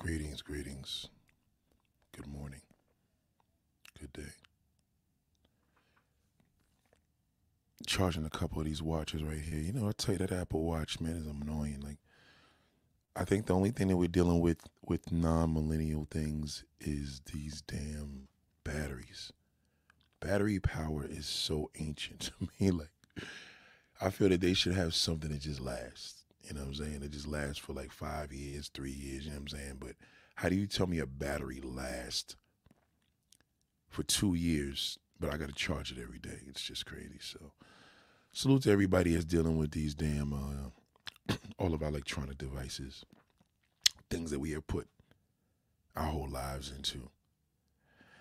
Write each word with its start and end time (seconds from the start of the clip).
Greetings, 0.00 0.40
greetings. 0.40 1.08
Good 2.16 2.26
morning. 2.26 2.62
Good 4.00 4.14
day. 4.14 4.32
Charging 7.86 8.24
a 8.24 8.30
couple 8.30 8.60
of 8.60 8.64
these 8.64 8.80
watches 8.80 9.22
right 9.22 9.42
here. 9.42 9.60
You 9.60 9.74
know, 9.74 9.86
I 9.86 9.92
tell 9.92 10.14
you 10.14 10.18
that 10.20 10.32
Apple 10.32 10.62
Watch, 10.62 11.02
man, 11.02 11.16
is 11.16 11.26
annoying. 11.26 11.82
Like, 11.82 11.98
I 13.14 13.26
think 13.26 13.44
the 13.44 13.54
only 13.54 13.72
thing 13.72 13.88
that 13.88 13.98
we're 13.98 14.08
dealing 14.08 14.40
with 14.40 14.62
with 14.82 15.12
non-millennial 15.12 16.06
things 16.10 16.64
is 16.80 17.20
these 17.30 17.60
damn 17.60 18.28
batteries. 18.64 19.34
Battery 20.18 20.60
power 20.60 21.04
is 21.04 21.26
so 21.26 21.70
ancient 21.78 22.20
to 22.38 22.48
me. 22.58 22.70
Like, 22.70 23.26
I 24.00 24.08
feel 24.08 24.30
that 24.30 24.40
they 24.40 24.54
should 24.54 24.72
have 24.72 24.94
something 24.94 25.30
that 25.30 25.42
just 25.42 25.60
lasts. 25.60 26.19
You 26.46 26.54
know 26.54 26.60
what 26.60 26.68
I'm 26.68 26.74
saying? 26.74 27.02
It 27.02 27.10
just 27.12 27.26
lasts 27.26 27.58
for 27.58 27.72
like 27.72 27.92
five 27.92 28.32
years, 28.32 28.68
three 28.68 28.90
years. 28.92 29.24
You 29.24 29.30
know 29.30 29.36
what 29.40 29.52
I'm 29.52 29.58
saying? 29.58 29.76
But 29.78 29.92
how 30.36 30.48
do 30.48 30.56
you 30.56 30.66
tell 30.66 30.86
me 30.86 30.98
a 30.98 31.06
battery 31.06 31.60
lasts 31.62 32.36
for 33.88 34.02
two 34.02 34.34
years, 34.34 34.98
but 35.18 35.32
I 35.32 35.36
got 35.36 35.48
to 35.48 35.54
charge 35.54 35.92
it 35.92 35.98
every 36.00 36.18
day? 36.18 36.40
It's 36.48 36.62
just 36.62 36.86
crazy. 36.86 37.18
So, 37.20 37.52
salute 38.32 38.62
to 38.62 38.70
everybody 38.70 39.12
that's 39.12 39.24
dealing 39.24 39.58
with 39.58 39.72
these 39.72 39.94
damn 39.94 40.32
uh, 40.32 41.34
all 41.58 41.74
of 41.74 41.82
our 41.82 41.88
electronic 41.88 42.38
devices, 42.38 43.04
things 44.08 44.30
that 44.30 44.40
we 44.40 44.52
have 44.52 44.66
put 44.66 44.88
our 45.96 46.06
whole 46.06 46.28
lives 46.28 46.72
into. 46.74 47.10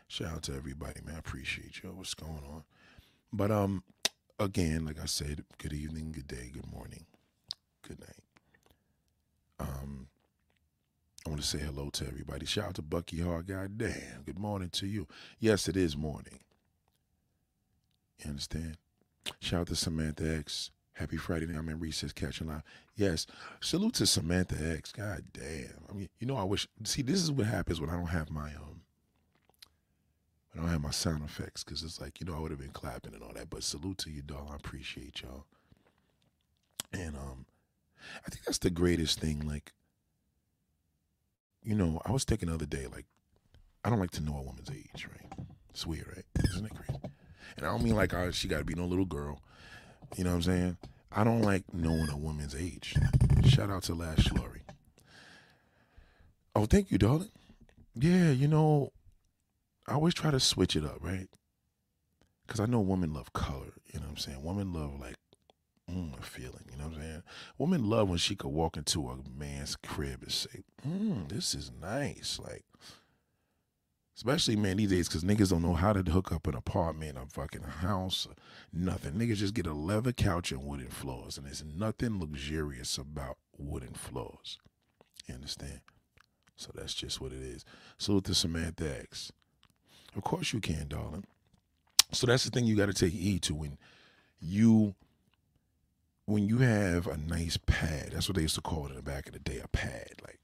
Shout 0.08 0.34
out 0.34 0.44
to 0.44 0.55
everybody, 0.55 1.02
man. 1.05 1.16
I 1.16 1.20
appreciate 1.20 1.82
you. 1.84 1.91
What's 1.94 2.16
going 2.16 2.44
on? 2.52 2.63
But 3.32 3.52
um, 3.52 3.84
again, 4.40 4.86
like 4.86 4.99
I 4.99 5.05
said, 5.05 5.46
good 5.60 5.74
evening, 5.74 6.12
good 6.12 6.27
day, 6.27 6.49
good 6.52 6.72
morning, 6.72 7.05
good 7.89 7.99
night. 7.99 8.23
Um, 9.59 10.07
I 11.25 11.29
want 11.29 11.41
to 11.41 11.48
say 11.48 11.57
hello 11.57 11.89
to 11.89 12.07
everybody. 12.07 12.45
Shout 12.45 12.67
out 12.67 12.75
to 12.75 12.81
Bucky 12.81 13.20
Hard. 13.21 13.48
God 13.48 13.77
damn, 13.77 14.21
good 14.25 14.38
morning 14.38 14.70
to 14.73 14.85
you. 14.85 15.07
Yes, 15.40 15.68
it 15.68 15.76
is 15.76 15.98
morning. 15.98 16.40
You 18.23 18.29
understand? 18.31 18.77
Shout 19.40 19.62
out 19.62 19.68
to 19.68 19.76
Samantha 19.76 20.37
X. 20.37 20.71
Happy 20.93 21.18
Friday 21.18 21.48
night. 21.48 21.57
I'm 21.57 21.70
in 21.70 21.79
recess 21.79 22.12
catching 22.12 22.48
live. 22.48 22.62
Yes. 22.96 23.26
Salute 23.62 23.96
to 23.96 24.05
Samantha 24.05 24.55
X. 24.76 24.91
God 24.91 25.24
damn. 25.34 25.84
I 25.90 25.93
mean, 25.93 26.09
you 26.20 26.27
know, 26.27 26.35
I 26.35 26.43
wish. 26.43 26.68
See, 26.84 27.01
this 27.01 27.21
is 27.24 27.31
what 27.31 27.48
happens 27.48 27.81
when 27.81 27.90
I 27.90 27.96
don't 27.96 28.07
have 28.07 28.29
my 28.29 28.49
um. 28.49 28.81
I 30.53 30.59
don't 30.59 30.70
have 30.70 30.81
my 30.81 30.91
sound 30.91 31.24
effects 31.24 31.63
because 31.63 31.84
it's 31.84 32.01
like 32.01 32.20
you 32.20 32.26
know 32.26 32.35
I 32.35 32.40
would 32.40 32.51
have 32.51 32.59
been 32.59 32.71
clapping 32.71 33.13
and 33.13 33.24
all 33.24 33.34
that. 33.34 33.49
But 33.49 33.63
salute 33.63 33.98
to 33.99 34.12
you, 34.12 34.21
doll. 34.21 34.49
I 34.51 34.55
appreciate 34.55 35.21
y'all. 35.21 35.46
And 36.91 37.15
um, 37.15 37.46
I 38.26 38.30
think 38.30 38.46
that's 38.46 38.60
the 38.60 38.70
greatest 38.70 39.20
thing. 39.20 39.48
Like, 39.48 39.72
you 41.64 41.76
know, 41.76 42.02
I 42.05 42.12
was 42.12 42.24
thinking 42.24 42.50
the 42.50 42.55
other 42.55 42.66
day, 42.66 42.88
like, 42.88 43.05
I 43.84 43.90
don't 43.90 44.00
like 44.00 44.12
to 44.12 44.24
know 44.24 44.38
a 44.38 44.42
woman's 44.42 44.70
age, 44.70 45.08
right? 45.10 45.48
It's 45.70 45.86
weird, 45.86 46.08
right? 46.16 46.26
Isn't 46.54 46.66
it 46.66 46.76
crazy? 46.76 47.02
And 47.58 47.66
I 47.66 47.72
don't 47.72 47.84
mean 47.84 47.96
like 47.96 48.14
oh, 48.14 48.32
she 48.32 48.48
got 48.48 48.60
to 48.60 48.64
be 48.66 48.76
no 48.76 48.86
little 48.86 49.05
girl. 49.05 49.42
You 50.16 50.24
know 50.24 50.32
what 50.32 50.38
I'm 50.38 50.42
saying? 50.44 50.77
I 51.12 51.24
don't 51.24 51.42
like 51.42 51.74
knowing 51.74 52.10
a 52.10 52.18
woman's 52.18 52.55
age. 52.55 52.96
Shout 53.46 53.70
out 53.70 53.84
to 53.84 53.96
Lash 53.96 54.32
Lori. 54.32 54.62
Oh, 56.55 56.66
thank 56.66 56.92
you, 56.92 56.98
darling. 56.98 57.32
Yeah, 57.96 58.32
you 58.32 58.48
know, 58.48 58.92
I 59.88 59.94
always 59.94 60.14
try 60.14 60.32
to 60.32 60.40
switch 60.40 60.76
it 60.76 60.86
up, 60.86 60.98
right? 61.02 61.27
Because 62.46 62.60
I 62.60 62.66
know 62.66 62.80
women 62.80 63.14
love 63.14 63.34
color. 63.34 63.74
You 63.92 64.00
know 64.00 64.06
what 64.06 64.12
I'm 64.12 64.18
saying? 64.18 64.44
Women 64.44 64.74
love 64.74 65.00
like 65.00 65.16
mm, 65.90 66.23
feeling. 66.23 66.66
You 66.72 66.78
know 66.78 66.85
what 66.85 66.95
I'm 66.95 67.01
saying? 67.01 67.23
Women 67.57 67.90
love 67.90 68.09
when 68.09 68.18
she 68.18 68.35
could 68.35 68.50
walk 68.50 68.78
into 68.78 69.09
a 69.09 69.18
man's 69.38 69.75
crib 69.75 70.22
and 70.22 70.31
say, 70.31 70.63
mm, 70.88 71.28
"This 71.29 71.56
is 71.56 71.72
nice." 71.81 72.40
Like, 72.41 72.66
especially 74.16 74.56
man 74.56 74.78
these 74.78 74.90
days, 74.90 75.07
because 75.07 75.23
niggas 75.23 75.50
don't 75.50 75.62
know 75.62 75.73
how 75.73 75.94
to 75.94 76.09
hook 76.12 76.31
up 76.31 76.47
an 76.47 76.56
apartment, 76.56 77.18
a 77.18 77.25
fucking 77.25 77.63
house, 77.63 78.28
nothing. 78.73 79.14
Niggas 79.14 79.38
just 79.38 79.53
get 79.53 79.68
a 79.68 79.74
leather 79.74 80.12
couch 80.12 80.52
and 80.52 80.64
wooden 80.64 80.90
floors, 80.90 81.38
and 81.38 81.46
there's 81.46 81.64
nothing 81.64 82.19
luxurious 82.19 82.97
about 82.97 83.38
wooden 83.58 83.94
floors. 83.94 84.58
You 85.28 85.35
understand? 85.35 85.81
So 86.56 86.72
that's 86.75 86.94
just 86.94 87.22
what 87.22 87.31
it 87.31 87.41
is. 87.41 87.64
Salute 87.97 88.25
to 88.25 88.35
Samantha 88.35 89.00
X. 89.00 89.31
Of 90.16 90.24
course 90.24 90.52
you 90.52 90.59
can, 90.59 90.88
darling. 90.90 91.24
So 92.12 92.28
that's 92.28 92.44
the 92.44 92.50
thing 92.50 92.66
you 92.66 92.75
got 92.75 92.88
to 92.88 92.94
take 92.94 93.14
heed 93.14 93.44
to 93.44 93.56
when 93.56 93.78
you 94.41 94.96
when 96.29 96.47
you 96.47 96.59
have 96.59 97.07
a 97.07 97.17
nice 97.17 97.57
pad. 97.57 98.12
That's 98.13 98.29
what 98.29 98.35
they 98.35 98.44
used 98.44 98.56
to 98.56 98.62
call 98.62 98.85
it 98.85 98.91
in 98.91 98.95
the 98.95 99.01
back 99.01 99.28
of 99.28 99.34
the 99.34 99.40
day, 99.40 99.59
a 99.63 99.67
pad. 99.67 100.13
Like, 100.22 100.40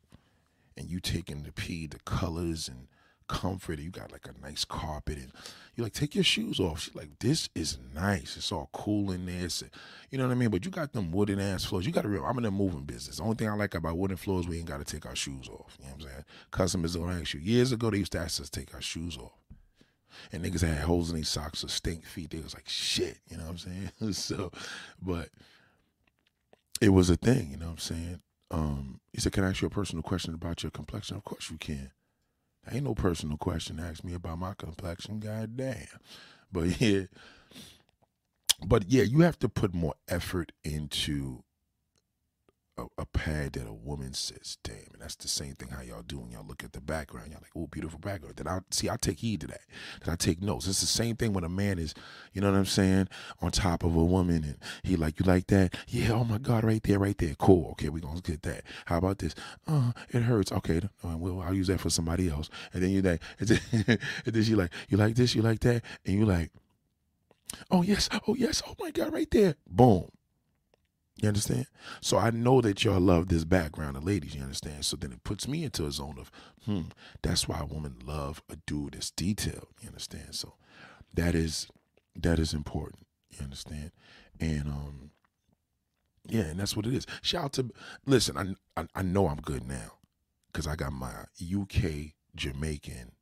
and 0.76 0.90
you 0.90 1.00
take 1.00 1.28
taking 1.28 1.44
the 1.44 1.52
pee, 1.52 1.88
the 1.88 2.00
colors 2.00 2.68
and 2.68 2.88
comfort. 3.28 3.78
And 3.78 3.84
you 3.84 3.92
got 3.92 4.12
like 4.12 4.28
a 4.28 4.42
nice 4.42 4.66
carpet, 4.66 5.18
and 5.18 5.32
you 5.76 5.84
like 5.84 5.94
take 5.94 6.16
your 6.16 6.24
shoes 6.24 6.60
off. 6.60 6.82
She's 6.82 6.96
like, 6.96 7.20
this 7.20 7.50
is 7.54 7.78
nice. 7.94 8.36
It's 8.36 8.52
all 8.52 8.70
cool 8.74 9.12
in 9.12 9.28
there. 9.28 9.48
You 10.10 10.18
know 10.18 10.26
what 10.26 10.32
I 10.32 10.36
mean? 10.36 10.50
But 10.50 10.66
you 10.66 10.72
got 10.72 10.92
them 10.92 11.12
wooden 11.12 11.40
ass 11.40 11.66
floors. 11.66 11.86
You 11.86 11.92
got 11.92 12.02
to 12.02 12.08
remember, 12.08 12.28
I'm 12.28 12.38
in 12.38 12.44
the 12.44 12.52
moving 12.52 12.84
business. 12.84 13.18
The 13.18 13.24
only 13.24 13.36
thing 13.36 13.50
I 13.50 13.54
like 13.54 13.76
about 13.76 13.98
wooden 13.98 14.18
floors, 14.18 14.48
we 14.48 14.58
ain't 14.58 14.68
got 14.68 14.86
to 14.86 14.92
take 14.92 15.06
our 15.06 15.16
shoes 15.16 15.48
off. 15.48 15.78
You 15.80 15.86
know 15.86 15.92
what 15.92 16.04
I'm 16.04 16.10
saying? 16.10 16.26
Customers 16.52 16.96
don't 16.96 17.12
ask 17.12 17.34
you. 17.36 17.40
Years 17.42 17.72
ago, 17.72 17.92
they 17.92 18.00
used 18.00 18.12
to 18.14 18.20
ask 18.20 18.42
us 18.42 18.50
to 18.50 18.60
take 18.60 18.74
our 18.74 18.82
shoes 18.82 19.18
off 19.18 19.34
and 20.32 20.44
niggas 20.44 20.66
had 20.66 20.84
holes 20.84 21.10
in 21.10 21.16
their 21.16 21.26
socks 21.26 21.64
or 21.64 21.68
stink 21.68 22.06
feet. 22.06 22.32
They 22.32 22.40
was 22.40 22.54
like, 22.54 22.68
shit, 22.68 23.20
you 23.30 23.38
know 23.38 23.44
what 23.44 23.52
I'm 23.52 23.58
saying? 23.58 24.14
so, 24.14 24.52
but 25.02 25.30
it 26.82 26.90
was 26.90 27.10
a 27.10 27.16
thing, 27.16 27.52
you 27.52 27.58
know 27.58 27.68
what 27.68 27.72
I'm 27.74 27.78
saying? 27.78 28.22
Um, 28.52 29.00
he 29.14 29.22
said, 29.22 29.32
Can 29.32 29.44
I 29.44 29.50
ask 29.50 29.62
you 29.62 29.68
a 29.68 29.72
personal 29.72 30.04
question 30.04 30.34
about 30.34 30.64
your 30.64 30.72
complexion? 30.72 31.18
Of 31.18 31.24
course 31.24 31.50
you 31.50 31.58
can. 31.58 31.92
Ain't 32.72 32.84
no 32.84 32.96
personal 32.96 33.38
question 33.38 33.78
to 33.78 33.84
ask 33.84 34.04
me 34.04 34.14
about 34.14 34.40
my 34.40 34.54
complexion, 34.58 35.20
god 35.20 35.56
damn. 35.58 35.88
But 36.52 36.82
yeah. 36.82 37.04
But 38.66 38.86
yeah, 38.90 39.04
you 39.04 39.22
have 39.22 39.40
to 39.40 39.50
put 39.50 39.74
more 39.74 39.96
effort 40.08 40.52
into 40.64 41.44
a, 42.78 42.86
a, 42.98 43.06
pad 43.06 43.54
that 43.54 43.68
a 43.68 43.74
woman 43.74 44.14
says, 44.14 44.58
damn, 44.64 44.76
and 44.94 45.02
that's 45.02 45.16
the 45.16 45.28
same 45.28 45.54
thing 45.54 45.70
how 45.70 45.82
y'all 45.82 46.02
do 46.02 46.20
when 46.20 46.32
y'all 46.32 46.46
look 46.46 46.64
at 46.64 46.74
the 46.74 46.82
background. 46.82 47.32
Y'all 47.32 47.40
like, 47.42 47.52
oh, 47.56 47.68
beautiful 47.68 48.00
background. 48.00 48.36
Then 48.36 48.48
I 48.48 48.60
see, 48.72 48.90
I 48.90 48.98
take 48.98 49.20
heed 49.20 49.42
to 49.42 49.48
that. 49.48 49.62
Then 50.04 50.14
I 50.14 50.16
take 50.16 50.42
notes. 50.42 50.68
It's 50.68 50.82
the 50.82 50.88
same 50.88 51.16
thing 51.16 51.34
when 51.34 51.44
a 51.44 51.50
man 51.50 51.80
is, 51.80 51.94
you 52.34 52.42
know 52.42 52.52
what 52.52 52.58
I'm 52.58 52.66
saying, 52.66 53.08
on 53.42 53.52
top 53.52 53.84
of 53.84 53.96
a 53.96 54.04
woman 54.04 54.44
and 54.44 54.58
he 54.84 54.96
like, 54.96 55.20
you 55.20 55.26
like 55.26 55.48
that? 55.48 55.76
Yeah, 55.88 56.12
oh 56.12 56.24
my 56.24 56.38
God, 56.38 56.64
right 56.64 56.84
there, 56.84 57.00
right 57.00 57.18
there. 57.18 57.36
Cool. 57.36 57.72
Okay, 57.72 57.90
we 57.90 58.02
gonna 58.02 58.22
get 58.22 58.42
that. 58.44 58.64
How 58.86 58.98
about 58.98 59.20
this? 59.20 59.36
Uh, 59.68 59.92
it 60.10 60.24
hurts. 60.24 60.52
Okay, 60.52 60.82
well, 61.04 61.42
I'll 61.42 61.54
use 61.54 61.68
that 61.68 61.80
for 61.80 61.90
somebody 61.90 62.30
else. 62.30 62.50
And 62.74 62.84
then 62.84 62.90
you're 62.90 63.04
like, 63.04 63.22
and 63.40 63.48
then, 63.50 64.00
and 64.26 64.36
then 64.36 64.44
she 64.44 64.56
like, 64.56 64.72
you 64.90 64.98
like 64.98 65.16
this, 65.16 65.34
you 65.34 65.42
like 65.42 65.62
that, 65.62 65.82
and 66.06 66.20
you 66.20 66.26
like, 66.26 66.52
oh 67.72 67.84
yes, 67.84 68.10
oh 68.28 68.36
yes, 68.36 68.62
oh 68.68 68.76
my 68.80 68.92
God, 68.92 69.14
right 69.14 69.30
there. 69.32 69.56
Boom. 69.66 70.10
You 71.22 71.30
understand? 71.30 71.68
So 72.02 72.18
I 72.18 72.30
know 72.32 72.60
that 72.62 72.84
y'all 72.84 73.00
love 73.00 73.30
this 73.30 73.46
background 73.46 73.96
of 73.96 74.04
ladies, 74.04 74.36
you 74.36 74.42
understand? 74.42 74.84
So 74.84 74.98
then 74.98 75.14
it 75.14 75.24
puts 75.24 75.48
me 75.48 75.64
into 75.64 75.86
a 75.86 75.92
zone 75.92 76.18
of, 76.20 76.30
hmm, 76.66 76.90
that's 77.22 77.48
why 77.48 77.64
women 77.64 77.96
love 78.06 78.44
a 78.50 78.58
dude 78.68 78.94
that's 78.94 79.12
detailed, 79.12 79.68
you 79.82 79.88
understand? 79.88 80.36
So 80.36 80.56
that 81.14 81.34
is 81.34 81.68
that 82.16 82.38
is 82.40 82.54
important, 82.54 83.08
you 83.32 83.44
understand? 83.44 83.92
And 84.40 84.68
um 84.68 85.12
yeah, 86.28 86.42
and 86.42 86.60
that's 86.60 86.76
what 86.76 86.86
it 86.86 86.94
is. 86.94 87.06
Shout 87.22 87.46
out 87.46 87.54
to 87.54 87.72
listen, 88.06 88.38
I 88.38 88.82
I, 88.82 88.88
I 88.96 89.02
know 89.02 89.28
I'm 89.28 89.40
good 89.40 89.66
now 89.66 89.94
because 90.52 90.68
I 90.68 90.76
got 90.76 90.92
my 90.92 91.26
UK 91.42 92.14
Jamaican 92.36 93.14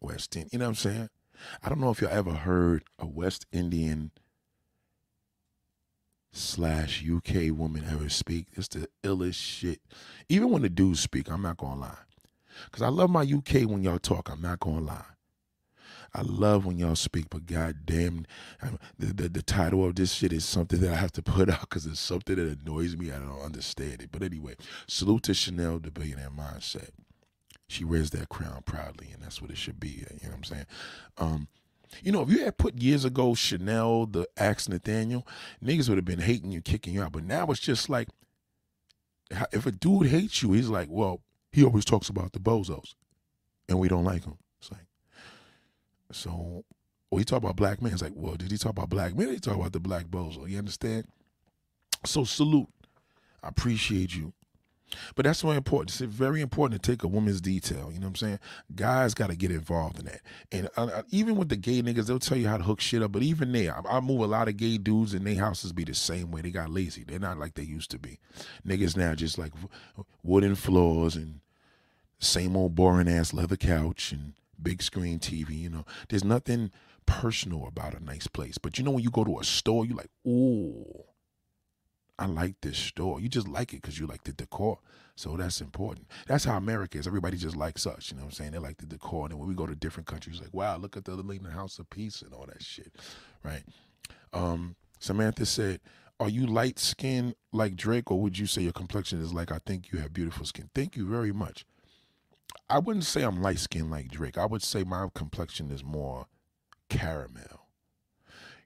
West 0.00 0.34
Indian. 0.34 0.48
You 0.52 0.58
know 0.60 0.64
what 0.66 0.68
I'm 0.70 0.74
saying? 0.76 1.10
I 1.62 1.68
don't 1.68 1.80
know 1.80 1.90
if 1.90 2.00
y'all 2.00 2.10
ever 2.10 2.32
heard 2.32 2.84
a 2.98 3.06
West 3.06 3.46
Indian 3.52 4.12
slash 6.32 7.04
UK 7.04 7.52
woman 7.52 7.84
ever 7.90 8.08
speak. 8.08 8.46
It's 8.56 8.68
the 8.68 8.88
illest 9.04 9.34
shit. 9.36 9.80
Even 10.28 10.50
when 10.50 10.62
the 10.62 10.68
dudes 10.70 11.00
speak, 11.00 11.30
I'm 11.30 11.42
not 11.42 11.58
gonna 11.58 11.80
lie. 11.80 11.98
Cause 12.72 12.82
I 12.82 12.88
love 12.88 13.10
my 13.10 13.22
UK 13.22 13.68
when 13.68 13.82
y'all 13.82 13.98
talk. 14.00 14.30
I'm 14.30 14.42
not 14.42 14.60
gonna 14.60 14.80
lie. 14.80 15.04
I 16.14 16.22
love 16.22 16.66
when 16.66 16.78
y'all 16.78 16.96
speak, 16.96 17.26
but 17.30 17.46
goddamn, 17.46 18.26
the, 18.98 19.14
the 19.14 19.28
the 19.28 19.42
title 19.42 19.84
of 19.86 19.94
this 19.96 20.12
shit 20.12 20.32
is 20.32 20.44
something 20.44 20.80
that 20.80 20.92
I 20.92 20.96
have 20.96 21.12
to 21.12 21.22
put 21.22 21.50
out 21.50 21.62
because 21.62 21.86
it's 21.86 22.00
something 22.00 22.36
that 22.36 22.60
annoys 22.62 22.96
me. 22.96 23.12
I 23.12 23.18
don't 23.18 23.42
understand 23.42 24.02
it. 24.02 24.10
But 24.12 24.22
anyway, 24.22 24.56
salute 24.88 25.24
to 25.24 25.34
Chanel, 25.34 25.78
the 25.80 25.90
billionaire 25.90 26.30
mindset. 26.30 26.90
She 27.68 27.84
wears 27.84 28.10
that 28.10 28.30
crown 28.30 28.62
proudly, 28.64 29.10
and 29.12 29.22
that's 29.22 29.42
what 29.42 29.50
it 29.50 29.58
should 29.58 29.80
be. 29.80 29.88
You 29.90 30.06
know 30.24 30.30
what 30.30 30.36
I'm 30.36 30.44
saying? 30.44 30.66
Um, 31.18 31.48
you 32.02 32.12
know, 32.12 32.22
if 32.22 32.30
you 32.30 32.44
had 32.44 32.58
put 32.58 32.80
years 32.80 33.04
ago 33.04 33.34
Chanel, 33.34 34.06
the 34.06 34.26
Axe 34.36 34.68
Nathaniel, 34.68 35.26
niggas 35.62 35.88
would 35.88 35.98
have 35.98 36.04
been 36.04 36.20
hating 36.20 36.52
you, 36.52 36.60
kicking 36.60 36.94
you 36.94 37.02
out. 37.02 37.12
But 37.12 37.24
now 37.24 37.46
it's 37.46 37.60
just 37.60 37.88
like, 37.88 38.08
if 39.52 39.66
a 39.66 39.72
dude 39.72 40.06
hates 40.06 40.42
you, 40.42 40.52
he's 40.52 40.68
like, 40.68 40.88
well, 40.90 41.20
he 41.52 41.64
always 41.64 41.84
talks 41.84 42.08
about 42.08 42.32
the 42.32 42.38
bozos, 42.38 42.94
and 43.68 43.78
we 43.78 43.88
don't 43.88 44.04
like 44.04 44.24
him. 44.24 44.38
It's 44.60 44.70
like, 44.70 44.86
so, 46.12 46.64
well, 47.10 47.18
he 47.18 47.24
talk 47.24 47.38
about 47.38 47.56
black 47.56 47.82
men. 47.82 47.92
It's 47.92 48.02
like, 48.02 48.12
well, 48.14 48.36
did 48.36 48.50
he 48.50 48.58
talk 48.58 48.72
about 48.72 48.88
black 48.88 49.14
men? 49.14 49.30
He 49.30 49.38
talk 49.38 49.56
about 49.56 49.72
the 49.72 49.80
black 49.80 50.06
bozo. 50.06 50.48
You 50.48 50.58
understand? 50.58 51.06
So 52.04 52.24
salute. 52.24 52.68
I 53.42 53.48
appreciate 53.48 54.14
you. 54.14 54.32
But 55.14 55.24
that's 55.24 55.42
very 55.42 55.56
important. 55.56 55.90
It's 55.90 56.00
very 56.00 56.40
important 56.40 56.82
to 56.82 56.90
take 56.90 57.02
a 57.02 57.08
woman's 57.08 57.40
detail. 57.40 57.90
You 57.92 58.00
know 58.00 58.06
what 58.06 58.10
I'm 58.10 58.16
saying? 58.16 58.38
Guys 58.74 59.14
got 59.14 59.30
to 59.30 59.36
get 59.36 59.50
involved 59.50 59.98
in 59.98 60.06
that. 60.06 60.20
And 60.50 60.68
uh, 60.76 60.86
uh, 60.86 61.02
even 61.10 61.36
with 61.36 61.48
the 61.48 61.56
gay 61.56 61.82
niggas, 61.82 62.06
they'll 62.06 62.18
tell 62.18 62.38
you 62.38 62.48
how 62.48 62.56
to 62.56 62.64
hook 62.64 62.80
shit 62.80 63.02
up. 63.02 63.12
But 63.12 63.22
even 63.22 63.52
there, 63.52 63.76
I, 63.76 63.96
I 63.96 64.00
move 64.00 64.20
a 64.20 64.26
lot 64.26 64.48
of 64.48 64.56
gay 64.56 64.78
dudes, 64.78 65.14
and 65.14 65.26
their 65.26 65.36
houses 65.36 65.72
be 65.72 65.84
the 65.84 65.94
same 65.94 66.30
way. 66.30 66.40
They 66.40 66.50
got 66.50 66.70
lazy. 66.70 67.04
They're 67.04 67.18
not 67.18 67.38
like 67.38 67.54
they 67.54 67.62
used 67.62 67.90
to 67.92 67.98
be. 67.98 68.18
Niggas 68.66 68.96
now 68.96 69.14
just 69.14 69.38
like 69.38 69.52
wooden 70.22 70.54
floors 70.54 71.16
and 71.16 71.40
same 72.18 72.56
old 72.56 72.74
boring 72.74 73.08
ass 73.08 73.32
leather 73.32 73.56
couch 73.56 74.12
and 74.12 74.34
big 74.60 74.82
screen 74.82 75.18
TV. 75.18 75.58
You 75.58 75.70
know, 75.70 75.84
there's 76.08 76.24
nothing 76.24 76.70
personal 77.06 77.66
about 77.66 77.94
a 77.94 78.04
nice 78.04 78.26
place. 78.26 78.58
But 78.58 78.78
you 78.78 78.84
know, 78.84 78.90
when 78.92 79.02
you 79.02 79.10
go 79.10 79.24
to 79.24 79.38
a 79.38 79.44
store, 79.44 79.86
you're 79.86 79.96
like, 79.96 80.10
ooh 80.26 81.04
I 82.18 82.26
like 82.26 82.60
this 82.60 82.76
store. 82.76 83.20
You 83.20 83.28
just 83.28 83.48
like 83.48 83.72
it 83.72 83.82
because 83.82 83.98
you 83.98 84.06
like 84.06 84.24
the 84.24 84.32
decor. 84.32 84.78
So 85.14 85.36
that's 85.36 85.60
important. 85.60 86.06
That's 86.26 86.44
how 86.44 86.56
America 86.56 86.98
is. 86.98 87.06
Everybody 87.06 87.36
just 87.36 87.56
likes 87.56 87.86
us. 87.86 88.10
You 88.10 88.16
know 88.16 88.24
what 88.24 88.28
I'm 88.28 88.32
saying? 88.32 88.52
They 88.52 88.58
like 88.58 88.78
the 88.78 88.86
decor. 88.86 89.26
And 89.26 89.38
when 89.38 89.48
we 89.48 89.54
go 89.54 89.66
to 89.66 89.74
different 89.74 90.06
countries, 90.06 90.40
like, 90.40 90.54
wow, 90.54 90.76
look 90.76 90.96
at 90.96 91.04
the 91.04 91.14
Leaning 91.14 91.50
House 91.50 91.78
of 91.78 91.90
Peace 91.90 92.22
and 92.22 92.32
all 92.32 92.46
that 92.46 92.62
shit. 92.62 92.92
Right. 93.42 93.62
Um, 94.32 94.76
Samantha 94.98 95.46
said, 95.46 95.80
Are 96.20 96.28
you 96.28 96.46
light 96.46 96.78
skinned 96.78 97.34
like 97.52 97.76
Drake, 97.76 98.10
or 98.10 98.20
would 98.20 98.38
you 98.38 98.46
say 98.46 98.62
your 98.62 98.72
complexion 98.72 99.20
is 99.20 99.32
like 99.32 99.52
I 99.52 99.58
think 99.64 99.92
you 99.92 100.00
have 100.00 100.12
beautiful 100.12 100.44
skin? 100.44 100.70
Thank 100.74 100.96
you 100.96 101.06
very 101.08 101.32
much. 101.32 101.64
I 102.68 102.78
wouldn't 102.78 103.04
say 103.04 103.22
I'm 103.22 103.40
light 103.40 103.58
skinned 103.58 103.90
like 103.90 104.08
Drake. 104.08 104.36
I 104.36 104.46
would 104.46 104.62
say 104.62 104.84
my 104.84 105.06
complexion 105.14 105.70
is 105.70 105.84
more 105.84 106.26
caramel. 106.88 107.66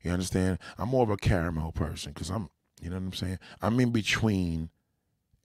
You 0.02 0.10
understand? 0.10 0.58
I'm 0.78 0.88
more 0.88 1.04
of 1.04 1.10
a 1.10 1.16
caramel 1.16 1.72
person 1.72 2.12
because 2.12 2.30
I'm 2.30 2.48
you 2.82 2.90
know 2.90 2.96
what 2.96 3.04
I'm 3.04 3.12
saying? 3.12 3.38
I'm 3.60 3.78
in 3.80 3.90
between 3.90 4.70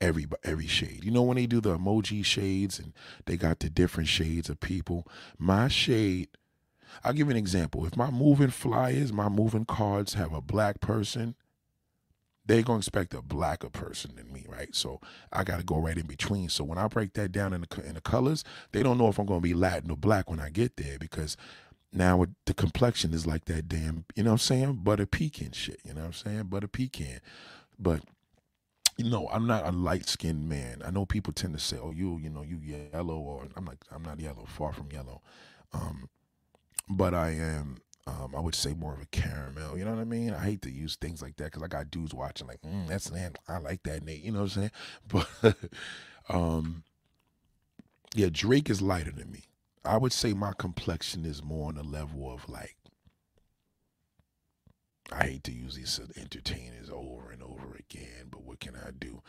every 0.00 0.26
every 0.44 0.66
shade. 0.66 1.04
You 1.04 1.10
know 1.10 1.22
when 1.22 1.36
they 1.36 1.46
do 1.46 1.60
the 1.60 1.78
emoji 1.78 2.24
shades 2.24 2.78
and 2.78 2.92
they 3.26 3.36
got 3.36 3.60
the 3.60 3.70
different 3.70 4.08
shades 4.08 4.48
of 4.48 4.60
people. 4.60 5.06
My 5.38 5.68
shade, 5.68 6.28
I'll 7.04 7.12
give 7.12 7.28
you 7.28 7.32
an 7.32 7.36
example. 7.36 7.86
If 7.86 7.96
my 7.96 8.10
moving 8.10 8.50
flyers, 8.50 9.12
my 9.12 9.28
moving 9.28 9.64
cards 9.64 10.14
have 10.14 10.32
a 10.32 10.40
black 10.40 10.80
person, 10.80 11.34
they're 12.46 12.62
gonna 12.62 12.78
expect 12.78 13.14
a 13.14 13.22
blacker 13.22 13.68
person 13.68 14.12
than 14.16 14.32
me, 14.32 14.46
right? 14.48 14.74
So 14.74 15.00
I 15.32 15.44
got 15.44 15.58
to 15.58 15.64
go 15.64 15.76
right 15.78 15.98
in 15.98 16.06
between. 16.06 16.48
So 16.48 16.64
when 16.64 16.78
I 16.78 16.88
break 16.88 17.12
that 17.12 17.30
down 17.30 17.52
in 17.52 17.60
the 17.60 17.86
in 17.86 17.94
the 17.94 18.00
colors, 18.00 18.42
they 18.72 18.82
don't 18.82 18.98
know 18.98 19.08
if 19.08 19.18
I'm 19.18 19.26
gonna 19.26 19.40
be 19.40 19.54
Latin 19.54 19.90
or 19.90 19.96
black 19.96 20.30
when 20.30 20.40
I 20.40 20.48
get 20.48 20.76
there 20.76 20.98
because 20.98 21.36
now 21.92 22.24
the 22.46 22.54
complexion 22.54 23.14
is 23.14 23.26
like 23.26 23.46
that 23.46 23.68
damn, 23.68 24.04
you 24.14 24.22
know 24.22 24.30
what 24.30 24.34
I'm 24.34 24.38
saying? 24.38 24.80
Butter 24.82 25.06
pecan 25.06 25.52
shit, 25.52 25.80
you 25.84 25.94
know 25.94 26.00
what 26.00 26.06
I'm 26.08 26.12
saying? 26.12 26.42
Butter 26.44 26.68
pecan. 26.68 27.20
But 27.78 28.02
you 28.98 29.08
know, 29.08 29.28
I'm 29.32 29.46
not 29.46 29.64
a 29.64 29.70
light 29.70 30.08
skinned 30.08 30.48
man. 30.48 30.82
I 30.84 30.90
know 30.90 31.06
people 31.06 31.32
tend 31.32 31.54
to 31.54 31.60
say, 31.60 31.78
"Oh, 31.80 31.92
you, 31.92 32.18
you 32.18 32.28
know, 32.28 32.42
you 32.42 32.58
yellow," 32.58 33.16
or 33.16 33.46
I'm 33.56 33.64
like, 33.64 33.78
I'm 33.92 34.02
not 34.02 34.18
yellow, 34.18 34.44
far 34.46 34.72
from 34.72 34.90
yellow. 34.92 35.22
Um, 35.72 36.08
but 36.90 37.14
I 37.14 37.30
am. 37.30 37.78
Um, 38.08 38.34
I 38.34 38.40
would 38.40 38.54
say 38.54 38.72
more 38.72 38.94
of 38.94 39.02
a 39.02 39.06
caramel. 39.06 39.78
You 39.78 39.84
know 39.84 39.92
what 39.92 40.00
I 40.00 40.04
mean? 40.04 40.32
I 40.32 40.42
hate 40.42 40.62
to 40.62 40.70
use 40.70 40.96
things 40.96 41.20
like 41.20 41.36
that 41.36 41.44
because 41.44 41.62
I 41.62 41.68
got 41.68 41.90
dudes 41.90 42.14
watching 42.14 42.46
like, 42.46 42.62
mm, 42.62 42.88
that's 42.88 43.12
man, 43.12 43.34
I 43.46 43.58
like 43.58 43.82
that 43.84 44.02
Nate. 44.02 44.22
You 44.22 44.32
know 44.32 44.40
what 44.42 44.56
I'm 44.56 44.70
saying? 44.70 44.70
But 45.42 45.56
um, 46.30 46.84
yeah, 48.14 48.28
Drake 48.32 48.70
is 48.70 48.82
lighter 48.82 49.12
than 49.12 49.30
me. 49.30 49.44
I 49.84 49.96
would 49.96 50.12
say 50.12 50.32
my 50.34 50.52
complexion 50.58 51.24
is 51.24 51.42
more 51.42 51.68
on 51.68 51.76
the 51.76 51.82
level 51.82 52.32
of 52.32 52.48
like 52.48 52.76
I 55.10 55.24
hate 55.24 55.44
to 55.44 55.52
use 55.52 55.76
these 55.76 56.00
entertainers 56.16 56.90
over 56.90 57.30
and 57.30 57.42
over 57.42 57.76
again, 57.78 58.26
but 58.30 58.42
what 58.42 58.60
can 58.60 58.76
I 58.76 58.90
do? 58.90 59.22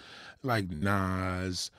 Like 0.44 0.70
Nas, 0.70 1.72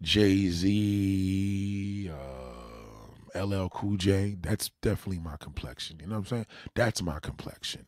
Jay 0.00 0.48
Z, 0.48 2.10
uh, 2.10 2.14
um, 2.14 3.50
LL 3.50 3.68
Cool 3.68 3.96
J. 3.96 4.36
That's 4.40 4.70
definitely 4.80 5.18
my 5.18 5.36
complexion. 5.38 5.98
You 6.00 6.06
know 6.06 6.14
what 6.14 6.18
I'm 6.20 6.26
saying? 6.26 6.46
That's 6.74 7.02
my 7.02 7.18
complexion. 7.18 7.86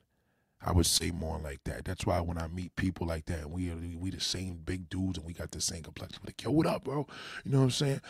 I 0.63 0.73
would 0.73 0.87
say 0.87 1.11
more 1.11 1.39
like 1.39 1.65
that. 1.65 1.85
That's 1.85 2.05
why 2.05 2.21
when 2.21 2.37
I 2.37 2.47
meet 2.49 2.77
people 2.77 3.07
like 3.07 3.27
that, 3.27 3.49
we 3.49 3.71
are, 3.71 3.77
we 3.99 4.11
the 4.11 4.21
same 4.21 4.61
big 4.65 4.91
dudes 4.91 5.17
and 5.19 5.27
we 5.27 5.33
got 5.33 5.53
the 5.53 5.61
same 5.61 5.83
complexion. 5.83 6.21
Like, 6.27 6.43
yo, 6.43 6.51
what 6.51 6.67
up, 6.67 6.85
bro? 6.85 7.07
You 7.45 7.53
know 7.53 7.59
what 7.59 7.65
I'm 7.65 7.71
saying? 7.71 8.01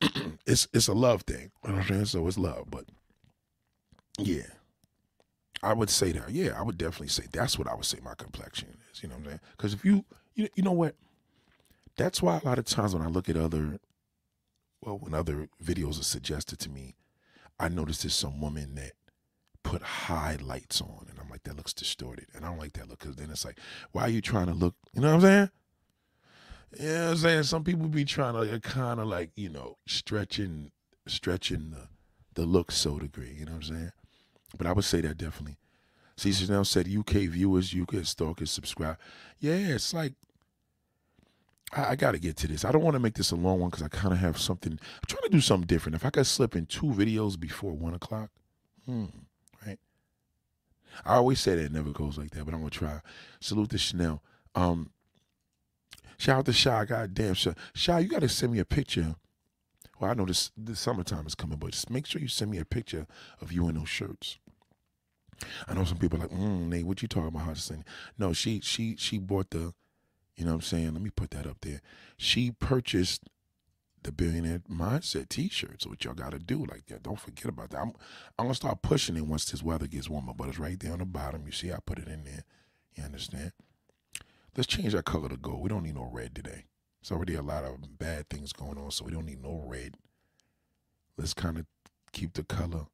it's 0.46 0.68
it's 0.72 0.88
a 0.88 0.94
love 0.94 1.22
thing. 1.22 1.50
You 1.64 1.70
know 1.70 1.76
what 1.76 1.82
I'm 1.82 1.88
saying? 1.88 2.04
So 2.06 2.26
it's 2.26 2.38
love. 2.38 2.66
But 2.70 2.84
yeah. 4.18 4.42
I 5.62 5.72
would 5.72 5.90
say 5.90 6.12
that. 6.12 6.30
Yeah, 6.30 6.58
I 6.58 6.62
would 6.62 6.78
definitely 6.78 7.08
say 7.08 7.24
that's 7.32 7.58
what 7.58 7.68
I 7.68 7.74
would 7.74 7.84
say 7.84 7.98
my 8.02 8.14
complexion 8.14 8.76
is. 8.92 9.02
You 9.02 9.08
know 9.08 9.16
what 9.16 9.20
I'm 9.20 9.26
saying? 9.26 9.40
Because 9.56 9.74
if 9.74 9.84
you, 9.84 10.04
you, 10.34 10.48
you 10.54 10.62
know 10.62 10.72
what? 10.72 10.94
That's 11.96 12.22
why 12.22 12.38
a 12.38 12.46
lot 12.46 12.58
of 12.58 12.66
times 12.66 12.94
when 12.94 13.02
I 13.02 13.08
look 13.08 13.28
at 13.28 13.36
other, 13.36 13.78
well, 14.82 14.98
when 14.98 15.14
other 15.14 15.48
videos 15.62 15.98
are 15.98 16.04
suggested 16.04 16.58
to 16.60 16.68
me, 16.70 16.94
I 17.58 17.68
notice 17.68 18.02
there's 18.02 18.14
some 18.14 18.40
woman 18.40 18.74
that 18.74 18.92
put 19.62 19.82
highlights 19.82 20.80
on, 20.80 21.06
and 21.10 21.18
I'm 21.18 21.30
like, 21.30 21.42
that 21.44 21.56
looks 21.56 21.72
distorted, 21.72 22.26
and 22.34 22.44
I 22.44 22.48
don't 22.48 22.58
like 22.58 22.74
that 22.74 22.88
look 22.88 22.98
because 23.00 23.16
then 23.16 23.30
it's 23.30 23.44
like, 23.44 23.58
why 23.92 24.02
are 24.02 24.10
you 24.10 24.20
trying 24.20 24.46
to 24.46 24.52
look? 24.52 24.74
You 24.92 25.00
know 25.00 25.08
what 25.08 25.14
I'm 25.14 25.20
saying? 25.22 25.50
You 26.78 26.88
know 26.88 27.10
I'm 27.10 27.16
saying? 27.16 27.42
Some 27.44 27.64
people 27.64 27.88
be 27.88 28.04
trying 28.04 28.34
to 28.34 28.40
like, 28.40 28.62
kind 28.62 29.00
of 29.00 29.06
like, 29.06 29.30
you 29.36 29.48
know, 29.48 29.78
stretching 29.86 30.70
stretching 31.06 31.70
the, 31.70 31.88
the 32.34 32.46
look 32.46 32.72
so 32.72 32.98
degree, 32.98 33.34
you 33.38 33.44
know 33.44 33.52
what 33.52 33.68
I'm 33.68 33.74
saying? 33.74 33.92
But 34.58 34.66
I 34.66 34.72
would 34.72 34.84
say 34.84 35.00
that 35.02 35.16
definitely. 35.16 35.56
C. 36.16 36.32
Chanel 36.32 36.64
said 36.64 36.88
UK 36.88 37.28
viewers, 37.28 37.74
UK 37.74 38.04
stalkers, 38.04 38.50
subscribe. 38.50 38.96
Yeah, 39.38 39.54
it's 39.54 39.92
like 39.92 40.14
I, 41.72 41.90
I 41.90 41.96
got 41.96 42.12
to 42.12 42.18
get 42.18 42.36
to 42.38 42.48
this. 42.48 42.64
I 42.64 42.72
don't 42.72 42.82
want 42.82 42.94
to 42.94 43.00
make 43.00 43.14
this 43.14 43.30
a 43.30 43.36
long 43.36 43.60
one 43.60 43.70
because 43.70 43.82
I 43.82 43.88
kind 43.88 44.12
of 44.12 44.20
have 44.20 44.38
something. 44.38 44.72
I'm 44.72 45.06
trying 45.06 45.22
to 45.24 45.28
do 45.28 45.40
something 45.40 45.66
different. 45.66 45.96
If 45.96 46.04
I 46.04 46.10
could 46.10 46.26
slip 46.26 46.56
in 46.56 46.66
two 46.66 46.86
videos 46.86 47.38
before 47.38 47.72
one 47.72 47.94
o'clock, 47.94 48.30
hmm, 48.84 49.06
right? 49.66 49.78
I 51.04 51.16
always 51.16 51.40
say 51.40 51.54
that 51.54 51.64
it 51.66 51.72
never 51.72 51.90
goes 51.90 52.16
like 52.16 52.30
that, 52.30 52.44
but 52.44 52.54
I'm 52.54 52.60
gonna 52.60 52.70
try. 52.70 53.00
Salute 53.40 53.70
to 53.70 53.78
Chanel. 53.78 54.22
Um, 54.54 54.90
Shout 56.18 56.38
out 56.38 56.46
to 56.46 56.52
Shy, 56.52 56.84
goddamn 56.84 57.34
Shy. 57.34 57.54
Shy, 57.74 58.00
you 58.00 58.08
gotta 58.08 58.28
send 58.28 58.52
me 58.52 58.58
a 58.58 58.64
picture. 58.64 59.16
Well, 59.98 60.10
I 60.10 60.14
know 60.14 60.26
this 60.26 60.50
the 60.56 60.76
summertime 60.76 61.26
is 61.26 61.34
coming, 61.34 61.58
but 61.58 61.72
just 61.72 61.90
make 61.90 62.06
sure 62.06 62.20
you 62.20 62.28
send 62.28 62.50
me 62.50 62.58
a 62.58 62.64
picture 62.64 63.06
of 63.40 63.52
you 63.52 63.68
in 63.68 63.76
those 63.76 63.88
shirts. 63.88 64.38
I 65.68 65.74
know 65.74 65.84
some 65.84 65.98
people 65.98 66.18
are 66.18 66.22
like, 66.22 66.30
mm, 66.30 66.68
Nate, 66.68 66.86
what 66.86 67.02
you 67.02 67.08
talking 67.08 67.28
about? 67.28 67.56
To 67.56 67.84
No, 68.18 68.32
she 68.32 68.60
she 68.60 68.96
she 68.96 69.18
bought 69.18 69.50
the, 69.50 69.74
you 70.34 70.44
know 70.44 70.52
what 70.52 70.56
I'm 70.56 70.60
saying? 70.62 70.92
Let 70.92 71.02
me 71.02 71.10
put 71.10 71.30
that 71.30 71.46
up 71.46 71.58
there. 71.62 71.80
She 72.16 72.52
purchased 72.52 73.24
the 74.02 74.12
billionaire 74.12 74.60
mindset 74.70 75.28
t-shirts, 75.28 75.86
which 75.86 76.04
y'all 76.04 76.14
gotta 76.14 76.38
do. 76.38 76.64
Like 76.64 76.86
that. 76.86 77.02
Don't 77.02 77.20
forget 77.20 77.46
about 77.46 77.70
that. 77.70 77.80
I'm 77.80 77.92
I'm 78.38 78.46
gonna 78.46 78.54
start 78.54 78.82
pushing 78.82 79.16
it 79.16 79.26
once 79.26 79.46
this 79.46 79.62
weather 79.62 79.86
gets 79.86 80.08
warmer, 80.08 80.32
but 80.34 80.48
it's 80.48 80.58
right 80.58 80.78
there 80.78 80.92
on 80.92 81.00
the 81.00 81.04
bottom. 81.04 81.42
You 81.46 81.52
see 81.52 81.72
I 81.72 81.78
put 81.84 81.98
it 81.98 82.08
in 82.08 82.24
there. 82.24 82.44
You 82.94 83.04
understand? 83.04 83.52
Let's 84.56 84.66
change 84.66 84.92
that 84.94 85.04
color 85.04 85.28
to 85.28 85.36
gold. 85.36 85.62
We 85.62 85.68
don't 85.68 85.82
need 85.82 85.96
no 85.96 86.08
red 86.10 86.34
today. 86.34 86.64
It's 87.00 87.12
already 87.12 87.34
a 87.34 87.42
lot 87.42 87.64
of 87.64 87.98
bad 87.98 88.28
things 88.28 88.52
going 88.52 88.78
on, 88.78 88.90
so 88.90 89.04
we 89.04 89.12
don't 89.12 89.26
need 89.26 89.42
no 89.42 89.62
red. 89.66 89.96
Let's 91.16 91.34
kind 91.34 91.58
of 91.58 91.66
keep 92.12 92.32
the 92.32 92.42
color. 92.42 92.86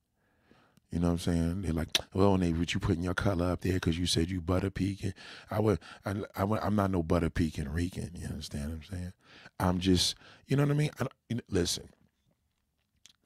You 0.90 0.98
know 0.98 1.06
what 1.06 1.12
I'm 1.12 1.18
saying? 1.20 1.62
They're 1.62 1.72
like, 1.72 1.88
well, 2.12 2.36
Nate, 2.36 2.58
would 2.58 2.74
you 2.74 2.80
putting 2.80 3.02
your 3.02 3.14
color 3.14 3.50
up 3.50 3.62
there 3.62 3.74
because 3.74 3.98
you 3.98 4.04
said 4.04 4.28
you 4.28 4.42
butter 4.42 4.68
pecan? 4.68 5.14
I 5.50 5.60
would, 5.60 5.78
I, 6.04 6.16
I 6.36 6.44
would, 6.44 6.60
I'm 6.60 6.76
not 6.76 6.90
no 6.90 7.02
butter 7.02 7.30
pecan 7.30 7.72
Rican. 7.72 8.10
You 8.14 8.26
understand 8.26 8.68
what 8.68 8.74
I'm 8.74 8.98
saying? 8.98 9.12
I'm 9.58 9.78
just, 9.78 10.16
you 10.46 10.56
know 10.56 10.64
what 10.64 10.72
I 10.72 10.74
mean? 10.74 10.90
I 11.00 11.04
know, 11.30 11.40
listen, 11.48 11.88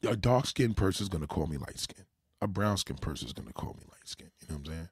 a 0.07 0.15
dark 0.15 0.47
skinned 0.47 0.77
person 0.77 1.03
is 1.03 1.09
gonna 1.09 1.27
call 1.27 1.49
me 1.49 1.57
light 1.57 1.81
skin. 1.81 2.05
A 2.41 2.47
brown 2.47 2.77
skinned 2.77 3.01
person 3.01 3.27
is 3.27 3.33
gonna 3.33 3.53
call 3.53 3.75
me 3.75 3.83
light 3.91 4.07
skin. 4.07 4.31
You 4.41 4.49
know 4.49 4.61
what 4.61 4.69
I'm 4.69 4.73
saying? 4.73 4.89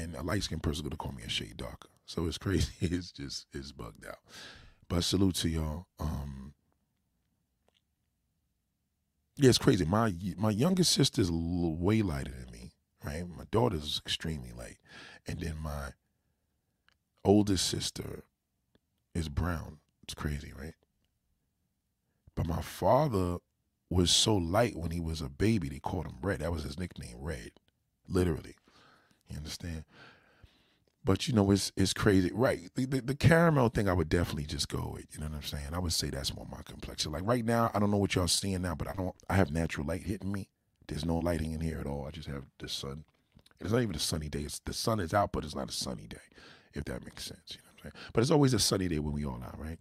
And 0.00 0.14
a 0.16 0.22
light 0.22 0.42
skinned 0.42 0.62
person 0.62 0.84
gonna 0.84 0.96
call 0.96 1.12
me 1.12 1.22
a 1.24 1.28
shade 1.28 1.56
darker. 1.56 1.88
So 2.06 2.26
it's 2.26 2.38
crazy. 2.38 2.72
It's 2.80 3.12
just 3.12 3.46
it's 3.52 3.72
bugged 3.72 4.06
out. 4.06 4.18
But 4.88 5.04
salute 5.04 5.36
to 5.36 5.48
y'all. 5.48 5.86
Um, 5.98 6.54
yeah, 9.36 9.48
it's 9.48 9.58
crazy. 9.58 9.84
My 9.84 10.14
my 10.36 10.50
youngest 10.50 10.92
sister's 10.92 11.30
way 11.30 12.02
lighter 12.02 12.32
than 12.32 12.50
me, 12.52 12.72
right? 13.04 13.24
My 13.28 13.44
daughter's 13.50 14.00
extremely 14.04 14.52
light, 14.52 14.78
and 15.26 15.40
then 15.40 15.56
my 15.62 15.90
oldest 17.24 17.66
sister 17.66 18.24
is 19.14 19.28
brown. 19.28 19.78
It's 20.02 20.14
crazy, 20.14 20.52
right? 20.58 20.74
But 22.34 22.46
my 22.46 22.62
father 22.62 23.38
was 23.90 24.10
so 24.10 24.36
light 24.36 24.76
when 24.76 24.92
he 24.92 25.00
was 25.00 25.20
a 25.20 25.28
baby, 25.28 25.68
they 25.68 25.78
called 25.80 26.06
him 26.06 26.16
Red. 26.22 26.40
That 26.40 26.52
was 26.52 26.62
his 26.62 26.78
nickname, 26.78 27.16
Red, 27.18 27.52
literally. 28.08 28.56
You 29.30 29.38
understand? 29.38 29.84
But 31.02 31.26
you 31.26 31.34
know, 31.34 31.50
it's 31.50 31.72
it's 31.76 31.94
crazy, 31.94 32.30
right? 32.34 32.60
The, 32.74 32.84
the, 32.84 33.00
the, 33.00 33.14
caramel 33.14 33.70
thing, 33.70 33.88
I 33.88 33.94
would 33.94 34.10
definitely 34.10 34.44
just 34.44 34.68
go 34.68 34.90
with. 34.94 35.06
You 35.14 35.20
know 35.20 35.26
what 35.26 35.36
I'm 35.36 35.42
saying? 35.42 35.68
I 35.72 35.78
would 35.78 35.94
say 35.94 36.10
that's 36.10 36.34
more 36.34 36.46
my 36.50 36.60
complexion. 36.64 37.12
Like 37.12 37.22
right 37.24 37.44
now, 37.44 37.70
I 37.72 37.78
don't 37.78 37.90
know 37.90 37.96
what 37.96 38.14
y'all 38.14 38.28
seeing 38.28 38.60
now, 38.60 38.74
but 38.74 38.88
I 38.88 38.92
don't. 38.92 39.14
I 39.28 39.34
have 39.34 39.50
natural 39.50 39.86
light 39.86 40.02
hitting 40.02 40.30
me. 40.30 40.48
There's 40.88 41.04
no 41.04 41.16
lighting 41.16 41.52
in 41.52 41.60
here 41.60 41.78
at 41.78 41.86
all. 41.86 42.04
I 42.06 42.10
just 42.10 42.28
have 42.28 42.44
the 42.58 42.68
sun. 42.68 43.04
It's 43.60 43.72
not 43.72 43.82
even 43.82 43.94
a 43.94 44.00
sunny 44.00 44.28
day. 44.28 44.40
It's, 44.40 44.58
the 44.58 44.72
sun 44.74 45.00
is 45.00 45.14
out, 45.14 45.32
but 45.32 45.44
it's 45.44 45.54
not 45.54 45.70
a 45.70 45.72
sunny 45.72 46.06
day. 46.06 46.16
If 46.74 46.84
that 46.84 47.04
makes 47.04 47.24
sense, 47.24 47.40
you 47.50 47.58
know 47.58 47.68
what 47.72 47.72
I'm 47.72 47.82
saying? 47.82 48.10
But 48.12 48.20
it's 48.20 48.30
always 48.30 48.54
a 48.54 48.58
sunny 48.58 48.88
day 48.88 48.98
when 48.98 49.14
we 49.14 49.24
all 49.24 49.42
out, 49.42 49.58
right? 49.58 49.78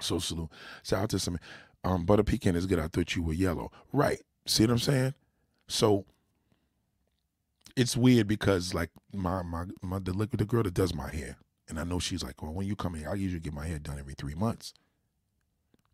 So 0.00 0.18
salute. 0.18 0.50
Shout 0.82 1.04
out 1.04 1.10
to 1.10 1.18
some 1.18 1.38
um 1.84 2.04
butter 2.04 2.22
pecan 2.22 2.54
is 2.54 2.66
good. 2.66 2.78
I 2.78 2.88
thought 2.88 3.16
you 3.16 3.22
were 3.22 3.32
yellow. 3.32 3.70
Right. 3.92 4.20
See 4.46 4.62
what 4.64 4.70
I'm 4.70 4.78
saying? 4.78 5.14
So 5.68 6.04
it's 7.78 7.96
weird 7.96 8.26
because 8.26 8.74
like 8.74 8.90
my 9.14 9.42
my 9.42 9.64
my 9.80 10.00
the, 10.00 10.28
the 10.32 10.44
girl 10.44 10.64
that 10.64 10.74
does 10.74 10.92
my 10.92 11.10
hair, 11.10 11.36
and 11.68 11.78
I 11.78 11.84
know 11.84 12.00
she's 12.00 12.24
like, 12.24 12.42
well, 12.42 12.52
when 12.52 12.66
you 12.66 12.74
come 12.74 12.94
here, 12.94 13.08
I 13.08 13.14
usually 13.14 13.40
get 13.40 13.54
my 13.54 13.66
hair 13.66 13.78
done 13.78 14.00
every 14.00 14.14
three 14.14 14.34
months. 14.34 14.74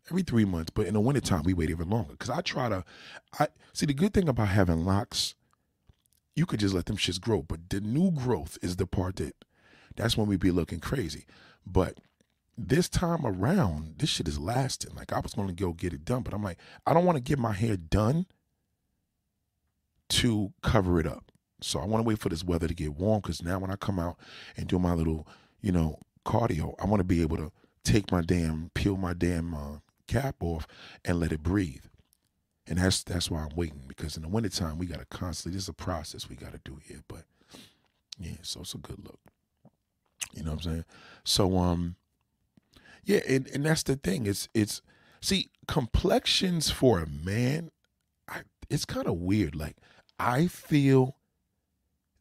Every 0.09 0.23
three 0.23 0.45
months, 0.45 0.71
but 0.71 0.87
in 0.87 0.95
the 0.95 0.99
wintertime, 0.99 1.43
we 1.43 1.53
wait 1.53 1.69
even 1.69 1.89
longer. 1.89 2.15
Cause 2.17 2.29
I 2.29 2.41
try 2.41 2.69
to 2.69 2.83
I 3.39 3.47
see 3.73 3.85
the 3.85 3.93
good 3.93 4.13
thing 4.13 4.27
about 4.27 4.47
having 4.47 4.83
locks, 4.83 5.35
you 6.35 6.47
could 6.47 6.59
just 6.59 6.73
let 6.73 6.85
them 6.87 6.97
shits 6.97 7.21
grow. 7.21 7.43
But 7.43 7.69
the 7.69 7.81
new 7.81 8.11
growth 8.11 8.57
is 8.63 8.75
the 8.75 8.87
part 8.87 9.17
that 9.17 9.35
that's 9.95 10.17
when 10.17 10.27
we 10.27 10.37
be 10.37 10.51
looking 10.51 10.79
crazy. 10.79 11.25
But 11.65 11.99
this 12.57 12.89
time 12.89 13.25
around, 13.25 13.95
this 13.97 14.09
shit 14.09 14.27
is 14.27 14.39
lasting. 14.39 14.95
Like 14.95 15.13
I 15.13 15.19
was 15.19 15.35
gonna 15.35 15.53
go 15.53 15.71
get 15.71 15.93
it 15.93 16.03
done, 16.03 16.23
but 16.23 16.33
I'm 16.33 16.43
like, 16.43 16.57
I 16.87 16.95
don't 16.95 17.05
want 17.05 17.17
to 17.17 17.23
get 17.23 17.37
my 17.37 17.53
hair 17.53 17.77
done 17.77 18.25
to 20.09 20.51
cover 20.63 20.99
it 20.99 21.07
up. 21.07 21.31
So 21.61 21.79
I 21.79 21.85
want 21.85 22.03
to 22.03 22.07
wait 22.07 22.19
for 22.19 22.29
this 22.29 22.43
weather 22.43 22.67
to 22.67 22.73
get 22.73 22.95
warm 22.95 23.21
because 23.21 23.41
now 23.41 23.59
when 23.59 23.71
I 23.71 23.75
come 23.75 23.99
out 23.99 24.17
and 24.57 24.67
do 24.67 24.77
my 24.77 24.93
little, 24.93 25.27
you 25.61 25.71
know, 25.71 25.99
cardio, 26.25 26.75
I 26.79 26.85
want 26.85 26.99
to 26.99 27.05
be 27.05 27.21
able 27.21 27.37
to 27.37 27.51
take 27.83 28.11
my 28.11 28.21
damn, 28.21 28.71
peel 28.73 28.97
my 28.97 29.13
damn 29.13 29.53
uh, 29.53 29.77
cap 30.07 30.35
off 30.41 30.67
and 31.03 31.19
let 31.19 31.31
it 31.31 31.43
breathe. 31.43 31.85
And 32.67 32.79
that's 32.79 33.03
that's 33.03 33.29
why 33.29 33.41
I'm 33.41 33.55
waiting 33.55 33.83
because 33.87 34.17
in 34.17 34.23
the 34.23 34.27
wintertime 34.29 34.79
we 34.79 34.87
gotta 34.87 35.05
constantly. 35.05 35.55
This 35.55 35.63
is 35.63 35.69
a 35.69 35.73
process 35.73 36.27
we 36.27 36.35
gotta 36.35 36.59
do 36.65 36.79
here, 36.83 37.03
but 37.07 37.25
yeah, 38.17 38.37
so 38.41 38.61
it's 38.61 38.73
a 38.73 38.79
good 38.79 39.03
look. 39.03 39.19
You 40.33 40.43
know 40.43 40.51
what 40.51 40.65
I'm 40.65 40.71
saying? 40.71 40.85
So 41.23 41.57
um, 41.57 41.95
yeah, 43.03 43.19
and 43.27 43.47
and 43.47 43.65
that's 43.65 43.83
the 43.83 43.95
thing. 43.95 44.25
It's 44.25 44.49
it's 44.55 44.81
see 45.21 45.49
complexions 45.67 46.71
for 46.71 46.99
a 46.99 47.07
man. 47.07 47.69
I 48.27 48.41
it's 48.69 48.85
kind 48.85 49.05
of 49.05 49.15
weird. 49.15 49.55
Like 49.55 49.77
I 50.19 50.47
feel 50.47 51.17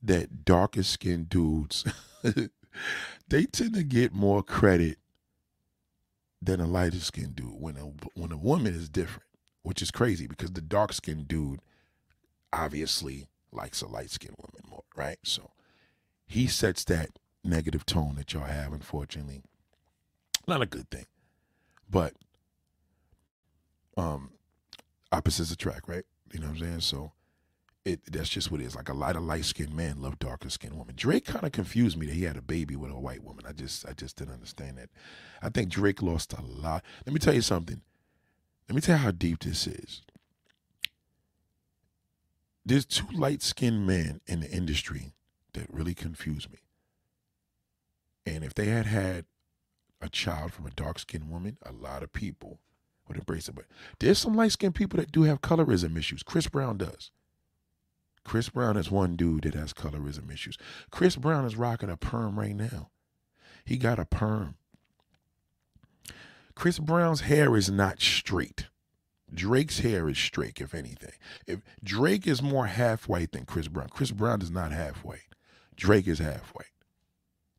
that 0.05 0.45
darker 0.45 0.83
skinned 0.83 1.29
dudes 1.29 1.85
they 3.29 3.45
tend 3.47 3.75
to 3.75 3.83
get 3.83 4.13
more 4.13 4.43
credit 4.43 4.99
than 6.43 6.61
a 6.61 6.67
lighter 6.67 7.01
skinned 7.01 7.37
dude 7.37 7.61
when 7.61 7.77
a 7.77 7.93
when 8.19 8.33
a 8.33 8.37
woman 8.37 8.75
is 8.75 8.89
different, 8.89 9.29
which 9.63 9.81
is 9.81 9.91
crazy 9.91 10.27
because 10.27 10.53
the 10.53 10.61
dark 10.61 10.93
skinned 10.93 11.29
dude 11.29 11.61
obviously 12.53 13.29
likes 13.51 13.81
a 13.81 13.87
light 13.87 14.11
skinned 14.11 14.37
woman 14.39 14.63
more, 14.69 14.85
right? 14.95 15.19
So 15.23 15.51
he 16.27 16.47
sets 16.47 16.85
that 16.85 17.11
negative 17.43 17.87
tone 17.87 18.15
that 18.17 18.33
y'all 18.33 18.45
have, 18.45 18.73
unfortunately. 18.73 19.43
Not 20.47 20.63
a 20.63 20.67
good 20.67 20.91
thing. 20.91 21.07
But 21.89 22.15
um 23.97 24.31
opposites 25.13 25.51
attract, 25.51 25.89
right? 25.89 26.05
You 26.33 26.41
know 26.41 26.47
what 26.49 26.57
I'm 26.57 26.61
saying? 26.61 26.81
So 26.81 27.13
it 27.85 28.01
that's 28.11 28.29
just 28.29 28.51
what 28.51 28.61
it 28.61 28.65
is. 28.65 28.75
Like 28.75 28.89
a 28.89 28.95
lot 28.95 29.17
of 29.17 29.23
light 29.23 29.45
skinned 29.45 29.75
men 29.75 30.01
love 30.01 30.19
darker 30.19 30.49
skinned 30.49 30.79
women. 30.79 30.95
Drake 30.97 31.27
kind 31.27 31.45
of 31.45 31.53
confused 31.53 31.99
me 31.99 32.07
that 32.07 32.15
he 32.15 32.25
had 32.25 32.37
a 32.37 32.43
baby 32.43 32.77
with 32.77 32.91
a 32.91 32.99
white 32.99 33.23
woman. 33.23 33.45
I 33.47 33.53
just 33.53 33.87
I 33.87 33.93
just 33.93 34.17
didn't 34.17 34.35
understand 34.35 34.79
that. 34.79 34.91
I 35.43 35.51
think 35.51 35.69
Drake 35.69 36.03
lost 36.03 36.33
a 36.33 36.43
lot. 36.43 36.83
Let 37.07 37.13
me 37.13 37.19
tell 37.19 37.35
you 37.35 37.43
something. 37.43 37.83
Let 38.69 38.75
me 38.75 38.81
tell 38.81 38.97
you 38.97 39.03
how 39.03 39.11
deep 39.11 39.41
this 39.41 39.67
is. 39.67 40.03
There's 42.65 42.87
two 42.87 43.07
light 43.13 43.43
skinned 43.43 43.87
men 43.87 44.23
in 44.27 44.41
the 44.41 44.51
industry 44.51 45.13
that 45.53 45.73
really 45.73 45.95
confuse 45.95 46.49
me. 46.51 46.59
And 48.25 48.43
if 48.43 48.55
they 48.55 48.67
had 48.67 48.87
had 48.87 49.27
a 50.01 50.09
child 50.09 50.53
from 50.53 50.67
a 50.67 50.71
dark 50.71 50.99
skinned 50.99 51.31
woman, 51.31 51.59
a 51.63 51.73
lot 51.73 52.03
of 52.03 52.15
people 52.15 52.61
would 53.07 53.19
embrace 53.19 53.49
it. 53.49 53.55
But 53.55 53.67
there's 53.99 54.19
some 54.19 54.35
light 54.35 54.53
skinned 54.53 54.75
people 54.75 54.99
that 54.99 55.13
do 55.13 55.25
have 55.25 55.43
colorism 55.43 55.99
issues. 55.99 56.23
Chris 56.23 56.49
Brown 56.49 56.79
does. 56.79 57.11
Chris 58.25 58.49
Brown 58.49 58.77
is 58.77 58.91
one 58.91 59.17
dude 59.17 59.45
that 59.45 59.55
has 59.55 59.73
colorism 59.73 60.33
issues. 60.33 60.57
Chris 60.91 61.17
Brown 61.17 61.45
is 61.45 61.57
rocking 61.57 61.91
a 61.91 61.97
perm 61.97 62.39
right 62.39 62.57
now. 62.57 62.91
He 63.65 63.77
got 63.77 63.99
a 63.99 64.05
perm. 64.05 64.57
Chris 66.55 66.79
Brown's 66.79 67.23
hair 67.23 67.57
is 67.57 67.71
not 67.71 68.01
straight. 68.01 68.67
Drake's 69.33 69.81
hair 69.81 70.09
is 70.09 70.19
straight, 70.19 70.61
if 70.61 70.75
anything. 70.75 71.15
If 71.47 71.61
Drake 71.83 72.27
is 72.27 72.43
more 72.43 72.67
half 72.67 73.09
white 73.09 73.33
than 73.33 73.45
Chris 73.45 73.69
Brown, 73.69 73.89
Chris 73.89 74.13
Brown 74.13 74.41
is 74.41 74.51
not 74.51 74.71
half 74.71 75.05
white. 75.05 75.35
Drake 75.77 76.07
is 76.07 76.19
half 76.21 76.55
white. 76.55 76.67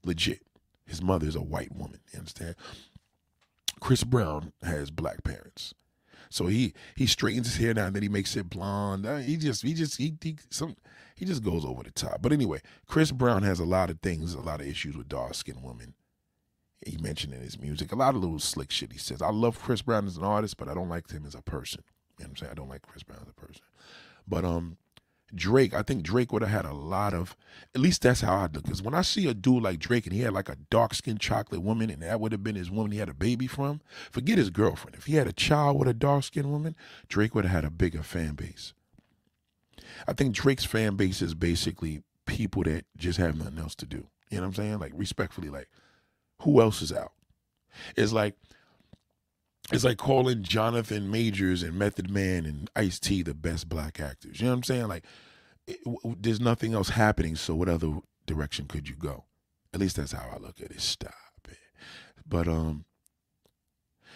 Legit. 0.04 0.42
His 0.86 1.02
mother 1.02 1.28
is 1.28 1.36
a 1.36 1.42
white 1.42 1.76
woman. 1.76 2.00
You 2.14 2.20
understand? 2.20 2.56
Chris 3.80 4.04
Brown 4.04 4.54
has 4.64 4.92
black 4.92 5.24
parents. 5.24 5.74
So 6.30 6.48
he 6.48 6.74
he 6.96 7.06
straightens 7.06 7.48
his 7.48 7.58
hair 7.58 7.74
down, 7.74 7.94
then 7.94 8.04
he 8.04 8.10
makes 8.10 8.36
it 8.36 8.50
blonde. 8.50 9.06
Uh, 9.06 9.18
he 9.18 9.38
just 9.38 9.62
he 9.64 9.74
just 9.74 9.98
he, 9.98 10.16
he 10.22 10.38
some 10.50 10.76
he 11.16 11.26
just 11.26 11.44
goes 11.44 11.66
over 11.66 11.84
the 11.84 11.92
top. 11.92 12.22
But 12.22 12.34
anyway, 12.34 12.62
Chris 12.88 13.12
Brown 13.12 13.44
has 13.44 13.60
a 13.60 13.66
lot 13.66 13.90
of 13.90 14.00
things, 14.02 14.34
a 14.34 14.42
lot 14.42 14.62
of 14.62 14.68
issues 14.68 14.98
with 14.98 15.10
dark 15.10 15.34
skinned 15.34 15.64
women. 15.64 15.94
He 16.86 16.98
mentioned 16.98 17.34
in 17.34 17.42
his 17.42 17.60
music 17.60 17.92
a 17.92 17.96
lot 17.96 18.16
of 18.16 18.22
little 18.22 18.40
slick 18.40 18.72
shit. 18.72 18.92
He 18.92 19.00
says, 19.00 19.22
"I 19.22 19.32
love 19.32 19.62
Chris 19.62 19.82
Brown 19.82 20.08
as 20.08 20.18
an 20.18 20.24
artist, 20.24 20.58
but 20.58 20.68
I 20.68 20.74
don't 20.74 20.90
like 20.90 21.10
him 21.10 21.26
as 21.26 21.36
a 21.36 21.42
person." 21.42 21.84
You 22.20 22.26
know 22.26 22.30
what 22.30 22.30
I'm 22.30 22.38
saying? 22.38 22.52
I 22.52 22.56
don't 22.56 22.70
like 22.70 22.82
Chris 22.82 23.04
Brown 23.04 23.20
as 23.22 23.30
a 23.30 23.34
person. 23.34 23.62
But 24.28 24.46
um, 24.46 24.78
Drake, 25.34 25.74
I 25.74 25.82
think 25.82 26.04
Drake 26.04 26.32
would 26.32 26.42
have 26.42 26.52
had 26.52 26.66
a 26.66 26.74
lot 26.74 27.14
of, 27.14 27.36
at 27.74 27.82
least 27.82 28.04
that's 28.04 28.22
how 28.22 28.36
I 28.36 28.42
look. 28.44 28.64
Because 28.64 28.82
when 28.82 28.94
I 28.94 29.02
see 29.02 29.28
a 29.28 29.34
dude 29.34 29.64
like 29.64 29.80
Drake 29.80 30.06
and 30.06 30.14
he 30.14 30.22
had 30.22 30.34
like 30.34 30.50
a 30.50 30.58
dark 30.70 30.94
skinned 30.94 31.20
chocolate 31.20 31.62
woman 31.62 31.90
and 31.90 32.02
that 32.02 32.20
would 32.20 32.32
have 32.32 32.44
been 32.44 32.56
his 32.56 32.72
woman 32.72 32.92
he 32.92 33.00
had 33.00 33.10
a 33.10 33.14
baby 33.14 33.48
from, 33.48 33.82
forget 34.12 34.38
his 34.38 34.50
girlfriend. 34.50 34.96
If 34.96 35.06
he 35.06 35.16
had 35.16 35.28
a 35.28 35.34
child 35.34 35.80
with 35.80 35.88
a 35.88 35.94
dark 35.94 36.24
skinned 36.24 36.52
woman, 36.52 36.76
Drake 37.08 37.34
would 37.34 37.46
have 37.46 37.54
had 37.54 37.66
a 37.66 37.72
bigger 37.72 38.04
fan 38.04 38.36
base. 38.36 38.74
I 40.08 40.14
think 40.14 40.36
Drake's 40.36 40.66
fan 40.66 40.96
base 40.96 41.22
is 41.22 41.34
basically 41.34 42.04
people 42.26 42.64
that 42.64 42.86
just 42.98 43.18
have 43.18 43.38
nothing 43.38 43.60
else 43.60 43.76
to 43.76 43.86
do. 43.86 44.08
You 44.30 44.38
know 44.38 44.42
what 44.42 44.48
I'm 44.48 44.54
saying? 44.56 44.80
Like, 44.80 44.92
respectfully, 44.96 45.50
like, 45.50 45.70
who 46.42 46.62
else 46.62 46.82
is 46.82 46.92
out? 46.92 47.14
It's 47.96 48.14
like, 48.14 48.36
it's 49.72 49.84
like 49.84 49.98
calling 49.98 50.44
Jonathan 50.44 51.10
Majors 51.10 51.64
and 51.64 51.78
Method 51.78 52.10
Man 52.10 52.46
and 52.46 52.70
Ice 52.76 53.00
T 53.00 53.24
the 53.24 53.34
best 53.34 53.68
black 53.68 54.00
actors. 54.00 54.40
You 54.40 54.46
know 54.46 54.52
what 54.52 54.58
I'm 54.58 54.64
saying? 54.64 54.88
Like, 54.88 55.06
it, 55.68 55.84
w- 55.84 56.16
there's 56.20 56.40
nothing 56.40 56.74
else 56.74 56.90
happening. 56.90 57.36
So 57.36 57.56
what 57.56 57.70
other 57.70 58.00
direction 58.28 58.68
could 58.68 58.88
you 58.88 58.96
go? 58.96 59.26
At 59.74 59.80
least 59.80 59.96
that's 59.96 60.12
how 60.12 60.30
I 60.34 60.38
look 60.38 60.62
at 60.62 60.72
it. 60.72 60.82
Stop 60.82 61.14
it. 61.50 61.58
But 62.28 62.48
um, 62.48 62.86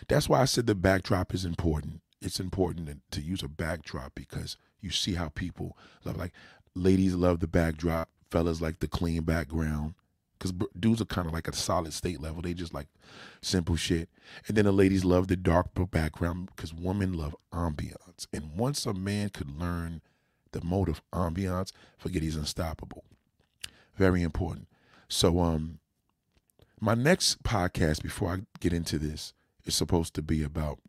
that's 0.08 0.30
why 0.30 0.42
I 0.42 0.46
said 0.46 0.68
the 0.68 0.76
backdrop 0.76 1.34
is 1.34 1.46
important. 1.46 2.02
It's 2.22 2.40
important 2.40 2.88
to, 2.88 3.20
to 3.20 3.26
use 3.26 3.42
a 3.42 3.48
backdrop 3.48 4.14
because 4.16 4.58
you 4.82 4.92
see 4.92 5.16
how 5.16 5.30
people 5.30 5.78
love. 6.06 6.18
Like, 6.18 6.34
ladies 6.76 7.16
love 7.16 7.40
the 7.40 7.48
backdrop. 7.48 8.10
Fellas 8.30 8.62
like 8.62 8.80
the 8.80 8.88
clean 8.88 9.24
background 9.24 9.96
because 10.40 10.54
dudes 10.80 11.02
are 11.02 11.06
kind 11.06 11.28
of 11.28 11.34
like 11.34 11.48
a 11.48 11.54
solid 11.54 11.94
state 11.94 12.22
level. 12.22 12.42
They 12.42 12.54
just 12.54 12.74
like 12.74 12.88
simple 13.42 13.76
shit. 13.76 14.10
And 14.48 14.56
then 14.56 14.66
the 14.66 14.72
ladies 14.72 15.04
love 15.04 15.28
the 15.28 15.36
dark 15.36 15.68
background 15.92 16.50
because 16.56 16.74
women 16.74 17.14
love 17.14 17.36
ambiance. 17.54 18.28
And 18.32 18.56
once 18.56 18.86
a 18.86 18.94
man 18.94 19.30
could 19.30 19.60
learn 19.60 20.02
the 20.52 20.64
mode 20.64 20.90
of 20.90 21.02
ambiance, 21.12 21.72
forget 21.98 22.24
he's 22.24 22.36
unstoppable. 22.36 23.04
Very 23.96 24.24
important. 24.24 24.68
So, 25.10 25.40
um, 25.40 25.80
my 26.80 26.96
next 26.96 27.44
podcast 27.44 28.02
before 28.02 28.32
I 28.32 28.42
get 28.62 28.72
into 28.72 28.98
this 28.98 29.34
is 29.66 29.76
supposed 29.76 30.14
to 30.14 30.22
be 30.22 30.44
about 30.44 30.80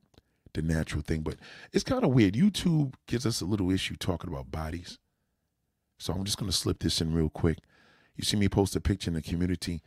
the 0.55 0.63
natural 0.63 1.03
thing, 1.03 1.23
but 1.23 1.37
it's 1.73 1.85
kind 1.85 2.05
of 2.05 2.11
weird. 2.11 2.35
YouTube 2.35 2.95
gives 3.07 3.27
us 3.27 3.41
a 3.41 3.45
little 3.45 3.71
issue 3.71 3.97
talking 3.97 4.31
about 4.31 4.51
bodies. 4.51 4.99
So 5.99 6.13
I'm 6.13 6.25
just 6.25 6.39
going 6.39 6.51
to 6.51 6.57
slip 6.57 6.79
this 6.79 7.01
in 7.01 7.13
real 7.13 7.29
quick. 7.29 7.59
You 8.21 8.27
see 8.27 8.37
me 8.37 8.51
post 8.51 8.77
a 8.77 8.81
picture 8.83 9.09
in 9.09 9.15
the 9.15 9.23
community, 9.23 9.81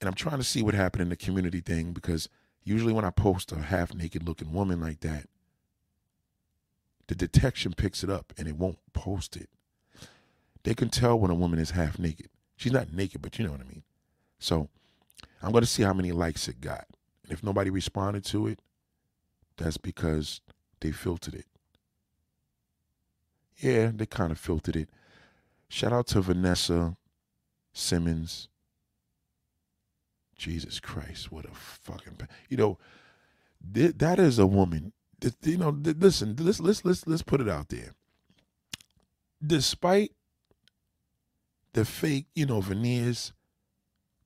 and 0.00 0.08
I'm 0.08 0.14
trying 0.14 0.38
to 0.38 0.44
see 0.44 0.62
what 0.62 0.74
happened 0.74 1.02
in 1.02 1.10
the 1.10 1.16
community 1.16 1.60
thing 1.60 1.92
because 1.92 2.28
usually 2.64 2.92
when 2.92 3.04
I 3.04 3.10
post 3.10 3.52
a 3.52 3.56
half 3.60 3.94
naked 3.94 4.26
looking 4.26 4.52
woman 4.52 4.80
like 4.80 4.98
that, 5.02 5.26
the 7.06 7.14
detection 7.14 7.74
picks 7.74 8.02
it 8.02 8.10
up 8.10 8.32
and 8.36 8.48
it 8.48 8.56
won't 8.56 8.78
post 8.92 9.36
it. 9.36 9.48
They 10.64 10.74
can 10.74 10.88
tell 10.88 11.16
when 11.20 11.30
a 11.30 11.36
woman 11.36 11.60
is 11.60 11.70
half 11.70 12.00
naked. 12.00 12.30
She's 12.56 12.72
not 12.72 12.92
naked, 12.92 13.22
but 13.22 13.38
you 13.38 13.44
know 13.44 13.52
what 13.52 13.60
I 13.60 13.68
mean. 13.68 13.84
So 14.40 14.68
I'm 15.40 15.52
going 15.52 15.62
to 15.62 15.70
see 15.70 15.84
how 15.84 15.94
many 15.94 16.10
likes 16.10 16.48
it 16.48 16.60
got. 16.60 16.86
And 17.22 17.30
if 17.30 17.44
nobody 17.44 17.70
responded 17.70 18.24
to 18.24 18.48
it, 18.48 18.58
that's 19.56 19.76
because 19.76 20.40
they 20.80 20.90
filtered 20.90 21.36
it. 21.36 21.46
Yeah, 23.58 23.92
they 23.94 24.06
kind 24.06 24.32
of 24.32 24.38
filtered 24.38 24.74
it. 24.74 24.90
Shout 25.68 25.92
out 25.92 26.08
to 26.08 26.20
Vanessa 26.20 26.96
Simmons. 27.72 28.48
Jesus 30.36 30.78
Christ, 30.80 31.32
what 31.32 31.46
a 31.46 31.54
fucking 31.54 32.16
you 32.48 32.56
know 32.56 32.78
th- 33.74 33.94
that 33.98 34.18
is 34.18 34.38
a 34.38 34.46
woman. 34.46 34.92
Th- 35.20 35.34
you 35.42 35.58
know, 35.58 35.72
th- 35.72 35.96
listen, 35.98 36.36
let's 36.38 36.60
let's 36.60 36.84
let's 36.84 37.06
let's 37.06 37.22
put 37.22 37.40
it 37.40 37.48
out 37.48 37.68
there. 37.68 37.94
Despite 39.44 40.12
the 41.72 41.84
fake, 41.84 42.26
you 42.34 42.46
know, 42.46 42.60
veneers, 42.60 43.32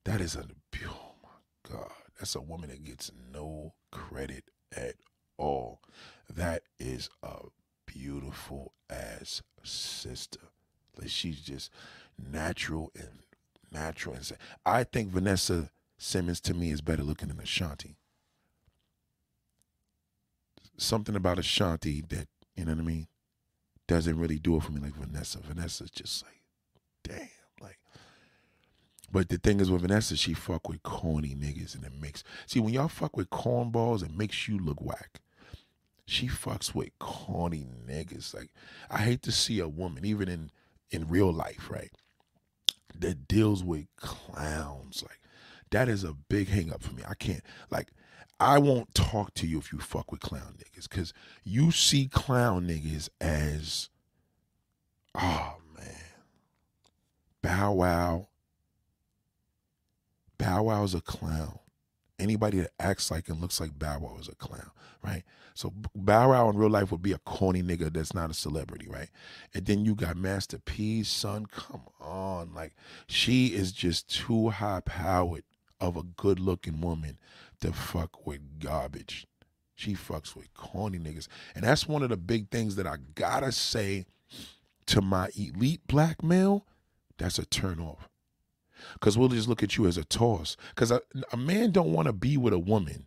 that 0.05 0.21
is 0.21 0.37
a 0.37 0.45
oh 0.87 1.15
my 1.23 1.71
God. 1.71 1.91
That's 2.19 2.35
a 2.35 2.41
woman 2.41 2.71
that 2.71 2.85
gets 2.85 3.11
no 3.33 3.75
credit 3.91 4.45
at 4.77 4.95
all. 5.37 5.81
That 6.33 6.63
is 6.79 7.11
a 7.23 7.37
beautiful 7.87 8.73
ass 8.91 9.43
sister. 9.63 10.41
Like 10.99 11.09
she's 11.11 11.41
just 11.41 11.71
natural 12.19 12.93
and 12.97 13.21
natural. 13.73 14.15
And 14.15 14.33
I 14.65 14.85
think 14.85 15.11
Vanessa 15.11 15.71
Simmons 15.99 16.41
to 16.43 16.55
me 16.55 16.71
is 16.71 16.81
better 16.81 17.03
looking 17.03 17.29
than 17.29 17.41
Ashanti. 17.41 17.97
Something 20.77 21.15
about 21.15 21.39
Ashanti 21.39 22.03
that, 22.09 22.29
you 22.57 22.65
know 22.65 22.73
what 22.73 22.81
I 22.81 22.85
mean, 22.85 23.07
doesn't 23.87 24.19
really 24.19 24.39
do 24.39 24.57
it 24.57 24.63
for 24.63 24.73
me 24.73 24.81
like 24.81 24.95
Vanessa. 24.95 25.39
Vanessa's 25.39 25.91
just 25.91 26.25
like, 26.25 26.43
damn. 27.05 27.29
Like, 27.61 27.79
but 29.11 29.29
the 29.29 29.39
thing 29.39 29.61
is 29.61 29.71
with 29.71 29.83
Vanessa, 29.83 30.17
she 30.17 30.33
fuck 30.35 30.69
with 30.69 30.83
corny 30.83 31.37
niggas 31.37 31.75
and 31.75 31.85
it 31.85 31.93
makes 32.01 32.25
see 32.47 32.61
when 32.61 32.75
y'all 32.75 32.89
fuck 32.89 33.17
with 33.17 33.31
cornballs, 33.31 34.03
it 34.03 34.17
makes 34.17 34.49
you 34.49 34.59
look 34.59 34.81
whack. 34.81 35.21
She 36.07 36.27
fucks 36.27 36.75
with 36.75 36.91
corny 36.99 37.67
niggas. 37.89 38.35
Like, 38.35 38.51
I 38.91 38.99
hate 38.99 39.23
to 39.23 39.33
see 39.33 39.61
a 39.61 39.69
woman, 39.69 40.05
even 40.05 40.29
in 40.29 40.51
in 40.91 41.09
real 41.09 41.33
life, 41.33 41.69
right? 41.71 41.91
That 42.99 43.27
deals 43.27 43.65
with 43.65 43.87
clowns. 43.97 45.03
Like, 45.03 45.21
that 45.71 45.89
is 45.89 46.05
a 46.05 46.13
big 46.13 46.49
hang 46.49 46.73
up 46.73 46.83
for 46.83 46.95
me. 46.95 47.03
I 47.09 47.15
can't 47.15 47.43
like 47.71 47.89
I 48.39 48.59
won't 48.59 48.95
talk 48.95 49.35
to 49.35 49.47
you 49.47 49.59
if 49.59 49.73
you 49.73 49.79
fuck 49.79 50.13
with 50.13 50.21
clown 50.21 50.57
niggas. 50.59 50.89
Cause 50.89 51.13
you 51.43 51.71
see 51.71 52.09
clown 52.09 52.69
niggas 52.69 53.09
as 53.21 53.89
oh 55.15 55.57
man. 55.77 55.87
Bow 57.43 57.73
Wow. 57.73 58.29
Bow 60.39 60.65
Wow's 60.65 60.95
a 60.95 61.01
clown. 61.01 61.59
Anybody 62.23 62.61
that 62.61 62.71
acts 62.79 63.11
like 63.11 63.29
and 63.29 63.41
looks 63.41 63.61
like 63.61 63.79
Bow 63.79 63.99
Wow 63.99 64.17
is 64.21 64.29
a 64.29 64.35
clown, 64.37 64.71
right? 65.03 65.25
So 65.55 65.73
Bow 65.95 66.31
Wow 66.31 66.49
in 66.51 66.57
real 66.57 66.71
life 66.71 66.93
would 66.93 67.03
be 67.03 67.13
a 67.13 67.19
corny 67.19 67.63
nigga 67.63 67.93
that's 67.93 68.15
not 68.15 68.31
a 68.31 68.35
celebrity, 68.35 68.87
right? 68.89 69.09
And 69.53 69.67
then 69.67 69.85
you 69.85 69.97
got 69.97 70.17
Master 70.17 70.59
P's 70.59 71.09
son. 71.09 71.47
Come 71.47 71.83
on, 72.01 72.55
like 72.55 72.75
she 73.09 73.49
is 73.49 73.73
just 73.73 74.09
too 74.09 74.51
high 74.51 74.83
powered 74.85 75.45
of 75.81 75.97
a 75.97 76.05
good 76.05 76.39
looking 76.39 76.81
woman 76.81 77.19
to 77.61 77.73
fuck 77.73 78.25
with 78.25 78.61
garbage. 78.61 79.27
She 79.75 79.95
fucks 79.95 80.37
with 80.37 80.55
corny 80.55 80.99
niggas, 80.99 81.27
and 81.57 81.65
that's 81.65 81.89
one 81.89 82.05
of 82.05 82.11
the 82.11 82.17
big 82.17 82.51
things 82.51 82.77
that 82.77 82.87
I 82.87 82.99
gotta 83.17 83.51
say 83.51 84.07
to 84.87 85.03
my 85.03 85.29
elite 85.37 85.81
black 85.89 86.23
male. 86.23 86.67
That's 87.19 87.39
a 87.39 87.45
turn 87.45 87.81
off 87.81 88.09
because 88.95 89.19
we'll 89.19 89.29
just 89.29 89.49
look 89.49 89.63
at 89.63 89.77
you 89.77 89.87
as 89.87 89.97
a 89.97 90.05
toss. 90.05 90.57
Because 90.71 90.91
a, 90.91 91.03
a 91.33 91.37
man 91.37 91.71
don't 91.71 91.93
want 91.93 92.07
to 92.07 92.13
be 92.13 92.37
with 92.37 92.53
a 92.53 92.59
woman 92.59 93.07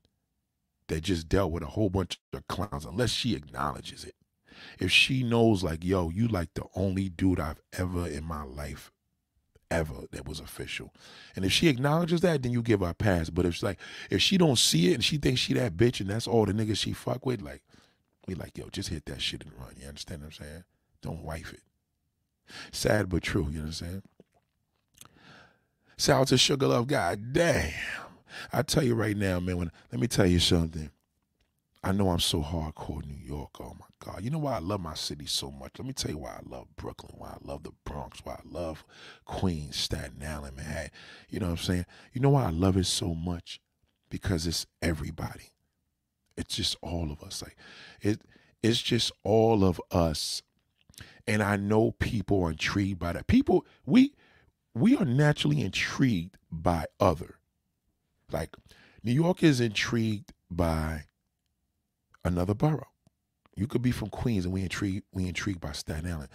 that 0.87 1.01
just 1.01 1.27
dealt 1.29 1.51
with 1.51 1.63
a 1.63 1.67
whole 1.67 1.89
bunch 1.89 2.19
of 2.33 2.47
clowns 2.47 2.85
unless 2.85 3.11
she 3.11 3.35
acknowledges 3.35 4.03
it. 4.03 4.15
If 4.79 4.91
she 4.91 5.23
knows, 5.23 5.63
like, 5.63 5.83
yo, 5.83 6.09
you 6.09 6.27
like 6.27 6.53
the 6.53 6.65
only 6.75 7.09
dude 7.09 7.39
I've 7.39 7.61
ever 7.77 8.07
in 8.07 8.23
my 8.23 8.43
life 8.43 8.91
ever 9.71 10.05
that 10.11 10.27
was 10.27 10.39
official. 10.39 10.93
And 11.35 11.43
if 11.43 11.51
she 11.51 11.67
acknowledges 11.67 12.21
that, 12.21 12.43
then 12.43 12.51
you 12.51 12.61
give 12.61 12.81
her 12.81 12.89
a 12.89 12.93
pass. 12.93 13.29
But 13.29 13.45
if 13.45 13.55
she's 13.55 13.63
like 13.63 13.79
if 14.09 14.21
she 14.21 14.37
don't 14.37 14.57
see 14.57 14.91
it 14.91 14.95
and 14.95 15.03
she 15.03 15.17
thinks 15.17 15.41
she 15.41 15.53
that 15.55 15.75
bitch 15.75 15.99
and 15.99 16.09
that's 16.09 16.27
all 16.27 16.45
the 16.45 16.53
niggas 16.53 16.77
she 16.77 16.93
fuck 16.93 17.25
with, 17.25 17.41
like 17.41 17.63
we 18.27 18.35
like, 18.35 18.57
yo, 18.57 18.69
just 18.69 18.89
hit 18.89 19.05
that 19.05 19.21
shit 19.21 19.43
and 19.43 19.53
run. 19.59 19.75
You 19.79 19.87
understand 19.87 20.21
what 20.21 20.27
I'm 20.27 20.45
saying? 20.45 20.63
Don't 21.01 21.23
wife 21.23 21.53
it. 21.53 21.61
Sad 22.71 23.09
but 23.09 23.23
true, 23.23 23.47
you 23.49 23.57
know 23.57 23.61
what 23.61 23.67
I'm 23.67 23.71
saying? 23.73 24.03
Shout 25.97 26.21
out 26.21 26.27
to 26.27 26.37
Sugar 26.37 26.67
Love. 26.67 26.87
God 26.87 27.33
damn. 27.33 27.71
I 28.51 28.61
tell 28.63 28.83
you 28.83 28.95
right 28.95 29.15
now, 29.15 29.39
man, 29.39 29.57
when 29.57 29.71
let 29.91 30.01
me 30.01 30.07
tell 30.07 30.25
you 30.25 30.39
something. 30.39 30.89
I 31.83 31.91
know 31.91 32.09
I'm 32.09 32.19
so 32.19 32.41
hardcore 32.41 33.05
New 33.05 33.23
York. 33.23 33.51
Oh 33.61 33.75
my 33.79 33.85
God. 34.03 34.23
You 34.23 34.31
know 34.31 34.39
why 34.39 34.55
I 34.55 34.59
love 34.59 34.81
my 34.81 34.95
city 34.95 35.27
so 35.27 35.51
much? 35.51 35.73
Let 35.77 35.85
me 35.85 35.93
tell 35.93 36.09
you 36.09 36.17
why 36.17 36.31
I 36.31 36.39
love 36.43 36.65
Brooklyn, 36.77 37.13
why 37.15 37.27
I 37.27 37.37
love 37.43 37.61
the 37.61 37.73
Bronx, 37.83 38.21
why 38.23 38.33
I 38.33 38.41
love 38.43 38.83
Queens, 39.25 39.75
Staten 39.75 40.23
Island, 40.27 40.57
Manhattan. 40.57 40.89
You 41.29 41.39
know 41.39 41.45
what 41.45 41.51
I'm 41.51 41.57
saying? 41.57 41.85
You 42.11 42.21
know 42.21 42.31
why 42.31 42.45
I 42.45 42.49
love 42.49 42.75
it 42.75 42.85
so 42.85 43.13
much? 43.13 43.61
Because 44.09 44.47
it's 44.47 44.65
everybody. 44.81 45.51
It's 46.35 46.55
just 46.55 46.75
all 46.81 47.11
of 47.11 47.21
us. 47.21 47.43
Like 47.43 47.55
it 48.01 48.19
it's 48.63 48.81
just 48.81 49.11
all 49.23 49.63
of 49.63 49.79
us. 49.91 50.41
And 51.27 51.43
I 51.43 51.55
know 51.55 51.91
people 51.91 52.43
are 52.43 52.51
intrigued 52.51 52.97
by 52.97 53.13
that. 53.13 53.27
People, 53.27 53.63
we 53.85 54.15
we 54.75 54.95
are 54.97 55.05
naturally 55.05 55.61
intrigued 55.61 56.37
by 56.51 56.85
other. 56.99 57.39
Like 58.31 58.55
New 59.03 59.13
York 59.13 59.41
is 59.41 59.59
intrigued 59.61 60.33
by 60.51 61.05
another 62.23 62.53
borough. 62.53 62.89
You 63.55 63.67
could 63.67 63.81
be 63.81 63.91
from 63.91 64.09
Queens 64.09 64.45
and 64.45 64.53
we 64.53 64.61
intrigued 64.61 65.05
we 65.13 65.27
intrigued 65.27 65.61
by 65.61 65.71
Staten 65.71 66.11
Island. 66.11 66.29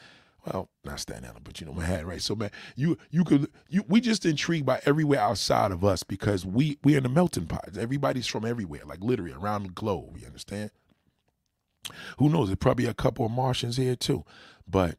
Well, 0.46 0.70
not 0.84 1.00
Staten 1.00 1.26
Island, 1.26 1.44
but 1.44 1.60
you 1.60 1.66
know 1.66 1.74
Manhattan, 1.74 2.06
right? 2.06 2.22
So 2.22 2.34
man, 2.34 2.50
you 2.74 2.96
you 3.10 3.24
could 3.24 3.50
you 3.68 3.84
we 3.88 4.00
just 4.00 4.24
intrigued 4.24 4.64
by 4.64 4.80
everywhere 4.86 5.20
outside 5.20 5.70
of 5.70 5.84
us 5.84 6.02
because 6.02 6.46
we 6.46 6.78
we're 6.82 6.96
in 6.96 7.02
the 7.02 7.10
melting 7.10 7.46
pot. 7.46 7.76
Everybody's 7.78 8.26
from 8.26 8.46
everywhere, 8.46 8.82
like 8.86 9.00
literally 9.00 9.32
around 9.32 9.64
the 9.64 9.68
globe. 9.70 10.16
You 10.18 10.26
understand? 10.26 10.70
Who 12.18 12.30
knows? 12.30 12.48
There's 12.48 12.56
probably 12.56 12.86
a 12.86 12.94
couple 12.94 13.26
of 13.26 13.32
Martians 13.32 13.76
here 13.76 13.96
too, 13.96 14.24
but 14.66 14.96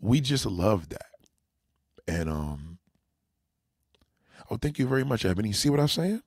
we 0.00 0.20
just 0.20 0.46
love 0.46 0.88
that. 0.88 1.06
And 2.06 2.28
um, 2.28 2.78
oh, 4.50 4.56
thank 4.56 4.78
you 4.78 4.86
very 4.86 5.04
much, 5.04 5.24
Ebony. 5.24 5.52
See 5.52 5.70
what 5.70 5.80
I'm 5.80 5.88
saying? 5.88 6.22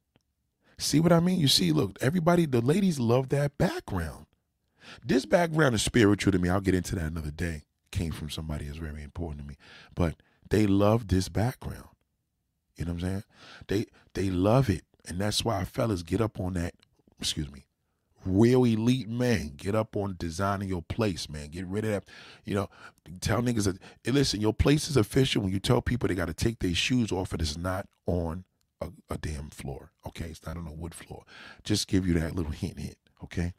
See 0.78 1.00
what 1.00 1.12
I 1.12 1.20
mean? 1.20 1.40
You 1.40 1.48
see, 1.48 1.72
look, 1.72 1.98
everybody, 2.02 2.46
the 2.46 2.62
ladies 2.62 3.00
love 3.00 3.30
that 3.30 3.58
background. 3.58 4.26
This 5.04 5.26
background 5.26 5.76
is 5.76 5.82
spiritual 5.82 6.32
to 6.32 6.40
me. 6.40 6.50
I'll 6.50 6.62
get 6.62 6.76
into 6.76 6.96
that 6.96 7.12
another 7.12 7.32
day. 7.32 7.64
Came 7.92 8.12
from 8.12 8.30
somebody 8.30 8.66
that's 8.66 8.78
very 8.78 9.04
important 9.04 9.42
to 9.42 9.48
me. 9.48 9.58
But 9.96 10.16
they 10.50 10.68
love 10.68 11.08
this 11.08 11.30
background. 11.30 11.88
You 12.76 12.86
know 12.86 12.94
what 12.94 13.04
I'm 13.04 13.10
saying? 13.10 13.24
They 13.68 13.86
they 14.14 14.30
love 14.30 14.70
it. 14.70 14.84
And 15.08 15.20
that's 15.20 15.44
why 15.44 15.64
fellas 15.66 16.04
get 16.04 16.22
up 16.22 16.40
on 16.40 16.54
that, 16.54 16.74
excuse 17.20 17.52
me, 17.52 17.66
real 18.26 18.64
elite 18.64 19.10
man. 19.10 19.54
Get 19.58 19.76
up 19.76 19.96
on 19.96 20.16
designing 20.18 20.70
your 20.70 20.82
place, 20.82 21.30
man. 21.30 21.50
Get 21.50 21.66
rid 21.68 21.86
of 21.86 21.92
that. 21.92 22.04
You 22.46 22.56
know, 22.56 22.70
tell 23.22 23.42
niggas 23.42 23.66
that 23.66 23.80
hey, 24.04 24.12
listen, 24.12 24.42
your 24.42 24.54
place 24.54 24.90
is 24.90 24.98
official 24.98 25.42
when 25.42 25.52
you 25.52 25.60
tell 25.60 25.82
people 25.82 26.08
they 26.08 26.16
gotta 26.16 26.34
take 26.34 26.60
their 26.60 26.76
shoes 26.76 27.12
off 27.12 27.32
and 27.32 27.42
it's 27.42 27.58
not 27.58 27.88
on 28.06 28.46
a, 28.82 28.90
a 29.10 29.18
damn 29.18 29.50
floor. 29.50 29.92
Okay. 30.06 30.26
It's 30.26 30.46
not 30.46 30.58
on 30.58 30.68
a 30.68 30.74
wood 30.74 30.94
floor. 30.94 31.24
Just 31.64 31.88
give 31.88 32.08
you 32.08 32.14
that 32.16 32.36
little 32.36 32.52
hint 32.52 32.80
hint. 32.80 32.98
Okay. 33.24 33.54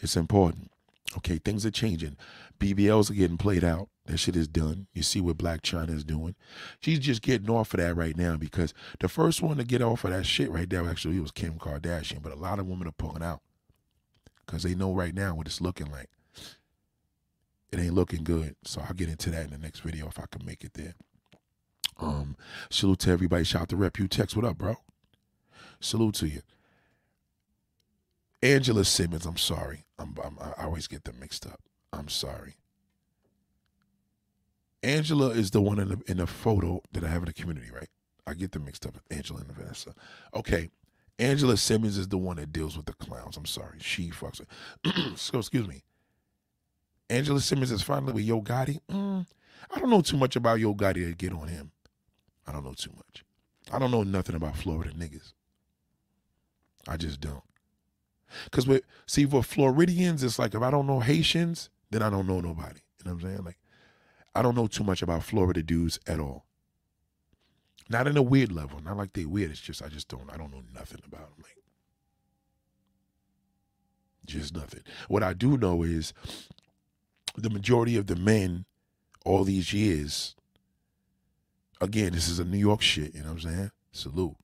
It's 0.00 0.16
important. 0.16 0.70
Okay, 1.18 1.38
things 1.38 1.66
are 1.66 1.70
changing. 1.70 2.16
BBLs 2.58 3.10
are 3.10 3.14
getting 3.14 3.36
played 3.36 3.64
out. 3.64 3.88
That 4.06 4.18
shit 4.18 4.34
is 4.34 4.48
done. 4.48 4.86
You 4.94 5.02
see 5.02 5.20
what 5.20 5.36
Blac 5.36 5.60
Chyna 5.60 5.90
is 5.90 6.04
doing. 6.04 6.34
She's 6.80 6.98
just 6.98 7.22
getting 7.22 7.50
off 7.50 7.74
of 7.74 7.80
that 7.80 7.94
right 7.96 8.16
now 8.16 8.36
because 8.36 8.72
the 8.98 9.08
first 9.08 9.42
one 9.42 9.58
to 9.58 9.64
get 9.64 9.82
off 9.82 10.04
of 10.04 10.10
that 10.10 10.26
shit 10.26 10.50
right 10.50 10.68
there 10.68 10.88
actually 10.88 11.20
was 11.20 11.30
Kim 11.30 11.58
Kardashian. 11.58 12.22
But 12.22 12.32
a 12.32 12.36
lot 12.36 12.58
of 12.58 12.66
women 12.66 12.88
are 12.88 12.92
pulling 12.92 13.22
out 13.22 13.42
because 14.52 14.64
they 14.64 14.74
know 14.74 14.92
right 14.92 15.14
now 15.14 15.34
what 15.34 15.46
it's 15.46 15.62
looking 15.62 15.90
like. 15.90 16.10
It 17.72 17.78
ain't 17.78 17.94
looking 17.94 18.22
good. 18.22 18.54
So 18.64 18.82
I'll 18.86 18.92
get 18.92 19.08
into 19.08 19.30
that 19.30 19.44
in 19.44 19.50
the 19.50 19.56
next 19.56 19.80
video 19.80 20.06
if 20.08 20.18
I 20.18 20.24
can 20.30 20.44
make 20.44 20.62
it 20.62 20.74
there. 20.74 20.92
Um, 21.98 22.36
salute 22.68 22.98
to 23.00 23.10
everybody. 23.12 23.44
Shout 23.44 23.62
out 23.62 23.68
to 23.70 23.76
Reputex. 23.76 24.36
What 24.36 24.44
up, 24.44 24.58
bro? 24.58 24.76
Salute 25.80 26.16
to 26.16 26.28
you. 26.28 26.42
Angela 28.42 28.84
Simmons, 28.84 29.24
I'm 29.24 29.38
sorry. 29.38 29.86
I'm, 29.98 30.16
I'm, 30.22 30.36
i 30.38 30.64
always 30.64 30.86
get 30.86 31.04
them 31.04 31.18
mixed 31.18 31.46
up. 31.46 31.60
I'm 31.90 32.10
sorry. 32.10 32.56
Angela 34.82 35.30
is 35.30 35.52
the 35.52 35.62
one 35.62 35.78
in 35.78 35.88
the, 35.88 36.02
in 36.06 36.18
the 36.18 36.26
photo 36.26 36.82
that 36.92 37.04
I 37.04 37.08
have 37.08 37.22
in 37.22 37.26
the 37.26 37.32
community, 37.32 37.70
right? 37.74 37.88
I 38.26 38.34
get 38.34 38.52
them 38.52 38.66
mixed 38.66 38.84
up. 38.84 38.98
Angela 39.10 39.40
and 39.40 39.50
Vanessa. 39.50 39.94
Okay. 40.34 40.68
Angela 41.18 41.56
Simmons 41.56 41.98
is 41.98 42.08
the 42.08 42.18
one 42.18 42.36
that 42.36 42.52
deals 42.52 42.76
with 42.76 42.86
the 42.86 42.94
clowns. 42.94 43.36
I'm 43.36 43.46
sorry. 43.46 43.78
She 43.80 44.10
fucks 44.10 44.40
it. 44.40 45.18
so, 45.18 45.38
excuse 45.38 45.68
me. 45.68 45.82
Angela 47.10 47.40
Simmons 47.40 47.70
is 47.70 47.82
finally 47.82 48.12
with 48.12 48.24
Yo 48.24 48.40
Gotti. 48.40 48.80
Mm, 48.90 49.26
I 49.70 49.78
don't 49.78 49.90
know 49.90 50.00
too 50.00 50.16
much 50.16 50.36
about 50.36 50.60
Yo 50.60 50.74
Gotti 50.74 51.06
to 51.06 51.14
get 51.14 51.32
on 51.32 51.48
him. 51.48 51.70
I 52.46 52.52
don't 52.52 52.64
know 52.64 52.74
too 52.74 52.92
much. 52.96 53.24
I 53.70 53.78
don't 53.78 53.90
know 53.90 54.02
nothing 54.02 54.34
about 54.34 54.56
Florida 54.56 54.92
niggas. 54.92 55.32
I 56.88 56.96
just 56.96 57.20
don't. 57.20 57.42
Cause 58.50 58.66
with 58.66 58.82
see 59.06 59.26
for 59.26 59.42
Floridians, 59.42 60.22
it's 60.22 60.38
like 60.38 60.54
if 60.54 60.62
I 60.62 60.70
don't 60.70 60.86
know 60.86 61.00
Haitians, 61.00 61.68
then 61.90 62.02
I 62.02 62.08
don't 62.08 62.26
know 62.26 62.40
nobody. 62.40 62.80
You 62.98 63.04
know 63.04 63.14
what 63.14 63.24
I'm 63.24 63.30
saying? 63.30 63.44
Like 63.44 63.58
I 64.34 64.42
don't 64.42 64.56
know 64.56 64.66
too 64.66 64.84
much 64.84 65.02
about 65.02 65.22
Florida 65.22 65.62
dudes 65.62 66.00
at 66.06 66.18
all. 66.18 66.46
Not 67.92 68.08
in 68.08 68.16
a 68.16 68.22
weird 68.22 68.50
level. 68.50 68.80
Not 68.82 68.96
like 68.96 69.12
they 69.12 69.24
weird. 69.24 69.50
It's 69.50 69.60
just 69.60 69.82
I 69.82 69.88
just 69.88 70.08
don't 70.08 70.28
I 70.32 70.36
don't 70.36 70.50
know 70.50 70.62
nothing 70.74 71.00
about 71.06 71.36
them. 71.36 71.44
Like 71.44 71.56
just 74.26 74.54
nothing. 74.54 74.82
What 75.08 75.22
I 75.22 75.32
do 75.32 75.56
know 75.56 75.82
is 75.82 76.12
the 77.36 77.50
majority 77.50 77.96
of 77.96 78.06
the 78.06 78.16
men 78.16 78.64
all 79.24 79.44
these 79.44 79.72
years, 79.72 80.34
again, 81.80 82.12
this 82.12 82.28
is 82.28 82.38
a 82.38 82.44
New 82.44 82.58
York 82.58 82.82
shit, 82.82 83.14
you 83.14 83.22
know 83.22 83.32
what 83.32 83.44
I'm 83.44 83.50
saying? 83.50 83.70
Salute 83.92 84.36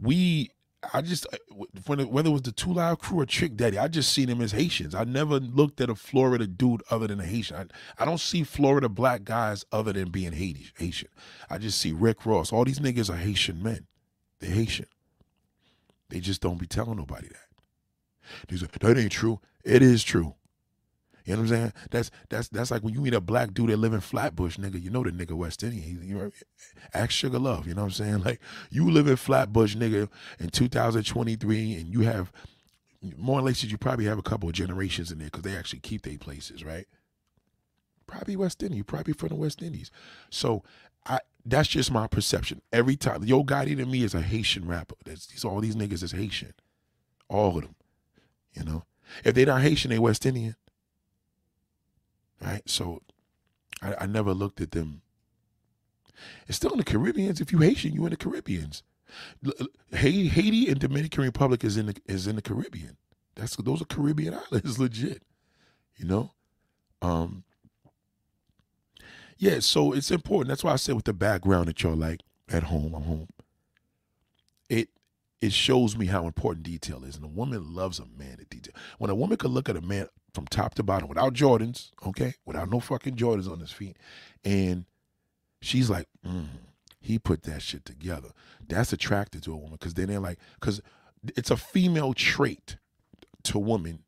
we 0.00 0.50
I 0.92 1.00
just 1.00 1.26
uh, 1.32 1.36
when 1.86 2.00
it, 2.00 2.10
whether 2.10 2.28
it 2.28 2.32
was 2.32 2.42
the 2.42 2.52
Two 2.52 2.72
Live 2.72 2.98
Crew 2.98 3.20
or 3.20 3.26
Trick 3.26 3.56
Daddy, 3.56 3.78
I 3.78 3.88
just 3.88 4.12
seen 4.12 4.28
them 4.28 4.40
as 4.40 4.52
Haitians. 4.52 4.94
I 4.94 5.04
never 5.04 5.38
looked 5.38 5.80
at 5.80 5.90
a 5.90 5.94
Florida 5.94 6.46
dude 6.46 6.82
other 6.90 7.06
than 7.06 7.20
a 7.20 7.24
Haitian. 7.24 7.56
I, 7.98 8.02
I 8.02 8.04
don't 8.04 8.20
see 8.20 8.42
Florida 8.42 8.88
black 8.88 9.24
guys 9.24 9.64
other 9.70 9.92
than 9.92 10.10
being 10.10 10.32
Haitian. 10.32 11.08
I 11.48 11.58
just 11.58 11.78
see 11.78 11.92
Rick 11.92 12.26
Ross. 12.26 12.52
All 12.52 12.64
these 12.64 12.80
niggas 12.80 13.10
are 13.10 13.16
Haitian 13.16 13.62
men. 13.62 13.86
They're 14.40 14.50
Haitian. 14.50 14.86
They 16.08 16.20
just 16.20 16.40
don't 16.40 16.58
be 16.58 16.66
telling 16.66 16.98
nobody 16.98 17.28
that. 17.28 18.48
They 18.48 18.56
like, 18.56 18.78
that 18.78 18.98
ain't 18.98 19.12
true. 19.12 19.40
It 19.64 19.82
is 19.82 20.02
true. 20.02 20.34
You 21.24 21.34
know 21.34 21.42
what 21.42 21.50
I'm 21.50 21.56
saying? 21.56 21.72
That's 21.90 22.10
that's 22.28 22.48
that's 22.48 22.70
like 22.70 22.82
when 22.82 22.94
you 22.94 23.00
meet 23.00 23.14
a 23.14 23.20
black 23.20 23.54
dude 23.54 23.70
that 23.70 23.76
live 23.76 23.92
in 23.92 24.00
Flatbush, 24.00 24.56
nigga. 24.56 24.82
You 24.82 24.90
know 24.90 25.04
the 25.04 25.10
nigga 25.10 25.32
West 25.32 25.62
Indian. 25.62 26.00
You 26.02 26.14
know, 26.16 26.30
ask 26.94 27.10
Sugar 27.10 27.38
Love. 27.38 27.68
You 27.68 27.74
know 27.74 27.82
what 27.82 27.98
I'm 27.98 28.04
saying? 28.04 28.22
Like 28.32 28.40
you 28.70 28.88
live 28.90 29.08
in 29.08 29.16
Flatbush, 29.16 29.74
nigga, 29.74 30.08
in 30.38 30.50
2023, 30.50 31.74
and 31.74 31.92
you 31.92 32.00
have 32.02 32.32
more 33.16 33.40
or 33.40 33.42
less 33.42 33.64
you 33.64 33.78
probably 33.78 34.04
have 34.04 34.18
a 34.18 34.22
couple 34.22 34.48
of 34.48 34.54
generations 34.54 35.10
in 35.10 35.18
there 35.18 35.26
because 35.26 35.42
they 35.42 35.56
actually 35.56 35.80
keep 35.80 36.02
their 36.02 36.18
places, 36.18 36.64
right? 36.64 36.86
Probably 38.06 38.36
West 38.36 38.62
Indian. 38.62 38.78
You 38.78 38.84
probably 38.84 39.12
from 39.12 39.30
the 39.30 39.34
West 39.34 39.62
Indies. 39.62 39.90
So 40.30 40.62
I 41.06 41.18
that's 41.44 41.68
just 41.68 41.90
my 41.90 42.06
perception. 42.06 42.62
Every 42.72 42.96
time 42.96 43.24
Yo 43.24 43.42
Gotti 43.42 43.76
to 43.76 43.86
me 43.86 44.04
is 44.04 44.14
a 44.14 44.22
Haitian 44.22 44.66
rapper. 44.66 44.96
That's 45.04 45.26
these 45.26 45.44
all 45.44 45.60
these 45.60 45.76
niggas 45.76 46.02
is 46.02 46.12
Haitian, 46.12 46.54
all 47.28 47.56
of 47.56 47.62
them. 47.62 47.74
You 48.54 48.64
know, 48.64 48.84
if 49.24 49.34
they 49.34 49.44
not 49.44 49.62
Haitian, 49.62 49.90
they 49.90 49.98
West 49.98 50.26
Indian 50.26 50.56
right? 52.42 52.62
So 52.66 53.02
I, 53.80 53.94
I 54.00 54.06
never 54.06 54.34
looked 54.34 54.60
at 54.60 54.72
them. 54.72 55.02
It's 56.46 56.56
still 56.56 56.72
in 56.72 56.78
the 56.78 56.84
Caribbeans. 56.84 57.40
If 57.40 57.52
you 57.52 57.58
Haitian, 57.58 57.92
you 57.94 58.04
in 58.04 58.10
the 58.10 58.16
Caribbeans. 58.16 58.82
Haiti 59.92 60.68
and 60.68 60.78
Dominican 60.78 61.24
Republic 61.24 61.64
is 61.64 61.76
in 61.76 61.86
the 61.86 61.96
is 62.06 62.26
in 62.26 62.36
the 62.36 62.42
Caribbean. 62.42 62.96
That's 63.34 63.56
those 63.56 63.82
are 63.82 63.86
Caribbean 63.86 64.34
islands, 64.52 64.78
legit. 64.78 65.22
You 65.96 66.06
know, 66.06 66.32
um, 67.02 67.44
yeah. 69.36 69.60
So 69.60 69.92
it's 69.92 70.10
important. 70.10 70.48
That's 70.48 70.64
why 70.64 70.72
I 70.72 70.76
said 70.76 70.94
with 70.94 71.04
the 71.04 71.12
background 71.12 71.68
that 71.68 71.82
y'all 71.82 71.96
like 71.96 72.20
at 72.50 72.64
home. 72.64 72.94
I'm 72.94 73.02
home. 73.02 73.28
It 75.42 75.52
shows 75.52 75.96
me 75.96 76.06
how 76.06 76.26
important 76.26 76.64
detail 76.64 77.02
is, 77.04 77.16
and 77.16 77.24
a 77.24 77.28
woman 77.28 77.74
loves 77.74 77.98
a 77.98 78.06
man 78.06 78.38
at 78.40 78.48
detail. 78.48 78.74
When 78.98 79.10
a 79.10 79.14
woman 79.14 79.36
could 79.36 79.50
look 79.50 79.68
at 79.68 79.76
a 79.76 79.80
man 79.80 80.06
from 80.32 80.46
top 80.46 80.74
to 80.74 80.84
bottom 80.84 81.08
without 81.08 81.34
Jordans, 81.34 81.90
okay, 82.06 82.34
without 82.46 82.70
no 82.70 82.78
fucking 82.78 83.16
Jordans 83.16 83.50
on 83.50 83.58
his 83.58 83.72
feet. 83.72 83.96
And 84.44 84.86
she's 85.60 85.90
like, 85.90 86.06
mm, 86.24 86.46
he 87.00 87.18
put 87.18 87.42
that 87.42 87.60
shit 87.60 87.84
together. 87.84 88.28
That's 88.66 88.92
attractive 88.92 89.42
to 89.42 89.52
a 89.52 89.56
woman 89.56 89.72
because 89.72 89.94
then 89.94 90.06
they're 90.06 90.20
like, 90.20 90.38
because 90.60 90.80
it's 91.36 91.50
a 91.50 91.56
female 91.56 92.14
trait 92.14 92.76
to 93.42 93.58
women 93.58 94.04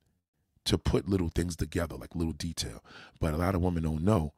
to 0.66 0.78
put 0.78 1.08
little 1.08 1.30
things 1.34 1.56
together, 1.56 1.96
like 1.96 2.14
little 2.14 2.32
detail. 2.32 2.82
But 3.20 3.34
a 3.34 3.38
lot 3.38 3.56
of 3.56 3.60
women 3.60 3.82
don't 3.82 4.04
know. 4.04 4.32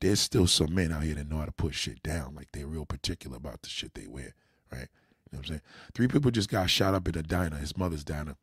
There's 0.00 0.20
still 0.20 0.46
some 0.46 0.74
men 0.74 0.92
out 0.92 1.02
here 1.02 1.14
that 1.14 1.28
know 1.28 1.38
how 1.38 1.46
to 1.46 1.52
put 1.52 1.74
shit 1.74 2.02
down. 2.02 2.34
Like 2.34 2.52
they're 2.52 2.66
real 2.66 2.86
particular 2.86 3.38
about 3.38 3.62
the 3.62 3.70
shit 3.70 3.94
they 3.94 4.06
wear, 4.06 4.34
right? 4.70 4.88
You 5.30 5.36
know 5.36 5.40
what 5.40 5.46
I'm 5.46 5.48
saying? 5.48 5.60
Three 5.94 6.08
people 6.08 6.30
just 6.30 6.48
got 6.48 6.70
shot 6.70 6.94
up 6.94 7.06
in 7.08 7.16
a 7.16 7.22
diner, 7.22 7.56
his 7.56 7.76
mother's 7.76 8.04
diner. 8.04 8.36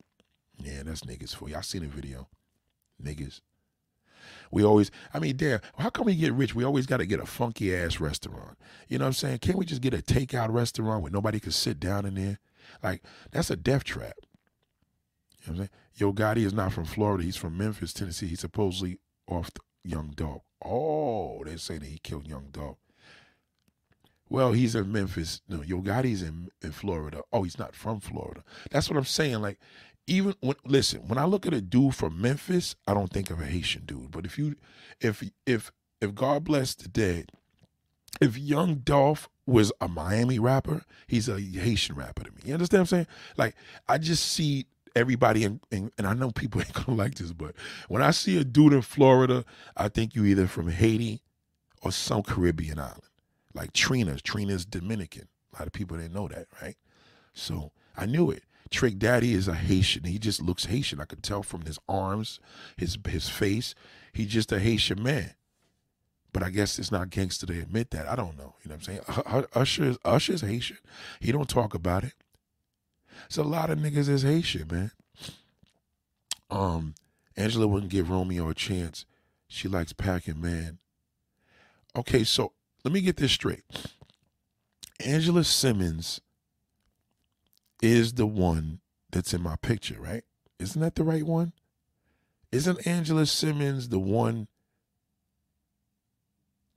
Yeah, 0.56 0.82
that's 0.84 1.02
niggas 1.02 1.36
for 1.36 1.48
you. 1.48 1.56
I 1.56 1.60
seen 1.60 1.84
a 1.84 1.86
video 1.86 2.28
niggas. 3.02 3.40
We 4.50 4.64
always, 4.64 4.90
I 5.12 5.18
mean, 5.18 5.36
damn, 5.36 5.60
how 5.76 5.90
come 5.90 6.06
we 6.06 6.14
get 6.14 6.32
rich? 6.32 6.54
We 6.54 6.64
always 6.64 6.86
got 6.86 6.98
to 6.98 7.06
get 7.06 7.20
a 7.20 7.26
funky 7.26 7.74
ass 7.74 8.00
restaurant. 8.00 8.58
You 8.88 8.98
know 8.98 9.04
what 9.04 9.08
I'm 9.08 9.14
saying? 9.14 9.38
Can't 9.38 9.58
we 9.58 9.64
just 9.64 9.82
get 9.82 9.94
a 9.94 9.98
takeout 9.98 10.52
restaurant 10.52 11.02
where 11.02 11.12
nobody 11.12 11.38
can 11.40 11.52
sit 11.52 11.78
down 11.78 12.06
in 12.06 12.14
there? 12.14 12.38
Like, 12.82 13.02
that's 13.30 13.50
a 13.50 13.56
death 13.56 13.84
trap. 13.84 14.14
You 14.20 14.26
know 14.26 14.30
what 15.44 15.48
I'm 15.48 15.56
saying? 15.56 15.70
Yo 15.94 16.12
Gotti 16.12 16.44
is 16.44 16.54
not 16.54 16.72
from 16.72 16.84
Florida. 16.84 17.24
He's 17.24 17.36
from 17.36 17.56
Memphis, 17.56 17.92
Tennessee. 17.92 18.28
He's 18.28 18.40
supposedly 18.40 18.98
off 19.28 19.50
Young 19.84 20.12
Dolph. 20.14 20.42
Oh, 20.64 21.42
they're 21.44 21.58
saying 21.58 21.80
that 21.80 21.88
he 21.88 21.98
killed 21.98 22.26
Young 22.26 22.48
Dolph. 22.50 22.78
Well, 24.30 24.52
he's 24.52 24.74
in 24.74 24.92
Memphis. 24.92 25.40
No, 25.48 25.62
Yo 25.62 25.80
Gotti's 25.80 26.22
in, 26.22 26.48
in 26.62 26.72
Florida. 26.72 27.22
Oh, 27.32 27.44
he's 27.44 27.58
not 27.58 27.74
from 27.74 28.00
Florida. 28.00 28.44
That's 28.70 28.88
what 28.90 28.98
I'm 28.98 29.04
saying. 29.04 29.40
Like, 29.40 29.58
even 30.06 30.34
when 30.40 30.56
listen, 30.64 31.06
when 31.06 31.18
I 31.18 31.24
look 31.24 31.46
at 31.46 31.54
a 31.54 31.60
dude 31.60 31.94
from 31.94 32.20
Memphis, 32.20 32.74
I 32.86 32.94
don't 32.94 33.12
think 33.12 33.30
of 33.30 33.40
a 33.40 33.44
Haitian 33.44 33.84
dude. 33.84 34.10
But 34.10 34.24
if 34.24 34.38
you 34.38 34.56
if 35.00 35.22
if 35.46 35.70
if 36.00 36.14
God 36.14 36.44
bless 36.44 36.74
the 36.74 36.88
dead, 36.88 37.30
if 38.20 38.36
Young 38.36 38.76
Dolph 38.76 39.28
was 39.46 39.72
a 39.80 39.88
Miami 39.88 40.38
rapper, 40.38 40.84
he's 41.06 41.28
a 41.28 41.38
Haitian 41.40 41.94
rapper 41.94 42.24
to 42.24 42.30
me. 42.30 42.42
You 42.44 42.54
understand 42.54 42.80
what 42.80 42.82
I'm 42.82 42.86
saying? 42.86 43.06
Like 43.36 43.54
I 43.86 43.98
just 43.98 44.24
see 44.26 44.66
everybody 44.96 45.44
in, 45.44 45.60
in, 45.70 45.90
and 45.98 46.06
I 46.06 46.14
know 46.14 46.30
people 46.30 46.60
ain't 46.62 46.72
gonna 46.72 46.96
like 46.96 47.14
this, 47.16 47.32
but 47.32 47.54
when 47.88 48.02
I 48.02 48.10
see 48.10 48.38
a 48.38 48.44
dude 48.44 48.72
in 48.72 48.82
Florida, 48.82 49.44
I 49.76 49.88
think 49.88 50.14
you 50.14 50.24
either 50.24 50.46
from 50.46 50.68
Haiti 50.68 51.22
or 51.82 51.92
some 51.92 52.22
Caribbean 52.22 52.78
island. 52.78 53.02
Like 53.58 53.72
Trina. 53.72 54.16
Trina's 54.20 54.64
Dominican. 54.64 55.26
A 55.52 55.58
lot 55.58 55.66
of 55.66 55.72
people 55.72 55.96
didn't 55.96 56.14
know 56.14 56.28
that, 56.28 56.46
right? 56.62 56.76
So 57.34 57.72
I 57.96 58.06
knew 58.06 58.30
it. 58.30 58.44
Trick 58.70 58.98
Daddy 58.98 59.32
is 59.32 59.48
a 59.48 59.54
Haitian. 59.54 60.04
He 60.04 60.18
just 60.18 60.40
looks 60.40 60.66
Haitian. 60.66 61.00
I 61.00 61.06
could 61.06 61.24
tell 61.24 61.42
from 61.42 61.62
his 61.62 61.78
arms, 61.88 62.38
his 62.76 62.96
his 63.08 63.28
face. 63.28 63.74
He's 64.12 64.28
just 64.28 64.52
a 64.52 64.60
Haitian 64.60 65.02
man. 65.02 65.34
But 66.32 66.44
I 66.44 66.50
guess 66.50 66.78
it's 66.78 66.92
not 66.92 67.10
gangster 67.10 67.46
to 67.46 67.60
admit 67.60 67.90
that. 67.90 68.08
I 68.08 68.14
don't 68.14 68.36
know. 68.36 68.54
You 68.62 68.68
know 68.68 68.76
what 68.76 68.88
I'm 68.88 69.02
saying? 69.26 69.46
Usher 69.54 69.84
is 69.84 69.98
Usher's 70.04 70.42
Haitian. 70.42 70.78
He 71.18 71.32
don't 71.32 71.48
talk 71.48 71.74
about 71.74 72.04
it. 72.04 72.12
It's 73.26 73.38
a 73.38 73.42
lot 73.42 73.70
of 73.70 73.78
niggas 73.78 74.08
is 74.08 74.22
Haitian, 74.22 74.68
man. 74.70 74.90
Um, 76.48 76.94
Angela 77.36 77.66
wouldn't 77.66 77.90
give 77.90 78.10
Romeo 78.10 78.48
a 78.50 78.54
chance. 78.54 79.04
She 79.48 79.66
likes 79.66 79.92
packing 79.92 80.40
man. 80.40 80.78
Okay, 81.96 82.22
so 82.22 82.52
let 82.84 82.92
me 82.92 83.00
get 83.00 83.16
this 83.16 83.32
straight. 83.32 83.64
Angela 85.04 85.44
Simmons 85.44 86.20
is 87.82 88.14
the 88.14 88.26
one 88.26 88.80
that's 89.10 89.32
in 89.32 89.42
my 89.42 89.56
picture, 89.56 90.00
right? 90.00 90.24
Isn't 90.58 90.80
that 90.80 90.94
the 90.96 91.04
right 91.04 91.24
one? 91.24 91.52
Isn't 92.50 92.86
Angela 92.86 93.26
Simmons 93.26 93.88
the 93.88 93.98
one 93.98 94.48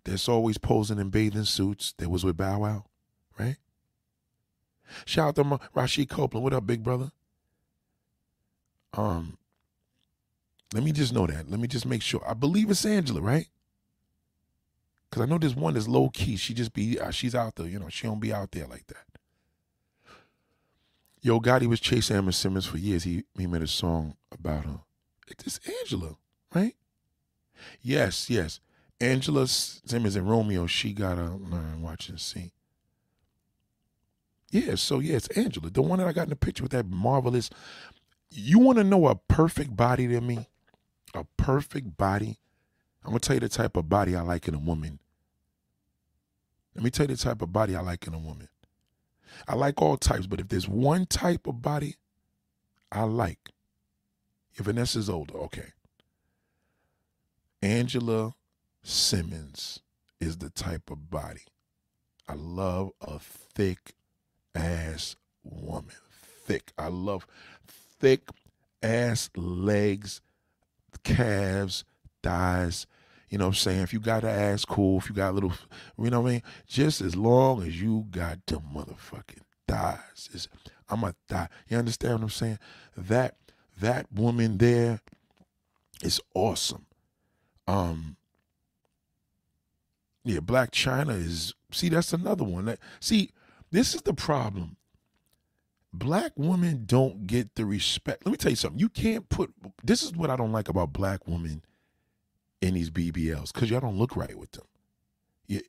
that's 0.04 0.28
always 0.28 0.58
posing 0.58 1.00
in 1.00 1.10
bathing 1.10 1.46
suits 1.46 1.94
that 1.98 2.10
was 2.10 2.24
with 2.24 2.38
Bow 2.38 2.60
Wow, 2.60 2.86
right? 3.40 3.58
Shout 5.06 5.30
out 5.30 5.36
to 5.36 5.44
my, 5.44 5.60
Rashid 5.74 6.10
Copeland. 6.10 6.44
What 6.44 6.54
up, 6.54 6.66
big 6.68 6.84
brother? 6.84 7.12
Um, 8.94 9.38
let 10.74 10.84
me 10.84 10.92
just 10.92 11.14
know 11.14 11.28
that. 11.28 11.50
Let 11.50 11.60
me 11.60 11.68
just 11.68 11.86
make 11.86 12.02
sure. 12.02 12.22
I 12.28 12.34
believe 12.34 12.70
it's 12.70 12.86
Angela, 12.86 13.22
right? 13.22 13.48
Because 15.12 15.24
I 15.24 15.30
know 15.30 15.38
this 15.38 15.56
one 15.56 15.76
is 15.76 15.90
low 15.90 16.10
key. 16.10 16.38
She 16.38 16.54
just 16.54 16.72
be, 16.72 16.98
uh, 16.98 17.12
she's 17.12 17.36
out 17.36 17.56
there. 17.56 17.68
You 17.68 17.80
know, 17.80 17.90
she 17.90 18.08
don't 18.08 18.22
be 18.22 18.32
out 18.32 18.52
there 18.52 18.66
like 18.66 18.88
that. 18.88 19.04
Yo 21.22 21.40
Gotti 21.42 21.68
was 21.68 21.82
chasing 21.82 22.16
Emma 22.16 22.32
Simmons 22.32 22.66
for 22.66 22.78
years. 22.78 23.04
He 23.04 23.26
he 23.38 23.46
made 23.46 23.62
a 23.62 23.68
song 23.68 24.16
about 24.32 24.66
her. 24.66 24.80
It's 25.28 25.60
Angela, 25.82 26.16
right? 26.56 26.76
Yes, 27.82 28.30
yes. 28.30 28.60
Angela 29.00 29.48
Simmons 29.48 30.16
and 30.16 30.30
Romeo, 30.30 30.66
she 30.66 30.94
got 30.94 31.16
to 31.16 31.36
learn, 31.36 31.82
watch 31.82 32.10
and 32.10 32.20
see. 32.20 32.54
Yeah, 34.50 34.76
so 34.76 35.00
yeah, 35.00 35.18
it's 35.18 35.28
Angela. 35.30 35.70
The 35.70 35.82
one 35.82 36.00
that 36.00 36.08
I 36.08 36.14
got 36.14 36.24
in 36.24 36.30
the 36.30 36.36
picture 36.36 36.64
with 36.64 36.72
that 36.72 36.88
marvelous. 36.88 37.50
You 38.32 38.60
want 38.60 38.78
to 38.78 38.84
know 38.84 39.08
a 39.08 39.16
perfect 39.16 39.76
body 39.76 40.08
to 40.08 40.22
me? 40.22 40.48
A 41.14 41.26
perfect 41.38 41.98
body? 41.98 42.40
I'm 43.04 43.14
to 43.14 43.20
tell 43.20 43.36
you 43.36 43.40
the 43.40 43.50
type 43.50 43.76
of 43.78 43.90
body 43.90 44.16
I 44.16 44.22
like 44.22 44.48
in 44.48 44.54
a 44.54 44.60
woman. 44.60 45.00
Let 46.76 46.84
me 46.84 46.90
tell 46.90 47.08
you 47.08 47.16
the 47.16 47.22
type 47.22 47.42
of 47.42 47.52
body 47.52 47.76
I 47.76 47.82
like 47.82 48.08
in 48.08 48.14
a 48.14 48.20
woman. 48.20 48.48
I 49.48 49.56
like 49.56 49.82
all 49.82 49.98
types, 49.98 50.28
but 50.28 50.40
if 50.40 50.50
there's 50.50 50.68
one 50.68 51.06
type 51.06 51.48
of 51.48 51.62
body 51.62 51.96
I 52.92 53.04
like, 53.04 53.50
if 54.54 54.66
Vanessa's 54.66 55.10
older, 55.10 55.36
okay. 55.36 55.74
Angela 57.62 58.34
Simmons 58.84 59.80
is 60.20 60.38
the 60.38 60.50
type 60.50 60.90
of 60.92 61.10
body. 61.10 61.46
I 62.28 62.34
love 62.36 62.92
a 63.02 63.20
thick 63.20 63.94
ass 64.56 65.16
woman. 65.44 65.96
Thick. 66.46 66.72
I 66.78 66.88
love 66.88 67.28
thick 67.68 68.30
ass 68.82 69.30
legs, 69.36 70.22
calves, 71.04 71.84
thighs, 72.24 72.88
you 73.30 73.38
know 73.38 73.46
what 73.46 73.56
I'm 73.56 73.56
saying? 73.56 73.82
If 73.82 73.94
you 73.94 74.00
got 74.00 74.24
an 74.24 74.30
ass 74.30 74.66
cool, 74.66 74.98
if 75.00 75.10
you 75.10 75.16
got 75.16 75.32
a 75.32 75.34
little, 75.34 75.54
you 75.98 76.10
know 76.10 76.22
what 76.22 76.30
I 76.30 76.32
mean? 76.34 76.44
Just 76.68 77.02
as 77.02 77.16
long 77.16 77.64
as 77.64 77.82
you 77.82 78.08
got 78.12 78.40
the 78.46 78.58
motherfucking 78.58 79.44
thighs. 79.68 80.30
It's, 80.34 80.48
I'm 80.90 81.04
a 81.04 81.16
thigh. 81.30 81.48
You 81.70 81.78
understand 81.78 82.16
what 82.16 82.24
I'm 82.24 82.30
saying? 82.30 82.60
That 82.98 83.38
that 83.80 84.12
woman 84.12 84.58
there 84.58 85.00
is 86.04 86.20
awesome. 86.34 86.86
Um 87.68 88.18
yeah, 90.24 90.40
Blac 90.40 90.72
Chyna 90.72 91.18
is 91.18 91.54
see, 91.72 91.90
that's 91.90 92.14
another 92.14 92.44
one. 92.44 92.66
That 92.66 92.80
see, 93.00 93.32
this 93.72 93.96
is 93.96 94.02
the 94.02 94.14
problem 94.14 94.76
black 95.94 96.32
women 96.36 96.84
don't 96.86 97.28
get 97.28 97.56
the 97.56 97.66
respect. 97.66 98.26
Let 98.26 98.32
me 98.32 98.38
tell 98.38 98.52
you 98.52 98.56
something. 98.56 98.80
You 98.80 98.90
can't 98.90 99.28
put 99.30 99.54
this 99.84 100.04
is 100.04 100.14
what 100.14 100.30
I 100.30 100.36
don't 100.36 100.52
like 100.52 100.70
about 100.70 100.94
black 100.94 101.28
women 101.28 101.64
in 102.62 102.76
these 102.76 102.90
BBLs 102.90 103.54
because 103.54 103.70
y'all 103.70 103.80
don't 103.80 103.98
look 103.98 104.16
right 104.16 104.38
with 104.38 104.52
them. 104.52 104.66
It, 105.48 105.66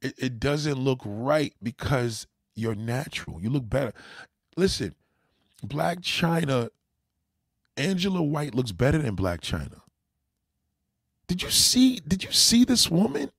it 0.00 0.40
doesn't 0.40 0.76
look 0.78 1.00
right 1.04 1.52
because 1.62 2.26
you're 2.54 2.74
natural. 2.74 3.40
You 3.40 3.50
look 3.50 3.68
better. 3.68 3.92
Listen, 4.56 4.94
Blac 5.66 6.00
Chyna, 6.00 6.70
Angela 7.76 8.22
White 8.22 8.54
looks 8.54 8.72
better 8.72 8.98
than 8.98 9.16
Blac 9.16 9.40
Chyna. 9.40 9.80
Did 11.26 11.42
you 11.42 11.50
see? 11.50 12.00
Did 12.06 12.24
you 12.24 12.32
see 12.32 12.64
this 12.64 12.90
woman? 12.90 13.30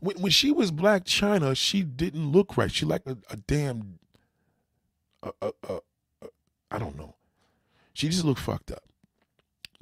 When 0.00 0.16
when 0.18 0.30
she 0.30 0.52
was 0.52 0.70
Blac 0.70 1.04
Chyna, 1.04 1.56
she 1.56 1.82
didn't 1.82 2.30
look 2.30 2.56
right. 2.56 2.70
She 2.70 2.84
like 2.84 3.02
a, 3.06 3.16
a 3.30 3.36
damn, 3.36 3.98
I 5.22 6.78
don't 6.78 6.96
know. 6.96 7.16
She 7.92 8.08
just 8.08 8.24
looked 8.24 8.40
fucked 8.40 8.70
up. 8.70 8.84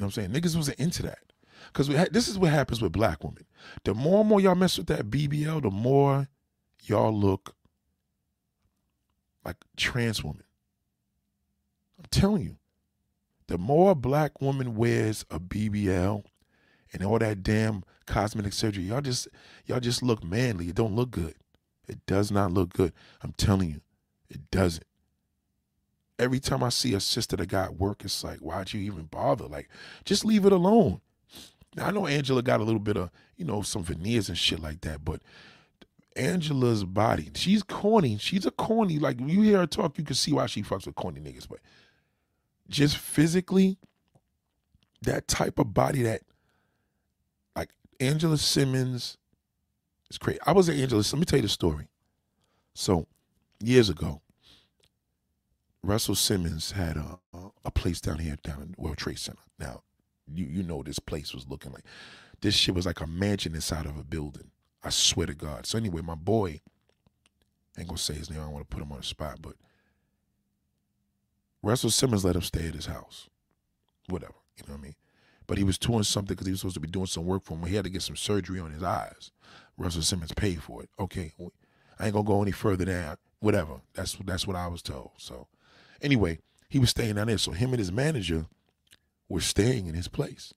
Know 0.01 0.07
what 0.07 0.17
I'm 0.17 0.33
saying? 0.33 0.43
Niggas 0.43 0.57
wasn't 0.57 0.81
into 0.81 1.03
that. 1.03 1.19
Because 1.67 1.89
we 1.89 1.95
this 2.11 2.27
is 2.27 2.39
what 2.39 2.51
happens 2.51 2.81
with 2.81 2.93
black 2.93 3.23
women. 3.23 3.45
The 3.85 3.95
more 3.95 4.21
and 4.21 4.29
more 4.29 4.41
y'all 4.41 4.55
mess 4.55 4.79
with 4.79 4.87
that 4.87 5.11
BBL, 5.11 5.63
the 5.63 5.71
more 5.71 6.29
y'all 6.83 7.13
look 7.13 7.55
like 9.45 9.57
trans 9.77 10.25
women. 10.25 10.45
I'm 11.99 12.07
telling 12.11 12.43
you, 12.43 12.57
the 13.47 13.59
more 13.59 13.95
black 13.95 14.41
woman 14.41 14.75
wears 14.75 15.25
a 15.31 15.39
BBL 15.39 16.25
and 16.93 17.05
all 17.05 17.19
that 17.19 17.43
damn 17.43 17.85
cosmetic 18.07 18.55
surgery, 18.55 18.85
y'all 18.85 19.03
just 19.03 19.29
y'all 19.67 19.81
just 19.81 20.03
look 20.03 20.25
manly. 20.25 20.69
It 20.69 20.77
don't 20.77 20.97
look 20.97 21.11
good. 21.11 21.35
It 21.87 22.07
does 22.07 22.31
not 22.31 22.53
look 22.53 22.73
good. 22.73 22.93
I'm 23.23 23.33
telling 23.33 23.69
you, 23.71 23.81
it 24.31 24.51
doesn't. 24.51 24.85
Every 26.21 26.39
time 26.39 26.63
I 26.63 26.69
see 26.69 26.93
a 26.93 27.01
sister 27.01 27.35
that 27.37 27.49
got 27.49 27.77
work, 27.77 28.05
it's 28.05 28.23
like, 28.23 28.41
why'd 28.41 28.75
you 28.75 28.81
even 28.81 29.05
bother? 29.05 29.47
Like, 29.47 29.71
just 30.05 30.25
leave 30.25 30.45
it 30.45 30.53
alone. 30.53 31.01
Now, 31.75 31.87
I 31.87 31.91
know 31.93 32.07
Angela 32.07 32.43
got 32.43 32.61
a 32.61 32.65
little 32.65 32.81
bit 32.81 32.99
of, 32.99 33.11
you 33.37 33.45
know, 33.47 33.63
some 33.63 33.83
veneers 33.83 34.29
and 34.29 34.37
shit 34.37 34.61
like 34.61 34.83
that, 34.83 35.03
but 35.03 35.23
Angela's 36.17 36.85
body, 36.85 37.31
she's 37.35 37.63
corny. 37.63 38.19
She's 38.19 38.45
a 38.45 38.51
corny. 38.51 38.99
Like 38.99 39.19
you 39.21 39.43
hear 39.43 39.59
her 39.59 39.67
talk, 39.67 39.97
you 39.97 40.05
can 40.05 40.15
see 40.15 40.33
why 40.33 40.47
she 40.47 40.63
fucks 40.63 40.85
with 40.87 40.95
corny 40.95 41.21
niggas. 41.21 41.49
But 41.49 41.61
just 42.69 42.99
physically, 42.99 43.79
that 45.03 45.27
type 45.27 45.59
of 45.59 45.73
body 45.73 46.03
that, 46.03 46.23
like 47.57 47.71
Angela 47.99 48.37
Simmons, 48.37 49.17
is 50.11 50.19
crazy. 50.19 50.41
I 50.45 50.53
was 50.53 50.69
at 50.69 50.77
Angela. 50.77 51.01
Let 51.01 51.15
me 51.19 51.25
tell 51.25 51.39
you 51.39 51.45
the 51.45 51.49
story. 51.49 51.89
So 52.75 53.07
years 53.63 53.89
ago, 53.89 54.21
Russell 55.83 56.15
Simmons 56.15 56.73
had 56.73 56.97
a, 56.97 57.19
a 57.65 57.71
place 57.71 58.01
down 58.01 58.19
here 58.19 58.37
down 58.43 58.63
in 58.63 58.75
World 58.77 58.99
Trade 58.99 59.19
Center. 59.19 59.41
Now, 59.59 59.83
you 60.33 60.47
you 60.47 60.63
know 60.63 60.83
this 60.83 60.99
place 60.99 61.35
was 61.35 61.49
looking 61.49 61.73
like 61.73 61.85
this 62.41 62.55
shit 62.55 62.75
was 62.75 62.87
like 62.87 63.01
a 63.01 63.07
mansion 63.07 63.55
inside 63.55 63.87
of 63.87 63.99
a 63.99 64.05
building. 64.05 64.51
I 64.83 64.91
swear 64.91 65.27
to 65.27 65.35
God. 65.35 65.67
So 65.67 65.79
anyway, 65.79 66.03
my 66.03 66.15
boy, 66.15 66.61
I 67.77 67.81
ain't 67.81 67.89
gonna 67.89 67.99
say 67.99 68.15
his 68.15 68.31
name. 68.31 68.41
I 68.41 68.45
don't 68.45 68.53
want 68.53 68.69
to 68.69 68.75
put 68.75 68.83
him 68.83 68.93
on 68.93 68.99
the 68.99 69.05
spot, 69.05 69.39
but 69.41 69.55
Russell 71.63 71.91
Simmons 71.91 72.25
let 72.25 72.37
him 72.37 72.43
stay 72.43 72.69
at 72.69 72.75
his 72.75 72.87
house. 72.87 73.29
Whatever, 74.09 74.35
you 74.57 74.65
know 74.67 74.75
what 74.75 74.81
I 74.81 74.83
mean. 74.83 74.95
But 75.47 75.59
he 75.59 75.65
was 75.65 75.79
doing 75.79 76.05
something 76.05 76.35
because 76.35 76.47
he 76.47 76.53
was 76.53 76.61
supposed 76.61 76.75
to 76.75 76.81
be 76.81 76.89
doing 76.89 77.07
some 77.07 77.27
work 77.27 77.43
for 77.45 77.55
him. 77.55 77.67
He 77.67 77.75
had 77.75 77.85
to 77.85 77.91
get 77.91 78.03
some 78.03 78.17
surgery 78.17 78.61
on 78.61 78.71
his 78.73 78.83
eyes. 78.83 79.33
Russell 79.77 80.03
Simmons 80.03 80.33
paid 80.33 80.63
for 80.63 80.83
it. 80.83 80.91
Okay, 80.99 81.33
I 81.99 82.07
ain't 82.07 82.15
gonna 82.15 82.25
go 82.25 82.43
any 82.43 82.53
further 82.53 82.85
than 82.85 83.17
whatever. 83.41 83.81
That's 83.95 84.15
that's 84.25 84.47
what 84.47 84.57
I 84.57 84.69
was 84.69 84.83
told. 84.83 85.11
So 85.17 85.49
anyway, 86.03 86.39
he 86.69 86.79
was 86.79 86.91
staying 86.91 87.17
down 87.17 87.27
there. 87.27 87.39
So 87.39 87.53
him 87.53 87.71
and 87.71 87.79
his 87.79 87.93
manager 87.93 88.47
were 89.29 89.41
staying 89.41 89.87
in 89.87 89.95
his 89.95 90.09
place. 90.09 90.55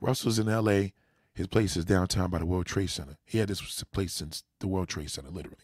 Russell's 0.00 0.38
in 0.38 0.48
L.A. 0.48 0.92
His 1.34 1.46
place 1.46 1.76
is 1.76 1.84
downtown 1.84 2.30
by 2.30 2.38
the 2.38 2.46
World 2.46 2.66
Trade 2.66 2.90
Center. 2.90 3.16
He 3.24 3.38
had 3.38 3.48
this 3.48 3.84
place 3.84 4.12
since 4.12 4.42
the 4.60 4.68
World 4.68 4.88
Trade 4.88 5.10
Center, 5.10 5.30
literally. 5.30 5.58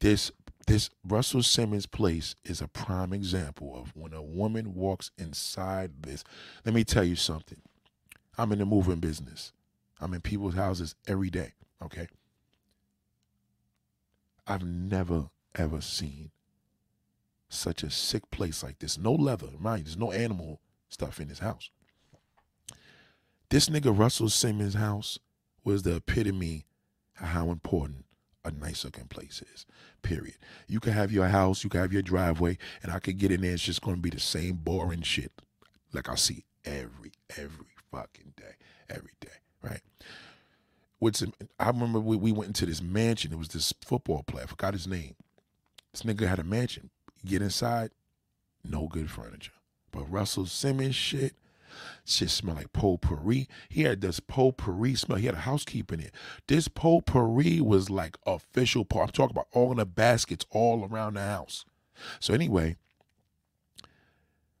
This 0.00 0.30
this 0.66 0.88
Russell 1.06 1.42
Simmons 1.42 1.84
place 1.84 2.34
is 2.42 2.62
a 2.62 2.68
prime 2.68 3.12
example 3.12 3.76
of 3.76 3.94
when 3.94 4.14
a 4.14 4.22
woman 4.22 4.74
walks 4.74 5.10
inside 5.18 6.02
this. 6.02 6.24
Let 6.64 6.74
me 6.74 6.84
tell 6.84 7.04
you 7.04 7.16
something. 7.16 7.60
I'm 8.38 8.50
in 8.50 8.60
the 8.60 8.64
moving 8.64 9.00
business. 9.00 9.52
I'm 10.00 10.14
in 10.14 10.22
people's 10.22 10.54
houses 10.54 10.94
every 11.06 11.28
day. 11.28 11.52
Okay. 11.82 12.08
I've 14.46 14.64
never 14.64 15.28
ever 15.54 15.80
seen 15.80 16.30
such 17.54 17.82
a 17.82 17.90
sick 17.90 18.30
place 18.30 18.62
like 18.62 18.78
this. 18.78 18.98
No 18.98 19.12
leather, 19.12 19.48
mind. 19.58 19.86
There's 19.86 19.96
no 19.96 20.12
animal 20.12 20.60
stuff 20.88 21.20
in 21.20 21.28
his 21.28 21.40
house. 21.40 21.70
This 23.50 23.68
nigga 23.68 23.96
Russell 23.96 24.28
Simmons' 24.28 24.74
house 24.74 25.18
was 25.64 25.82
the 25.82 25.96
epitome 25.96 26.66
of 27.20 27.28
how 27.28 27.50
important 27.50 28.04
a 28.44 28.50
nice 28.50 28.84
looking 28.84 29.06
place 29.06 29.42
is. 29.54 29.66
Period. 30.02 30.36
You 30.66 30.80
can 30.80 30.92
have 30.92 31.12
your 31.12 31.28
house, 31.28 31.64
you 31.64 31.70
can 31.70 31.80
have 31.80 31.92
your 31.92 32.02
driveway, 32.02 32.58
and 32.82 32.92
I 32.92 32.98
could 32.98 33.18
get 33.18 33.30
in 33.30 33.40
there. 33.40 33.52
It's 33.52 33.62
just 33.62 33.80
gonna 33.80 33.96
be 33.96 34.10
the 34.10 34.20
same 34.20 34.56
boring 34.56 35.02
shit, 35.02 35.32
like 35.92 36.08
I 36.08 36.14
see 36.14 36.44
every 36.64 37.12
every 37.36 37.66
fucking 37.90 38.34
day, 38.36 38.56
every 38.90 39.12
day, 39.20 39.28
right? 39.62 39.80
Some, 41.12 41.34
I 41.60 41.66
remember 41.66 42.00
we, 42.00 42.16
we 42.16 42.32
went 42.32 42.48
into 42.48 42.64
this 42.64 42.80
mansion. 42.80 43.32
It 43.32 43.38
was 43.38 43.48
this 43.48 43.74
football 43.84 44.22
player. 44.22 44.44
I 44.44 44.46
forgot 44.46 44.72
his 44.72 44.86
name. 44.86 45.16
This 45.92 46.02
nigga 46.02 46.26
had 46.26 46.38
a 46.38 46.44
mansion. 46.44 46.90
Get 47.24 47.42
inside, 47.42 47.90
no 48.64 48.88
good 48.88 49.10
furniture. 49.10 49.52
But 49.90 50.10
Russell 50.10 50.46
Simmons 50.46 50.94
shit, 50.94 51.34
Shit 52.04 52.30
smell 52.30 52.56
like 52.56 52.72
potpourri. 52.72 53.48
He 53.68 53.82
had 53.82 54.00
this 54.00 54.20
potpourri 54.20 54.94
smell. 54.94 55.18
He 55.18 55.26
had 55.26 55.34
a 55.34 55.40
housekeeper 55.40 55.94
in 55.94 56.00
it. 56.00 56.14
This 56.46 56.68
potpourri 56.68 57.60
was 57.60 57.90
like 57.90 58.16
official. 58.26 58.86
I'm 58.92 59.08
talking 59.08 59.34
about 59.34 59.48
all 59.52 59.70
in 59.72 59.78
the 59.78 59.86
baskets 59.86 60.46
all 60.50 60.86
around 60.86 61.14
the 61.14 61.22
house. 61.22 61.64
So 62.20 62.34
anyway, 62.34 62.76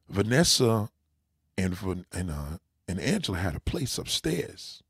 Vanessa 0.08 0.90
and 1.58 2.06
and 2.12 2.30
uh, 2.30 2.58
and 2.88 3.00
Angela 3.00 3.38
had 3.38 3.54
a 3.54 3.60
place 3.60 3.98
upstairs. 3.98 4.82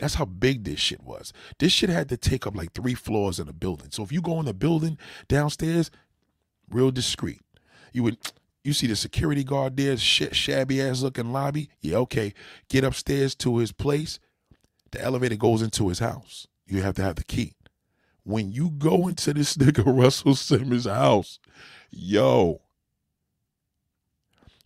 That's 0.00 0.14
how 0.14 0.24
big 0.24 0.64
this 0.64 0.80
shit 0.80 1.02
was. 1.04 1.32
This 1.58 1.72
shit 1.72 1.90
had 1.90 2.08
to 2.08 2.16
take 2.16 2.44
up 2.44 2.56
like 2.56 2.72
three 2.72 2.94
floors 2.94 3.38
in 3.38 3.48
a 3.48 3.52
building. 3.52 3.88
So 3.92 4.02
if 4.02 4.10
you 4.10 4.20
go 4.20 4.40
in 4.40 4.46
the 4.46 4.54
building 4.54 4.98
downstairs, 5.28 5.92
real 6.70 6.90
discreet. 6.90 7.40
You 7.92 8.02
would 8.04 8.18
you 8.64 8.72
see 8.72 8.88
the 8.88 8.96
security 8.96 9.44
guard 9.44 9.76
there, 9.76 9.96
sh- 9.96 10.32
shabby 10.32 10.82
ass 10.82 11.00
looking 11.00 11.32
lobby. 11.32 11.70
Yeah, 11.80 11.98
okay. 11.98 12.34
Get 12.68 12.84
upstairs 12.84 13.34
to 13.36 13.58
his 13.58 13.70
place. 13.72 14.18
The 14.90 15.00
elevator 15.00 15.36
goes 15.36 15.62
into 15.62 15.88
his 15.88 16.00
house. 16.00 16.48
You 16.66 16.82
have 16.82 16.96
to 16.96 17.02
have 17.02 17.16
the 17.16 17.24
key. 17.24 17.54
When 18.24 18.50
you 18.50 18.70
go 18.70 19.06
into 19.06 19.32
this 19.32 19.56
nigga 19.58 19.84
Russell 19.86 20.34
Simmons' 20.34 20.86
house, 20.86 21.38
yo, 21.90 22.60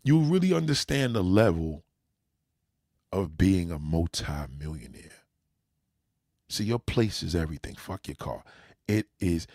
you 0.03 0.19
really 0.21 0.55
understand 0.55 1.15
the 1.15 1.23
level 1.23 1.85
of 3.13 3.37
being 3.37 3.71
a 3.71 3.79
multi-millionaire. 3.79 5.11
See, 6.49 6.65
your 6.65 6.79
place 6.79 7.23
is 7.23 7.35
everything. 7.35 7.75
Fuck 7.75 8.09
your 8.09 8.17
car. 8.17 8.43
It 8.89 9.07
is. 9.21 9.47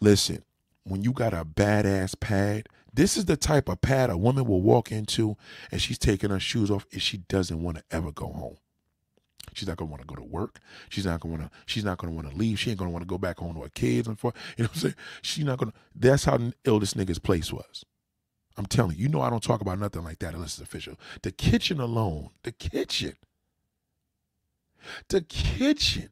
Listen, 0.00 0.44
when 0.84 1.02
you 1.02 1.12
got 1.12 1.34
a 1.34 1.44
badass 1.44 2.18
pad 2.18 2.66
this 2.94 3.16
is 3.16 3.24
the 3.24 3.36
type 3.36 3.68
of 3.68 3.80
pad 3.80 4.10
a 4.10 4.16
woman 4.16 4.44
will 4.44 4.60
walk 4.60 4.92
into 4.92 5.36
and 5.70 5.80
she's 5.80 5.98
taking 5.98 6.30
her 6.30 6.40
shoes 6.40 6.70
off 6.70 6.86
if 6.90 7.00
she 7.00 7.18
doesn't 7.18 7.62
want 7.62 7.78
to 7.78 7.84
ever 7.90 8.12
go 8.12 8.26
home. 8.26 8.56
She's 9.54 9.68
not 9.68 9.76
gonna 9.76 9.90
want 9.90 10.02
to 10.02 10.06
go 10.06 10.14
to 10.14 10.22
work. 10.22 10.60
She's 10.88 11.04
not 11.06 11.20
gonna 11.20 11.34
want 11.36 11.50
to. 11.50 11.58
She's 11.66 11.84
not 11.84 11.98
gonna 11.98 12.12
want 12.12 12.30
to 12.30 12.36
leave. 12.36 12.58
She 12.58 12.70
ain't 12.70 12.78
gonna 12.78 12.90
want 12.90 13.02
to 13.02 13.08
go 13.08 13.18
back 13.18 13.38
home 13.38 13.54
to 13.54 13.62
her 13.62 13.68
kids 13.70 14.08
and 14.08 14.18
for 14.18 14.32
you 14.56 14.64
know 14.64 14.68
what 14.68 14.76
I'm 14.76 14.80
saying. 14.80 14.94
She's 15.22 15.44
not 15.44 15.58
gonna. 15.58 15.72
That's 15.94 16.24
how 16.24 16.38
ill 16.64 16.78
this 16.78 16.94
nigga's 16.94 17.18
place 17.18 17.52
was. 17.52 17.84
I'm 18.56 18.66
telling 18.66 18.96
you. 18.96 19.04
You 19.04 19.08
know 19.08 19.20
I 19.20 19.30
don't 19.30 19.42
talk 19.42 19.60
about 19.60 19.78
nothing 19.78 20.04
like 20.04 20.18
that 20.20 20.34
unless 20.34 20.58
it's 20.58 20.68
official. 20.68 20.96
The 21.22 21.32
kitchen 21.32 21.80
alone. 21.80 22.30
The 22.44 22.52
kitchen. 22.52 23.14
The 25.08 25.22
kitchen. 25.22 26.10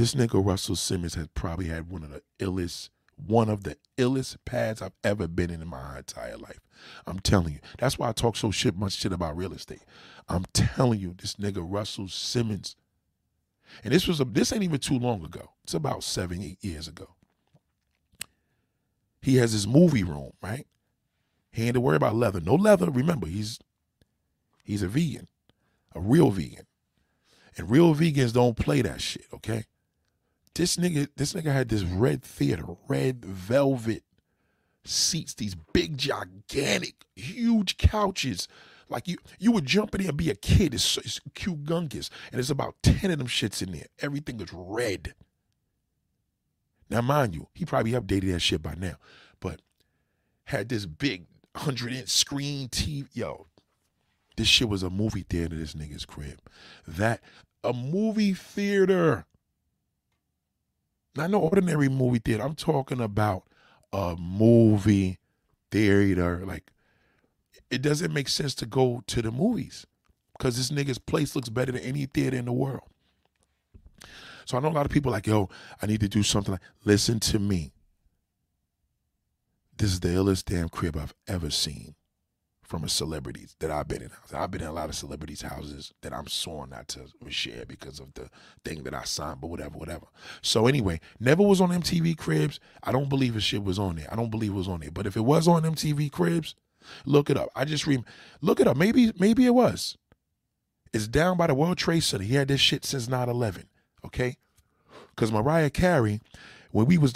This 0.00 0.14
nigga 0.14 0.42
Russell 0.42 0.76
Simmons 0.76 1.14
has 1.16 1.28
probably 1.34 1.66
had 1.66 1.90
one 1.90 2.02
of 2.02 2.08
the 2.08 2.22
illest 2.38 2.88
one 3.18 3.50
of 3.50 3.64
the 3.64 3.76
illest 3.98 4.38
pads 4.46 4.80
I've 4.80 4.94
ever 5.04 5.28
been 5.28 5.50
in 5.50 5.60
in 5.60 5.68
my 5.68 5.98
entire 5.98 6.38
life. 6.38 6.60
I'm 7.06 7.18
telling 7.18 7.52
you. 7.52 7.58
That's 7.76 7.98
why 7.98 8.08
I 8.08 8.12
talk 8.12 8.34
so 8.34 8.50
shit 8.50 8.74
much 8.74 8.94
shit 8.94 9.12
about 9.12 9.36
real 9.36 9.52
estate. 9.52 9.82
I'm 10.26 10.46
telling 10.54 11.00
you, 11.00 11.14
this 11.18 11.34
nigga 11.34 11.62
Russell 11.62 12.08
Simmons. 12.08 12.76
And 13.84 13.92
this 13.92 14.08
was 14.08 14.22
a 14.22 14.24
this 14.24 14.54
ain't 14.54 14.62
even 14.62 14.78
too 14.78 14.98
long 14.98 15.22
ago. 15.22 15.50
It's 15.64 15.74
about 15.74 16.02
seven, 16.02 16.40
eight 16.40 16.64
years 16.64 16.88
ago. 16.88 17.08
He 19.20 19.36
has 19.36 19.52
his 19.52 19.66
movie 19.66 20.02
room, 20.02 20.32
right? 20.42 20.66
He 21.52 21.66
ain't 21.66 21.74
to 21.74 21.80
worry 21.82 21.96
about 21.96 22.14
leather. 22.14 22.40
No 22.40 22.54
leather. 22.54 22.88
Remember, 22.88 23.26
he's 23.26 23.58
he's 24.64 24.82
a 24.82 24.88
vegan, 24.88 25.28
a 25.94 26.00
real 26.00 26.30
vegan. 26.30 26.64
And 27.58 27.68
real 27.68 27.94
vegans 27.94 28.32
don't 28.32 28.56
play 28.56 28.80
that 28.80 29.02
shit, 29.02 29.26
okay? 29.34 29.66
This 30.54 30.76
nigga, 30.76 31.08
this 31.16 31.32
nigga 31.32 31.52
had 31.52 31.68
this 31.68 31.84
red 31.84 32.22
theater, 32.22 32.64
red 32.88 33.24
velvet 33.24 34.02
seats, 34.84 35.34
these 35.34 35.54
big, 35.72 35.96
gigantic, 35.96 37.04
huge 37.14 37.76
couches. 37.76 38.48
Like 38.88 39.06
you, 39.06 39.18
you 39.38 39.52
would 39.52 39.66
jump 39.66 39.94
in 39.94 40.00
there 40.00 40.08
and 40.10 40.18
be 40.18 40.30
a 40.30 40.34
kid. 40.34 40.74
It's, 40.74 40.96
it's 40.98 41.20
cute 41.34 41.64
gunkus, 41.64 42.10
and 42.26 42.34
there's 42.38 42.50
about 42.50 42.74
ten 42.82 43.10
of 43.10 43.18
them 43.18 43.28
shits 43.28 43.62
in 43.62 43.72
there. 43.72 43.86
Everything 44.00 44.40
is 44.40 44.52
red. 44.52 45.14
Now, 46.88 47.00
mind 47.02 47.36
you, 47.36 47.46
he 47.54 47.64
probably 47.64 47.92
updated 47.92 48.32
that 48.32 48.40
shit 48.40 48.62
by 48.62 48.74
now, 48.74 48.96
but 49.38 49.60
had 50.44 50.68
this 50.68 50.86
big 50.86 51.26
hundred 51.56 51.92
inch 51.92 52.08
screen 52.08 52.68
TV. 52.68 53.06
Yo, 53.12 53.46
this 54.36 54.48
shit 54.48 54.68
was 54.68 54.82
a 54.82 54.90
movie 54.90 55.24
theater. 55.28 55.54
This 55.54 55.74
nigga's 55.74 56.04
crib. 56.04 56.40
That 56.86 57.20
a 57.62 57.72
movie 57.72 58.34
theater. 58.34 59.26
Not 61.16 61.30
no 61.30 61.40
ordinary 61.40 61.88
movie 61.88 62.20
theater. 62.20 62.42
I'm 62.42 62.54
talking 62.54 63.00
about 63.00 63.44
a 63.92 64.16
movie 64.18 65.18
theater. 65.70 66.44
Like, 66.46 66.70
it 67.70 67.82
doesn't 67.82 68.12
make 68.12 68.28
sense 68.28 68.54
to 68.56 68.66
go 68.66 69.02
to 69.06 69.22
the 69.22 69.30
movies 69.30 69.86
because 70.36 70.56
this 70.56 70.70
nigga's 70.70 70.98
place 70.98 71.34
looks 71.34 71.48
better 71.48 71.72
than 71.72 71.82
any 71.82 72.06
theater 72.06 72.36
in 72.36 72.44
the 72.44 72.52
world. 72.52 72.88
So 74.44 74.56
I 74.56 74.60
know 74.60 74.68
a 74.68 74.70
lot 74.70 74.86
of 74.86 74.92
people 74.92 75.12
like, 75.12 75.26
yo, 75.26 75.48
I 75.80 75.86
need 75.86 76.00
to 76.00 76.08
do 76.08 76.22
something 76.22 76.52
like, 76.52 76.62
listen 76.84 77.20
to 77.20 77.38
me. 77.38 77.72
This 79.76 79.92
is 79.92 80.00
the 80.00 80.08
illest 80.08 80.44
damn 80.44 80.68
crib 80.68 80.96
I've 80.96 81.14
ever 81.28 81.50
seen 81.50 81.94
from 82.70 82.84
a 82.84 82.88
celebrity 82.88 83.48
that 83.58 83.72
I've 83.72 83.88
been 83.88 84.00
in. 84.00 84.10
I've 84.32 84.52
been 84.52 84.60
in 84.60 84.68
a 84.68 84.72
lot 84.72 84.88
of 84.88 84.94
celebrities' 84.94 85.42
houses 85.42 85.92
that 86.02 86.14
I'm 86.14 86.28
sworn 86.28 86.70
not 86.70 86.86
to 86.90 87.00
share 87.28 87.64
because 87.66 87.98
of 87.98 88.14
the 88.14 88.30
thing 88.64 88.84
that 88.84 88.94
I 88.94 89.02
signed, 89.02 89.40
but 89.40 89.48
whatever, 89.48 89.76
whatever. 89.76 90.06
So 90.40 90.68
anyway, 90.68 91.00
never 91.18 91.42
was 91.42 91.60
on 91.60 91.70
MTV 91.70 92.16
Cribs. 92.16 92.60
I 92.84 92.92
don't 92.92 93.08
believe 93.08 93.34
his 93.34 93.42
shit 93.42 93.64
was 93.64 93.80
on 93.80 93.96
there. 93.96 94.06
I 94.08 94.14
don't 94.14 94.30
believe 94.30 94.52
it 94.52 94.56
was 94.56 94.68
on 94.68 94.78
there. 94.78 94.92
But 94.92 95.08
if 95.08 95.16
it 95.16 95.22
was 95.22 95.48
on 95.48 95.64
MTV 95.64 96.12
Cribs, 96.12 96.54
look 97.04 97.28
it 97.28 97.36
up. 97.36 97.48
I 97.56 97.64
just 97.64 97.88
read, 97.88 98.04
look 98.40 98.60
it 98.60 98.68
up. 98.68 98.76
Maybe, 98.76 99.12
maybe 99.18 99.46
it 99.46 99.54
was. 99.54 99.98
It's 100.92 101.08
down 101.08 101.36
by 101.36 101.48
the 101.48 101.54
World 101.54 101.76
Trade 101.76 102.04
Center. 102.04 102.22
He 102.22 102.36
had 102.36 102.46
this 102.46 102.60
shit 102.60 102.84
since 102.84 103.08
9-11. 103.08 103.64
Okay? 104.04 104.36
Because 105.08 105.32
Mariah 105.32 105.70
Carey, 105.70 106.20
when 106.70 106.86
we 106.86 106.98
was, 106.98 107.14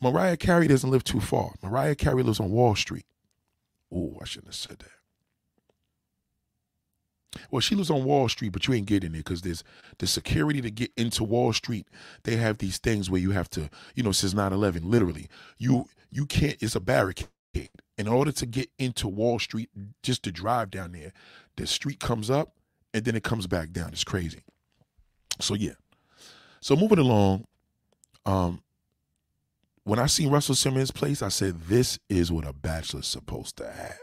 Mariah 0.00 0.36
Carey 0.36 0.68
doesn't 0.68 0.90
live 0.90 1.02
too 1.02 1.20
far. 1.20 1.54
Mariah 1.60 1.96
Carey 1.96 2.22
lives 2.22 2.38
on 2.38 2.50
Wall 2.52 2.76
Street. 2.76 3.04
Oh, 3.92 4.18
I 4.20 4.24
shouldn't 4.24 4.48
have 4.48 4.54
said 4.54 4.78
that. 4.80 4.90
Well, 7.50 7.60
she 7.60 7.74
lives 7.74 7.90
on 7.90 8.04
Wall 8.04 8.28
Street, 8.28 8.52
but 8.52 8.66
you 8.66 8.74
ain't 8.74 8.86
getting 8.86 9.12
there 9.12 9.20
because 9.20 9.42
there's 9.42 9.62
the 9.98 10.06
security 10.06 10.60
to 10.60 10.70
get 10.70 10.90
into 10.96 11.24
Wall 11.24 11.52
Street. 11.52 11.86
They 12.24 12.36
have 12.36 12.58
these 12.58 12.78
things 12.78 13.10
where 13.10 13.20
you 13.20 13.30
have 13.32 13.50
to, 13.50 13.70
you 13.94 14.02
know, 14.02 14.12
since 14.12 14.34
9-11, 14.34 14.84
literally, 14.84 15.28
you 15.58 15.86
you 16.10 16.26
can't. 16.26 16.56
It's 16.60 16.74
a 16.74 16.80
barricade. 16.80 17.28
In 17.96 18.06
order 18.06 18.30
to 18.32 18.46
get 18.46 18.70
into 18.78 19.08
Wall 19.08 19.38
Street, 19.38 19.70
just 20.02 20.22
to 20.22 20.32
drive 20.32 20.70
down 20.70 20.92
there, 20.92 21.12
the 21.56 21.66
street 21.66 21.98
comes 21.98 22.30
up 22.30 22.54
and 22.94 23.04
then 23.04 23.16
it 23.16 23.24
comes 23.24 23.46
back 23.46 23.72
down. 23.72 23.88
It's 23.88 24.04
crazy. 24.04 24.44
So 25.40 25.54
yeah. 25.54 25.72
So 26.60 26.76
moving 26.76 26.98
along, 26.98 27.44
um, 28.24 28.62
when 29.88 29.98
I 29.98 30.04
seen 30.04 30.28
Russell 30.28 30.54
Simmons' 30.54 30.90
place, 30.90 31.22
I 31.22 31.28
said, 31.28 31.62
this 31.62 31.98
is 32.10 32.30
what 32.30 32.46
a 32.46 32.52
bachelor's 32.52 33.06
supposed 33.06 33.56
to 33.56 33.70
have. 33.70 33.96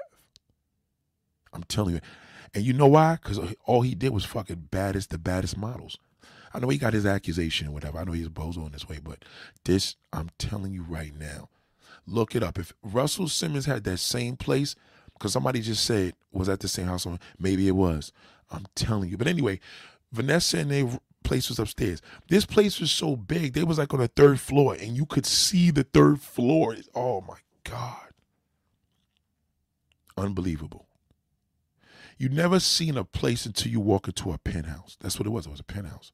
I'm 1.53 1.63
telling 1.63 1.93
you. 1.93 2.01
And 2.55 2.63
you 2.63 2.73
know 2.73 2.87
why? 2.87 3.19
Because 3.21 3.39
all 3.65 3.83
he 3.83 3.93
did 3.93 4.11
was 4.11 4.25
fucking 4.25 4.69
baddest, 4.71 5.11
the 5.11 5.19
baddest 5.19 5.55
models. 5.55 5.99
I 6.55 6.59
know 6.59 6.69
he 6.69 6.79
got 6.79 6.93
his 6.93 7.05
accusation 7.05 7.67
or 7.67 7.71
whatever. 7.71 7.99
I 7.99 8.03
know 8.03 8.13
he's 8.13 8.29
bozo 8.29 8.65
in 8.65 8.71
this 8.71 8.89
way, 8.89 8.97
but 9.03 9.23
this, 9.63 9.95
I'm 10.11 10.31
telling 10.39 10.73
you 10.73 10.81
right 10.81 11.13
now, 11.15 11.49
look 12.07 12.35
it 12.35 12.41
up. 12.41 12.57
If 12.57 12.73
Russell 12.81 13.27
Simmons 13.27 13.67
had 13.67 13.83
that 13.83 13.99
same 13.99 14.37
place, 14.37 14.75
because 15.13 15.33
somebody 15.33 15.61
just 15.61 15.85
said 15.85 16.15
was 16.31 16.49
at 16.49 16.61
the 16.61 16.67
same 16.67 16.87
house, 16.87 17.05
maybe 17.37 17.67
it 17.67 17.75
was. 17.75 18.11
I'm 18.49 18.65
telling 18.73 19.09
you. 19.09 19.17
But 19.17 19.27
anyway, 19.27 19.59
Vanessa 20.11 20.57
and 20.57 20.71
they 20.71 20.89
place 21.25 21.49
was 21.49 21.59
upstairs. 21.59 22.01
This 22.29 22.45
place 22.45 22.79
was 22.79 22.91
so 22.91 23.15
big, 23.15 23.53
they 23.53 23.63
was 23.63 23.77
like 23.77 23.93
on 23.93 23.99
the 23.99 24.07
third 24.07 24.39
floor, 24.39 24.75
and 24.75 24.95
you 24.95 25.05
could 25.05 25.25
see 25.25 25.71
the 25.71 25.83
third 25.83 26.21
floor. 26.21 26.75
Oh 26.93 27.21
my 27.21 27.37
God. 27.63 27.97
Unbelievable. 30.17 30.87
You 32.17 32.29
never 32.29 32.61
seen 32.61 32.97
a 32.97 33.03
place 33.03 33.45
until 33.45 33.71
you 33.71 33.81
walk 33.81 34.07
into 34.07 34.31
a 34.31 34.37
penthouse. 34.37 34.95
That's 35.01 35.19
what 35.19 35.27
it 35.27 35.31
was. 35.31 35.45
It 35.47 35.51
was 35.51 35.59
a 35.59 35.65
penthouse. 35.65 36.13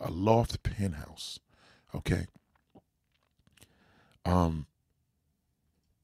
A 0.00 0.10
loft 0.10 0.60
penthouse. 0.64 1.38
Okay. 1.94 2.26
Um 4.24 4.66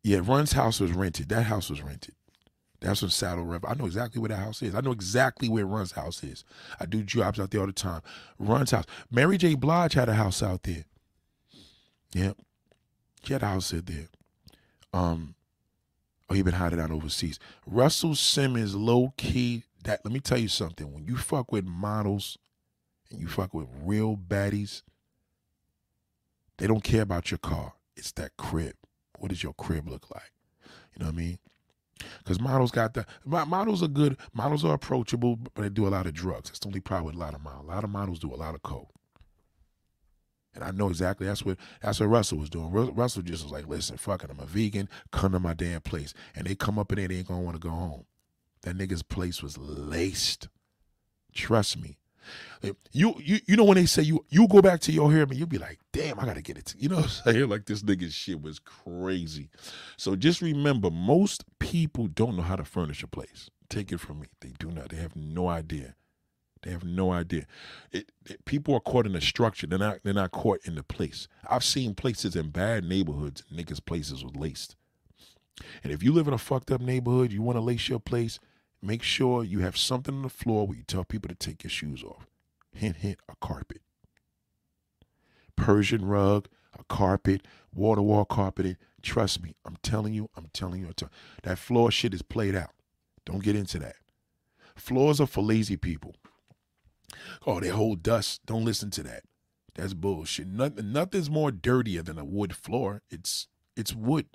yeah, 0.02 0.20
Run's 0.22 0.52
house 0.52 0.80
was 0.80 0.92
rented. 0.92 1.28
That 1.28 1.42
house 1.44 1.68
was 1.68 1.82
rented. 1.82 2.14
That's 2.80 3.02
on 3.02 3.10
Saddle 3.10 3.44
River. 3.44 3.68
I 3.68 3.74
know 3.74 3.86
exactly 3.86 4.20
where 4.20 4.30
that 4.30 4.36
house 4.36 4.62
is. 4.62 4.74
I 4.74 4.80
know 4.80 4.92
exactly 4.92 5.48
where 5.48 5.66
Run's 5.66 5.92
house 5.92 6.24
is. 6.24 6.44
I 6.78 6.86
do 6.86 7.02
jobs 7.02 7.38
out 7.38 7.50
there 7.50 7.60
all 7.60 7.66
the 7.66 7.72
time. 7.72 8.00
Run's 8.38 8.70
house. 8.70 8.86
Mary 9.10 9.36
J. 9.36 9.54
Blige 9.54 9.92
had 9.94 10.08
a 10.08 10.14
house 10.14 10.42
out 10.42 10.62
there. 10.62 10.84
Yep. 12.14 12.38
She 13.22 13.34
had 13.34 13.42
a 13.42 13.46
house 13.48 13.74
out 13.74 13.84
there. 13.84 14.08
Um, 14.94 15.34
oh, 16.28 16.34
he 16.34 16.42
been 16.42 16.54
hiding 16.54 16.80
out 16.80 16.90
overseas. 16.90 17.38
Russell 17.66 18.14
Simmons, 18.14 18.74
low 18.74 19.12
key. 19.16 19.64
That 19.84 20.04
let 20.04 20.12
me 20.12 20.20
tell 20.20 20.38
you 20.38 20.48
something. 20.48 20.92
When 20.92 21.04
you 21.04 21.16
fuck 21.16 21.52
with 21.52 21.64
models 21.64 22.38
and 23.10 23.20
you 23.20 23.28
fuck 23.28 23.52
with 23.52 23.66
real 23.84 24.16
baddies, 24.16 24.82
they 26.58 26.66
don't 26.66 26.84
care 26.84 27.02
about 27.02 27.30
your 27.30 27.38
car. 27.38 27.74
It's 27.96 28.12
that 28.12 28.36
crib. 28.36 28.74
What 29.18 29.28
does 29.28 29.42
your 29.42 29.54
crib 29.54 29.88
look 29.88 30.10
like? 30.10 30.32
You 30.94 31.00
know 31.00 31.06
what 31.06 31.14
I 31.14 31.16
mean? 31.18 31.38
Because 32.18 32.40
models 32.40 32.70
got 32.70 32.94
that. 32.94 33.08
Models 33.24 33.82
are 33.82 33.88
good. 33.88 34.16
Models 34.32 34.64
are 34.64 34.74
approachable, 34.74 35.36
but 35.36 35.62
they 35.62 35.68
do 35.68 35.86
a 35.86 35.90
lot 35.90 36.06
of 36.06 36.14
drugs. 36.14 36.50
That's 36.50 36.60
the 36.60 36.68
only 36.68 36.80
problem 36.80 37.06
with 37.06 37.14
a 37.14 37.18
lot 37.18 37.34
of 37.34 37.42
models. 37.42 37.64
A 37.64 37.68
lot 37.68 37.84
of 37.84 37.90
models 37.90 38.18
do 38.18 38.34
a 38.34 38.36
lot 38.36 38.54
of 38.54 38.62
coke. 38.62 38.90
And 40.52 40.64
I 40.64 40.72
know 40.72 40.88
exactly 40.88 41.28
that's 41.28 41.44
what 41.44 41.58
that's 41.80 42.00
what 42.00 42.06
Russell 42.06 42.38
was 42.38 42.50
doing. 42.50 42.72
Russell 42.72 43.22
just 43.22 43.44
was 43.44 43.52
like, 43.52 43.68
listen, 43.68 43.96
fuck 43.96 44.24
it, 44.24 44.30
I'm 44.30 44.40
a 44.40 44.46
vegan, 44.46 44.88
come 45.12 45.30
to 45.32 45.38
my 45.38 45.54
damn 45.54 45.80
place. 45.80 46.12
And 46.34 46.46
they 46.46 46.56
come 46.56 46.76
up 46.76 46.90
in 46.90 46.98
there, 46.98 47.06
they 47.06 47.18
ain't 47.18 47.28
gonna 47.28 47.42
want 47.42 47.54
to 47.54 47.60
go 47.60 47.70
home. 47.70 48.06
That 48.62 48.76
nigga's 48.76 49.04
place 49.04 49.44
was 49.44 49.56
laced. 49.58 50.48
Trust 51.32 51.78
me. 51.80 51.99
You 52.92 53.14
you 53.18 53.38
you 53.46 53.56
know 53.56 53.64
when 53.64 53.76
they 53.76 53.86
say 53.86 54.02
you 54.02 54.24
you 54.28 54.46
go 54.48 54.60
back 54.60 54.80
to 54.80 54.92
your 54.92 55.10
hair, 55.10 55.26
man, 55.26 55.38
you'll 55.38 55.46
be 55.46 55.58
like, 55.58 55.78
damn, 55.92 56.20
I 56.20 56.26
gotta 56.26 56.42
get 56.42 56.58
it. 56.58 56.74
You 56.78 56.88
know 56.88 56.96
what 56.96 57.04
I'm 57.04 57.34
saying? 57.34 57.48
Like 57.48 57.66
this 57.66 57.82
nigga 57.82 58.10
shit 58.10 58.42
was 58.42 58.58
crazy. 58.58 59.48
So 59.96 60.16
just 60.16 60.42
remember, 60.42 60.90
most 60.90 61.44
people 61.58 62.06
don't 62.06 62.36
know 62.36 62.42
how 62.42 62.56
to 62.56 62.64
furnish 62.64 63.02
a 63.02 63.06
place. 63.06 63.50
Take 63.68 63.92
it 63.92 64.00
from 64.00 64.20
me. 64.20 64.26
They 64.40 64.52
do 64.58 64.70
not. 64.70 64.90
They 64.90 64.96
have 64.96 65.16
no 65.16 65.48
idea. 65.48 65.94
They 66.62 66.72
have 66.72 66.84
no 66.84 67.12
idea. 67.12 67.46
It, 67.90 68.12
it, 68.28 68.44
people 68.44 68.74
are 68.74 68.80
caught 68.80 69.06
in 69.06 69.12
the 69.12 69.20
structure. 69.20 69.66
They're 69.66 69.78
not. 69.78 70.00
They're 70.02 70.12
not 70.12 70.32
caught 70.32 70.60
in 70.64 70.74
the 70.74 70.82
place. 70.82 71.28
I've 71.48 71.64
seen 71.64 71.94
places 71.94 72.36
in 72.36 72.50
bad 72.50 72.84
neighborhoods. 72.84 73.44
Niggas' 73.52 73.84
places 73.84 74.24
with 74.24 74.36
laced. 74.36 74.76
And 75.82 75.92
if 75.92 76.02
you 76.02 76.12
live 76.12 76.28
in 76.28 76.34
a 76.34 76.38
fucked 76.38 76.70
up 76.70 76.80
neighborhood, 76.80 77.32
you 77.32 77.42
want 77.42 77.56
to 77.56 77.62
lace 77.62 77.88
your 77.88 78.00
place. 78.00 78.38
Make 78.82 79.02
sure 79.02 79.44
you 79.44 79.60
have 79.60 79.76
something 79.76 80.14
on 80.14 80.22
the 80.22 80.28
floor 80.28 80.66
where 80.66 80.76
you 80.76 80.84
tell 80.84 81.04
people 81.04 81.28
to 81.28 81.34
take 81.34 81.62
your 81.64 81.70
shoes 81.70 82.02
off. 82.02 82.26
Hint, 82.72 82.96
hint, 82.96 83.18
a 83.28 83.34
carpet. 83.40 83.82
Persian 85.56 86.06
rug, 86.06 86.48
a 86.78 86.84
carpet, 86.84 87.46
water 87.74 88.00
wall 88.00 88.24
carpeting. 88.24 88.76
Trust 89.02 89.42
me, 89.42 89.54
I'm 89.66 89.76
telling 89.82 90.14
you, 90.14 90.30
I'm 90.36 90.48
telling 90.52 90.80
you, 90.80 90.88
I'm. 90.88 91.10
That 91.42 91.58
floor 91.58 91.90
shit 91.90 92.14
is 92.14 92.22
played 92.22 92.54
out. 92.54 92.70
Don't 93.26 93.42
get 93.42 93.56
into 93.56 93.78
that. 93.80 93.96
Floors 94.74 95.20
are 95.20 95.26
for 95.26 95.42
lazy 95.42 95.76
people. 95.76 96.14
Oh, 97.46 97.60
they 97.60 97.68
hold 97.68 98.02
dust. 98.02 98.40
Don't 98.46 98.64
listen 98.64 98.90
to 98.92 99.02
that. 99.02 99.24
That's 99.74 99.94
bullshit. 99.94 100.46
Nothing, 100.46 100.92
nothing's 100.92 101.30
more 101.30 101.50
dirtier 101.50 102.02
than 102.02 102.18
a 102.18 102.24
wood 102.24 102.54
floor. 102.54 103.02
It's 103.10 103.46
it's 103.76 103.94
wood. 103.94 104.26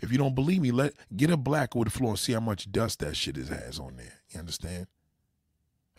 If 0.00 0.12
you 0.12 0.18
don't 0.18 0.34
believe 0.34 0.62
me, 0.62 0.70
let 0.70 0.94
get 1.16 1.30
a 1.30 1.36
black 1.36 1.74
wood 1.74 1.92
floor 1.92 2.10
and 2.10 2.18
see 2.18 2.32
how 2.32 2.40
much 2.40 2.70
dust 2.70 3.00
that 3.00 3.16
shit 3.16 3.36
is, 3.36 3.48
has 3.48 3.78
on 3.78 3.96
there. 3.96 4.20
You 4.30 4.40
understand? 4.40 4.86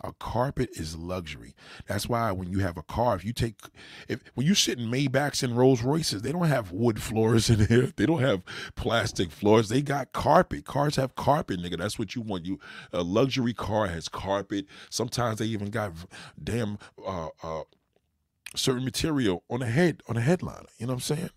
A 0.05 0.11
carpet 0.11 0.71
is 0.74 0.97
luxury. 0.97 1.55
That's 1.88 2.09
why 2.09 2.32
when 2.34 2.51
you 2.51 2.59
have 2.59 2.76
a 2.76 2.84
car, 2.84 3.15
if 3.15 3.24
you 3.24 3.32
take, 3.32 3.55
if 4.09 4.19
when 4.34 4.45
you 4.45 4.53
sit 4.53 4.78
in 4.78 4.91
Maybachs 4.91 5.43
and 5.43 5.55
Rolls 5.55 5.82
Royces, 5.82 6.21
they 6.21 6.34
don't 6.34 6.47
have 6.47 6.71
wood 6.71 7.01
floors 7.01 7.49
in 7.49 7.65
there. 7.65 7.88
They 7.95 8.05
don't 8.05 8.19
have 8.19 8.43
plastic 8.76 9.32
floors. 9.32 9.69
They 9.69 9.82
got 9.82 10.11
carpet. 10.11 10.65
Cars 10.65 10.97
have 10.97 11.15
carpet, 11.15 11.61
nigga. 11.61 11.78
That's 11.78 11.97
what 11.97 12.15
you 12.15 12.21
want. 12.21 12.45
You 12.45 12.59
a 12.91 13.01
luxury 13.01 13.53
car 13.53 13.88
has 13.88 14.09
carpet. 14.09 14.65
Sometimes 14.89 15.39
they 15.39 15.45
even 15.45 15.69
got 15.69 15.93
damn 16.43 16.80
uh, 17.05 17.30
uh, 17.41 17.63
certain 18.55 18.84
material 18.84 19.43
on 19.49 19.61
the 19.61 19.67
head 19.67 20.01
on 20.09 20.15
the 20.15 20.21
headliner. 20.21 20.67
You 20.80 20.88
know 20.88 20.93
what 20.93 21.09
I'm 21.09 21.17
saying? 21.17 21.30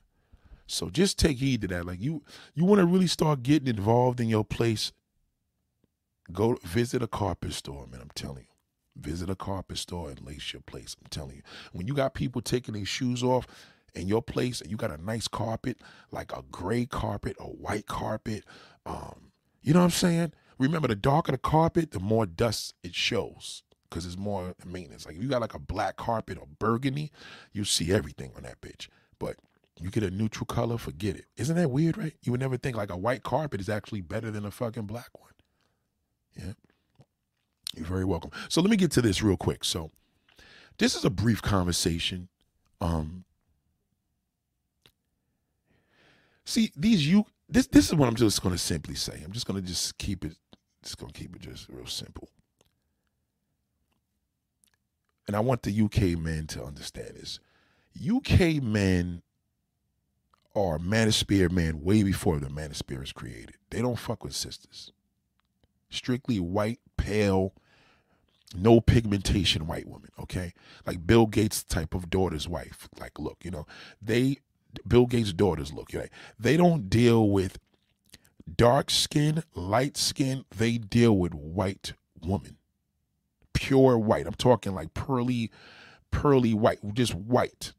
So 0.66 0.90
just 0.90 1.18
take 1.18 1.38
heed 1.38 1.62
to 1.62 1.68
that. 1.68 1.86
Like 1.86 2.00
you, 2.00 2.22
you 2.54 2.64
want 2.64 2.80
to 2.80 2.86
really 2.86 3.06
start 3.06 3.42
getting 3.42 3.68
involved 3.68 4.20
in 4.20 4.28
your 4.28 4.44
place. 4.44 4.92
Go 6.32 6.58
visit 6.64 7.02
a 7.02 7.06
carpet 7.06 7.52
store, 7.52 7.86
man. 7.86 8.00
I'm 8.00 8.10
telling 8.14 8.44
you. 8.48 9.00
Visit 9.00 9.28
a 9.30 9.36
carpet 9.36 9.78
store 9.78 10.10
and 10.10 10.20
lace 10.22 10.52
your 10.52 10.62
place. 10.62 10.96
I'm 11.00 11.08
telling 11.10 11.36
you. 11.36 11.42
When 11.72 11.86
you 11.86 11.94
got 11.94 12.14
people 12.14 12.40
taking 12.40 12.74
their 12.74 12.84
shoes 12.84 13.22
off 13.22 13.46
in 13.94 14.08
your 14.08 14.22
place 14.22 14.60
and 14.60 14.70
you 14.70 14.76
got 14.76 14.90
a 14.90 15.02
nice 15.02 15.28
carpet, 15.28 15.78
like 16.10 16.32
a 16.32 16.42
gray 16.50 16.86
carpet, 16.86 17.36
a 17.38 17.44
white 17.44 17.86
carpet, 17.86 18.44
um, 18.84 19.32
you 19.62 19.72
know 19.72 19.80
what 19.80 19.86
I'm 19.86 19.90
saying? 19.90 20.32
Remember, 20.58 20.88
the 20.88 20.96
darker 20.96 21.32
the 21.32 21.38
carpet, 21.38 21.90
the 21.90 22.00
more 22.00 22.24
dust 22.24 22.74
it 22.82 22.94
shows 22.94 23.62
because 23.88 24.06
it's 24.06 24.16
more 24.16 24.54
maintenance. 24.64 25.06
Like 25.06 25.16
if 25.16 25.22
you 25.22 25.28
got 25.28 25.40
like 25.40 25.54
a 25.54 25.58
black 25.58 25.96
carpet 25.96 26.38
or 26.38 26.46
burgundy, 26.58 27.12
you 27.52 27.64
see 27.64 27.92
everything 27.92 28.32
on 28.36 28.42
that 28.44 28.60
bitch. 28.60 28.88
But 29.18 29.36
you 29.79 29.91
get 29.91 30.03
a 30.03 30.11
neutral 30.11 30.47
color, 30.47 30.79
forget 30.79 31.16
it. 31.16 31.27
Isn't 31.37 31.57
that 31.57 31.70
weird, 31.70 31.99
right? 31.99 32.14
You 32.22 32.33
would 32.33 32.41
never 32.41 32.57
think 32.57 32.77
like 32.77 32.91
a 32.91 32.97
white 32.97 33.22
carpet 33.22 33.61
is 33.61 33.68
actually 33.68 34.01
better 34.01 34.31
than 34.31 34.45
a 34.45 34.51
fucking 34.51 34.87
black 34.87 35.11
one. 35.18 35.33
Yeah. 36.35 36.53
You're 37.74 37.87
very 37.87 38.05
welcome. 38.05 38.31
So 38.49 38.61
let 38.61 38.70
me 38.70 38.77
get 38.77 38.91
to 38.93 39.03
this 39.03 39.22
real 39.22 39.37
quick. 39.37 39.64
So 39.64 39.91
this 40.79 40.95
is 40.95 41.05
a 41.05 41.11
brief 41.11 41.43
conversation. 41.43 42.29
Um 42.81 43.24
See, 46.47 46.72
these 46.77 47.07
you 47.07 47.27
this 47.49 47.66
this 47.66 47.89
is 47.89 47.95
what 47.95 48.09
I'm 48.09 48.14
just 48.14 48.43
gonna 48.43 48.57
simply 48.57 48.95
say. 48.95 49.20
I'm 49.24 49.33
just 49.33 49.47
gonna 49.47 49.61
just 49.61 49.99
keep 49.99 50.24
it 50.24 50.37
just 50.83 50.97
gonna 50.97 51.12
keep 51.12 51.35
it 51.35 51.43
just 51.43 51.68
real 51.68 51.87
simple. 51.87 52.29
And 55.27 55.37
I 55.37 55.41
want 55.41 55.62
the 55.62 55.83
UK 55.83 56.18
men 56.18 56.47
to 56.49 56.64
understand 56.64 57.16
this. 57.16 57.41
UK 58.01 58.62
men 58.62 59.22
are 60.57 60.78
manosphere 60.78 61.50
men 61.50 61.82
way 61.82 62.02
before 62.02 62.40
the 62.40 62.48
manosphere 62.48 63.02
is 63.02 63.12
created. 63.12 63.57
They 63.70 63.82
don't 63.82 63.98
fuck 63.98 64.24
with 64.24 64.34
sisters. 64.34 64.90
Strictly 65.90 66.40
white, 66.40 66.80
pale, 66.96 67.52
no 68.57 68.80
pigmentation 68.80 69.66
white 69.66 69.86
woman, 69.86 70.11
okay? 70.18 70.54
Like 70.86 71.07
Bill 71.07 71.26
Gates 71.26 71.62
type 71.62 71.94
of 71.94 72.09
daughter's 72.09 72.48
wife. 72.48 72.88
Like, 72.98 73.18
look, 73.18 73.38
you 73.44 73.50
know, 73.50 73.66
they 74.00 74.38
Bill 74.86 75.07
Gates' 75.07 75.32
daughters 75.32 75.72
look, 75.72 75.90
right? 75.94 76.11
They 76.38 76.57
don't 76.57 76.88
deal 76.88 77.28
with 77.28 77.59
dark 78.57 78.90
skin, 78.90 79.42
light 79.54 79.96
skin. 79.96 80.44
They 80.54 80.78
deal 80.78 81.16
with 81.16 81.34
white 81.34 81.92
woman. 82.20 82.57
Pure 83.52 83.98
white. 83.98 84.26
I'm 84.26 84.34
talking 84.34 84.74
like 84.74 84.94
pearly, 84.94 85.50
pearly 86.11 86.54
white, 86.54 86.78
just 86.94 87.14
white. 87.14 87.72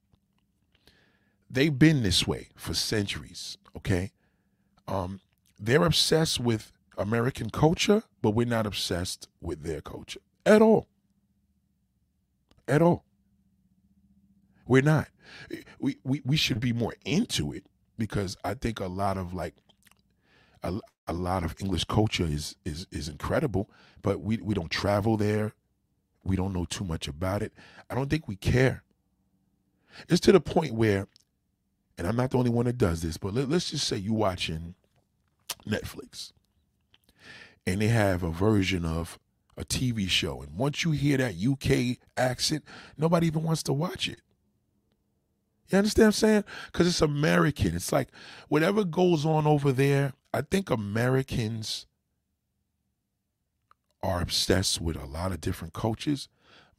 They've 1.50 1.78
been 1.78 2.04
this 2.04 2.28
way 2.28 2.50
for 2.56 2.74
centuries, 2.74 3.58
okay? 3.76 4.12
Um, 4.88 5.22
they're 5.60 5.86
obsessed 5.86 6.40
with 6.40 6.72
American 6.98 7.50
culture, 7.50 8.04
but 8.22 8.32
we're 8.32 8.46
not 8.48 8.66
obsessed 8.66 9.28
with 9.42 9.64
their 9.64 9.82
culture 9.82 10.20
at 10.46 10.62
all. 10.62 10.88
At 12.68 12.82
all. 12.82 13.04
We're 14.68 14.82
not. 14.82 15.08
We, 15.80 15.98
we, 16.04 16.22
we 16.26 16.36
should 16.36 16.60
be 16.60 16.74
more 16.74 16.96
into 17.06 17.54
it 17.54 17.66
because 17.98 18.38
I 18.44 18.54
think 18.54 18.80
a 18.80 18.88
lot 18.88 19.18
of 19.18 19.34
like 19.34 19.56
a, 20.64 20.80
a 21.08 21.14
lot 21.14 21.44
of 21.44 21.56
English 21.60 21.86
culture 21.86 22.26
is 22.26 22.56
is 22.66 22.88
is 22.92 23.08
incredible, 23.08 23.70
but 24.02 24.22
we, 24.22 24.38
we 24.38 24.54
don't 24.54 24.72
travel 24.72 25.18
there. 25.18 25.54
We 26.24 26.36
don't 26.36 26.54
know 26.54 26.66
too 26.66 26.84
much 26.84 27.08
about 27.08 27.42
it. 27.42 27.54
I 27.90 27.96
don't 27.96 28.10
think 28.10 28.28
we 28.28 28.36
care. 28.36 28.84
It's 30.10 30.20
to 30.22 30.32
the 30.32 30.42
point 30.42 30.74
where, 30.74 31.08
and 31.98 32.08
I'm 32.08 32.16
not 32.16 32.32
the 32.32 32.38
only 32.38 32.50
one 32.50 32.66
that 32.66 32.78
does 32.78 33.02
this, 33.02 33.18
but 33.18 33.34
let, 33.34 33.50
let's 33.50 33.72
just 33.72 33.88
say 33.88 33.98
you're 33.98 34.14
watching 34.14 34.76
Netflix 35.68 36.32
and 37.66 37.82
they 37.82 37.88
have 37.88 38.24
a 38.24 38.30
version 38.30 38.86
of 38.86 39.20
a 39.58 39.66
TV 39.66 40.08
show. 40.08 40.42
And 40.42 40.56
once 40.56 40.84
you 40.84 40.92
hear 40.92 41.18
that 41.18 41.36
UK 41.36 41.98
accent, 42.16 42.64
nobody 42.98 43.28
even 43.28 43.44
wants 43.44 43.64
to 43.64 43.74
watch 43.74 44.08
it. 44.08 44.22
You 45.70 45.80
understand 45.80 46.04
what 46.04 46.08
I'm 46.08 46.12
saying? 46.14 46.44
Because 46.72 46.88
it's 46.88 47.02
American. 47.02 47.76
It's 47.76 47.92
like 47.92 48.10
whatever 48.48 48.86
goes 48.86 49.26
on 49.26 49.46
over 49.46 49.72
there, 49.72 50.14
I 50.34 50.42
think 50.42 50.70
Americans 50.70 51.88
are 54.04 54.22
obsessed 54.22 54.80
with 54.80 54.96
a 54.96 55.06
lot 55.06 55.32
of 55.32 55.42
different 55.42 55.74
cultures, 55.74 56.30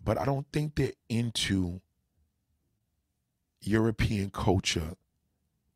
but 0.02 0.16
I 0.16 0.24
don't 0.24 0.46
think 0.52 0.76
they're 0.76 0.92
into 1.08 1.80
European 3.60 4.30
culture 4.30 4.94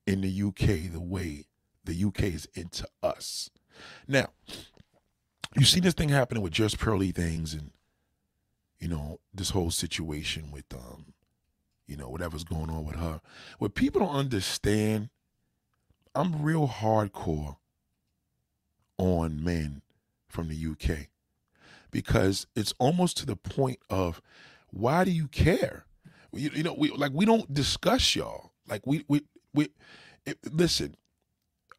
in 0.06 0.20
the 0.20 0.42
UK 0.42 0.92
the 0.92 1.00
way 1.00 1.46
the 1.84 2.04
UK 2.04 2.24
is 2.24 2.48
into 2.54 2.86
us. 3.02 3.50
Now, 4.06 4.28
you 5.56 5.64
see 5.64 5.80
this 5.80 5.94
thing 5.94 6.08
happening 6.08 6.42
with 6.42 6.52
just 6.52 6.78
pearly 6.78 7.10
things 7.10 7.54
and 7.54 7.70
you 8.78 8.88
know 8.88 9.20
this 9.32 9.50
whole 9.50 9.70
situation 9.70 10.50
with 10.50 10.64
um 10.74 11.14
you 11.86 11.96
know 11.96 12.08
whatever's 12.08 12.44
going 12.44 12.70
on 12.70 12.84
with 12.84 12.96
her. 12.96 13.20
What 13.58 13.74
people 13.74 14.00
don't 14.00 14.14
understand 14.14 15.08
i'm 16.14 16.42
real 16.42 16.68
hardcore 16.68 17.56
on 18.98 19.42
men 19.42 19.80
from 20.28 20.48
the 20.48 20.66
uk 20.70 21.08
because 21.90 22.46
it's 22.54 22.74
almost 22.78 23.16
to 23.18 23.26
the 23.26 23.36
point 23.36 23.78
of 23.88 24.20
why 24.72 25.04
do 25.04 25.10
you 25.10 25.28
care? 25.28 25.84
You, 26.32 26.50
you 26.54 26.62
know 26.62 26.74
we 26.76 26.90
like 26.90 27.12
we 27.12 27.26
don't 27.26 27.52
discuss 27.52 28.16
y'all. 28.16 28.52
Like 28.66 28.86
we 28.86 29.04
we 29.06 29.22
we 29.54 29.68
it, 30.26 30.38
listen 30.52 30.96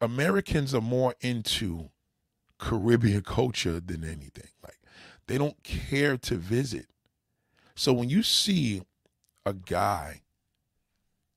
americans 0.00 0.74
are 0.74 0.80
more 0.80 1.14
into 1.20 1.90
Caribbean 2.58 3.22
culture 3.26 3.80
than 3.80 4.04
anything. 4.04 4.48
Like 4.62 4.78
they 5.26 5.38
don't 5.38 5.62
care 5.62 6.16
to 6.18 6.36
visit. 6.36 6.86
So 7.74 7.92
when 7.92 8.08
you 8.08 8.22
see 8.22 8.82
a 9.44 9.52
guy 9.52 10.22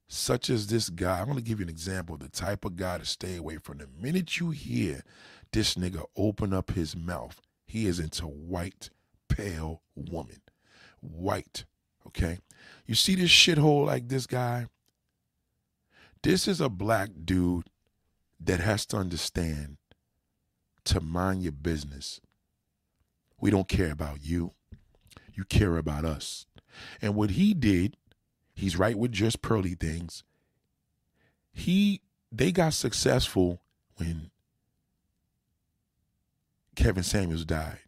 such 0.08 0.50
as 0.50 0.68
this 0.68 0.90
guy, 0.90 1.20
I'm 1.20 1.26
going 1.26 1.38
to 1.38 1.44
give 1.44 1.60
you 1.60 1.66
an 1.66 1.70
example 1.70 2.16
of 2.16 2.22
the 2.22 2.30
type 2.30 2.64
of 2.64 2.78
guy 2.78 2.98
to 2.98 3.06
stay 3.06 3.36
away 3.36 3.58
from. 3.58 3.80
The 3.80 3.88
minute 4.00 4.40
you 4.40 4.52
hear 4.52 5.04
this 5.52 5.76
nigga 5.76 6.06
open 6.16 6.54
up 6.54 6.72
his 6.72 6.96
mouth, 6.96 7.42
he 7.66 7.88
is 7.88 8.00
into 8.00 8.26
white, 8.26 8.90
pale 9.28 9.82
woman. 9.96 10.42
White. 11.02 11.66
Okay? 12.06 12.40
You 12.86 12.96
see 12.96 13.16
this 13.16 13.30
shithole 13.30 13.86
like 13.86 14.08
this 14.08 14.28
guy? 14.28 14.68
This 16.24 16.47
is 16.47 16.59
a 16.61 16.70
black 16.70 17.09
dude 17.26 17.70
that 18.39 18.59
has 18.59 18.86
to 18.88 18.97
understand 18.97 19.78
to 20.86 21.01
mind 21.01 21.43
your 21.43 21.51
business. 21.51 22.22
We 23.39 23.51
don't 23.51 23.68
care 23.68 23.91
about 23.91 24.24
you. 24.24 24.53
You 25.34 25.43
care 25.43 25.78
about 25.78 26.05
us. 26.05 26.45
And 27.01 27.15
what 27.15 27.32
he 27.32 27.53
did, 27.53 27.95
he's 28.55 28.78
right 28.78 28.97
with 28.97 29.11
just 29.11 29.41
pearly 29.41 29.76
things. 29.76 30.24
He 31.53 32.01
they 32.32 32.51
got 32.51 32.74
successful 32.74 33.61
when 33.97 34.32
Kevin 36.76 37.03
Samuels 37.03 37.45
died. 37.45 37.80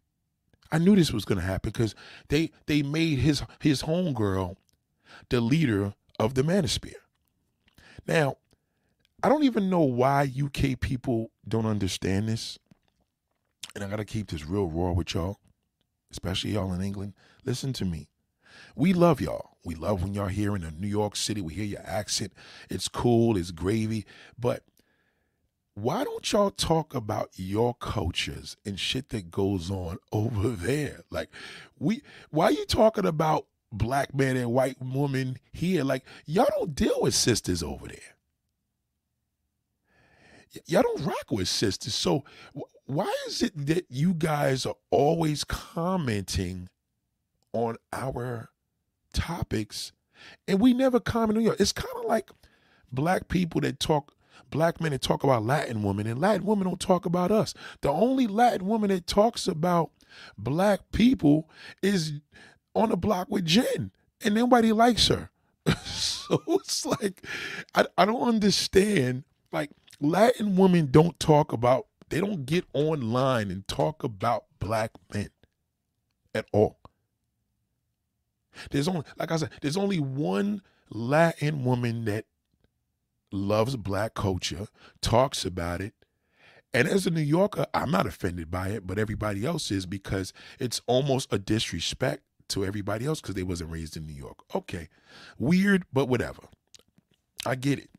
I 0.72 0.78
knew 0.78 0.94
this 0.96 1.12
was 1.12 1.24
gonna 1.24 1.40
happen 1.40 1.70
because 1.72 1.94
they 2.28 2.50
they 2.66 2.82
made 2.82 3.18
his 3.18 3.42
his 3.60 3.82
homegirl 3.82 4.56
the 5.28 5.40
leader 5.40 5.94
of 6.18 6.34
the 6.34 6.42
manosphere. 6.42 6.94
Now, 8.06 8.36
I 9.22 9.28
don't 9.28 9.44
even 9.44 9.68
know 9.68 9.82
why 9.82 10.32
UK 10.42 10.80
people 10.80 11.30
don't 11.46 11.66
understand 11.66 12.28
this 12.28 12.58
and 13.74 13.84
I 13.84 13.88
got 13.88 13.96
to 13.96 14.04
keep 14.04 14.30
this 14.30 14.46
real 14.46 14.66
raw 14.66 14.92
with 14.92 15.14
y'all, 15.14 15.38
especially 16.10 16.52
y'all 16.52 16.72
in 16.72 16.82
England. 16.82 17.14
Listen 17.44 17.72
to 17.74 17.84
me. 17.84 18.08
We 18.74 18.92
love 18.92 19.20
y'all. 19.20 19.56
We 19.64 19.74
love 19.74 20.02
when 20.02 20.14
y'all 20.14 20.28
here 20.28 20.56
in 20.56 20.66
New 20.78 20.88
York 20.88 21.16
City. 21.16 21.40
We 21.40 21.54
hear 21.54 21.64
your 21.64 21.84
accent. 21.84 22.32
It's 22.68 22.88
cool, 22.88 23.36
it's 23.36 23.50
gravy. 23.50 24.06
But 24.38 24.64
why 25.74 26.04
don't 26.04 26.30
y'all 26.32 26.50
talk 26.50 26.94
about 26.94 27.30
your 27.36 27.74
cultures 27.74 28.56
and 28.64 28.78
shit 28.78 29.10
that 29.10 29.30
goes 29.30 29.70
on 29.70 29.98
over 30.12 30.48
there? 30.48 31.02
Like, 31.10 31.30
we 31.78 32.02
why 32.30 32.46
are 32.46 32.52
you 32.52 32.66
talking 32.66 33.06
about 33.06 33.46
black 33.72 34.14
man 34.14 34.36
and 34.36 34.52
white 34.52 34.80
woman 34.80 35.38
here? 35.52 35.84
Like, 35.84 36.04
y'all 36.26 36.48
don't 36.58 36.74
deal 36.74 37.00
with 37.02 37.14
sisters 37.14 37.62
over 37.62 37.88
there. 37.88 38.16
Y- 40.54 40.62
y'all 40.66 40.82
don't 40.82 41.04
rock 41.04 41.30
with 41.30 41.48
sisters. 41.48 41.94
So 41.94 42.24
why 42.86 43.12
is 43.28 43.42
it 43.42 43.52
that 43.66 43.86
you 43.88 44.14
guys 44.14 44.66
are 44.66 44.76
always 44.90 45.44
commenting 45.44 46.68
on 47.52 47.76
our 47.92 48.50
topics 49.12 49.92
and 50.48 50.60
we 50.60 50.74
never 50.74 51.00
comment 51.00 51.38
on 51.38 51.44
yours? 51.44 51.60
It's 51.60 51.72
kind 51.72 51.94
of 51.98 52.04
like 52.06 52.30
black 52.92 53.28
people 53.28 53.60
that 53.62 53.80
talk, 53.80 54.14
black 54.50 54.80
men 54.80 54.92
that 54.92 55.02
talk 55.02 55.24
about 55.24 55.44
Latin 55.44 55.82
women, 55.82 56.06
and 56.06 56.20
Latin 56.20 56.44
women 56.46 56.66
don't 56.66 56.80
talk 56.80 57.06
about 57.06 57.30
us. 57.30 57.54
The 57.82 57.90
only 57.90 58.26
Latin 58.26 58.66
woman 58.66 58.90
that 58.90 59.06
talks 59.06 59.46
about 59.46 59.90
black 60.36 60.80
people 60.92 61.48
is 61.82 62.14
on 62.74 62.90
the 62.90 62.96
block 62.96 63.28
with 63.30 63.44
Jen, 63.44 63.90
and 64.22 64.34
nobody 64.34 64.72
likes 64.72 65.08
her. 65.08 65.30
so 65.84 66.42
it's 66.48 66.86
like, 66.86 67.22
I, 67.74 67.86
I 67.96 68.04
don't 68.04 68.26
understand. 68.26 69.24
Like, 69.52 69.70
Latin 70.00 70.56
women 70.56 70.88
don't 70.90 71.18
talk 71.20 71.52
about 71.52 71.86
they 72.10 72.20
don't 72.20 72.44
get 72.44 72.64
online 72.74 73.50
and 73.50 73.66
talk 73.68 74.02
about 74.02 74.44
black 74.58 74.90
men 75.14 75.30
at 76.34 76.46
all. 76.52 76.76
There's 78.70 78.88
only, 78.88 79.02
like 79.16 79.30
I 79.30 79.36
said, 79.36 79.50
there's 79.62 79.76
only 79.76 80.00
one 80.00 80.62
Latin 80.90 81.64
woman 81.64 82.04
that 82.06 82.26
loves 83.32 83.76
black 83.76 84.14
culture, 84.14 84.66
talks 85.00 85.44
about 85.44 85.80
it. 85.80 85.94
And 86.74 86.88
as 86.88 87.06
a 87.06 87.10
New 87.10 87.20
Yorker, 87.20 87.66
I'm 87.72 87.90
not 87.90 88.06
offended 88.06 88.50
by 88.50 88.68
it, 88.68 88.86
but 88.86 88.98
everybody 88.98 89.46
else 89.46 89.70
is 89.70 89.86
because 89.86 90.32
it's 90.58 90.80
almost 90.86 91.32
a 91.32 91.38
disrespect 91.38 92.22
to 92.50 92.64
everybody 92.64 93.06
else 93.06 93.20
because 93.20 93.34
they 93.34 93.42
wasn't 93.42 93.70
raised 93.70 93.96
in 93.96 94.06
New 94.06 94.14
York. 94.14 94.38
Okay. 94.54 94.88
Weird, 95.38 95.84
but 95.92 96.06
whatever. 96.06 96.42
I 97.46 97.54
get 97.54 97.78
it. 97.78 97.90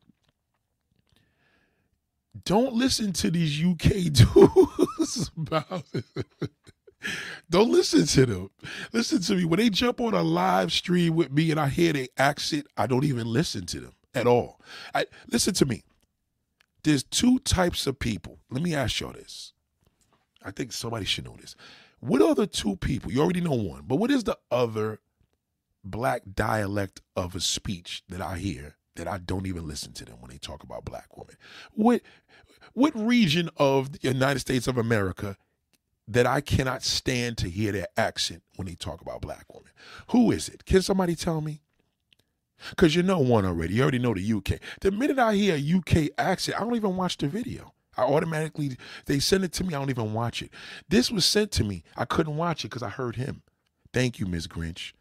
Don't 2.44 2.74
listen 2.74 3.12
to 3.14 3.30
these 3.30 3.62
UK 3.62 4.12
dudes 4.12 5.30
about 5.36 5.84
Don't 7.50 7.70
listen 7.70 8.06
to 8.06 8.26
them. 8.26 8.50
Listen 8.92 9.20
to 9.22 9.34
me. 9.34 9.44
When 9.44 9.58
they 9.58 9.70
jump 9.70 10.00
on 10.00 10.14
a 10.14 10.22
live 10.22 10.72
stream 10.72 11.14
with 11.14 11.32
me 11.32 11.50
and 11.50 11.58
I 11.58 11.68
hear 11.68 11.92
they 11.92 12.08
accent, 12.16 12.66
I 12.76 12.86
don't 12.86 13.04
even 13.04 13.26
listen 13.26 13.66
to 13.66 13.80
them 13.80 13.92
at 14.14 14.26
all. 14.26 14.60
I 14.94 15.06
listen 15.30 15.54
to 15.54 15.66
me. 15.66 15.82
There's 16.84 17.02
two 17.02 17.38
types 17.40 17.86
of 17.86 17.98
people. 17.98 18.38
Let 18.50 18.62
me 18.62 18.74
ask 18.74 19.00
y'all 19.00 19.12
this. 19.12 19.52
I 20.44 20.50
think 20.50 20.72
somebody 20.72 21.04
should 21.04 21.24
know 21.24 21.36
this. 21.40 21.54
What 22.02 22.20
are 22.20 22.34
the 22.34 22.48
two 22.48 22.74
people? 22.74 23.12
You 23.12 23.22
already 23.22 23.40
know 23.40 23.52
one, 23.52 23.84
but 23.86 23.94
what 23.94 24.10
is 24.10 24.24
the 24.24 24.36
other 24.50 24.98
black 25.84 26.22
dialect 26.34 27.00
of 27.14 27.36
a 27.36 27.40
speech 27.40 28.02
that 28.08 28.20
I 28.20 28.38
hear 28.38 28.74
that 28.96 29.06
I 29.06 29.18
don't 29.18 29.46
even 29.46 29.68
listen 29.68 29.92
to 29.92 30.04
them 30.04 30.16
when 30.18 30.32
they 30.32 30.38
talk 30.38 30.64
about 30.64 30.84
black 30.84 31.16
women? 31.16 31.36
What 31.70 32.02
what 32.72 32.92
region 32.96 33.50
of 33.56 33.92
the 33.92 34.00
United 34.08 34.40
States 34.40 34.66
of 34.66 34.78
America 34.78 35.36
that 36.08 36.26
I 36.26 36.40
cannot 36.40 36.82
stand 36.82 37.38
to 37.38 37.48
hear 37.48 37.70
their 37.70 37.86
accent 37.96 38.42
when 38.56 38.66
they 38.66 38.74
talk 38.74 39.00
about 39.00 39.20
black 39.20 39.54
women? 39.54 39.70
Who 40.08 40.32
is 40.32 40.48
it? 40.48 40.64
Can 40.64 40.82
somebody 40.82 41.14
tell 41.14 41.40
me? 41.40 41.62
Because 42.70 42.96
you 42.96 43.04
know 43.04 43.20
one 43.20 43.46
already. 43.46 43.74
You 43.74 43.82
already 43.82 44.00
know 44.00 44.14
the 44.14 44.32
UK. 44.32 44.58
The 44.80 44.90
minute 44.90 45.20
I 45.20 45.36
hear 45.36 45.54
a 45.54 45.78
UK 46.04 46.10
accent, 46.18 46.60
I 46.60 46.64
don't 46.64 46.74
even 46.74 46.96
watch 46.96 47.16
the 47.18 47.28
video. 47.28 47.72
I 47.96 48.02
automatically, 48.02 48.76
they 49.06 49.18
send 49.18 49.44
it 49.44 49.52
to 49.52 49.64
me. 49.64 49.74
I 49.74 49.78
don't 49.78 49.90
even 49.90 50.14
watch 50.14 50.42
it. 50.42 50.50
This 50.88 51.10
was 51.10 51.24
sent 51.24 51.50
to 51.52 51.64
me. 51.64 51.82
I 51.96 52.04
couldn't 52.04 52.36
watch 52.36 52.64
it 52.64 52.68
because 52.68 52.82
I 52.82 52.88
heard 52.88 53.16
him. 53.16 53.42
Thank 53.92 54.18
you, 54.18 54.26
Ms. 54.26 54.46
Grinch. 54.48 54.92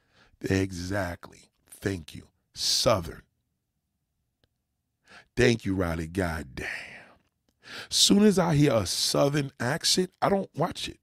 Exactly. 0.41 1.51
Thank 1.69 2.13
you. 2.15 2.27
Southern. 2.53 3.21
Thank 5.35 5.65
you, 5.65 5.75
Riley. 5.75 6.07
God 6.07 6.55
damn. 6.55 6.67
Soon 7.89 8.23
as 8.23 8.37
I 8.37 8.55
hear 8.55 8.73
a 8.73 8.85
Southern 8.85 9.51
accent, 9.59 10.11
I 10.21 10.29
don't 10.29 10.49
watch 10.55 10.89
it. 10.89 10.99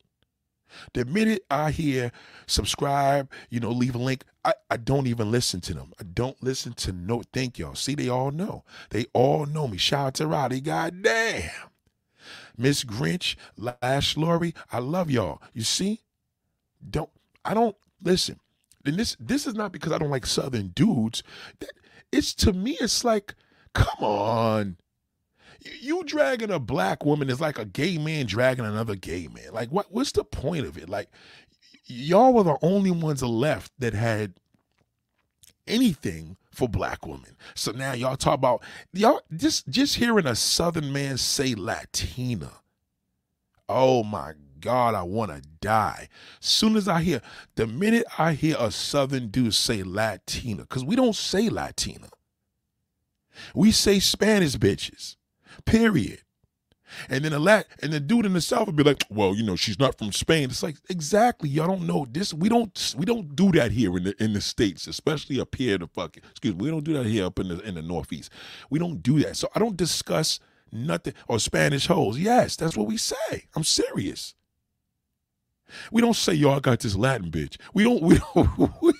The 0.93 1.05
minute 1.07 1.45
I 1.51 1.70
hear 1.70 2.12
subscribe, 2.47 3.30
you 3.49 3.59
know, 3.61 3.70
leave 3.70 3.95
a 3.95 3.99
link, 3.99 4.24
I, 4.45 4.53
I 4.70 4.76
don't 4.76 5.07
even 5.07 5.30
listen 5.30 5.61
to 5.62 5.74
them. 5.74 5.93
I 5.99 6.05
don't 6.05 6.41
listen 6.43 6.74
to 6.74 6.93
no 6.93 7.22
thank 7.32 7.59
y'all. 7.59 7.74
See, 7.74 7.95
they 7.95 8.09
all 8.09 8.30
know. 8.30 8.64
They 8.91 9.07
all 9.12 9.47
know 9.47 9.66
me. 9.66 9.78
Shout 9.78 10.07
out 10.07 10.14
to 10.14 10.26
Roddy. 10.26 10.61
God 10.61 11.03
damn. 11.03 11.51
Miss 12.59 12.84
Grinch, 12.84 13.36
Lash 13.56 14.16
Lori, 14.16 14.54
I 14.72 14.80
love 14.80 15.11
y'all. 15.11 15.40
You 15.54 15.62
see? 15.62 16.00
Don't 16.88 17.11
I 17.44 17.54
don't 17.54 17.76
listen. 18.02 18.40
And 18.84 18.96
this 18.96 19.16
this 19.20 19.46
is 19.46 19.54
not 19.54 19.72
because 19.72 19.92
I 19.92 19.98
don't 19.98 20.11
like 20.11 20.26
Southern 20.26 20.68
dudes. 20.68 21.22
That, 21.61 21.70
It's 22.12 22.34
to 22.36 22.52
me, 22.52 22.76
it's 22.80 23.04
like, 23.04 23.34
come 23.74 24.04
on. 24.04 24.76
You 25.80 26.04
dragging 26.04 26.50
a 26.50 26.59
black 26.59 27.04
woman 27.04 27.30
is 27.30 27.40
like 27.40 27.59
a 27.59 27.64
gay 27.64 27.98
man 27.98 28.26
dragging 28.26 28.64
another 28.66 28.96
gay 28.96 29.28
man. 29.28 29.52
Like 29.52 29.70
what 29.70 29.92
what's 29.92 30.12
the 30.12 30.24
point 30.24 30.66
of 30.66 30.78
it? 30.78 30.88
Like 30.88 31.09
y'all 31.86 32.32
were 32.32 32.44
the 32.44 32.59
only 32.62 32.90
ones 32.90 33.22
left 33.22 33.72
that 33.78 33.94
had 33.94 34.34
anything 35.68 36.36
for 36.50 36.68
black 36.68 37.06
women. 37.06 37.36
So 37.54 37.72
now 37.72 37.92
y'all 37.92 38.16
talk 38.16 38.34
about 38.34 38.62
y'all 38.92 39.20
just 39.36 39.68
just 39.68 39.96
hearing 39.96 40.26
a 40.26 40.34
southern 40.34 40.92
man 40.92 41.18
say 41.18 41.54
Latina. 41.54 42.50
Oh 43.68 44.02
my 44.02 44.32
God, 44.60 44.94
I 44.94 45.02
want 45.02 45.30
to 45.30 45.42
die. 45.60 46.08
Soon 46.40 46.76
as 46.76 46.88
I 46.88 47.02
hear 47.02 47.22
the 47.54 47.66
minute 47.66 48.04
I 48.18 48.32
hear 48.32 48.56
a 48.58 48.70
southern 48.70 49.28
dude 49.28 49.54
say 49.54 49.82
Latina, 49.82 50.62
because 50.62 50.84
we 50.84 50.96
don't 50.96 51.16
say 51.16 51.48
Latina. 51.48 52.08
We 53.54 53.70
say 53.70 54.00
Spanish 54.00 54.56
bitches. 54.56 55.16
Period. 55.64 56.22
And 57.11 57.24
then 57.24 57.32
a 57.32 57.39
lat 57.39 57.66
and 57.82 57.93
the 57.93 58.01
dude 58.01 58.26
in 58.26 58.34
the 58.34 58.41
south 58.41 58.66
would 58.66 58.76
be 58.76 58.84
like, 58.84 59.05
"Well, 59.11 59.34
you 59.34 59.45
know, 59.45 59.57
she's 59.57 59.78
not 59.78 59.99
from 59.99 60.12
Spain." 60.12 60.45
It's 60.51 60.62
like 60.62 60.76
exactly, 60.91 61.49
y'all 61.51 61.68
don't 61.68 61.86
know 61.86 62.07
this. 62.11 62.34
We 62.34 62.49
don't 62.49 62.95
we 62.99 63.07
don't 63.07 63.36
do 63.36 63.53
that 63.53 63.72
here 63.72 63.97
in 63.97 64.05
the 64.05 64.24
in 64.24 64.32
the 64.34 64.41
states, 64.43 64.86
especially 64.89 65.41
up 65.41 65.55
here. 65.57 65.76
In 65.76 65.82
The 65.82 65.89
fucking 65.89 66.22
excuse 66.30 66.55
me, 66.57 66.64
we 66.64 66.70
don't 66.70 66.84
do 66.84 66.95
that 66.95 67.07
here 67.07 67.26
up 67.26 67.39
in 67.39 67.49
the 67.49 67.61
in 67.61 67.74
the 67.76 67.82
northeast. 67.82 68.32
We 68.70 68.78
don't 68.78 69.03
do 69.03 69.20
that. 69.20 69.36
So 69.36 69.49
I 69.55 69.61
don't 69.61 69.76
discuss 69.76 70.41
nothing 70.72 71.14
or 71.28 71.41
Spanish 71.41 71.86
hoes. 71.89 72.18
Yes, 72.18 72.57
that's 72.57 72.76
what 72.76 72.89
we 72.89 72.97
say. 72.99 73.47
I'm 73.57 73.64
serious. 73.64 74.34
We 75.93 76.03
don't 76.03 76.16
say 76.16 76.34
y'all 76.34 76.61
got 76.61 76.80
this 76.80 76.97
Latin 76.97 77.30
bitch. 77.30 77.57
We 77.74 77.84
don't. 77.84 78.03
We 78.09 78.18
don't. 78.18 78.82
we 78.82 78.93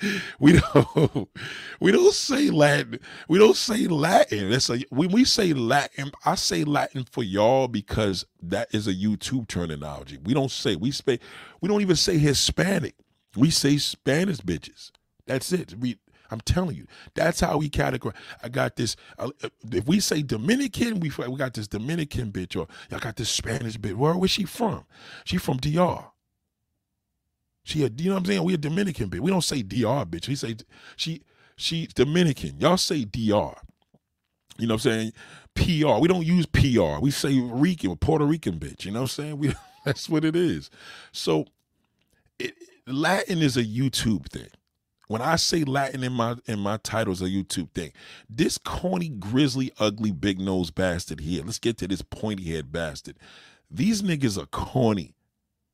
don't 0.40 1.28
we 1.80 1.92
don't 1.92 2.12
say 2.12 2.50
Latin. 2.50 3.00
We 3.28 3.38
don't 3.38 3.56
say 3.56 3.86
Latin. 3.86 4.50
That's 4.50 4.70
a 4.70 4.80
when 4.90 5.10
we 5.10 5.24
say 5.24 5.52
Latin, 5.52 6.12
I 6.24 6.34
say 6.34 6.64
Latin 6.64 7.04
for 7.04 7.22
y'all 7.22 7.68
because 7.68 8.26
that 8.42 8.68
is 8.74 8.86
a 8.86 8.94
YouTube 8.94 9.48
terminology. 9.48 10.18
We 10.22 10.34
don't 10.34 10.50
say 10.50 10.76
we 10.76 10.90
say 10.90 11.18
we 11.60 11.68
don't 11.68 11.80
even 11.80 11.96
say 11.96 12.18
Hispanic. 12.18 12.94
We 13.36 13.50
say 13.50 13.78
Spanish 13.78 14.38
bitches. 14.38 14.90
That's 15.26 15.52
it. 15.52 15.74
We 15.78 15.98
I'm 16.30 16.40
telling 16.40 16.76
you, 16.76 16.86
that's 17.14 17.40
how 17.40 17.58
we 17.58 17.70
categorize. 17.70 18.14
I 18.42 18.48
got 18.48 18.76
this. 18.76 18.96
Uh, 19.18 19.30
if 19.70 19.86
we 19.86 20.00
say 20.00 20.22
Dominican, 20.22 21.00
we 21.00 21.10
we 21.28 21.36
got 21.36 21.54
this 21.54 21.68
Dominican 21.68 22.32
bitch, 22.32 22.58
or 22.58 22.66
I 22.90 22.98
got 22.98 23.16
this 23.16 23.30
Spanish 23.30 23.78
bitch. 23.78 23.94
Where 23.94 24.16
was 24.16 24.30
she 24.30 24.44
from? 24.44 24.84
She 25.24 25.38
from 25.38 25.58
DR. 25.58 26.04
She 27.66 27.82
a, 27.82 27.90
you 27.96 28.10
know 28.10 28.14
what 28.14 28.20
I'm 28.20 28.26
saying? 28.26 28.44
We 28.44 28.54
a 28.54 28.58
Dominican 28.58 29.10
bitch. 29.10 29.18
We 29.18 29.30
don't 29.32 29.42
say 29.42 29.60
DR 29.60 30.06
bitch. 30.06 30.28
We 30.28 30.36
say 30.36 30.54
she 30.94 31.22
she 31.56 31.88
Dominican. 31.96 32.60
Y'all 32.60 32.76
say 32.76 33.04
DR. 33.04 33.56
You 34.56 34.68
know 34.68 34.74
what 34.74 34.86
I'm 34.86 35.12
saying? 35.12 35.12
PR. 35.56 35.98
We 36.00 36.06
don't 36.06 36.24
use 36.24 36.46
PR. 36.46 37.00
We 37.00 37.10
say 37.10 37.40
Rican, 37.40 37.96
Puerto 37.96 38.24
Rican 38.24 38.60
bitch. 38.60 38.84
You 38.84 38.92
know 38.92 39.00
what 39.00 39.18
I'm 39.18 39.36
saying? 39.36 39.38
We 39.40 39.52
that's 39.84 40.08
what 40.08 40.24
it 40.24 40.36
is. 40.36 40.70
So 41.10 41.46
it, 42.38 42.54
Latin 42.86 43.42
is 43.42 43.56
a 43.56 43.64
YouTube 43.64 44.28
thing. 44.28 44.48
When 45.08 45.20
I 45.20 45.34
say 45.34 45.64
Latin 45.64 46.04
in 46.04 46.12
my 46.12 46.36
in 46.46 46.60
my 46.60 46.76
titles, 46.76 47.20
a 47.20 47.24
YouTube 47.24 47.72
thing. 47.72 47.90
This 48.30 48.58
corny, 48.58 49.08
grizzly, 49.08 49.72
ugly, 49.80 50.12
big 50.12 50.38
nose 50.38 50.70
bastard 50.70 51.18
here. 51.18 51.42
Let's 51.44 51.58
get 51.58 51.78
to 51.78 51.88
this 51.88 52.02
pointy 52.02 52.44
head 52.44 52.70
bastard. 52.70 53.18
These 53.68 54.02
niggas 54.02 54.40
are 54.40 54.46
corny. 54.46 55.15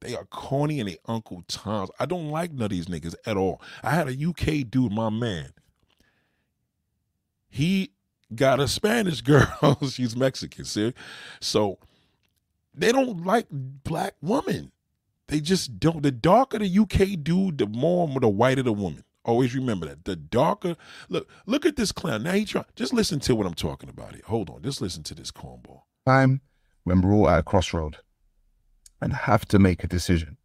They 0.02 0.16
are 0.16 0.24
corny 0.24 0.80
and 0.80 0.88
they 0.88 0.98
Uncle 1.06 1.44
Toms. 1.46 1.90
I 1.98 2.06
don't 2.06 2.30
like 2.30 2.52
none 2.52 2.64
of 2.64 2.70
these 2.70 2.86
niggas 2.86 3.14
at 3.24 3.36
all. 3.36 3.62
I 3.82 3.90
had 3.90 4.08
a 4.08 4.28
UK 4.28 4.68
dude, 4.68 4.92
my 4.92 5.10
man. 5.10 5.52
He 7.48 7.92
got 8.34 8.58
a 8.60 8.66
Spanish 8.66 9.20
girl. 9.22 9.78
She's 9.88 10.16
Mexican, 10.16 10.64
see? 10.64 10.92
So 11.40 11.78
they 12.74 12.90
don't 12.90 13.24
like 13.24 13.46
black 13.50 14.14
women. 14.20 14.72
They 15.28 15.40
just 15.40 15.78
don't. 15.78 16.02
The 16.02 16.10
darker 16.10 16.58
the 16.58 16.78
UK 16.78 17.22
dude, 17.22 17.58
the 17.58 17.66
more 17.66 18.08
the 18.20 18.28
whiter 18.28 18.62
the 18.62 18.72
woman. 18.72 19.04
Always 19.24 19.54
remember 19.54 19.86
that. 19.86 20.04
The 20.04 20.16
darker 20.16 20.74
look, 21.08 21.28
look 21.46 21.64
at 21.64 21.76
this 21.76 21.92
clown. 21.92 22.24
Now 22.24 22.32
he 22.32 22.44
try 22.44 22.64
just 22.74 22.92
listen 22.92 23.20
to 23.20 23.36
what 23.36 23.46
I'm 23.46 23.54
talking 23.54 23.88
about 23.88 24.14
here. 24.14 24.22
Hold 24.26 24.50
on, 24.50 24.62
just 24.62 24.80
listen 24.80 25.04
to 25.04 25.14
this 25.14 25.30
cornball. 25.30 25.82
Time 26.04 26.40
when 26.82 27.00
we're 27.00 27.12
all 27.12 27.28
at 27.28 27.38
a 27.38 27.42
crossroad 27.44 27.98
and 29.02 29.12
have 29.12 29.44
to 29.46 29.58
make 29.58 29.84
a 29.84 29.86
decision. 29.86 30.38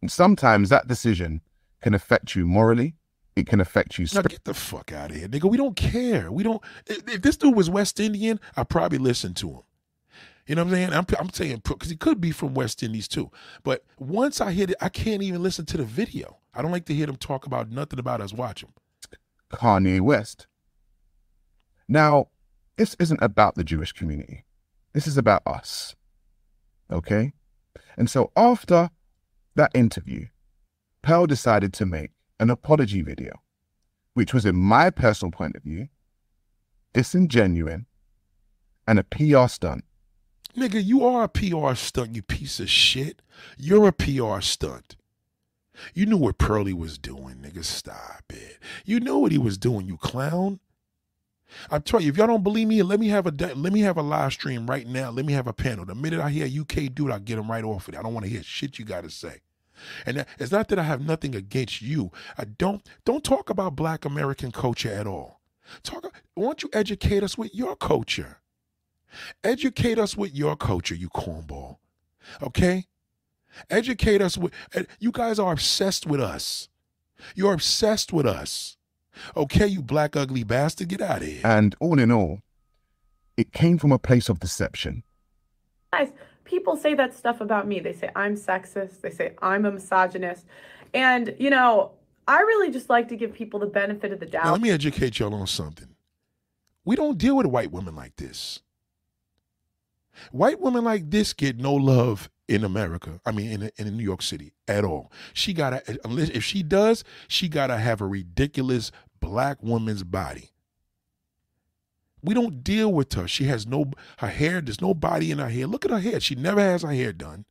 And 0.00 0.10
sometimes 0.10 0.68
that 0.68 0.88
decision 0.88 1.42
can 1.82 1.94
affect 1.94 2.34
you 2.34 2.46
morally. 2.46 2.94
It 3.34 3.46
can 3.46 3.60
affect 3.60 3.98
you. 3.98 4.06
Now 4.14 4.22
get 4.22 4.44
the 4.44 4.54
fuck 4.54 4.92
out 4.92 5.10
of 5.10 5.16
here, 5.16 5.28
nigga. 5.28 5.50
We 5.50 5.56
don't 5.56 5.76
care. 5.76 6.30
We 6.30 6.42
don't. 6.42 6.62
If, 6.86 7.22
this 7.22 7.36
dude 7.36 7.56
was 7.56 7.70
West 7.70 7.98
Indian, 7.98 8.38
I'd 8.56 8.68
probably 8.68 8.98
listen 8.98 9.32
to 9.34 9.48
him. 9.48 9.62
You 10.46 10.56
know 10.56 10.64
what 10.64 10.72
I'm 10.72 10.74
saying? 10.74 10.92
I'm, 10.92 11.06
I'm 11.18 11.30
saying 11.30 11.62
because 11.64 11.88
he 11.88 11.96
could 11.96 12.20
be 12.20 12.30
from 12.30 12.52
West 12.52 12.82
Indies 12.82 13.08
too. 13.08 13.30
But 13.62 13.84
once 13.98 14.40
I 14.40 14.52
hit 14.52 14.70
it, 14.70 14.76
I 14.80 14.88
can't 14.88 15.22
even 15.22 15.42
listen 15.42 15.64
to 15.66 15.76
the 15.76 15.84
video. 15.84 16.38
I 16.52 16.60
don't 16.60 16.72
like 16.72 16.84
to 16.86 16.94
hear 16.94 17.06
them 17.06 17.16
talk 17.16 17.46
about 17.46 17.70
nothing 17.70 17.98
about 17.98 18.20
us 18.20 18.32
watching. 18.32 18.72
Kanye 19.50 20.00
West. 20.00 20.46
Now, 21.88 22.28
this 22.76 22.96
isn't 22.98 23.22
about 23.22 23.54
the 23.54 23.64
Jewish 23.64 23.92
community. 23.92 24.44
This 24.92 25.06
is 25.06 25.16
about 25.16 25.42
us. 25.46 25.94
Okay? 26.90 27.32
And 27.96 28.08
so 28.08 28.30
after 28.36 28.90
that 29.54 29.70
interview, 29.74 30.26
Pearl 31.02 31.26
decided 31.26 31.72
to 31.74 31.86
make 31.86 32.10
an 32.38 32.50
apology 32.50 33.02
video, 33.02 33.42
which 34.14 34.32
was, 34.32 34.44
in 34.46 34.56
my 34.56 34.90
personal 34.90 35.32
point 35.32 35.56
of 35.56 35.62
view, 35.62 35.88
disingenuous 36.92 37.82
and 38.86 38.98
a 38.98 39.04
PR 39.04 39.48
stunt. 39.48 39.84
Nigga, 40.56 40.84
you 40.84 41.04
are 41.04 41.24
a 41.24 41.28
PR 41.28 41.74
stunt, 41.74 42.14
you 42.14 42.22
piece 42.22 42.60
of 42.60 42.68
shit. 42.68 43.22
You're 43.56 43.88
a 43.88 43.92
PR 43.92 44.40
stunt. 44.40 44.96
You 45.94 46.04
knew 46.06 46.18
what 46.18 46.38
Pearly 46.38 46.74
was 46.74 46.98
doing, 46.98 47.36
nigga. 47.36 47.64
Stop 47.64 48.24
it. 48.28 48.58
You 48.84 49.00
knew 49.00 49.18
what 49.18 49.32
he 49.32 49.38
was 49.38 49.56
doing, 49.56 49.86
you 49.86 49.96
clown. 49.96 50.60
I'm 51.70 51.82
telling 51.82 52.06
you, 52.06 52.12
if 52.12 52.16
y'all 52.16 52.26
don't 52.26 52.42
believe 52.42 52.68
me, 52.68 52.82
let 52.82 53.00
me 53.00 53.08
have 53.08 53.26
a 53.26 53.30
let 53.30 53.72
me 53.72 53.80
have 53.80 53.96
a 53.96 54.02
live 54.02 54.32
stream 54.32 54.66
right 54.66 54.86
now. 54.86 55.10
Let 55.10 55.26
me 55.26 55.32
have 55.32 55.46
a 55.46 55.52
panel. 55.52 55.84
The 55.84 55.94
minute 55.94 56.20
I 56.20 56.30
hear 56.30 56.46
UK 56.46 56.94
dude, 56.94 57.10
I 57.10 57.18
get 57.18 57.38
him 57.38 57.50
right 57.50 57.64
off 57.64 57.88
of 57.88 57.94
it. 57.94 57.98
I 57.98 58.02
don't 58.02 58.14
want 58.14 58.24
to 58.24 58.30
hear 58.30 58.42
shit 58.42 58.78
you 58.78 58.84
got 58.84 59.04
to 59.04 59.10
say. 59.10 59.40
And 60.06 60.24
it's 60.38 60.52
not 60.52 60.68
that 60.68 60.78
I 60.78 60.84
have 60.84 61.00
nothing 61.04 61.34
against 61.34 61.82
you. 61.82 62.10
I 62.38 62.44
don't 62.44 62.86
don't 63.04 63.24
talk 63.24 63.50
about 63.50 63.76
Black 63.76 64.04
American 64.04 64.52
culture 64.52 64.92
at 64.92 65.06
all. 65.06 65.40
Talk. 65.82 66.04
Why 66.34 66.44
don't 66.44 66.62
you 66.62 66.70
educate 66.72 67.22
us 67.22 67.36
with 67.36 67.54
your 67.54 67.76
culture? 67.76 68.38
Educate 69.44 69.98
us 69.98 70.16
with 70.16 70.34
your 70.34 70.56
culture, 70.56 70.94
you 70.94 71.08
cornball. 71.10 71.78
Okay? 72.42 72.86
Educate 73.68 74.22
us 74.22 74.38
with. 74.38 74.52
Eh, 74.74 74.84
you 74.98 75.12
guys 75.12 75.38
are 75.38 75.52
obsessed 75.52 76.06
with 76.06 76.20
us. 76.20 76.68
You're 77.34 77.52
obsessed 77.52 78.12
with 78.12 78.26
us. 78.26 78.76
Okay, 79.36 79.66
you 79.66 79.82
black 79.82 80.16
ugly 80.16 80.44
bastard, 80.44 80.88
get 80.88 81.00
out 81.00 81.22
of 81.22 81.28
here. 81.28 81.40
And 81.44 81.74
all 81.80 81.98
in 81.98 82.10
all, 82.10 82.40
it 83.36 83.52
came 83.52 83.78
from 83.78 83.92
a 83.92 83.98
place 83.98 84.28
of 84.28 84.40
deception. 84.40 85.02
Guys, 85.92 86.12
people 86.44 86.76
say 86.76 86.94
that 86.94 87.14
stuff 87.14 87.40
about 87.40 87.66
me. 87.66 87.80
They 87.80 87.92
say 87.92 88.10
I'm 88.16 88.36
sexist. 88.36 89.00
They 89.00 89.10
say 89.10 89.34
I'm 89.40 89.64
a 89.64 89.72
misogynist. 89.72 90.46
And, 90.94 91.34
you 91.38 91.50
know, 91.50 91.92
I 92.28 92.40
really 92.40 92.70
just 92.70 92.88
like 92.88 93.08
to 93.08 93.16
give 93.16 93.32
people 93.32 93.60
the 93.60 93.66
benefit 93.66 94.12
of 94.12 94.20
the 94.20 94.26
doubt. 94.26 94.44
Now, 94.44 94.52
let 94.52 94.60
me 94.60 94.70
educate 94.70 95.18
y'all 95.18 95.34
on 95.34 95.46
something. 95.46 95.88
We 96.84 96.96
don't 96.96 97.18
deal 97.18 97.36
with 97.36 97.46
white 97.46 97.70
women 97.70 97.94
like 97.94 98.16
this. 98.16 98.60
White 100.30 100.60
women 100.60 100.84
like 100.84 101.10
this 101.10 101.32
get 101.32 101.58
no 101.58 101.74
love 101.74 102.28
in 102.48 102.64
America. 102.64 103.20
I 103.24 103.32
mean, 103.32 103.50
in 103.50 103.70
in 103.76 103.96
New 103.96 104.02
York 104.02 104.22
City 104.22 104.52
at 104.68 104.84
all. 104.84 105.12
She 105.32 105.52
gotta 105.52 105.82
unless 106.04 106.28
if 106.30 106.44
she 106.44 106.62
does, 106.62 107.04
she 107.28 107.48
gotta 107.48 107.78
have 107.78 108.00
a 108.00 108.06
ridiculous 108.06 108.92
black 109.20 109.62
woman's 109.62 110.02
body. 110.02 110.50
We 112.22 112.34
don't 112.34 112.62
deal 112.62 112.92
with 112.92 113.12
her. 113.14 113.26
She 113.26 113.44
has 113.44 113.66
no 113.66 113.90
her 114.18 114.28
hair. 114.28 114.60
There's 114.60 114.80
no 114.80 114.94
body 114.94 115.30
in 115.30 115.38
her 115.38 115.48
hair. 115.48 115.66
Look 115.66 115.84
at 115.84 115.90
her 115.90 116.00
hair. 116.00 116.20
She 116.20 116.34
never 116.34 116.60
has 116.60 116.82
her 116.82 116.92
hair 116.92 117.12
done. 117.12 117.44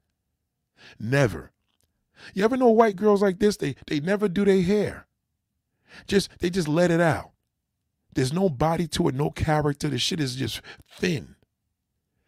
Never. 0.99 1.51
You 2.33 2.43
ever 2.43 2.57
know 2.57 2.69
white 2.69 2.95
girls 2.95 3.21
like 3.21 3.39
this? 3.39 3.57
They 3.57 3.75
they 3.87 3.99
never 3.99 4.27
do 4.27 4.45
their 4.45 4.61
hair. 4.61 5.07
Just 6.07 6.29
they 6.39 6.49
just 6.49 6.67
let 6.67 6.91
it 6.91 7.01
out. 7.01 7.31
There's 8.13 8.33
no 8.33 8.49
body 8.49 8.87
to 8.89 9.07
it, 9.07 9.15
no 9.15 9.29
character. 9.29 9.87
The 9.87 9.97
shit 9.97 10.19
is 10.19 10.35
just 10.35 10.61
thin. 10.89 11.35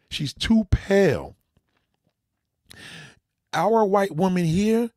She's 0.08 0.32
too 0.32 0.64
pale. 0.70 1.36
Our 3.52 3.84
white 3.84 4.16
woman 4.16 4.44
here 4.44 4.90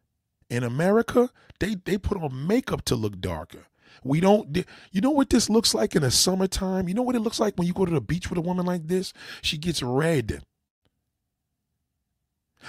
in 0.49 0.63
America, 0.63 1.29
they 1.59 1.75
they 1.75 1.97
put 1.97 2.17
on 2.17 2.47
makeup 2.47 2.83
to 2.85 2.95
look 2.95 3.19
darker. 3.19 3.65
We 4.03 4.19
don't, 4.19 4.65
you 4.91 5.01
know 5.01 5.11
what 5.11 5.29
this 5.29 5.49
looks 5.49 5.73
like 5.73 5.95
in 5.95 6.01
the 6.03 6.11
summertime? 6.11 6.87
You 6.87 6.93
know 6.93 7.01
what 7.01 7.15
it 7.15 7.21
looks 7.21 7.39
like 7.39 7.55
when 7.57 7.67
you 7.67 7.73
go 7.73 7.85
to 7.85 7.91
the 7.91 8.01
beach 8.01 8.29
with 8.29 8.37
a 8.37 8.41
woman 8.41 8.65
like 8.65 8.87
this? 8.87 9.11
She 9.41 9.57
gets 9.57 9.81
red. 9.81 10.43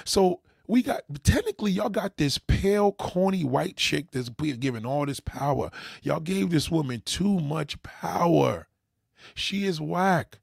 So 0.05 0.41
we 0.67 0.83
got, 0.83 1.03
technically, 1.23 1.71
y'all 1.71 1.91
got 1.91 2.17
this 2.17 2.39
pale, 2.39 2.93
corny 2.93 3.45
white 3.45 3.77
chick 3.77 4.11
that's 4.11 4.31
giving 4.31 4.87
all 4.87 5.07
this 5.07 5.21
power. 5.21 5.71
Y'all 6.03 6.21
gave 6.21 6.51
this 6.51 6.71
woman 6.71 7.03
too 7.05 7.41
much 7.41 7.83
power. 7.83 8.69
She 9.35 9.65
is 9.65 9.81
whack. 9.81 10.41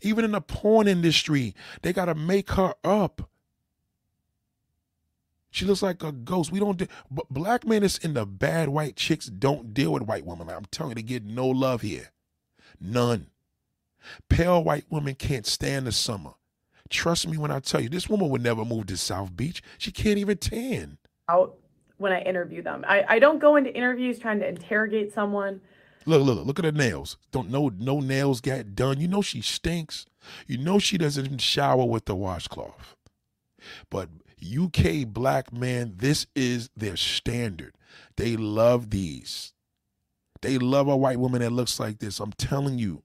Even 0.00 0.24
in 0.24 0.32
the 0.32 0.40
porn 0.40 0.88
industry, 0.88 1.54
they 1.82 1.92
got 1.92 2.06
to 2.06 2.14
make 2.14 2.52
her 2.52 2.74
up. 2.82 3.28
She 5.54 5.64
looks 5.64 5.82
like 5.82 6.02
a 6.02 6.10
ghost. 6.10 6.50
We 6.50 6.58
don't, 6.58 6.82
but 7.12 7.28
black 7.30 7.64
men 7.64 7.84
is 7.84 7.96
in 7.98 8.14
the 8.14 8.26
bad 8.26 8.70
white 8.70 8.96
chicks 8.96 9.26
don't 9.26 9.72
deal 9.72 9.92
with 9.92 10.02
white 10.02 10.26
women. 10.26 10.50
I'm 10.50 10.64
telling 10.64 10.90
you, 10.90 10.94
they 10.96 11.02
get 11.02 11.24
no 11.24 11.46
love 11.46 11.82
here. 11.82 12.10
None. 12.80 13.28
Pale 14.28 14.64
white 14.64 14.86
women 14.90 15.14
can't 15.14 15.46
stand 15.46 15.86
the 15.86 15.92
summer. 15.92 16.32
Trust 16.90 17.28
me 17.28 17.38
when 17.38 17.52
I 17.52 17.60
tell 17.60 17.80
you, 17.80 17.88
this 17.88 18.08
woman 18.08 18.30
would 18.30 18.42
never 18.42 18.64
move 18.64 18.86
to 18.86 18.96
South 18.96 19.36
Beach. 19.36 19.62
She 19.78 19.92
can't 19.92 20.18
even 20.18 20.38
tan. 20.38 20.98
Out 21.28 21.56
when 21.98 22.10
I 22.10 22.22
interview 22.22 22.60
them. 22.60 22.84
I, 22.88 23.04
I 23.08 23.18
don't 23.20 23.38
go 23.38 23.54
into 23.54 23.72
interviews 23.72 24.18
trying 24.18 24.40
to 24.40 24.48
interrogate 24.48 25.14
someone. 25.14 25.60
Look, 26.04 26.26
look, 26.26 26.44
look 26.44 26.58
at 26.58 26.64
her 26.64 26.72
nails. 26.72 27.16
Don't 27.30 27.48
know 27.48 27.70
no 27.78 28.00
nails 28.00 28.40
got 28.40 28.74
done. 28.74 28.98
You 28.98 29.06
know 29.06 29.22
she 29.22 29.40
stinks. 29.40 30.04
You 30.48 30.58
know 30.58 30.80
she 30.80 30.98
doesn't 30.98 31.40
shower 31.40 31.84
with 31.84 32.06
the 32.06 32.16
washcloth. 32.16 32.96
But 33.88 34.08
UK 34.44 35.06
black 35.06 35.52
men, 35.52 35.94
this 35.96 36.26
is 36.34 36.70
their 36.76 36.96
standard. 36.96 37.74
They 38.16 38.36
love 38.36 38.90
these. 38.90 39.52
They 40.42 40.58
love 40.58 40.88
a 40.88 40.96
white 40.96 41.18
woman 41.18 41.40
that 41.40 41.52
looks 41.52 41.80
like 41.80 41.98
this. 41.98 42.20
I'm 42.20 42.32
telling 42.32 42.78
you. 42.78 43.02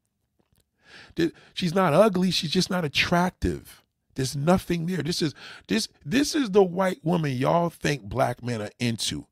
She's 1.54 1.74
not 1.74 1.94
ugly, 1.94 2.32
she's 2.32 2.52
just 2.52 2.70
not 2.70 2.86
attractive. 2.86 3.84
There's 4.16 4.36
nothing 4.36 4.86
there. 4.86 5.02
This 5.02 5.22
is 5.22 5.34
this 5.68 5.88
this 6.04 6.36
is 6.36 6.52
the 6.52 6.64
white 6.64 7.00
woman 7.04 7.32
y'all 7.32 7.70
think 7.70 8.04
black 8.04 8.44
men 8.44 8.62
are 8.62 8.72
into. 8.80 9.28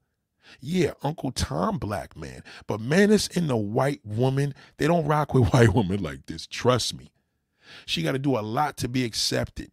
Yeah, 0.61 0.91
Uncle 1.03 1.31
Tom 1.31 1.77
black 1.77 2.15
man. 2.15 2.41
But 2.67 2.79
man 2.79 3.11
it's 3.11 3.27
in 3.27 3.47
the 3.47 3.57
white 3.57 3.99
woman, 4.05 4.53
they 4.77 4.87
don't 4.87 5.05
rock 5.05 5.33
with 5.33 5.49
white 5.53 5.73
women 5.73 6.01
like 6.01 6.27
this. 6.27 6.47
Trust 6.47 6.97
me. 6.97 7.11
She 7.85 8.01
got 8.01 8.13
to 8.13 8.19
do 8.19 8.37
a 8.37 8.39
lot 8.39 8.77
to 8.77 8.87
be 8.87 9.03
accepted. 9.03 9.71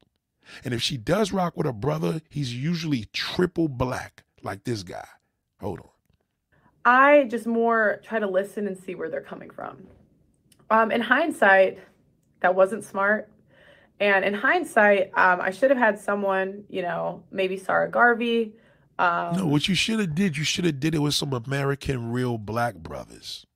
And 0.64 0.74
if 0.74 0.82
she 0.82 0.97
does 0.97 1.32
rock 1.32 1.57
with 1.57 1.66
a 1.66 1.72
brother, 1.72 2.20
he's 2.28 2.55
usually 2.55 3.07
triple 3.12 3.68
black, 3.68 4.24
like 4.42 4.64
this 4.64 4.82
guy. 4.82 5.07
Hold 5.61 5.80
on. 5.80 5.88
I 6.84 7.24
just 7.24 7.47
more 7.47 8.01
try 8.05 8.18
to 8.18 8.26
listen 8.26 8.66
and 8.66 8.76
see 8.76 8.95
where 8.95 9.09
they're 9.09 9.22
coming 9.22 9.51
from. 9.51 9.86
Um, 10.70 10.90
in 10.90 11.01
hindsight, 11.01 11.78
that 12.40 12.55
wasn't 12.55 12.84
smart. 12.84 13.30
And 14.01 14.24
in 14.24 14.34
hindsight, 14.34 15.11
um, 15.16 15.40
I 15.40 15.51
should 15.51 15.70
have 15.70 15.78
had 15.78 15.99
someone, 15.99 16.64
you 16.68 16.82
know, 16.82 17.22
maybe 17.30 17.57
Sarah 17.57 17.88
Garvey. 17.88 18.53
Um, 18.99 19.36
no, 19.36 19.47
what 19.47 19.68
you 19.68 19.74
should 19.74 20.01
have 20.01 20.14
did, 20.14 20.36
you 20.36 20.45
should 20.45 20.64
have 20.64 20.80
did 20.80 20.95
it 20.95 20.99
with 20.99 21.14
some 21.14 21.32
American 21.32 22.12
real 22.12 22.36
black 22.38 22.74
brothers. 22.74 23.47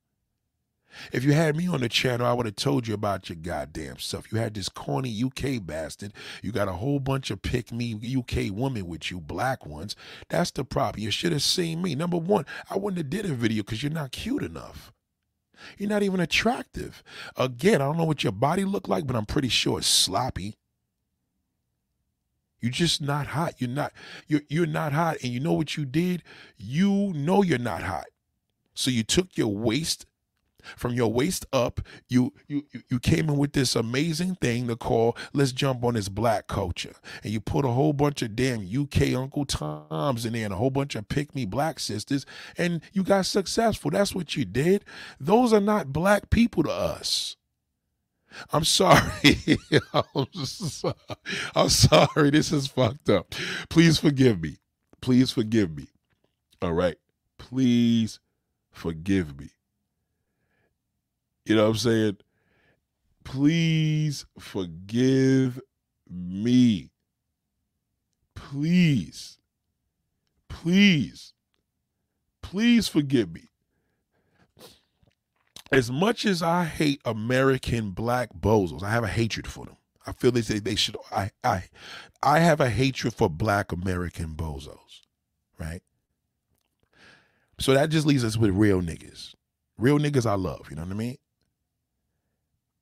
If 1.11 1.23
you 1.23 1.33
had 1.33 1.55
me 1.55 1.67
on 1.67 1.81
the 1.81 1.89
channel, 1.89 2.25
I 2.25 2.33
would 2.33 2.45
have 2.45 2.55
told 2.55 2.87
you 2.87 2.93
about 2.93 3.29
your 3.29 3.37
goddamn 3.37 3.97
stuff. 3.99 4.31
You 4.31 4.39
had 4.39 4.53
this 4.53 4.69
corny 4.69 5.23
UK 5.23 5.65
bastard. 5.65 6.13
You 6.41 6.51
got 6.51 6.67
a 6.67 6.73
whole 6.73 6.99
bunch 6.99 7.31
of 7.31 7.41
pick 7.41 7.71
me 7.71 7.93
UK 7.93 8.51
women 8.51 8.87
with 8.87 9.11
you, 9.11 9.19
black 9.19 9.65
ones. 9.65 9.95
That's 10.29 10.51
the 10.51 10.65
problem. 10.65 11.03
You 11.03 11.11
should 11.11 11.31
have 11.31 11.43
seen 11.43 11.81
me. 11.81 11.95
Number 11.95 12.17
one, 12.17 12.45
I 12.69 12.77
wouldn't 12.77 12.97
have 12.97 13.09
did 13.09 13.25
a 13.25 13.33
video 13.33 13.63
because 13.63 13.83
you're 13.83 13.91
not 13.91 14.11
cute 14.11 14.43
enough. 14.43 14.91
You're 15.77 15.89
not 15.89 16.03
even 16.03 16.19
attractive. 16.19 17.03
Again, 17.35 17.81
I 17.81 17.85
don't 17.85 17.97
know 17.97 18.05
what 18.05 18.23
your 18.23 18.31
body 18.31 18.63
looked 18.63 18.89
like, 18.89 19.05
but 19.05 19.15
I'm 19.15 19.25
pretty 19.25 19.49
sure 19.49 19.79
it's 19.79 19.87
sloppy. 19.87 20.55
You're 22.61 22.71
just 22.71 23.01
not 23.01 23.27
hot. 23.27 23.55
You're 23.59 23.69
not 23.69 23.93
you're 24.27 24.41
you're 24.49 24.65
not 24.65 24.91
hot. 24.93 25.17
And 25.23 25.31
you 25.31 25.39
know 25.39 25.53
what 25.53 25.77
you 25.77 25.85
did? 25.85 26.23
You 26.57 27.13
know 27.15 27.41
you're 27.41 27.57
not 27.57 27.83
hot. 27.83 28.07
So 28.73 28.91
you 28.91 29.03
took 29.03 29.37
your 29.37 29.53
waist 29.53 30.05
from 30.77 30.93
your 30.93 31.11
waist 31.11 31.45
up, 31.53 31.81
you 32.07 32.33
you 32.47 32.65
you 32.89 32.99
came 32.99 33.29
in 33.29 33.37
with 33.37 33.53
this 33.53 33.75
amazing 33.75 34.35
thing 34.35 34.67
to 34.67 34.75
call 34.75 35.15
let's 35.33 35.51
jump 35.51 35.83
on 35.83 35.93
this 35.95 36.09
black 36.09 36.47
culture. 36.47 36.93
And 37.23 37.31
you 37.33 37.39
put 37.39 37.65
a 37.65 37.69
whole 37.69 37.93
bunch 37.93 38.21
of 38.21 38.35
damn 38.35 38.61
UK 38.61 39.13
Uncle 39.15 39.45
Toms 39.45 40.25
in 40.25 40.33
there 40.33 40.45
and 40.45 40.53
a 40.53 40.57
whole 40.57 40.69
bunch 40.69 40.95
of 40.95 41.07
pick 41.09 41.35
me 41.35 41.45
black 41.45 41.79
sisters, 41.79 42.25
and 42.57 42.81
you 42.93 43.03
got 43.03 43.25
successful. 43.25 43.91
That's 43.91 44.15
what 44.15 44.35
you 44.35 44.45
did. 44.45 44.85
Those 45.19 45.53
are 45.53 45.61
not 45.61 45.93
black 45.93 46.29
people 46.29 46.63
to 46.63 46.71
us. 46.71 47.35
I'm 48.53 48.63
sorry. 48.63 49.57
I'm 51.55 51.69
sorry. 51.69 52.29
This 52.29 52.51
is 52.51 52.67
fucked 52.67 53.09
up. 53.09 53.33
Please 53.69 53.99
forgive 53.99 54.41
me. 54.41 54.57
Please 55.01 55.31
forgive 55.31 55.75
me. 55.75 55.87
All 56.61 56.73
right. 56.73 56.97
Please 57.37 58.19
forgive 58.71 59.39
me. 59.39 59.49
You 61.49 61.55
know 61.55 61.63
what 61.63 61.69
I'm 61.69 61.77
saying? 61.77 62.17
Please 63.23 64.27
forgive 64.37 65.59
me. 66.07 66.91
Please. 68.35 69.39
Please. 70.47 71.33
Please 72.43 72.87
forgive 72.87 73.33
me. 73.33 73.49
As 75.71 75.89
much 75.89 76.23
as 76.23 76.43
I 76.43 76.65
hate 76.65 77.01
American 77.03 77.91
black 77.91 78.29
bozos, 78.39 78.83
I 78.83 78.91
have 78.91 79.03
a 79.03 79.07
hatred 79.07 79.47
for 79.47 79.65
them. 79.65 79.77
I 80.05 80.11
feel 80.11 80.31
they 80.31 80.43
say 80.43 80.59
they 80.59 80.75
should 80.75 80.97
I 81.11 81.31
I 81.43 81.63
I 82.21 82.39
have 82.39 82.61
a 82.61 82.69
hatred 82.69 83.15
for 83.15 83.27
black 83.27 83.71
American 83.71 84.35
bozos, 84.35 85.01
right? 85.59 85.81
So 87.59 87.73
that 87.73 87.89
just 87.89 88.05
leaves 88.05 88.23
us 88.23 88.37
with 88.37 88.51
real 88.51 88.81
niggas. 88.81 89.33
Real 89.79 89.97
niggas 89.97 90.27
I 90.27 90.35
love, 90.35 90.67
you 90.69 90.75
know 90.75 90.83
what 90.83 90.91
I 90.91 90.95
mean? 90.95 91.17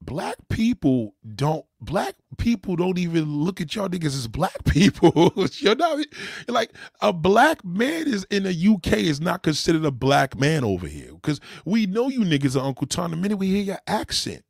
Black 0.02 0.36
people 0.50 1.16
don't 1.36 1.66
black 1.82 2.16
people 2.38 2.76
don't 2.76 2.98
even 2.98 3.44
look 3.44 3.60
at 3.62 3.76
y'all 3.76 3.90
niggas 3.90 4.06
as 4.06 4.28
black 4.28 4.64
people. 4.66 5.34
you 5.54 5.76
know, 5.76 6.04
like 6.48 6.72
a 7.02 7.12
black 7.14 7.64
man 7.66 8.08
is 8.08 8.26
in 8.30 8.44
the 8.44 8.74
UK 8.76 9.00
is 9.00 9.20
not 9.20 9.44
considered 9.44 9.86
a 9.86 9.92
black 9.92 10.38
man 10.40 10.64
over 10.64 10.88
here 10.88 11.14
because 11.14 11.40
we 11.66 11.86
know 11.86 12.10
you 12.10 12.22
niggas 12.22 12.60
are 12.60 12.66
Uncle 12.66 12.88
Tom 12.88 13.12
the 13.12 13.18
minute 13.18 13.38
we 13.38 13.48
hear 13.48 13.64
your 13.64 13.80
accent. 13.88 14.44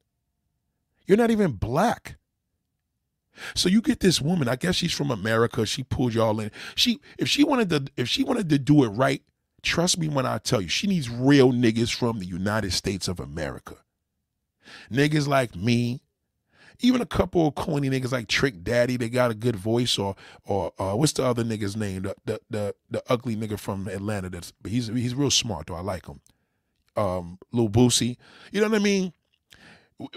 You're 1.06 1.18
not 1.18 1.32
even 1.32 1.54
black. 1.54 2.18
So 3.56 3.70
you 3.70 3.82
get 3.82 4.00
this 4.00 4.20
woman, 4.20 4.48
I 4.48 4.56
guess 4.56 4.76
she's 4.76 4.94
from 4.94 5.12
America. 5.12 5.66
She 5.66 5.84
pulled 5.84 6.14
y'all 6.14 6.40
in. 6.40 6.52
She 6.76 7.00
if 7.18 7.30
she 7.30 7.44
wanted 7.44 7.70
to 7.70 7.92
if 7.96 8.10
she 8.10 8.24
wanted 8.24 8.50
to 8.50 8.58
do 8.60 8.84
it 8.84 8.90
right, 8.90 9.22
trust 9.62 9.98
me 9.98 10.08
when 10.08 10.26
I 10.26 10.40
tell 10.40 10.62
you, 10.62 10.68
she 10.68 10.88
needs 10.88 11.10
real 11.10 11.52
niggas 11.52 11.94
from 11.94 12.20
the 12.20 12.26
United 12.26 12.74
States 12.74 13.08
of 13.08 13.20
America. 13.20 13.76
Niggas 14.92 15.28
like 15.28 15.56
me, 15.56 16.02
even 16.80 17.02
a 17.02 17.06
couple 17.06 17.48
of 17.48 17.56
corny 17.56 17.90
niggas 17.90 18.12
like 18.12 18.28
Trick 18.28 18.64
Daddy, 18.64 18.98
they 18.98 19.10
got 19.10 19.32
a 19.32 19.36
good 19.36 19.56
voice, 19.56 19.98
or 19.98 20.16
or 20.46 20.72
uh, 20.78 20.94
what's 20.94 21.14
the 21.14 21.26
other 21.26 21.44
nigga's 21.44 21.76
name? 21.76 22.04
The, 22.04 22.16
the 22.26 22.42
the 22.50 22.76
the 22.90 23.04
ugly 23.08 23.36
nigga 23.36 23.60
from 23.60 23.88
Atlanta. 23.88 24.30
That's 24.30 24.54
he's 24.66 24.88
he's 24.88 25.16
real 25.16 25.32
smart 25.32 25.68
though. 25.68 25.76
I 25.76 25.82
like 25.82 26.06
him. 26.06 26.22
Um, 26.96 27.40
Lil 27.52 27.70
Boosie. 27.70 28.18
You 28.52 28.62
know 28.62 28.70
what 28.70 28.80
I 28.80 28.84
mean? 28.84 29.14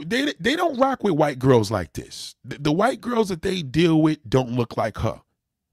They 0.05 0.35
they 0.39 0.57
don't 0.57 0.79
rock 0.79 1.03
with 1.03 1.15
white 1.15 1.39
girls 1.39 1.71
like 1.71 1.95
this. 1.95 2.35
The, 2.45 2.59
the 2.59 2.73
white 2.73 3.01
girls 3.01 3.31
that 3.31 3.43
they 3.43 3.63
deal 3.63 4.01
with 4.01 4.19
don't 4.29 4.53
look 4.53 4.77
like 4.77 4.99
her 4.99 5.23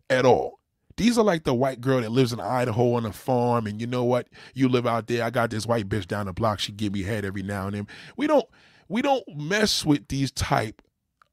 at 0.09 0.25
all. 0.25 0.59
These 0.95 1.17
are 1.17 1.23
like 1.23 1.43
the 1.43 1.53
white 1.53 1.79
girl 1.79 2.01
that 2.01 2.11
lives 2.11 2.33
in 2.33 2.39
Idaho 2.39 2.93
on 2.93 3.05
a 3.05 3.13
farm, 3.13 3.67
and 3.67 3.79
you 3.79 3.85
know 3.85 4.03
what? 4.03 4.29
You 4.55 4.67
live 4.67 4.87
out 4.87 5.07
there. 5.07 5.23
I 5.23 5.29
got 5.29 5.51
this 5.51 5.67
white 5.67 5.87
bitch 5.87 6.07
down 6.07 6.25
the 6.25 6.33
block. 6.33 6.59
She 6.59 6.71
give 6.71 6.93
me 6.93 7.03
head 7.03 7.23
every 7.23 7.43
now 7.43 7.67
and 7.67 7.75
then. 7.75 7.87
We 8.15 8.25
don't 8.25 8.47
we 8.89 9.01
don't 9.01 9.23
mess 9.35 9.85
with 9.85 10.07
these 10.07 10.31
type 10.31 10.81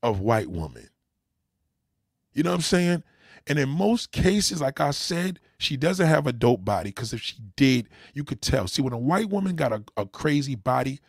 of 0.02 0.20
white 0.20 0.50
women. 0.50 0.88
You 2.32 2.42
know 2.42 2.50
what 2.50 2.56
I'm 2.56 2.62
saying? 2.62 3.02
And 3.46 3.58
in 3.58 3.68
most 3.68 4.10
cases, 4.12 4.60
like 4.60 4.80
I 4.80 4.90
said, 4.90 5.38
she 5.58 5.76
doesn't 5.76 6.06
have 6.06 6.26
a 6.26 6.32
dope 6.32 6.64
body 6.64 6.90
because 6.90 7.12
if 7.12 7.20
she 7.20 7.36
did, 7.56 7.88
you 8.14 8.24
could 8.24 8.40
tell. 8.40 8.66
See, 8.66 8.82
when 8.82 8.92
a 8.92 8.98
white 8.98 9.28
woman 9.30 9.54
got 9.54 9.72
a, 9.72 9.82
a 9.96 10.06
crazy 10.06 10.54
body, 10.54 11.00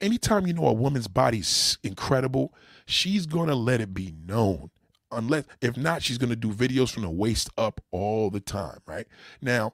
anytime 0.00 0.46
you 0.46 0.52
know 0.52 0.66
a 0.66 0.72
woman's 0.72 1.08
body's 1.08 1.78
incredible, 1.82 2.52
she's 2.86 3.26
gonna 3.26 3.54
let 3.54 3.80
it 3.80 3.94
be 3.94 4.14
known. 4.26 4.70
Unless, 5.10 5.44
if 5.60 5.76
not, 5.76 6.02
she's 6.02 6.18
gonna 6.18 6.36
do 6.36 6.52
videos 6.52 6.90
from 6.90 7.04
the 7.04 7.10
waist 7.10 7.48
up 7.56 7.80
all 7.90 8.30
the 8.30 8.40
time, 8.40 8.78
right? 8.86 9.06
Now, 9.40 9.72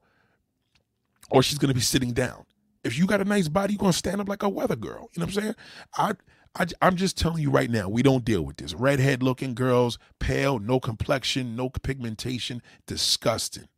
or 1.30 1.42
she's 1.42 1.58
gonna 1.58 1.74
be 1.74 1.80
sitting 1.80 2.12
down. 2.12 2.44
If 2.84 2.98
you 2.98 3.06
got 3.06 3.20
a 3.20 3.24
nice 3.24 3.48
body, 3.48 3.74
you're 3.74 3.78
gonna 3.78 3.92
stand 3.92 4.20
up 4.20 4.28
like 4.28 4.42
a 4.42 4.48
weather 4.48 4.76
girl. 4.76 5.10
You 5.14 5.20
know 5.20 5.26
what 5.26 5.36
I'm 5.36 5.42
saying? 5.42 5.54
I, 5.96 6.12
I 6.54 6.66
I'm 6.82 6.96
just 6.96 7.16
telling 7.16 7.42
you 7.42 7.50
right 7.50 7.70
now, 7.70 7.88
we 7.88 8.02
don't 8.02 8.24
deal 8.24 8.42
with 8.42 8.58
this. 8.58 8.74
Redhead 8.74 9.22
looking 9.22 9.54
girls, 9.54 9.98
pale, 10.18 10.58
no 10.58 10.78
complexion, 10.78 11.56
no 11.56 11.70
pigmentation, 11.70 12.62
disgusting. 12.86 13.68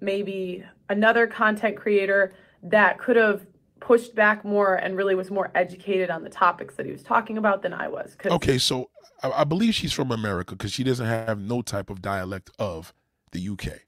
Maybe 0.00 0.64
another 0.90 1.26
content 1.26 1.76
creator 1.76 2.34
that 2.62 2.98
could 2.98 3.16
have 3.16 3.46
pushed 3.80 4.14
back 4.14 4.44
more 4.44 4.74
and 4.76 4.96
really 4.96 5.14
was 5.14 5.30
more 5.30 5.50
educated 5.54 6.10
on 6.10 6.22
the 6.22 6.28
topics 6.28 6.76
that 6.76 6.84
he 6.84 6.92
was 6.92 7.02
talking 7.02 7.38
about 7.38 7.62
than 7.62 7.72
I 7.72 7.88
was. 7.88 8.16
Okay, 8.24 8.58
so 8.58 8.90
I, 9.22 9.30
I 9.30 9.44
believe 9.44 9.74
she's 9.74 9.92
from 9.92 10.12
America 10.12 10.54
because 10.54 10.72
she 10.72 10.84
doesn't 10.84 11.06
have 11.06 11.40
no 11.40 11.62
type 11.62 11.90
of 11.90 12.02
dialect 12.02 12.50
of 12.58 12.92
the 13.32 13.48
UK. 13.48 13.80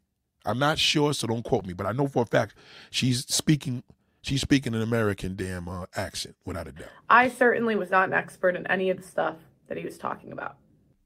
I'm 0.44 0.58
not 0.58 0.78
sure, 0.78 1.14
so 1.14 1.26
don't 1.26 1.44
quote 1.44 1.66
me, 1.66 1.72
but 1.72 1.86
I 1.86 1.92
know 1.92 2.08
for 2.08 2.22
a 2.22 2.26
fact 2.26 2.54
she's 2.90 3.26
speaking 3.26 3.84
she's 4.22 4.40
speaking 4.40 4.74
an 4.74 4.82
American 4.82 5.36
damn 5.36 5.68
uh, 5.68 5.86
accent, 5.94 6.36
without 6.44 6.68
a 6.68 6.72
doubt. 6.72 6.88
I 7.10 7.28
certainly 7.28 7.76
was 7.76 7.90
not 7.90 8.08
an 8.08 8.14
expert 8.14 8.56
in 8.56 8.66
any 8.68 8.90
of 8.90 8.96
the 8.96 9.02
stuff 9.02 9.36
that 9.68 9.76
he 9.76 9.84
was 9.84 9.98
talking 9.98 10.32
about. 10.32 10.56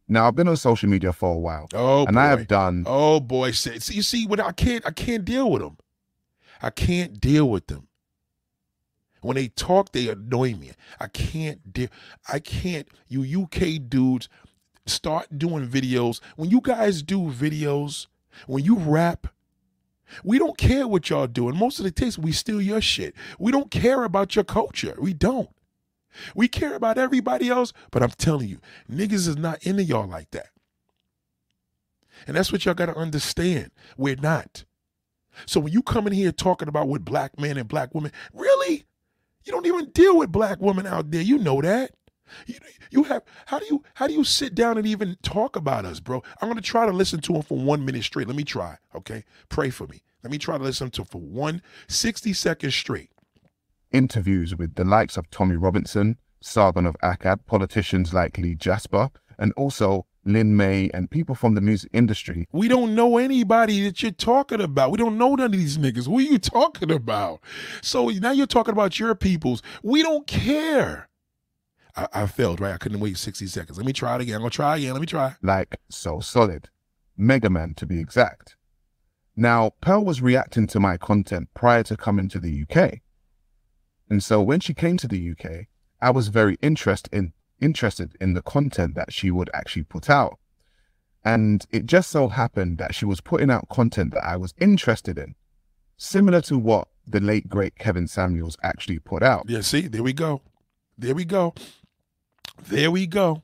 Now 0.08 0.28
I've 0.28 0.36
been 0.36 0.48
on 0.48 0.56
social 0.56 0.88
media 0.88 1.12
for 1.12 1.34
a 1.34 1.38
while. 1.38 1.68
Oh, 1.74 2.06
and 2.06 2.14
boy. 2.14 2.20
I 2.20 2.26
have 2.26 2.46
done. 2.46 2.84
Oh 2.86 3.18
boy, 3.18 3.50
see, 3.50 3.94
you 3.94 4.02
see 4.02 4.26
what 4.26 4.38
I 4.38 4.52
can't, 4.52 4.86
I 4.86 4.92
can't 4.92 5.24
deal 5.24 5.50
with 5.50 5.62
them. 5.62 5.78
I 6.62 6.70
can't 6.70 7.20
deal 7.20 7.50
with 7.50 7.66
them. 7.66 7.88
When 9.20 9.34
they 9.34 9.48
talk, 9.48 9.90
they 9.90 10.08
annoy 10.08 10.54
me. 10.54 10.72
I 11.00 11.08
can't 11.08 11.72
deal. 11.72 11.88
I 12.32 12.38
can't. 12.38 12.86
You 13.08 13.42
UK 13.42 13.88
dudes, 13.88 14.28
start 14.86 15.36
doing 15.36 15.68
videos. 15.68 16.20
When 16.36 16.50
you 16.50 16.60
guys 16.60 17.02
do 17.02 17.22
videos, 17.30 18.06
when 18.46 18.64
you 18.64 18.76
rap, 18.76 19.26
we 20.24 20.38
don't 20.38 20.56
care 20.56 20.86
what 20.86 21.10
y'all 21.10 21.26
doing. 21.26 21.56
Most 21.56 21.78
of 21.78 21.84
the 21.84 21.90
times, 21.90 22.18
we 22.18 22.32
steal 22.32 22.60
your 22.60 22.80
shit. 22.80 23.14
We 23.38 23.52
don't 23.52 23.70
care 23.70 24.04
about 24.04 24.34
your 24.34 24.44
culture. 24.44 24.96
We 24.98 25.12
don't. 25.12 25.50
We 26.34 26.48
care 26.48 26.74
about 26.74 26.98
everybody 26.98 27.48
else, 27.48 27.72
but 27.90 28.02
I'm 28.02 28.10
telling 28.10 28.48
you, 28.48 28.58
niggas 28.90 29.28
is 29.28 29.36
not 29.36 29.62
into 29.64 29.82
y'all 29.82 30.06
like 30.06 30.30
that. 30.30 30.48
And 32.26 32.36
that's 32.36 32.50
what 32.50 32.64
y'all 32.64 32.74
got 32.74 32.86
to 32.86 32.96
understand. 32.96 33.70
We're 33.96 34.16
not. 34.16 34.64
So 35.44 35.60
when 35.60 35.72
you 35.72 35.82
come 35.82 36.06
in 36.06 36.14
here 36.14 36.32
talking 36.32 36.68
about 36.68 36.88
what 36.88 37.04
black 37.04 37.38
men 37.38 37.58
and 37.58 37.68
black 37.68 37.94
women, 37.94 38.12
really? 38.32 38.84
You 39.44 39.52
don't 39.52 39.66
even 39.66 39.90
deal 39.90 40.16
with 40.16 40.32
black 40.32 40.60
women 40.60 40.86
out 40.86 41.10
there. 41.10 41.20
You 41.20 41.38
know 41.38 41.60
that. 41.60 41.92
You, 42.46 42.54
you 42.90 43.02
have 43.04 43.22
how 43.46 43.58
do 43.58 43.66
you 43.66 43.82
how 43.94 44.06
do 44.06 44.14
you 44.14 44.24
sit 44.24 44.54
down 44.54 44.78
and 44.78 44.86
even 44.86 45.16
talk 45.22 45.56
about 45.56 45.84
us, 45.84 46.00
bro? 46.00 46.22
I'm 46.40 46.48
gonna 46.48 46.60
try 46.60 46.86
to 46.86 46.92
listen 46.92 47.20
to 47.22 47.34
him 47.34 47.42
for 47.42 47.58
one 47.58 47.84
minute 47.84 48.04
straight. 48.04 48.26
Let 48.26 48.36
me 48.36 48.44
try, 48.44 48.78
okay? 48.94 49.24
Pray 49.48 49.70
for 49.70 49.86
me. 49.86 50.02
Let 50.22 50.30
me 50.30 50.38
try 50.38 50.58
to 50.58 50.64
listen 50.64 50.90
to 50.90 51.04
for 51.04 51.20
one 51.20 51.62
60 51.88 52.32
seconds 52.32 52.74
straight. 52.74 53.10
Interviews 53.92 54.56
with 54.56 54.74
the 54.74 54.84
likes 54.84 55.16
of 55.16 55.30
Tommy 55.30 55.56
Robinson, 55.56 56.18
Sargon 56.40 56.86
of 56.86 56.96
Akkad, 57.02 57.46
politicians 57.46 58.12
like 58.12 58.36
Lee 58.38 58.54
Jasper, 58.54 59.10
and 59.38 59.52
also 59.56 60.06
Lin 60.26 60.56
May 60.56 60.90
and 60.92 61.10
people 61.10 61.34
from 61.34 61.54
the 61.54 61.60
music 61.60 61.90
industry. 61.92 62.48
We 62.52 62.68
don't 62.68 62.94
know 62.94 63.16
anybody 63.16 63.84
that 63.84 64.02
you're 64.02 64.10
talking 64.10 64.60
about. 64.60 64.90
We 64.90 64.98
don't 64.98 65.16
know 65.16 65.36
none 65.36 65.46
of 65.46 65.52
these 65.52 65.78
niggas. 65.78 66.06
Who 66.06 66.18
are 66.18 66.22
you 66.22 66.38
talking 66.38 66.90
about? 66.90 67.40
So 67.80 68.08
now 68.08 68.32
you're 68.32 68.46
talking 68.46 68.72
about 68.72 68.98
your 68.98 69.14
peoples. 69.14 69.62
We 69.82 70.02
don't 70.02 70.26
care. 70.26 71.08
I, 71.96 72.06
I 72.12 72.26
failed, 72.26 72.60
right? 72.60 72.74
I 72.74 72.78
couldn't 72.78 73.00
wait 73.00 73.18
60 73.18 73.46
seconds. 73.46 73.76
Let 73.78 73.86
me 73.86 73.92
try 73.92 74.16
it 74.16 74.20
again. 74.20 74.36
I'm 74.36 74.40
going 74.42 74.50
to 74.50 74.56
try 74.56 74.76
again. 74.76 74.92
Let 74.92 75.00
me 75.00 75.06
try. 75.06 75.34
Like 75.42 75.76
So 75.88 76.20
Solid, 76.20 76.68
Megaman 77.18 77.76
to 77.76 77.86
be 77.86 77.98
exact. 78.00 78.56
Now, 79.34 79.72
Pearl 79.80 80.04
was 80.04 80.22
reacting 80.22 80.66
to 80.68 80.80
my 80.80 80.96
content 80.96 81.48
prior 81.54 81.82
to 81.84 81.96
coming 81.96 82.28
to 82.30 82.38
the 82.38 82.64
UK. 82.64 83.00
And 84.08 84.22
so 84.22 84.40
when 84.40 84.60
she 84.60 84.72
came 84.72 84.96
to 84.98 85.08
the 85.08 85.30
UK, 85.32 85.66
I 86.00 86.10
was 86.10 86.28
very 86.28 86.56
interested 86.62 87.12
in 87.12 87.32
interested 87.60 88.14
in 88.20 88.34
the 88.34 88.42
content 88.42 88.94
that 88.94 89.12
she 89.12 89.30
would 89.30 89.50
actually 89.54 89.82
put 89.82 90.10
out. 90.10 90.38
And 91.24 91.66
it 91.70 91.86
just 91.86 92.10
so 92.10 92.28
happened 92.28 92.78
that 92.78 92.94
she 92.94 93.04
was 93.04 93.20
putting 93.20 93.50
out 93.50 93.68
content 93.68 94.12
that 94.12 94.24
I 94.24 94.36
was 94.36 94.54
interested 94.60 95.18
in, 95.18 95.34
similar 95.96 96.40
to 96.42 96.58
what 96.58 96.88
the 97.06 97.18
late 97.18 97.48
great 97.48 97.76
Kevin 97.76 98.06
Samuels 98.06 98.56
actually 98.62 98.98
put 98.98 99.22
out. 99.22 99.46
Yeah, 99.48 99.62
see, 99.62 99.88
there 99.88 100.02
we 100.02 100.12
go. 100.12 100.42
There 100.98 101.14
we 101.14 101.24
go. 101.24 101.54
There 102.62 102.90
we 102.90 103.06
go. 103.06 103.42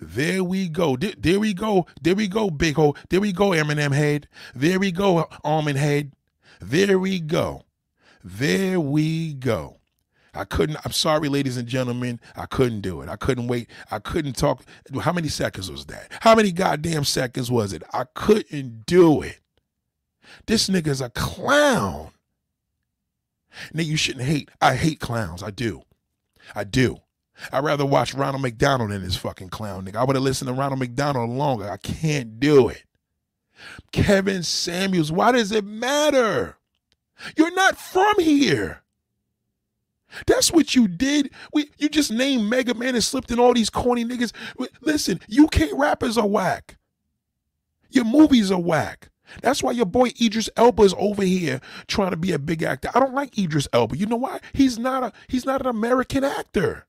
There 0.00 0.44
we 0.44 0.68
go. 0.68 0.96
There, 0.96 1.12
there 1.16 1.40
we 1.40 1.54
go. 1.54 1.86
There 2.00 2.14
we 2.14 2.28
go, 2.28 2.50
big 2.50 2.76
hole. 2.76 2.96
There 3.08 3.20
we 3.20 3.32
go, 3.32 3.50
Eminem 3.50 3.94
head. 3.94 4.28
There 4.54 4.78
we 4.78 4.92
go, 4.92 5.28
almond 5.42 5.78
head. 5.78 6.12
There 6.60 6.98
we 6.98 7.20
go. 7.20 7.62
There 8.22 8.80
we 8.80 9.34
go. 9.34 9.78
I 10.36 10.44
couldn't, 10.44 10.78
I'm 10.84 10.92
sorry, 10.92 11.28
ladies 11.28 11.56
and 11.56 11.68
gentlemen, 11.68 12.20
I 12.34 12.46
couldn't 12.46 12.80
do 12.80 13.00
it. 13.02 13.08
I 13.08 13.16
couldn't 13.16 13.46
wait. 13.46 13.70
I 13.90 14.00
couldn't 14.00 14.36
talk. 14.36 14.64
How 15.00 15.12
many 15.12 15.28
seconds 15.28 15.70
was 15.70 15.86
that? 15.86 16.10
How 16.20 16.34
many 16.34 16.50
goddamn 16.50 17.04
seconds 17.04 17.50
was 17.50 17.72
it? 17.72 17.84
I 17.92 18.04
couldn't 18.14 18.84
do 18.86 19.22
it. 19.22 19.40
This 20.46 20.68
nigga's 20.68 21.00
a 21.00 21.10
clown. 21.10 22.10
Now, 23.72 23.82
you 23.84 23.96
shouldn't 23.96 24.24
hate. 24.24 24.50
I 24.60 24.74
hate 24.74 24.98
clowns. 24.98 25.42
I 25.42 25.50
do. 25.50 25.82
I 26.54 26.64
do. 26.64 26.96
I'd 27.52 27.64
rather 27.64 27.84
watch 27.84 28.14
Ronald 28.14 28.42
McDonald 28.42 28.90
than 28.90 29.02
this 29.02 29.16
fucking 29.16 29.48
clown 29.48 29.86
nigga. 29.86 29.96
I 29.96 30.04
would 30.04 30.16
have 30.16 30.22
listened 30.22 30.48
to 30.48 30.54
Ronald 30.54 30.78
McDonald 30.78 31.30
longer. 31.30 31.68
I 31.68 31.76
can't 31.76 32.38
do 32.38 32.68
it. 32.68 32.84
Kevin 33.92 34.42
Samuels, 34.42 35.12
why 35.12 35.32
does 35.32 35.52
it 35.52 35.64
matter? 35.64 36.56
You're 37.36 37.54
not 37.54 37.76
from 37.78 38.20
here. 38.20 38.82
That's 40.26 40.52
what 40.52 40.74
you 40.74 40.86
did. 40.86 41.30
We 41.52 41.70
you 41.78 41.88
just 41.88 42.12
named 42.12 42.52
Megaman 42.52 42.90
and 42.90 43.02
slipped 43.02 43.30
in 43.30 43.40
all 43.40 43.54
these 43.54 43.70
corny 43.70 44.04
niggas. 44.04 44.32
Listen, 44.80 45.20
UK 45.36 45.70
rappers 45.72 46.16
are 46.16 46.26
whack. 46.26 46.76
Your 47.90 48.04
movies 48.04 48.50
are 48.50 48.60
whack. 48.60 49.10
That's 49.42 49.62
why 49.62 49.72
your 49.72 49.86
boy 49.86 50.10
Idris 50.20 50.50
Elba 50.56 50.82
is 50.82 50.94
over 50.98 51.22
here 51.22 51.60
trying 51.88 52.10
to 52.10 52.16
be 52.16 52.32
a 52.32 52.38
big 52.38 52.62
actor. 52.62 52.90
I 52.94 53.00
don't 53.00 53.14
like 53.14 53.36
Idris 53.38 53.66
Elba. 53.72 53.96
You 53.96 54.06
know 54.06 54.16
why? 54.16 54.40
He's 54.52 54.78
not 54.78 55.02
a 55.02 55.12
he's 55.28 55.46
not 55.46 55.60
an 55.60 55.66
American 55.66 56.22
actor. 56.22 56.86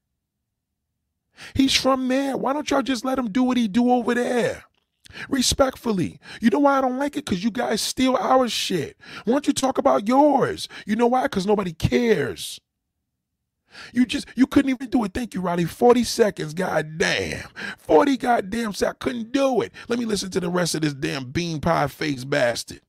He's 1.54 1.74
from 1.74 2.08
there. 2.08 2.38
Why 2.38 2.54
don't 2.54 2.70
y'all 2.70 2.82
just 2.82 3.06
let 3.06 3.20
him 3.20 3.30
do 3.30 3.44
what 3.44 3.58
he 3.58 3.68
do 3.68 3.92
over 3.92 4.14
there? 4.14 4.64
Respectfully. 5.30 6.20
You 6.42 6.50
know 6.50 6.60
why 6.60 6.78
I 6.78 6.82
don't 6.82 6.98
like 6.98 7.16
it? 7.16 7.26
Because 7.26 7.44
you 7.44 7.52
guys 7.52 7.82
steal 7.82 8.18
our 8.18 8.48
shit. 8.48 8.98
Why 9.24 9.34
don't 9.34 9.48
you 9.48 9.54
talk 9.54 9.78
about 9.78 10.08
yours? 10.08 10.68
You 10.86 10.96
know 10.96 11.08
why? 11.08 11.24
Because 11.24 11.46
nobody 11.46 11.74
cares. 11.74 12.60
You 13.94 14.06
just 14.06 14.28
you 14.36 14.48
couldn't 14.48 14.72
even 14.72 14.90
do 14.90 15.04
it. 15.04 15.14
Thank 15.14 15.34
you, 15.34 15.42
Roddy. 15.42 15.66
40 15.66 16.04
seconds, 16.04 16.54
god 16.54 16.98
damn. 16.98 17.50
40 17.78 18.18
goddamn 18.18 18.74
seconds. 18.74 18.84
I 18.84 19.04
couldn't 19.04 19.32
do 19.32 19.62
it. 19.62 19.74
Let 19.90 20.00
me 20.00 20.06
listen 20.06 20.32
to 20.32 20.40
the 20.40 20.50
rest 20.50 20.76
of 20.76 20.82
this 20.82 20.94
damn 20.94 21.32
bean 21.32 21.60
pie 21.60 21.88
face 21.88 22.24
bastard. 22.24 22.82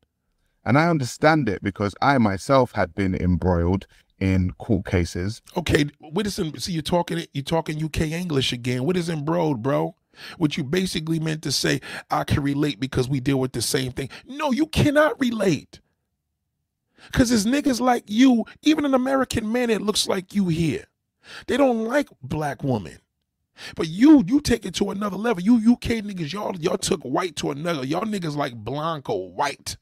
And 0.65 0.77
I 0.79 0.89
understand 0.89 1.49
it 1.49 1.63
because 1.63 1.95
I 2.03 2.19
myself 2.19 2.73
had 2.73 2.95
been 2.95 3.15
embroiled 3.15 3.87
in 4.21 4.53
court 4.53 4.87
cases. 4.87 5.43
Okay, 5.57 5.87
what 6.01 6.27
is 6.27 6.39
in, 6.39 6.59
see 6.59 6.73
you're 6.73 6.83
talking 6.83 7.25
you're 7.33 7.45
talking 7.45 7.83
UK 7.83 8.03
English 8.03 8.53
again. 8.53 8.85
What 8.85 8.97
is 8.97 9.09
embroiled, 9.09 9.63
bro? 9.63 9.95
What 10.39 10.57
you 10.57 10.65
basically 10.65 11.21
meant 11.21 11.43
to 11.43 11.53
say, 11.53 11.81
I 12.11 12.25
can 12.25 12.43
relate 12.43 12.81
because 12.81 13.09
we 13.09 13.21
deal 13.21 13.39
with 13.39 13.53
the 13.53 13.63
same 13.63 13.93
thing. 13.93 14.09
No, 14.27 14.51
you 14.51 14.67
cannot 14.67 15.21
relate. 15.21 15.81
Because 17.13 17.31
it's 17.31 17.45
niggas 17.45 17.81
like 17.81 18.05
you, 18.07 18.45
even 18.63 18.85
an 18.85 18.95
American 18.95 19.51
man 19.53 19.69
that 19.69 19.83
looks 19.83 20.09
like 20.09 20.35
you 20.35 20.49
here. 20.49 20.87
They 21.47 21.57
don't 21.57 21.85
like 21.85 22.09
black 22.23 22.63
women. 22.63 22.99
But 23.75 23.89
you, 23.89 24.23
you 24.27 24.41
take 24.41 24.67
it 24.67 24.75
to 24.77 24.91
another 24.91 25.17
level. 25.17 25.43
You 25.43 25.73
UK 25.73 26.03
niggas, 26.03 26.33
y'all, 26.33 26.57
y'all 26.57 26.77
took 26.77 27.03
white 27.03 27.37
to 27.37 27.51
another. 27.51 27.85
Y'all 27.85 28.03
niggas 28.03 28.37
like 28.37 28.55
Blanco, 28.55 29.17
white, 29.17 29.77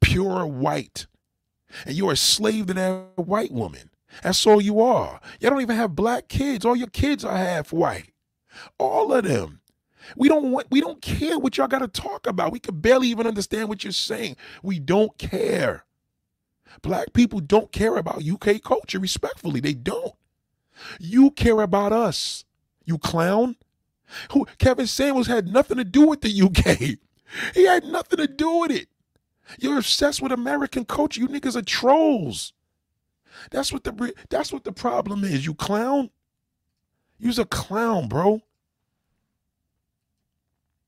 pure 0.00 0.46
white. 0.46 1.06
And 1.86 1.96
you're 1.96 2.12
a 2.12 2.16
slave 2.16 2.66
to 2.66 2.74
that 2.74 3.12
white 3.16 3.52
woman. 3.52 3.90
That's 4.22 4.46
all 4.46 4.60
you 4.60 4.80
are. 4.80 5.20
Y'all 5.40 5.50
don't 5.50 5.60
even 5.60 5.76
have 5.76 5.94
black 5.94 6.28
kids. 6.28 6.64
All 6.64 6.76
your 6.76 6.88
kids 6.88 7.24
are 7.24 7.36
half 7.36 7.72
white. 7.72 8.12
All 8.78 9.12
of 9.12 9.24
them. 9.24 9.60
We 10.16 10.28
don't 10.28 10.50
want, 10.50 10.66
we 10.70 10.80
don't 10.80 11.00
care 11.00 11.38
what 11.38 11.56
y'all 11.56 11.68
got 11.68 11.80
to 11.80 11.88
talk 11.88 12.26
about. 12.26 12.52
We 12.52 12.58
can 12.58 12.80
barely 12.80 13.08
even 13.08 13.26
understand 13.26 13.68
what 13.68 13.84
you're 13.84 13.92
saying. 13.92 14.36
We 14.62 14.80
don't 14.80 15.16
care. 15.18 15.84
Black 16.82 17.12
people 17.12 17.40
don't 17.40 17.72
care 17.72 17.96
about 17.96 18.26
UK 18.26 18.62
culture, 18.62 18.98
respectfully. 18.98 19.60
They 19.60 19.74
don't. 19.74 20.14
You 20.98 21.30
care 21.30 21.60
about 21.60 21.92
us, 21.92 22.44
you 22.84 22.98
clown. 22.98 23.56
Who 24.32 24.46
Kevin 24.58 24.86
Samuels 24.86 25.26
had 25.26 25.46
nothing 25.46 25.76
to 25.76 25.84
do 25.84 26.06
with 26.06 26.22
the 26.22 26.42
UK. 26.42 26.98
He 27.54 27.64
had 27.64 27.84
nothing 27.84 28.16
to 28.16 28.26
do 28.26 28.56
with 28.56 28.72
it. 28.72 28.88
You're 29.58 29.78
obsessed 29.78 30.22
with 30.22 30.32
American 30.32 30.84
culture. 30.84 31.20
You 31.20 31.28
niggas 31.28 31.56
are 31.56 31.62
trolls. 31.62 32.52
That's 33.50 33.72
what 33.72 33.84
the 33.84 34.14
that's 34.28 34.52
what 34.52 34.64
the 34.64 34.72
problem 34.72 35.24
is, 35.24 35.46
you 35.46 35.54
clown. 35.54 36.10
You's 37.18 37.38
a 37.38 37.44
clown, 37.44 38.08
bro. 38.08 38.42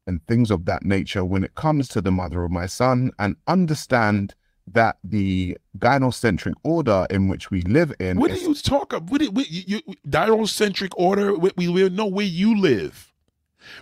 And 0.07 0.27
things 0.27 0.51
of 0.51 0.65
that 0.65 0.85
nature 0.85 1.25
when 1.25 1.45
it 1.45 1.55
comes 1.55 1.89
to 1.89 2.01
the 2.01 2.11
mother 2.11 2.43
of 2.43 2.51
my 2.51 2.67
son 2.67 3.13
and 3.19 3.37
understand 3.47 4.35
that 4.67 4.97
the 5.05 5.57
gynocentric 5.79 6.55
order 6.65 7.07
in 7.11 7.29
which 7.29 7.51
we 7.51 7.63
live 7.63 7.93
in. 7.99 8.19
What 8.19 8.33
do 8.33 8.41
you 8.41 8.55
talk 8.55 8.93
about? 8.93 9.11
What, 9.11 9.23
what, 9.33 9.51
you, 9.51 9.63
you, 9.67 9.95
gynocentric 10.09 10.91
order? 10.97 11.37
We, 11.37 11.53
we 11.57 11.89
know 11.91 12.07
where 12.07 12.27
you 12.27 12.59
live, 12.59 13.13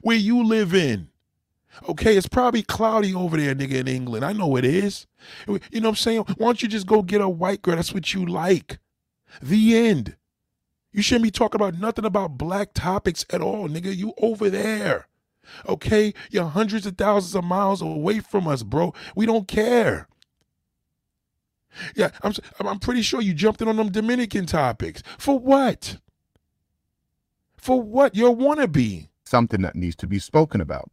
where 0.02 0.16
you 0.16 0.44
live 0.44 0.74
in. 0.74 1.09
Okay, 1.88 2.16
it's 2.16 2.28
probably 2.28 2.62
cloudy 2.62 3.14
over 3.14 3.36
there, 3.36 3.54
nigga, 3.54 3.74
in 3.74 3.88
England. 3.88 4.24
I 4.24 4.32
know 4.32 4.56
it 4.56 4.64
is. 4.64 5.06
You 5.46 5.60
know 5.74 5.80
what 5.80 5.88
I'm 5.90 5.94
saying? 5.96 6.24
Why 6.36 6.46
don't 6.46 6.62
you 6.62 6.68
just 6.68 6.86
go 6.86 7.02
get 7.02 7.20
a 7.20 7.28
white 7.28 7.62
girl? 7.62 7.76
That's 7.76 7.94
what 7.94 8.12
you 8.12 8.26
like. 8.26 8.78
The 9.40 9.76
end. 9.76 10.16
You 10.92 11.02
shouldn't 11.02 11.24
be 11.24 11.30
talking 11.30 11.60
about 11.60 11.78
nothing 11.78 12.04
about 12.04 12.36
black 12.36 12.74
topics 12.74 13.24
at 13.30 13.40
all, 13.40 13.68
nigga. 13.68 13.96
You 13.96 14.12
over 14.18 14.50
there. 14.50 15.06
Okay? 15.68 16.12
You're 16.30 16.46
hundreds 16.46 16.86
of 16.86 16.96
thousands 16.96 17.36
of 17.36 17.44
miles 17.44 17.80
away 17.80 18.18
from 18.20 18.48
us, 18.48 18.62
bro. 18.64 18.92
We 19.14 19.26
don't 19.26 19.46
care. 19.46 20.08
Yeah, 21.94 22.10
I'm 22.22 22.32
I'm 22.58 22.80
pretty 22.80 23.02
sure 23.02 23.20
you 23.20 23.32
jumped 23.32 23.62
in 23.62 23.68
on 23.68 23.76
them 23.76 23.92
Dominican 23.92 24.46
topics. 24.46 25.04
For 25.18 25.38
what? 25.38 25.98
For 27.56 27.80
what? 27.80 28.16
You're 28.16 28.32
a 28.32 28.34
wannabe. 28.34 29.08
Something 29.24 29.62
that 29.62 29.76
needs 29.76 29.94
to 29.96 30.08
be 30.08 30.18
spoken 30.18 30.60
about. 30.60 30.90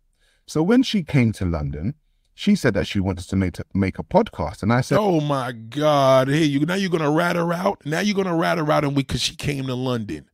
So 0.47 0.63
when 0.63 0.81
she 0.81 1.03
came 1.03 1.33
to 1.33 1.45
London, 1.45 1.93
she 2.33 2.55
said 2.55 2.73
that 2.75 2.87
she 2.87 2.99
wanted 2.99 3.27
to 3.29 3.35
make 3.35 3.53
to 3.53 3.65
make 3.73 3.99
a 3.99 4.03
podcast, 4.03 4.63
and 4.63 4.71
I 4.71 4.81
said, 4.81 4.99
"Oh 4.99 5.19
my 5.19 5.51
God, 5.51 6.29
hey, 6.29 6.43
you 6.43 6.65
now 6.65 6.75
you're 6.75 6.89
gonna 6.89 7.11
rat 7.11 7.35
her 7.35 7.51
out. 7.51 7.85
Now 7.85 7.99
you're 7.99 8.15
gonna 8.15 8.35
rat 8.35 8.57
her 8.57 8.71
out, 8.71 8.85
and 8.85 8.95
because 8.95 9.21
she 9.21 9.35
came 9.35 9.67
to 9.67 9.75
London." 9.75 10.29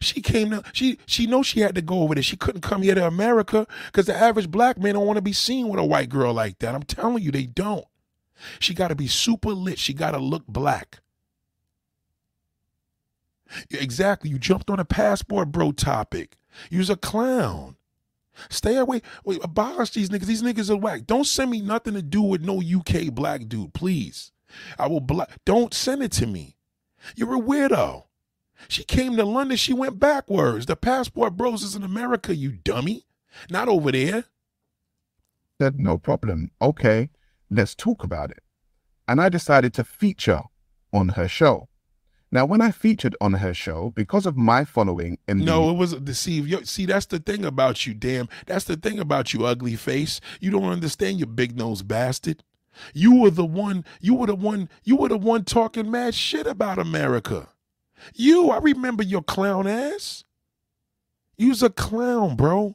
She 0.00 0.20
came 0.22 0.50
to 0.50 0.62
she 0.72 0.98
she 1.06 1.26
knows 1.26 1.46
she 1.46 1.60
had 1.60 1.74
to 1.74 1.82
go 1.82 2.00
over 2.00 2.14
there. 2.14 2.22
She 2.22 2.36
couldn't 2.36 2.62
come 2.62 2.82
here 2.82 2.94
to 2.94 3.06
America 3.06 3.66
because 3.86 4.06
the 4.06 4.16
average 4.16 4.50
black 4.50 4.78
man 4.78 4.94
don't 4.94 5.06
want 5.06 5.16
to 5.18 5.22
be 5.22 5.32
seen 5.32 5.68
with 5.68 5.78
a 5.78 5.84
white 5.84 6.08
girl 6.08 6.32
like 6.32 6.58
that. 6.60 6.74
I'm 6.74 6.82
telling 6.82 7.22
you, 7.22 7.30
they 7.30 7.46
don't. 7.46 7.84
She 8.58 8.74
got 8.74 8.88
to 8.88 8.94
be 8.94 9.06
super 9.06 9.50
lit. 9.50 9.78
She 9.78 9.92
got 9.94 10.12
to 10.12 10.18
look 10.18 10.46
black. 10.46 11.00
Exactly. 13.70 14.30
You 14.30 14.38
jumped 14.38 14.70
on 14.70 14.80
a 14.80 14.84
passport 14.84 15.52
bro 15.52 15.72
topic. 15.72 16.36
You's 16.70 16.90
a 16.90 16.96
clown. 16.96 17.76
Stay 18.48 18.76
away. 18.76 19.02
Wait, 19.24 19.42
abolish 19.44 19.90
these 19.90 20.08
niggas. 20.08 20.26
These 20.26 20.42
niggas 20.42 20.70
are 20.70 20.76
whack. 20.76 21.06
Don't 21.06 21.26
send 21.26 21.50
me 21.50 21.60
nothing 21.60 21.94
to 21.94 22.02
do 22.02 22.22
with 22.22 22.42
no 22.42 22.60
UK 22.60 23.12
black 23.12 23.48
dude, 23.48 23.74
please. 23.74 24.32
I 24.78 24.86
will 24.88 25.00
block. 25.00 25.30
Don't 25.44 25.74
send 25.74 26.02
it 26.02 26.12
to 26.12 26.26
me. 26.26 26.56
You're 27.16 27.36
a 27.36 27.40
weirdo. 27.40 28.04
She 28.68 28.84
came 28.84 29.16
to 29.16 29.24
London. 29.24 29.56
She 29.56 29.72
went 29.72 29.98
backwards. 29.98 30.66
The 30.66 30.76
passport 30.76 31.36
bros 31.36 31.62
is 31.62 31.74
in 31.74 31.82
America, 31.82 32.34
you 32.34 32.52
dummy. 32.52 33.06
Not 33.50 33.68
over 33.68 33.90
there. 33.92 34.24
Said 35.60 35.78
no 35.78 35.98
problem. 35.98 36.50
Okay 36.62 37.10
let's 37.54 37.74
talk 37.74 38.04
about 38.04 38.30
it. 38.30 38.42
And 39.06 39.20
I 39.20 39.28
decided 39.28 39.74
to 39.74 39.84
feature 39.84 40.42
on 40.92 41.10
her 41.10 41.28
show. 41.28 41.68
Now, 42.34 42.46
when 42.46 42.60
I 42.60 42.72
featured 42.72 43.14
on 43.20 43.34
her 43.34 43.54
show, 43.54 43.92
because 43.94 44.26
of 44.26 44.36
my 44.36 44.64
following 44.64 45.18
in 45.28 45.44
No, 45.44 45.70
it 45.70 45.74
was 45.74 45.94
deceive. 45.94 46.68
See, 46.68 46.84
that's 46.84 47.06
the 47.06 47.20
thing 47.20 47.44
about 47.44 47.86
you, 47.86 47.94
damn. 47.94 48.28
That's 48.46 48.64
the 48.64 48.74
thing 48.74 48.98
about 48.98 49.32
you, 49.32 49.46
ugly 49.46 49.76
face. 49.76 50.20
You 50.40 50.50
don't 50.50 50.64
understand, 50.64 51.20
you 51.20 51.26
big 51.26 51.56
nose 51.56 51.82
bastard. 51.82 52.42
You 52.92 53.20
were 53.20 53.30
the 53.30 53.44
one, 53.44 53.84
you 54.00 54.14
were 54.14 54.26
the 54.26 54.34
one, 54.34 54.68
you 54.82 54.96
were 54.96 55.10
the 55.10 55.16
one 55.16 55.44
talking 55.44 55.92
mad 55.92 56.16
shit 56.16 56.48
about 56.48 56.80
America. 56.80 57.50
You, 58.16 58.50
I 58.50 58.58
remember 58.58 59.04
your 59.04 59.22
clown 59.22 59.68
ass. 59.68 60.24
You's 61.36 61.62
a 61.62 61.70
clown, 61.70 62.34
bro. 62.34 62.74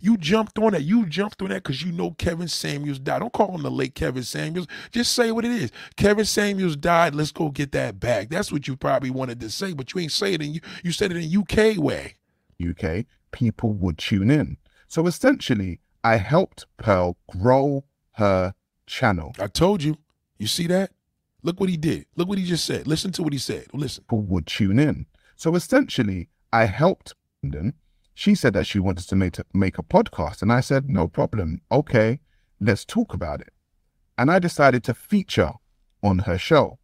You 0.00 0.16
jumped 0.16 0.58
on 0.58 0.72
that. 0.72 0.82
You 0.82 1.06
jumped 1.06 1.42
on 1.42 1.48
that 1.48 1.62
because 1.62 1.82
you 1.82 1.92
know 1.92 2.12
Kevin 2.12 2.48
Samuels 2.48 2.98
died. 2.98 3.20
Don't 3.20 3.32
call 3.32 3.54
him 3.54 3.62
the 3.62 3.70
late 3.70 3.94
Kevin 3.94 4.22
Samuels. 4.22 4.66
Just 4.90 5.14
say 5.14 5.32
what 5.32 5.44
it 5.44 5.52
is. 5.52 5.72
Kevin 5.96 6.24
Samuels 6.24 6.76
died. 6.76 7.14
Let's 7.14 7.32
go 7.32 7.50
get 7.50 7.72
that 7.72 8.00
back. 8.00 8.28
That's 8.28 8.52
what 8.52 8.68
you 8.68 8.76
probably 8.76 9.10
wanted 9.10 9.40
to 9.40 9.50
say, 9.50 9.72
but 9.72 9.92
you 9.92 10.00
ain't 10.00 10.12
say 10.12 10.34
it 10.34 10.42
in 10.42 10.54
you. 10.54 10.60
You 10.84 10.92
said 10.92 11.12
it 11.12 11.16
in 11.16 11.40
UK 11.40 11.76
way. 11.76 12.14
UK 12.60 13.06
people 13.32 13.72
would 13.72 13.98
tune 13.98 14.30
in. 14.30 14.56
So 14.88 15.06
essentially, 15.06 15.80
I 16.02 16.16
helped 16.16 16.66
Pearl 16.78 17.16
grow 17.28 17.84
her 18.12 18.54
channel. 18.86 19.32
I 19.38 19.46
told 19.46 19.82
you. 19.82 19.96
You 20.38 20.46
see 20.46 20.66
that? 20.68 20.92
Look 21.42 21.60
what 21.60 21.68
he 21.68 21.76
did. 21.76 22.06
Look 22.16 22.28
what 22.28 22.38
he 22.38 22.44
just 22.44 22.64
said. 22.64 22.86
Listen 22.86 23.12
to 23.12 23.22
what 23.22 23.32
he 23.32 23.38
said. 23.38 23.66
Listen. 23.72 24.04
People 24.04 24.22
would 24.22 24.46
tune 24.46 24.78
in. 24.78 25.06
So 25.36 25.54
essentially, 25.54 26.28
I 26.52 26.64
helped 26.64 27.14
London 27.42 27.74
she 28.20 28.34
said 28.34 28.52
that 28.52 28.66
she 28.66 28.78
wanted 28.78 29.08
to 29.08 29.16
make, 29.16 29.32
to 29.32 29.46
make 29.54 29.78
a 29.78 29.82
podcast. 29.82 30.42
And 30.42 30.52
I 30.52 30.60
said, 30.60 30.90
no 30.90 31.08
problem. 31.08 31.62
Okay, 31.72 32.20
let's 32.60 32.84
talk 32.84 33.14
about 33.14 33.40
it. 33.40 33.48
And 34.18 34.30
I 34.30 34.38
decided 34.38 34.84
to 34.84 34.92
feature 34.92 35.52
on 36.02 36.18
her 36.20 36.36
show. 36.36 36.78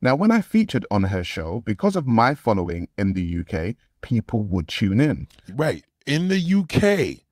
Now, 0.00 0.16
when 0.16 0.30
I 0.30 0.40
featured 0.40 0.86
on 0.90 1.02
her 1.02 1.22
show, 1.22 1.62
because 1.66 1.96
of 1.96 2.06
my 2.06 2.34
following 2.34 2.88
in 2.96 3.12
the 3.12 3.40
UK, 3.40 3.76
people 4.00 4.42
would 4.44 4.68
tune 4.68 5.02
in. 5.02 5.28
Right. 5.54 5.84
In 6.06 6.28
the 6.28 6.40
UK, 6.40 7.26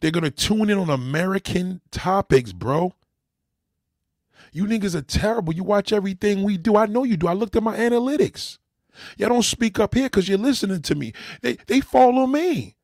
they're 0.00 0.10
going 0.10 0.24
to 0.24 0.32
tune 0.32 0.68
in 0.68 0.76
on 0.76 0.90
American 0.90 1.80
topics, 1.92 2.52
bro. 2.52 2.92
You 4.50 4.66
niggas 4.66 4.96
are 4.96 5.02
terrible. 5.02 5.54
You 5.54 5.62
watch 5.62 5.92
everything 5.92 6.42
we 6.42 6.58
do. 6.58 6.74
I 6.74 6.86
know 6.86 7.04
you 7.04 7.16
do. 7.16 7.28
I 7.28 7.34
looked 7.34 7.54
at 7.54 7.62
my 7.62 7.76
analytics. 7.76 8.58
Y'all 9.16 9.28
don't 9.28 9.42
speak 9.42 9.78
up 9.78 9.94
here 9.94 10.04
because 10.04 10.28
you're 10.28 10.38
listening 10.38 10.82
to 10.82 10.94
me. 10.94 11.12
They 11.42 11.56
they 11.66 11.80
follow 11.80 12.26
me. 12.26 12.76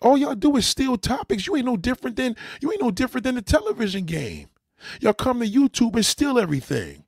All 0.00 0.16
y'all 0.16 0.34
do 0.34 0.56
is 0.56 0.66
steal 0.66 0.96
topics. 0.96 1.46
You 1.46 1.56
ain't 1.56 1.66
no 1.66 1.76
different 1.76 2.16
than 2.16 2.36
you 2.60 2.70
ain't 2.70 2.82
no 2.82 2.90
different 2.90 3.24
than 3.24 3.34
the 3.34 3.42
television 3.42 4.04
game. 4.04 4.48
Y'all 5.00 5.12
come 5.12 5.40
to 5.40 5.46
YouTube 5.46 5.96
and 5.96 6.06
steal 6.06 6.38
everything. 6.38 7.04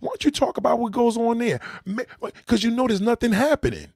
Why 0.00 0.08
don't 0.08 0.24
you 0.24 0.30
talk 0.30 0.58
about 0.58 0.78
what 0.78 0.92
goes 0.92 1.16
on 1.16 1.38
there? 1.38 1.60
Because 1.86 2.62
you 2.62 2.70
know 2.70 2.86
there's 2.86 3.00
nothing 3.00 3.32
happening. 3.32 3.92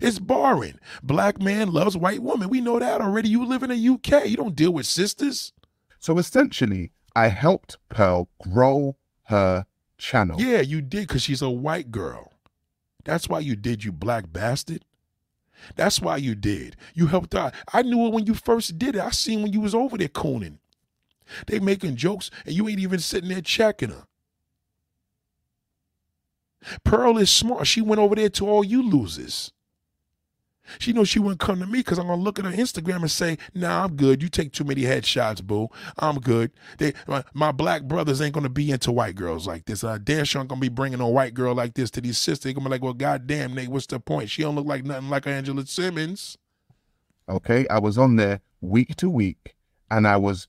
It's 0.00 0.18
boring. 0.18 0.78
Black 1.02 1.40
man 1.40 1.72
loves 1.72 1.96
white 1.96 2.22
woman. 2.22 2.48
We 2.48 2.60
know 2.60 2.78
that 2.78 3.00
already. 3.00 3.28
You 3.28 3.44
live 3.44 3.62
in 3.62 3.70
the 3.70 3.88
UK. 3.88 4.26
You 4.28 4.36
don't 4.36 4.54
deal 4.54 4.72
with 4.72 4.86
sisters. 4.86 5.52
So 5.98 6.18
essentially, 6.18 6.92
I 7.14 7.28
helped 7.28 7.78
Pearl 7.88 8.28
grow 8.40 8.96
her 9.24 9.66
channel. 9.98 10.40
Yeah, 10.40 10.60
you 10.60 10.80
did 10.80 11.08
because 11.08 11.22
she's 11.22 11.42
a 11.42 11.50
white 11.50 11.90
girl. 11.90 12.31
That's 13.04 13.28
why 13.28 13.40
you 13.40 13.56
did, 13.56 13.84
you 13.84 13.92
black 13.92 14.32
bastard. 14.32 14.84
That's 15.76 16.00
why 16.00 16.16
you 16.16 16.34
did. 16.34 16.76
You 16.94 17.06
helped 17.06 17.34
out. 17.34 17.54
I 17.72 17.82
knew 17.82 18.06
it 18.06 18.12
when 18.12 18.26
you 18.26 18.34
first 18.34 18.78
did 18.78 18.96
it. 18.96 19.00
I 19.00 19.10
seen 19.10 19.42
when 19.42 19.52
you 19.52 19.60
was 19.60 19.74
over 19.74 19.96
there 19.96 20.08
cooning. 20.08 20.58
They 21.46 21.60
making 21.60 21.96
jokes 21.96 22.30
and 22.44 22.54
you 22.54 22.68
ain't 22.68 22.80
even 22.80 22.98
sitting 22.98 23.28
there 23.28 23.40
checking 23.40 23.90
her. 23.90 24.06
Pearl 26.84 27.18
is 27.18 27.30
smart. 27.30 27.66
She 27.66 27.80
went 27.80 28.00
over 28.00 28.14
there 28.14 28.28
to 28.30 28.48
all 28.48 28.64
you 28.64 28.82
losers. 28.82 29.52
She 30.78 30.92
knows 30.92 31.08
she 31.08 31.18
wouldn't 31.18 31.40
come 31.40 31.58
to 31.60 31.66
me 31.66 31.80
because 31.80 31.98
I'm 31.98 32.06
gonna 32.06 32.22
look 32.22 32.38
at 32.38 32.44
her 32.44 32.52
Instagram 32.52 33.02
and 33.02 33.10
say, 33.10 33.38
"Nah, 33.54 33.84
I'm 33.84 33.96
good. 33.96 34.22
You 34.22 34.28
take 34.28 34.52
too 34.52 34.64
many 34.64 34.82
headshots, 34.82 35.42
boo. 35.42 35.68
I'm 35.98 36.20
good." 36.20 36.52
They, 36.78 36.92
my, 37.06 37.24
my 37.34 37.52
black 37.52 37.82
brothers 37.82 38.20
ain't 38.20 38.34
gonna 38.34 38.48
be 38.48 38.70
into 38.70 38.92
white 38.92 39.14
girls 39.14 39.46
like 39.46 39.64
this. 39.64 39.84
Uh, 39.84 39.98
damn 40.02 40.24
sure 40.24 40.40
ain't 40.40 40.48
gonna 40.48 40.60
be 40.60 40.68
bringing 40.68 41.00
a 41.00 41.08
white 41.08 41.34
girl 41.34 41.54
like 41.54 41.74
this 41.74 41.90
to 41.92 42.00
these 42.00 42.18
sisters. 42.18 42.44
They 42.44 42.52
gonna 42.52 42.64
be 42.64 42.70
like, 42.70 42.82
"Well, 42.82 42.94
goddamn, 42.94 43.54
Nate, 43.54 43.68
what's 43.68 43.86
the 43.86 44.00
point? 44.00 44.30
She 44.30 44.42
don't 44.42 44.54
look 44.54 44.66
like 44.66 44.84
nothing 44.84 45.10
like 45.10 45.26
Angela 45.26 45.66
Simmons." 45.66 46.38
Okay, 47.28 47.66
I 47.68 47.78
was 47.78 47.98
on 47.98 48.16
there 48.16 48.40
week 48.60 48.96
to 48.96 49.08
week, 49.08 49.54
and 49.90 50.06
I 50.06 50.16
was 50.16 50.48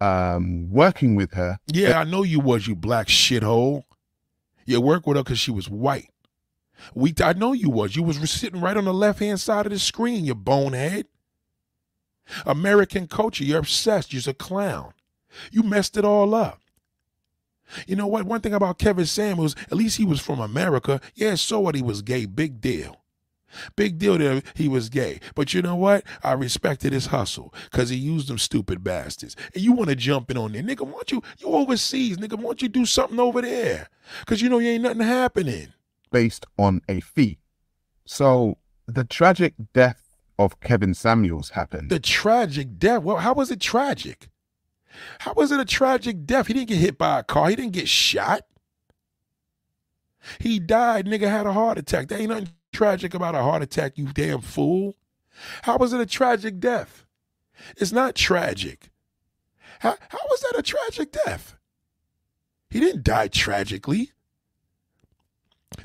um, 0.00 0.70
working 0.70 1.14
with 1.14 1.32
her. 1.34 1.58
Yeah, 1.66 2.00
I 2.00 2.04
know 2.04 2.22
you 2.22 2.40
was, 2.40 2.66
you 2.66 2.74
black 2.74 3.06
shithole. 3.06 3.84
You 4.64 4.80
work 4.80 5.06
with 5.06 5.16
her 5.16 5.22
because 5.22 5.38
she 5.38 5.50
was 5.50 5.68
white. 5.68 6.11
We, 6.94 7.14
I 7.22 7.32
know 7.32 7.52
you 7.52 7.70
was. 7.70 7.96
You 7.96 8.02
was 8.02 8.18
sitting 8.30 8.60
right 8.60 8.76
on 8.76 8.84
the 8.84 8.94
left 8.94 9.20
hand 9.20 9.40
side 9.40 9.66
of 9.66 9.72
the 9.72 9.78
screen, 9.78 10.24
you 10.24 10.34
bonehead. 10.34 11.06
American 12.46 13.06
culture, 13.06 13.44
you're 13.44 13.58
obsessed. 13.58 14.12
You're 14.12 14.22
a 14.28 14.34
clown. 14.34 14.92
You 15.50 15.62
messed 15.62 15.96
it 15.96 16.04
all 16.04 16.34
up. 16.34 16.60
You 17.86 17.96
know 17.96 18.06
what? 18.06 18.26
One 18.26 18.40
thing 18.40 18.54
about 18.54 18.78
Kevin 18.78 19.06
Samuels, 19.06 19.56
at 19.62 19.76
least 19.76 19.96
he 19.96 20.04
was 20.04 20.20
from 20.20 20.40
America. 20.40 21.00
Yeah, 21.14 21.36
so 21.36 21.60
what? 21.60 21.74
He 21.74 21.82
was 21.82 22.02
gay. 22.02 22.26
Big 22.26 22.60
deal. 22.60 22.98
Big 23.76 23.98
deal 23.98 24.18
that 24.18 24.44
he 24.54 24.68
was 24.68 24.88
gay. 24.88 25.20
But 25.34 25.52
you 25.52 25.62
know 25.62 25.76
what? 25.76 26.04
I 26.22 26.32
respected 26.32 26.92
his 26.92 27.06
hustle 27.06 27.52
because 27.70 27.90
he 27.90 27.96
used 27.96 28.28
them 28.28 28.38
stupid 28.38 28.82
bastards. 28.82 29.36
And 29.54 29.62
you 29.62 29.72
want 29.72 29.90
to 29.90 29.96
jump 29.96 30.30
in 30.30 30.38
on 30.38 30.52
there. 30.52 30.62
Nigga, 30.62 30.86
why 30.86 30.92
don't 30.92 31.12
you, 31.12 31.22
you 31.38 31.48
overseas, 31.48 32.16
nigga, 32.16 32.36
why 32.36 32.44
don't 32.44 32.62
you 32.62 32.68
do 32.68 32.86
something 32.86 33.20
over 33.20 33.42
there? 33.42 33.88
Because 34.20 34.40
you 34.40 34.48
know 34.48 34.58
you 34.58 34.70
ain't 34.70 34.82
nothing 34.82 35.00
happening. 35.00 35.68
Based 36.12 36.46
on 36.58 36.82
a 36.88 37.00
fee. 37.00 37.38
So 38.04 38.58
the 38.86 39.04
tragic 39.04 39.54
death 39.72 40.16
of 40.38 40.60
Kevin 40.60 40.94
Samuels 40.94 41.50
happened. 41.50 41.90
The 41.90 42.00
tragic 42.00 42.78
death. 42.78 43.02
Well, 43.02 43.18
how 43.18 43.34
was 43.34 43.50
it 43.50 43.60
tragic? 43.60 44.28
How 45.20 45.32
was 45.34 45.50
it 45.52 45.60
a 45.60 45.64
tragic 45.64 46.26
death? 46.26 46.46
He 46.46 46.54
didn't 46.54 46.68
get 46.68 46.78
hit 46.78 46.98
by 46.98 47.20
a 47.20 47.22
car. 47.22 47.48
He 47.48 47.56
didn't 47.56 47.72
get 47.72 47.88
shot. 47.88 48.42
He 50.38 50.58
died. 50.58 51.06
Nigga 51.06 51.28
had 51.28 51.46
a 51.46 51.52
heart 51.52 51.78
attack. 51.78 52.08
There 52.08 52.18
ain't 52.18 52.30
nothing 52.30 52.50
tragic 52.72 53.14
about 53.14 53.34
a 53.34 53.42
heart 53.42 53.62
attack, 53.62 53.96
you 53.96 54.06
damn 54.06 54.40
fool. 54.40 54.96
How 55.62 55.78
was 55.78 55.92
it 55.92 56.00
a 56.00 56.06
tragic 56.06 56.60
death? 56.60 57.06
It's 57.76 57.92
not 57.92 58.14
tragic. 58.14 58.90
How, 59.80 59.96
how 60.08 60.18
was 60.30 60.40
that 60.40 60.58
a 60.58 60.62
tragic 60.62 61.12
death? 61.12 61.56
He 62.70 62.80
didn't 62.80 63.04
die 63.04 63.28
tragically. 63.28 64.12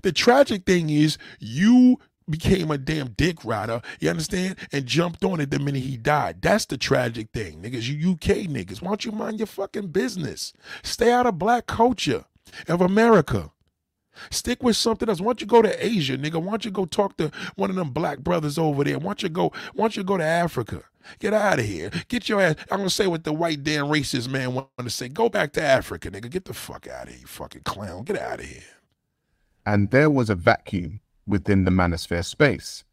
The 0.03 0.11
tragic 0.11 0.65
thing 0.65 0.89
is 0.89 1.17
you 1.39 1.99
became 2.29 2.71
a 2.71 2.77
damn 2.77 3.09
dick 3.09 3.43
rider, 3.45 3.81
you 3.99 4.09
understand? 4.09 4.57
And 4.71 4.85
jumped 4.85 5.23
on 5.23 5.39
it 5.39 5.51
the 5.51 5.59
minute 5.59 5.83
he 5.83 5.97
died. 5.97 6.41
That's 6.41 6.65
the 6.65 6.77
tragic 6.77 7.29
thing, 7.33 7.61
niggas. 7.61 7.87
You 7.87 8.11
UK 8.11 8.47
niggas. 8.47 8.81
Why 8.81 8.89
don't 8.89 9.05
you 9.05 9.11
mind 9.11 9.39
your 9.39 9.47
fucking 9.47 9.87
business? 9.87 10.53
Stay 10.83 11.11
out 11.11 11.25
of 11.25 11.39
black 11.39 11.67
culture 11.67 12.25
of 12.67 12.81
America. 12.81 13.51
Stick 14.31 14.63
with 14.63 14.75
something 14.75 15.07
else. 15.07 15.21
Why 15.21 15.27
don't 15.27 15.41
you 15.41 15.47
go 15.47 15.61
to 15.61 15.85
Asia, 15.85 16.17
nigga? 16.17 16.41
Why 16.41 16.51
don't 16.51 16.65
you 16.65 16.71
go 16.71 16.85
talk 16.85 17.17
to 17.17 17.31
one 17.55 17.69
of 17.69 17.75
them 17.75 17.91
black 17.91 18.19
brothers 18.19 18.57
over 18.57 18.83
there? 18.83 18.97
Why 18.97 19.09
don't 19.09 19.23
you 19.23 19.29
go, 19.29 19.49
why 19.73 19.83
don't 19.83 19.97
you 19.97 20.03
go 20.03 20.17
to 20.17 20.23
Africa? 20.23 20.83
Get 21.19 21.33
out 21.33 21.59
of 21.59 21.65
here. 21.65 21.91
Get 22.09 22.27
your 22.27 22.41
ass. 22.41 22.55
I'm 22.71 22.79
gonna 22.79 22.89
say 22.89 23.07
what 23.07 23.23
the 23.23 23.31
white 23.31 23.63
damn 23.63 23.85
racist 23.85 24.27
man 24.27 24.53
wanted 24.53 24.69
to 24.83 24.89
say. 24.89 25.07
Go 25.07 25.29
back 25.29 25.53
to 25.53 25.63
Africa, 25.63 26.11
nigga. 26.11 26.29
Get 26.29 26.45
the 26.45 26.53
fuck 26.53 26.87
out 26.87 27.03
of 27.07 27.09
here, 27.13 27.19
you 27.21 27.27
fucking 27.27 27.61
clown. 27.61 28.03
Get 28.03 28.19
out 28.19 28.39
of 28.39 28.45
here. 28.45 28.76
And 29.67 29.91
there 29.91 30.09
was 30.09 30.29
a 30.29 30.35
vacuum 30.35 31.01
within 31.27 31.65
the 31.65 31.71
manosphere 31.71 32.23
space. 32.23 32.85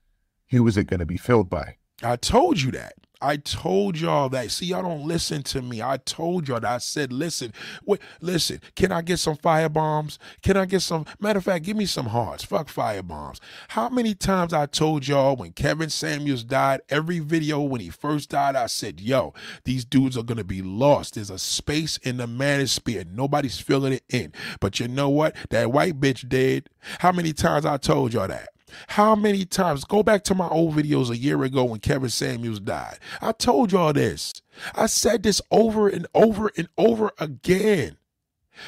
Who 0.51 0.65
was 0.65 0.77
it 0.77 0.89
going 0.89 0.99
to 0.99 1.07
be 1.07 1.17
filled 1.17 1.49
by? 1.49 1.77
I 2.03 2.17
told 2.17 2.61
you 2.61 2.73
that. 2.73 3.04
I 3.25 3.39
told 3.39 3.99
y'all 3.99 4.29
that. 4.29 4.51
See, 4.51 4.67
y'all 4.67 4.83
don't 4.83 5.07
listen 5.09 5.43
to 5.45 5.63
me. 5.63 5.81
I 5.81 5.97
told 5.97 6.47
y'all 6.47 6.61
that. 6.61 6.75
I 6.75 6.79
said, 6.79 7.11
listen, 7.11 7.55
wait, 7.87 8.01
listen, 8.21 8.61
can 8.77 8.93
I 8.93 9.01
get 9.01 9.19
some 9.19 9.37
fire 9.37 9.71
bombs? 9.71 10.19
Can 10.43 10.59
I 10.59 10.67
get 10.67 10.81
some 10.81 11.07
matter 11.19 11.39
of 11.39 11.45
fact, 11.45 11.65
give 11.65 11.77
me 11.77 11.87
some 11.87 12.07
hearts. 12.07 12.45
Fuck 12.45 12.69
fire 12.69 13.03
bombs. 13.03 13.41
How 13.69 13.89
many 13.89 14.15
times 14.15 14.53
I 14.53 14.67
told 14.67 15.09
y'all 15.09 15.37
when 15.37 15.53
Kevin 15.53 15.89
Samuels 15.89 16.45
died, 16.45 16.83
every 16.91 17.19
video 17.19 17.61
when 17.63 17.81
he 17.81 17.89
first 17.89 18.29
died, 18.29 18.57
I 18.57 18.67
said, 18.67 19.01
yo, 19.01 19.33
these 19.65 19.87
dudes 19.87 20.19
are 20.19 20.23
gonna 20.23 20.45
be 20.45 20.61
lost. 20.61 21.15
There's 21.15 21.31
a 21.31 21.39
space 21.39 21.97
in 21.99 22.19
the 22.19 22.27
manosphere. 22.27 23.11
Nobody's 23.11 23.59
filling 23.59 23.95
it 23.95 24.05
in. 24.11 24.35
But 24.61 24.81
you 24.81 24.89
know 24.89 25.09
what? 25.09 25.35
That 25.49 25.73
white 25.73 25.99
bitch 25.99 26.29
dead. 26.29 26.69
How 26.99 27.13
many 27.13 27.33
times 27.33 27.65
I 27.65 27.79
told 27.79 28.13
y'all 28.13 28.29
that? 28.29 28.51
How 28.89 29.15
many 29.15 29.45
times? 29.45 29.85
Go 29.85 30.03
back 30.03 30.25
to 30.25 30.35
my 30.35 30.49
old 30.49 30.75
videos 30.75 31.11
a 31.11 31.17
year 31.17 31.43
ago 31.43 31.65
when 31.65 31.81
Kevin 31.81 32.11
Samuels 32.11 32.61
died. 32.61 32.99
I 33.21 33.33
told 33.33 33.73
y'all 33.73 33.93
this. 33.93 34.33
I 34.75 34.87
said 34.87 35.23
this 35.23 35.41
over 35.51 35.89
and 35.89 36.07
over 36.15 36.51
and 36.57 36.69
over 36.77 37.13
again. 37.19 37.97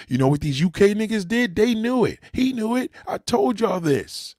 You 0.08 0.18
know 0.18 0.28
what 0.28 0.40
these 0.40 0.62
UK 0.62 0.96
niggas 0.96 1.28
did? 1.28 1.54
They 1.54 1.74
knew 1.74 2.04
it. 2.04 2.18
He 2.32 2.52
knew 2.52 2.76
it. 2.76 2.90
I 3.06 3.18
told 3.18 3.60
y'all 3.60 3.80
this. 3.80 4.34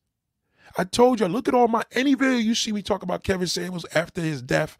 I 0.78 0.84
told 0.84 1.20
y'all, 1.20 1.30
look 1.30 1.47
at 1.47 1.55
all 1.55 1.68
my 1.68 1.84
any 1.93 2.13
video 2.13 2.38
you 2.38 2.53
see 2.53 2.72
me 2.72 2.82
talk 2.82 3.01
about 3.01 3.24
Kevin 3.24 3.47
Samuels 3.47 3.86
after 3.95 4.22
his 4.22 4.41
death. 4.41 4.78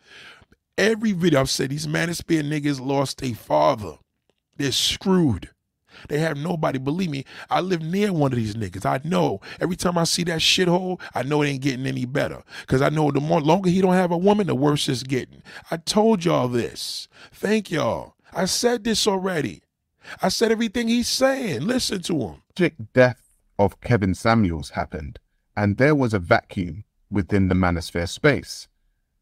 Every 0.78 1.12
video 1.12 1.40
I've 1.40 1.50
said 1.50 1.72
these 1.72 1.88
manosphere 1.88 2.44
niggas 2.44 2.80
lost 2.80 3.24
a 3.24 3.34
father. 3.34 3.98
They're 4.58 4.72
screwed. 4.72 5.50
They 6.10 6.20
have 6.20 6.38
nobody. 6.38 6.80
Believe 6.80 7.10
me, 7.10 7.26
I 7.50 7.62
live 7.62 7.82
near 7.82 8.14
one 8.14 8.32
of 8.32 8.38
these 8.38 8.56
niggas. 8.56 8.86
I 8.86 9.02
know. 9.08 9.42
Every 9.60 9.76
time 9.76 9.98
I 9.98 10.04
see 10.04 10.24
that 10.26 10.40
shithole, 10.40 11.02
I 11.14 11.24
know 11.24 11.42
it 11.42 11.50
ain't 11.50 11.62
getting 11.62 11.86
any 11.86 12.06
better. 12.06 12.44
Cause 12.68 12.82
I 12.82 12.90
know 12.90 13.12
the 13.12 13.20
more 13.20 13.42
longer 13.42 13.70
he 13.70 13.82
don't 13.82 13.94
have 13.94 14.12
a 14.12 14.18
woman, 14.18 14.48
the 14.48 14.56
worse 14.56 14.90
it's 14.90 15.04
getting. 15.04 15.42
I 15.72 15.78
told 15.78 16.26
y'all 16.26 16.48
this. 16.48 17.08
Thank 17.32 17.72
y'all. 17.72 18.16
I 18.34 18.46
said 18.46 18.84
this 18.84 19.08
already. 19.08 19.64
I 20.22 20.30
said 20.30 20.52
everything 20.52 20.88
he's 20.88 21.08
saying. 21.08 21.62
Listen 21.62 22.02
to 22.04 22.20
him. 22.20 22.44
Tragic 22.56 22.76
death 22.94 23.30
of 23.60 23.80
Kevin 23.82 24.14
Samuels 24.14 24.72
happened, 24.72 25.20
and 25.56 25.78
there 25.78 25.96
was 25.96 26.14
a 26.14 26.20
vacuum 26.20 26.84
within 27.10 27.48
the 27.48 27.56
manosphere 27.56 28.10
space. 28.10 28.68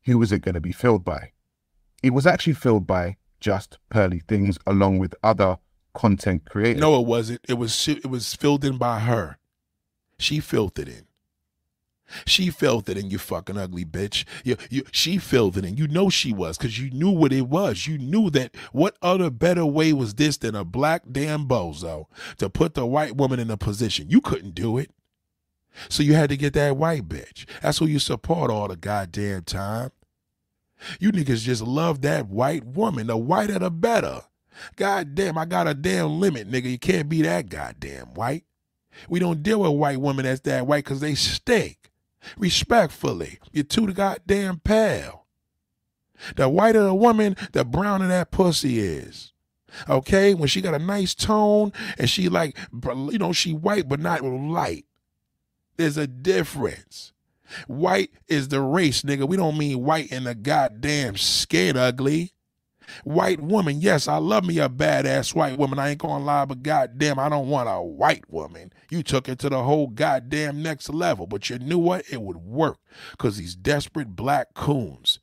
Who 0.05 0.17
was 0.17 0.31
it 0.31 0.39
going 0.39 0.55
to 0.55 0.61
be 0.61 0.71
filled 0.71 1.03
by? 1.03 1.31
It 2.03 2.11
was 2.11 2.27
actually 2.27 2.53
filled 2.53 2.87
by 2.87 3.17
Just 3.39 3.77
Pearly 3.89 4.19
Things 4.19 4.57
along 4.65 4.99
with 4.99 5.15
other 5.23 5.57
content 5.95 6.45
creator. 6.45 6.79
No, 6.79 6.99
it 6.99 7.07
wasn't. 7.07 7.41
It 7.47 7.55
was 7.55 7.87
it 7.87 8.05
was 8.05 8.33
filled 8.35 8.63
in 8.63 8.77
by 8.77 8.99
her. 8.99 9.37
She 10.17 10.39
filled 10.39 10.77
it 10.79 10.87
in. 10.87 11.05
She 12.25 12.49
filled 12.51 12.87
it 12.87 12.97
in, 12.97 13.09
you 13.09 13.17
fucking 13.17 13.57
ugly 13.57 13.83
bitch. 13.83 14.25
You, 14.43 14.57
you, 14.69 14.83
she 14.91 15.17
filled 15.17 15.57
it 15.57 15.65
in. 15.65 15.75
You 15.75 15.87
know 15.87 16.09
she 16.09 16.31
was, 16.31 16.57
because 16.57 16.79
you 16.79 16.91
knew 16.91 17.09
what 17.09 17.33
it 17.33 17.47
was. 17.47 17.87
You 17.87 17.97
knew 17.97 18.29
that 18.29 18.55
what 18.71 18.95
other 19.01 19.29
better 19.29 19.65
way 19.65 19.91
was 19.91 20.13
this 20.13 20.37
than 20.37 20.55
a 20.55 20.63
black 20.63 21.03
damn 21.11 21.47
bozo 21.47 22.05
to 22.37 22.49
put 22.49 22.75
the 22.75 22.85
white 22.85 23.15
woman 23.15 23.39
in 23.39 23.49
a 23.49 23.57
position? 23.57 24.09
You 24.09 24.21
couldn't 24.21 24.53
do 24.53 24.77
it. 24.77 24.91
So 25.89 26.03
you 26.03 26.13
had 26.13 26.29
to 26.29 26.37
get 26.37 26.53
that 26.53 26.77
white 26.77 27.09
bitch. 27.09 27.45
That's 27.61 27.79
who 27.79 27.85
you 27.85 27.99
support 27.99 28.51
all 28.51 28.67
the 28.67 28.77
goddamn 28.77 29.43
time. 29.43 29.91
You 30.99 31.11
niggas 31.11 31.41
just 31.41 31.61
love 31.61 32.01
that 32.01 32.27
white 32.27 32.65
woman. 32.65 33.07
The 33.07 33.17
whiter 33.17 33.59
the 33.59 33.71
better. 33.71 34.21
God 34.75 35.15
damn, 35.15 35.37
I 35.37 35.45
got 35.45 35.67
a 35.67 35.73
damn 35.73 36.19
limit, 36.19 36.49
nigga. 36.49 36.69
You 36.69 36.79
can't 36.79 37.09
be 37.09 37.21
that 37.23 37.49
goddamn 37.49 38.13
white. 38.13 38.45
We 39.09 39.19
don't 39.19 39.43
deal 39.43 39.61
with 39.61 39.71
white 39.71 39.99
women 39.99 40.25
that's 40.25 40.41
that 40.41 40.67
white 40.67 40.85
because 40.85 41.01
they 41.01 41.15
stink. 41.15 41.91
Respectfully, 42.37 43.39
you're 43.51 43.63
too 43.63 43.91
goddamn 43.93 44.59
pale. 44.59 45.25
The 46.35 46.49
whiter 46.49 46.83
the 46.83 46.95
woman, 46.95 47.35
the 47.51 47.65
browner 47.65 48.07
that 48.07 48.31
pussy 48.31 48.79
is. 48.79 49.33
Okay, 49.89 50.33
when 50.33 50.47
she 50.47 50.61
got 50.61 50.73
a 50.73 50.79
nice 50.79 51.13
tone 51.13 51.73
and 51.97 52.09
she 52.09 52.29
like, 52.29 52.57
you 52.71 53.17
know, 53.17 53.33
she 53.33 53.53
white 53.53 53.89
but 53.89 53.99
not 53.99 54.23
light. 54.23 54.85
There's 55.77 55.97
a 55.97 56.07
difference. 56.07 57.11
White 57.67 58.11
is 58.27 58.47
the 58.47 58.61
race, 58.61 59.01
nigga. 59.01 59.27
We 59.27 59.37
don't 59.37 59.57
mean 59.57 59.83
white 59.83 60.11
in 60.11 60.23
the 60.23 60.33
goddamn 60.33 61.17
skin 61.17 61.77
ugly. 61.77 62.31
White 63.03 63.41
woman, 63.41 63.81
yes, 63.81 64.07
I 64.07 64.17
love 64.17 64.45
me 64.45 64.59
a 64.59 64.69
badass 64.69 65.35
white 65.35 65.57
woman. 65.57 65.79
I 65.79 65.89
ain't 65.89 65.99
gonna 65.99 66.23
lie, 66.23 66.45
but 66.45 66.63
goddamn, 66.63 67.19
I 67.19 67.29
don't 67.29 67.49
want 67.49 67.69
a 67.69 67.81
white 67.81 68.29
woman. 68.29 68.71
You 68.89 69.03
took 69.03 69.27
it 69.27 69.39
to 69.39 69.49
the 69.49 69.63
whole 69.63 69.87
goddamn 69.87 70.61
next 70.61 70.89
level, 70.89 71.27
but 71.27 71.49
you 71.49 71.59
knew 71.59 71.79
what? 71.79 72.05
It 72.11 72.21
would 72.21 72.37
work. 72.37 72.77
Cause 73.17 73.37
these 73.37 73.55
desperate 73.55 74.15
black 74.15 74.53
coons. 74.53 75.19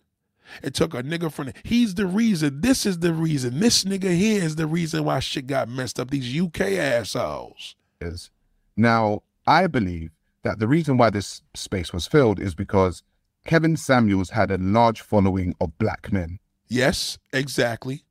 It 0.62 0.74
took 0.74 0.92
a 0.94 1.02
nigga 1.02 1.32
from 1.32 1.46
the, 1.46 1.54
he's 1.64 1.94
the 1.94 2.06
reason, 2.06 2.60
this 2.60 2.84
is 2.84 2.98
the 2.98 3.14
reason, 3.14 3.60
this 3.60 3.84
nigga 3.84 4.14
here 4.14 4.42
is 4.42 4.56
the 4.56 4.66
reason 4.66 5.04
why 5.04 5.20
shit 5.20 5.46
got 5.46 5.68
messed 5.68 5.98
up. 5.98 6.10
These 6.10 6.40
UK 6.40 6.60
assholes. 6.60 7.76
is. 8.00 8.30
Now, 8.76 9.22
I 9.46 9.66
believe 9.66 10.10
that 10.42 10.58
the 10.58 10.68
reason 10.68 10.96
why 10.96 11.10
this 11.10 11.42
space 11.54 11.92
was 11.92 12.06
filled 12.06 12.40
is 12.40 12.54
because 12.54 13.02
Kevin 13.44 13.76
Samuels 13.76 14.30
had 14.30 14.50
a 14.50 14.58
large 14.58 15.00
following 15.00 15.54
of 15.60 15.78
black 15.78 16.12
men. 16.12 16.38
Yes, 16.72 17.18
exactly. 17.34 18.04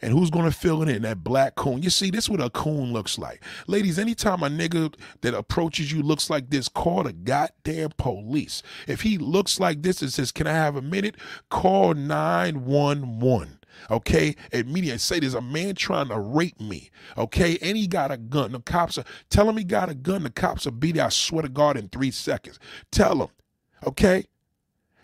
And 0.00 0.12
who's 0.12 0.30
gonna 0.30 0.50
fill 0.50 0.82
it 0.82 0.88
in? 0.88 1.02
That 1.02 1.22
black 1.22 1.54
coon. 1.54 1.82
You 1.82 1.90
see, 1.90 2.10
this 2.10 2.24
is 2.24 2.30
what 2.30 2.40
a 2.40 2.48
coon 2.48 2.94
looks 2.94 3.18
like. 3.18 3.42
Ladies, 3.66 3.98
anytime 3.98 4.42
a 4.42 4.48
nigga 4.48 4.94
that 5.20 5.34
approaches 5.34 5.92
you 5.92 6.02
looks 6.02 6.30
like 6.30 6.48
this, 6.48 6.68
call 6.68 7.02
the 7.02 7.12
goddamn 7.12 7.90
police. 7.98 8.62
If 8.86 9.02
he 9.02 9.18
looks 9.18 9.60
like 9.60 9.82
this 9.82 10.00
and 10.00 10.10
says, 10.10 10.32
Can 10.32 10.46
I 10.46 10.52
have 10.52 10.76
a 10.76 10.82
minute? 10.82 11.16
Call 11.50 11.92
911. 11.92 13.58
Okay, 13.90 14.34
immediately 14.52 14.98
say 14.98 15.20
there's 15.20 15.34
a 15.34 15.42
man 15.42 15.74
trying 15.74 16.08
to 16.08 16.18
rape 16.18 16.60
me. 16.60 16.90
Okay, 17.18 17.58
and 17.60 17.76
he 17.76 17.86
got 17.86 18.10
a 18.10 18.16
gun. 18.16 18.52
The 18.52 18.60
cops 18.60 18.96
are 18.96 19.04
tell 19.28 19.48
him 19.48 19.58
he 19.58 19.64
got 19.64 19.90
a 19.90 19.94
gun. 19.94 20.22
The 20.22 20.30
cops 20.30 20.64
will 20.64 20.72
beat 20.72 20.96
it. 20.96 21.02
I 21.02 21.10
swear 21.10 21.42
to 21.42 21.48
God 21.50 21.76
in 21.76 21.88
three 21.88 22.10
seconds. 22.10 22.58
Tell 22.90 23.22
him. 23.22 23.28
Okay, 23.86 24.26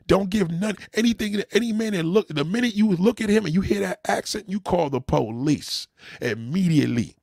don't 0.07 0.31
give 0.31 0.51
none 0.51 0.77
anything 0.95 1.35
to 1.35 1.47
any 1.55 1.73
man 1.73 1.93
that 1.93 2.05
look. 2.05 2.29
The 2.29 2.45
minute 2.45 2.75
you 2.75 2.89
look 2.93 3.21
at 3.21 3.29
him 3.29 3.45
and 3.45 3.55
you 3.55 3.61
hear 3.61 3.81
that 3.81 4.01
accent, 4.07 4.49
you 4.49 4.61
call 4.61 4.91
the 4.91 5.01
police 5.01 5.89
immediately. 6.21 7.17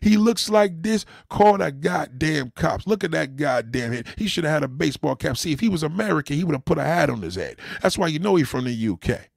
He 0.00 0.16
looks 0.16 0.50
like 0.50 0.82
this. 0.82 1.04
Call 1.28 1.58
the 1.58 1.72
goddamn 1.72 2.52
cops. 2.54 2.86
Look 2.86 3.04
at 3.04 3.12
that 3.12 3.36
goddamn 3.36 3.92
head. 3.92 4.06
He 4.16 4.28
should 4.28 4.44
have 4.44 4.52
had 4.52 4.62
a 4.64 4.68
baseball 4.68 5.16
cap. 5.16 5.36
See, 5.36 5.52
if 5.52 5.60
he 5.60 5.68
was 5.68 5.82
American, 5.82 6.36
he 6.36 6.44
would 6.44 6.54
have 6.54 6.64
put 6.64 6.78
a 6.78 6.84
hat 6.84 7.10
on 7.10 7.22
his 7.22 7.36
head. 7.36 7.58
That's 7.82 7.98
why 7.98 8.08
you 8.08 8.18
know 8.18 8.36
he's 8.36 8.48
from 8.48 8.64
the 8.64 8.88
UK. 8.88 9.28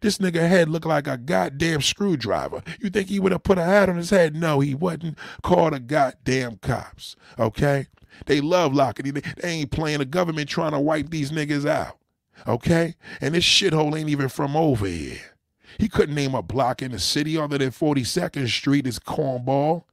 This 0.00 0.18
nigga 0.18 0.48
head 0.48 0.68
looked 0.68 0.86
like 0.86 1.06
a 1.06 1.18
goddamn 1.18 1.82
screwdriver. 1.82 2.62
You 2.80 2.90
think 2.90 3.08
he 3.08 3.20
would 3.20 3.32
have 3.32 3.42
put 3.42 3.58
a 3.58 3.64
hat 3.64 3.88
on 3.88 3.96
his 3.96 4.10
head? 4.10 4.34
No, 4.34 4.60
he 4.60 4.74
wasn't. 4.74 5.18
Call 5.42 5.70
the 5.70 5.80
goddamn 5.80 6.56
cops. 6.56 7.16
Okay? 7.38 7.88
They 8.26 8.40
love 8.40 8.72
locking. 8.72 9.12
They, 9.12 9.20
they 9.20 9.48
ain't 9.48 9.70
playing 9.70 9.98
the 9.98 10.04
government 10.04 10.48
trying 10.48 10.72
to 10.72 10.80
wipe 10.80 11.10
these 11.10 11.32
niggas 11.32 11.68
out. 11.68 11.98
Okay? 12.46 12.94
And 13.20 13.34
this 13.34 13.44
shithole 13.44 13.98
ain't 13.98 14.08
even 14.08 14.28
from 14.28 14.56
over 14.56 14.86
here. 14.86 15.20
He 15.78 15.88
couldn't 15.88 16.14
name 16.14 16.34
a 16.34 16.42
block 16.42 16.82
in 16.82 16.92
the 16.92 16.98
city 16.98 17.36
other 17.36 17.58
than 17.58 17.70
42nd 17.70 18.48
Street, 18.48 18.86
his 18.86 18.98
cornball. 18.98 19.84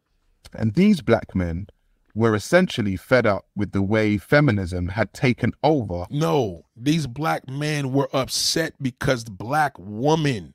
And 0.54 0.74
these 0.74 1.02
black 1.02 1.34
men 1.36 1.68
were 2.14 2.36
essentially 2.36 2.98
fed 2.98 3.26
up 3.26 3.46
with 3.56 3.72
the 3.72 3.82
way 3.82 4.18
feminism 4.18 4.90
had 4.90 5.14
taken 5.14 5.54
over. 5.64 6.06
No, 6.10 6.66
these 6.76 7.08
black 7.08 7.50
men 7.50 7.94
were 7.94 8.10
upset 8.14 8.74
because 8.82 9.24
black 9.24 9.74
women, 9.78 10.54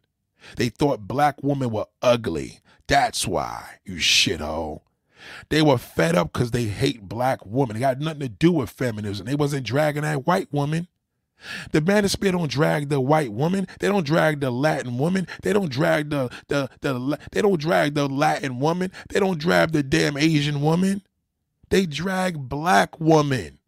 they 0.56 0.68
thought 0.68 1.08
black 1.08 1.42
women 1.42 1.70
were 1.70 1.86
ugly. 2.02 2.60
That's 2.86 3.26
why, 3.26 3.78
you 3.84 3.96
shithole. 3.96 4.82
They 5.48 5.62
were 5.62 5.78
fed 5.78 6.14
up 6.14 6.32
because 6.32 6.52
they 6.52 6.64
hate 6.64 7.08
black 7.08 7.44
women. 7.44 7.76
It 7.76 7.80
got 7.80 7.98
nothing 8.00 8.20
to 8.20 8.28
do 8.28 8.52
with 8.52 8.70
feminism. 8.70 9.26
They 9.26 9.34
wasn't 9.34 9.66
dragging 9.66 10.02
that 10.02 10.26
white 10.26 10.52
woman. 10.52 10.88
The 11.72 11.80
manosphere 11.80 12.32
don't 12.32 12.50
drag 12.50 12.88
the 12.88 13.00
white 13.00 13.32
woman. 13.32 13.66
They 13.80 13.88
don't 13.88 14.06
drag 14.06 14.40
the 14.40 14.50
Latin 14.50 14.98
woman. 14.98 15.26
They 15.42 15.52
don't 15.52 15.70
drag 15.70 16.10
the 16.10 16.30
the 16.48 16.70
the. 16.80 17.18
They 17.32 17.42
don't 17.42 17.60
drag 17.60 17.94
the 17.94 18.08
Latin 18.08 18.58
woman. 18.58 18.92
They 19.10 19.20
don't 19.20 19.38
drag 19.38 19.72
the 19.72 19.82
damn 19.82 20.16
Asian 20.16 20.62
woman. 20.62 21.02
They 21.70 21.86
drag 21.86 22.48
black 22.48 23.00
woman. 23.00 23.58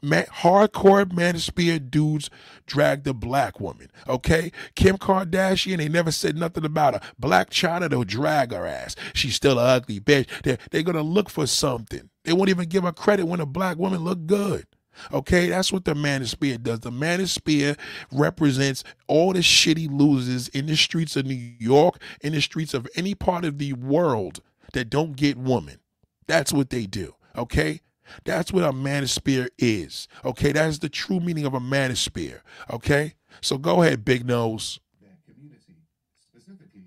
Man, 0.00 0.26
hardcore 0.26 1.06
manosphere 1.06 1.90
dudes 1.90 2.30
drag 2.66 3.02
the 3.02 3.12
black 3.12 3.58
woman. 3.58 3.90
Okay, 4.06 4.52
Kim 4.76 4.96
Kardashian, 4.96 5.78
they 5.78 5.88
never 5.88 6.12
said 6.12 6.36
nothing 6.36 6.64
about 6.64 6.94
her. 6.94 7.00
Blac 7.20 7.50
Chyna, 7.50 7.90
they'll 7.90 8.04
drag 8.04 8.52
her 8.52 8.64
ass. 8.64 8.94
She's 9.12 9.34
still 9.34 9.58
an 9.58 9.66
ugly 9.66 9.98
bitch. 9.98 10.28
They're, 10.44 10.58
they're 10.70 10.84
gonna 10.84 11.02
look 11.02 11.28
for 11.28 11.48
something. 11.48 12.10
They 12.22 12.32
won't 12.32 12.48
even 12.48 12.68
give 12.68 12.84
her 12.84 12.92
credit 12.92 13.26
when 13.26 13.40
a 13.40 13.46
black 13.46 13.76
woman 13.76 14.04
look 14.04 14.26
good. 14.26 14.67
Okay, 15.12 15.48
that's 15.48 15.72
what 15.72 15.84
the 15.84 15.94
manosphere 15.94 16.62
does. 16.62 16.80
The 16.80 16.90
manosphere 16.90 17.78
represents 18.12 18.84
all 19.06 19.32
the 19.32 19.42
shit 19.42 19.78
he 19.78 19.88
loses 19.88 20.48
in 20.48 20.66
the 20.66 20.76
streets 20.76 21.16
of 21.16 21.26
New 21.26 21.54
York, 21.58 22.00
in 22.20 22.32
the 22.32 22.40
streets 22.40 22.74
of 22.74 22.86
any 22.96 23.14
part 23.14 23.44
of 23.44 23.58
the 23.58 23.72
world 23.74 24.40
that 24.72 24.90
don't 24.90 25.16
get 25.16 25.36
women. 25.36 25.78
That's 26.26 26.52
what 26.52 26.70
they 26.70 26.86
do. 26.86 27.14
Okay, 27.36 27.80
that's 28.24 28.52
what 28.52 28.64
a 28.64 28.72
manosphere 28.72 29.48
is. 29.58 30.08
Okay, 30.24 30.52
that's 30.52 30.78
the 30.78 30.88
true 30.88 31.20
meaning 31.20 31.44
of 31.44 31.54
a 31.54 31.60
manosphere. 31.60 32.40
Okay, 32.70 33.14
so 33.40 33.58
go 33.58 33.82
ahead, 33.82 34.04
big 34.04 34.26
nose. 34.26 34.80
Their 35.00 35.16
community, 35.24 35.76
specifically 36.20 36.84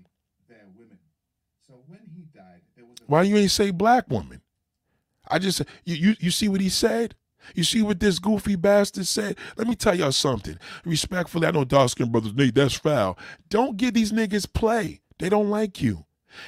their 0.48 0.66
women. 0.76 0.98
So 1.66 1.74
when 1.86 2.00
he 2.14 2.22
died, 2.34 2.60
there 2.76 2.84
was 2.84 2.98
a 3.00 3.04
Why 3.06 3.22
you 3.22 3.36
ain't 3.36 3.50
say 3.50 3.70
black 3.70 4.08
woman? 4.10 4.42
I 5.28 5.38
just 5.38 5.62
you 5.84 5.94
you 5.94 6.16
you 6.20 6.30
see 6.30 6.48
what 6.48 6.60
he 6.60 6.68
said. 6.68 7.14
You 7.54 7.64
see 7.64 7.82
what 7.82 8.00
this 8.00 8.18
goofy 8.18 8.56
bastard 8.56 9.06
said? 9.06 9.36
Let 9.56 9.66
me 9.66 9.74
tell 9.74 9.94
y'all 9.94 10.12
something. 10.12 10.58
Respectfully, 10.84 11.46
I 11.46 11.50
know 11.50 11.64
dark 11.64 11.90
skin 11.90 12.10
brothers, 12.10 12.34
Nate, 12.34 12.54
that's 12.54 12.74
foul. 12.74 13.18
Don't 13.48 13.76
give 13.76 13.94
these 13.94 14.12
niggas 14.12 14.52
play. 14.52 15.00
They 15.18 15.28
don't 15.28 15.50
like 15.50 15.80
you. 15.82 16.04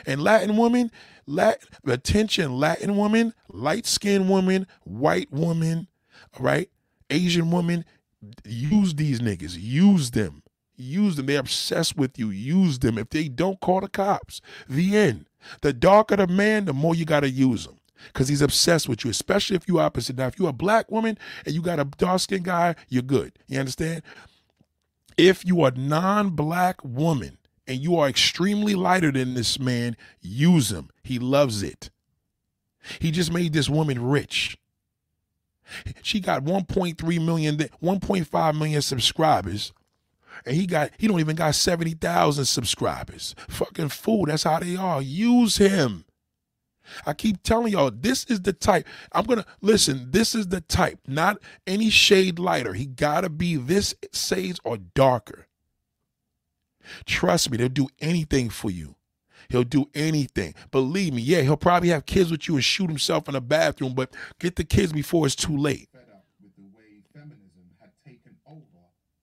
And 0.06 0.22
Latin 0.22 0.56
women, 0.56 0.90
Latin, 1.26 1.68
attention, 1.86 2.58
Latin 2.58 2.96
woman, 2.96 3.34
light 3.48 3.86
skinned 3.86 4.28
woman, 4.28 4.66
white 4.84 5.30
woman, 5.30 5.88
all 6.38 6.44
right, 6.44 6.70
Asian 7.10 7.50
woman, 7.50 7.84
use 8.44 8.94
these 8.94 9.20
niggas. 9.20 9.56
Use 9.58 10.10
them. 10.10 10.42
Use 10.76 11.16
them. 11.16 11.26
They're 11.26 11.40
obsessed 11.40 11.96
with 11.96 12.18
you. 12.18 12.30
Use 12.30 12.78
them. 12.78 12.98
If 12.98 13.10
they 13.10 13.28
don't, 13.28 13.60
call 13.60 13.80
the 13.80 13.88
cops. 13.88 14.40
The 14.68 14.96
end. 14.96 15.26
The 15.60 15.72
darker 15.72 16.16
the 16.16 16.26
man, 16.26 16.64
the 16.64 16.72
more 16.72 16.94
you 16.94 17.04
got 17.04 17.20
to 17.20 17.30
use 17.30 17.66
them 17.66 17.78
because 18.12 18.28
he's 18.28 18.42
obsessed 18.42 18.88
with 18.88 19.04
you, 19.04 19.10
especially 19.10 19.56
if 19.56 19.68
you 19.68 19.78
opposite. 19.78 20.16
Now, 20.16 20.26
if 20.26 20.38
you're 20.38 20.50
a 20.50 20.52
black 20.52 20.90
woman 20.90 21.18
and 21.44 21.54
you 21.54 21.62
got 21.62 21.80
a 21.80 21.84
dark 21.84 22.20
skinned 22.20 22.44
guy, 22.44 22.74
you're 22.88 23.02
good. 23.02 23.38
You 23.46 23.58
understand? 23.58 24.02
If 25.16 25.44
you 25.44 25.62
are 25.62 25.70
non-black 25.70 26.84
woman 26.84 27.38
and 27.66 27.78
you 27.78 27.96
are 27.96 28.08
extremely 28.08 28.74
lighter 28.74 29.12
than 29.12 29.34
this 29.34 29.58
man, 29.58 29.96
use 30.20 30.70
him. 30.70 30.90
He 31.02 31.18
loves 31.18 31.62
it. 31.62 31.90
He 32.98 33.10
just 33.10 33.32
made 33.32 33.52
this 33.52 33.70
woman 33.70 34.02
rich. 34.02 34.58
She 36.02 36.20
got 36.20 36.44
1.3 36.44 37.24
million, 37.24 37.56
1.5 37.56 38.58
million 38.58 38.82
subscribers. 38.82 39.72
And 40.44 40.56
he 40.56 40.66
got 40.66 40.90
he 40.98 41.06
don't 41.06 41.20
even 41.20 41.36
got 41.36 41.54
70,000 41.54 42.44
subscribers. 42.44 43.34
Fucking 43.48 43.88
fool, 43.88 44.26
that's 44.26 44.42
how 44.42 44.58
they 44.58 44.76
are. 44.76 45.00
Use 45.00 45.56
him. 45.56 46.03
I 47.06 47.14
keep 47.14 47.42
telling 47.42 47.72
y'all, 47.72 47.90
this 47.90 48.24
is 48.24 48.42
the 48.42 48.52
type. 48.52 48.86
I'm 49.12 49.24
gonna 49.24 49.46
listen. 49.60 50.10
This 50.10 50.34
is 50.34 50.48
the 50.48 50.60
type, 50.60 51.00
not 51.06 51.38
any 51.66 51.90
shade 51.90 52.38
lighter. 52.38 52.74
He 52.74 52.86
gotta 52.86 53.28
be 53.28 53.56
this 53.56 53.94
shades 54.12 54.60
or 54.64 54.76
darker. 54.76 55.46
Trust 57.06 57.50
me, 57.50 57.56
they'll 57.56 57.68
do 57.68 57.88
anything 58.00 58.50
for 58.50 58.70
you. 58.70 58.96
He'll 59.48 59.64
do 59.64 59.88
anything. 59.94 60.54
Believe 60.70 61.14
me, 61.14 61.22
yeah, 61.22 61.42
he'll 61.42 61.56
probably 61.56 61.90
have 61.90 62.06
kids 62.06 62.30
with 62.30 62.48
you 62.48 62.54
and 62.54 62.64
shoot 62.64 62.88
himself 62.88 63.28
in 63.28 63.34
the 63.34 63.40
bathroom, 63.40 63.94
but 63.94 64.14
get 64.38 64.56
the 64.56 64.64
kids 64.64 64.92
before 64.92 65.26
it's 65.26 65.34
too 65.34 65.56
late. 65.56 65.88
fed 65.92 66.06
up 66.12 66.24
with 66.42 66.54
the 66.56 66.62
way 66.76 67.00
feminism 67.12 67.68
had 67.80 67.90
taken 68.04 68.36
over 68.46 68.64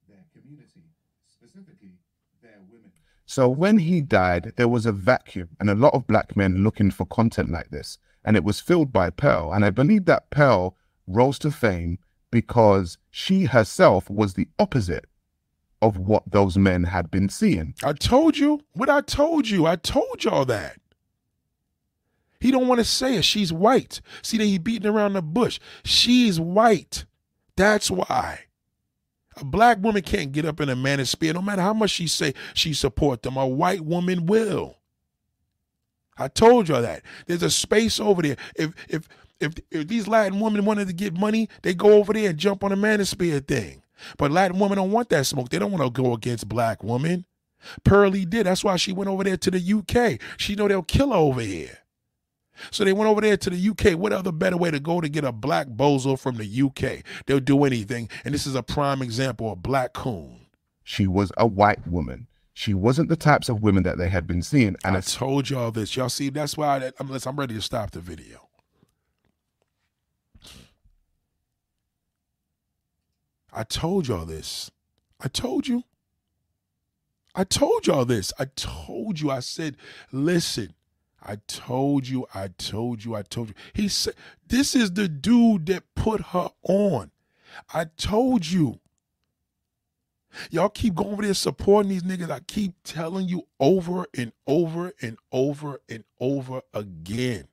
their 0.07 0.23
community, 0.33 0.83
specifically 1.27 1.93
their 2.41 2.59
women. 2.69 2.91
So 3.31 3.47
when 3.47 3.77
he 3.77 4.01
died, 4.01 4.51
there 4.57 4.67
was 4.67 4.85
a 4.85 4.91
vacuum 4.91 5.47
and 5.57 5.69
a 5.69 5.73
lot 5.73 5.93
of 5.93 6.05
black 6.05 6.35
men 6.35 6.65
looking 6.65 6.91
for 6.91 7.05
content 7.05 7.49
like 7.49 7.69
this. 7.69 7.97
And 8.25 8.35
it 8.35 8.43
was 8.43 8.59
filled 8.59 8.91
by 8.91 9.09
Pearl. 9.09 9.53
And 9.53 9.63
I 9.63 9.69
believe 9.69 10.03
that 10.03 10.29
Pearl 10.31 10.75
rose 11.07 11.39
to 11.39 11.49
fame 11.49 11.99
because 12.29 12.97
she 13.09 13.45
herself 13.45 14.09
was 14.09 14.33
the 14.33 14.49
opposite 14.59 15.05
of 15.81 15.97
what 15.97 16.29
those 16.29 16.57
men 16.57 16.83
had 16.83 17.09
been 17.09 17.29
seeing. 17.29 17.73
I 17.81 17.93
told 17.93 18.37
you 18.37 18.59
what 18.73 18.89
I 18.89 18.99
told 18.99 19.47
you. 19.47 19.65
I 19.65 19.77
told 19.77 20.25
y'all 20.25 20.43
that. 20.43 20.75
He 22.41 22.51
don't 22.51 22.67
want 22.67 22.79
to 22.79 22.85
say 22.85 23.15
it. 23.15 23.23
She's 23.23 23.53
white. 23.53 24.01
See 24.21 24.39
that 24.39 24.43
he 24.43 24.57
beating 24.57 24.91
around 24.91 25.13
the 25.13 25.21
bush. 25.21 25.57
She's 25.85 26.37
white. 26.37 27.05
That's 27.55 27.89
why. 27.89 28.41
A 29.37 29.45
black 29.45 29.79
woman 29.81 30.01
can't 30.01 30.31
get 30.31 30.45
up 30.45 30.59
in 30.59 30.69
a 30.69 30.75
manosphere, 30.75 31.33
no 31.33 31.41
matter 31.41 31.61
how 31.61 31.73
much 31.73 31.91
she 31.91 32.07
say 32.07 32.33
she 32.53 32.73
support 32.73 33.23
them. 33.23 33.37
A 33.37 33.47
white 33.47 33.81
woman 33.81 34.25
will. 34.25 34.77
I 36.17 36.27
told 36.27 36.69
y'all 36.69 36.81
that. 36.81 37.03
There's 37.25 37.43
a 37.43 37.49
space 37.49 37.99
over 37.99 38.21
there. 38.21 38.37
If 38.55 38.73
if 38.89 39.07
if 39.39 39.53
if 39.71 39.87
these 39.87 40.07
Latin 40.07 40.39
women 40.39 40.65
wanted 40.65 40.87
to 40.87 40.93
get 40.93 41.13
money, 41.17 41.49
they 41.61 41.73
go 41.73 41.93
over 41.93 42.13
there 42.13 42.29
and 42.29 42.37
jump 42.37 42.63
on 42.63 42.71
a 42.71 42.77
manosphere 42.77 43.45
thing. 43.45 43.81
But 44.17 44.31
Latin 44.31 44.59
women 44.59 44.77
don't 44.77 44.91
want 44.91 45.09
that 45.09 45.25
smoke. 45.25 45.49
They 45.49 45.59
don't 45.59 45.71
want 45.71 45.83
to 45.83 46.01
go 46.01 46.13
against 46.13 46.49
black 46.49 46.83
women. 46.83 47.25
Pearlie 47.83 48.25
did. 48.25 48.45
That's 48.45 48.63
why 48.63 48.75
she 48.75 48.91
went 48.91 49.09
over 49.09 49.23
there 49.23 49.37
to 49.37 49.51
the 49.51 49.59
UK. 49.59 50.19
She 50.37 50.55
know 50.55 50.67
they'll 50.67 50.83
kill 50.83 51.11
her 51.11 51.15
over 51.17 51.41
here. 51.41 51.77
So 52.69 52.83
they 52.83 52.93
went 52.93 53.09
over 53.09 53.21
there 53.21 53.37
to 53.37 53.49
the 53.49 53.69
UK. 53.69 53.97
What 53.97 54.13
other 54.13 54.31
better 54.31 54.57
way 54.57 54.71
to 54.71 54.79
go 54.79 55.01
to 55.01 55.09
get 55.09 55.23
a 55.23 55.31
black 55.31 55.67
bozo 55.67 56.19
from 56.19 56.35
the 56.35 56.61
UK? 56.61 57.03
They'll 57.25 57.39
do 57.39 57.63
anything. 57.63 58.09
And 58.23 58.33
this 58.33 58.45
is 58.45 58.55
a 58.55 58.63
prime 58.63 59.01
example 59.01 59.51
of 59.51 59.63
black 59.63 59.93
coon. 59.93 60.41
She 60.83 61.07
was 61.07 61.31
a 61.37 61.47
white 61.47 61.87
woman. 61.87 62.27
She 62.53 62.73
wasn't 62.73 63.09
the 63.09 63.15
types 63.15 63.49
of 63.49 63.63
women 63.63 63.83
that 63.83 63.97
they 63.97 64.09
had 64.09 64.27
been 64.27 64.41
seeing. 64.41 64.75
And 64.83 64.97
I 64.97 65.01
told 65.01 65.49
y'all 65.49 65.71
this. 65.71 65.95
Y'all 65.95 66.09
see, 66.09 66.29
that's 66.29 66.57
why 66.57 66.77
I, 66.77 66.91
I'm, 66.99 67.11
I'm 67.25 67.35
ready 67.39 67.55
to 67.55 67.61
stop 67.61 67.91
the 67.91 68.01
video. 68.01 68.49
I 73.53 73.63
told 73.63 74.07
y'all 74.07 74.25
this. 74.25 74.71
I 75.19 75.27
told 75.27 75.67
you. 75.67 75.83
I 77.35 77.43
told 77.43 77.87
y'all 77.87 78.05
this. 78.05 78.33
I 78.39 78.45
told 78.55 79.19
you. 79.19 79.31
I 79.31 79.39
said, 79.39 79.77
listen, 80.11 80.73
I 81.21 81.37
told 81.47 82.07
you, 82.07 82.25
I 82.33 82.49
told 82.57 83.03
you, 83.03 83.15
I 83.15 83.21
told 83.21 83.49
you. 83.49 83.53
He 83.73 83.87
said, 83.87 84.15
this 84.47 84.75
is 84.75 84.93
the 84.93 85.07
dude 85.07 85.67
that 85.67 85.83
put 85.95 86.21
her 86.27 86.49
on. 86.63 87.11
I 87.73 87.85
told 87.97 88.47
you. 88.47 88.79
Y'all 90.49 90.69
keep 90.69 90.95
going 90.95 91.11
over 91.11 91.21
there 91.21 91.33
supporting 91.33 91.89
these 91.89 92.03
niggas. 92.03 92.31
I 92.31 92.39
keep 92.39 92.73
telling 92.83 93.27
you 93.27 93.47
over 93.59 94.05
and 94.15 94.31
over 94.47 94.93
and 95.01 95.17
over 95.31 95.81
and 95.89 96.05
over 96.19 96.61
again. 96.73 97.47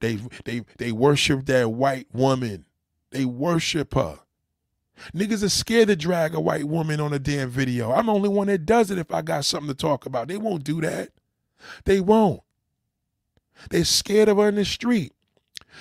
They 0.00 0.18
they 0.44 0.62
they 0.78 0.92
worship 0.92 1.46
that 1.46 1.70
white 1.70 2.06
woman. 2.12 2.64
They 3.10 3.24
worship 3.24 3.94
her. 3.94 4.20
Niggas 5.14 5.42
are 5.42 5.50
scared 5.50 5.88
to 5.88 5.96
drag 5.96 6.34
a 6.34 6.40
white 6.40 6.64
woman 6.64 7.00
on 7.00 7.12
a 7.12 7.18
damn 7.18 7.50
video. 7.50 7.92
I'm 7.92 8.06
the 8.06 8.12
only 8.12 8.28
one 8.28 8.48
that 8.48 8.66
does 8.66 8.90
it 8.90 8.98
if 8.98 9.12
I 9.12 9.22
got 9.22 9.44
something 9.44 9.68
to 9.68 9.74
talk 9.74 10.06
about. 10.06 10.28
They 10.28 10.36
won't 10.36 10.64
do 10.64 10.80
that. 10.82 11.10
They 11.84 12.00
won't. 12.00 12.40
They're 13.68 13.84
scared 13.84 14.28
of 14.28 14.38
her 14.38 14.48
in 14.48 14.54
the 14.56 14.64
street. 14.64 15.12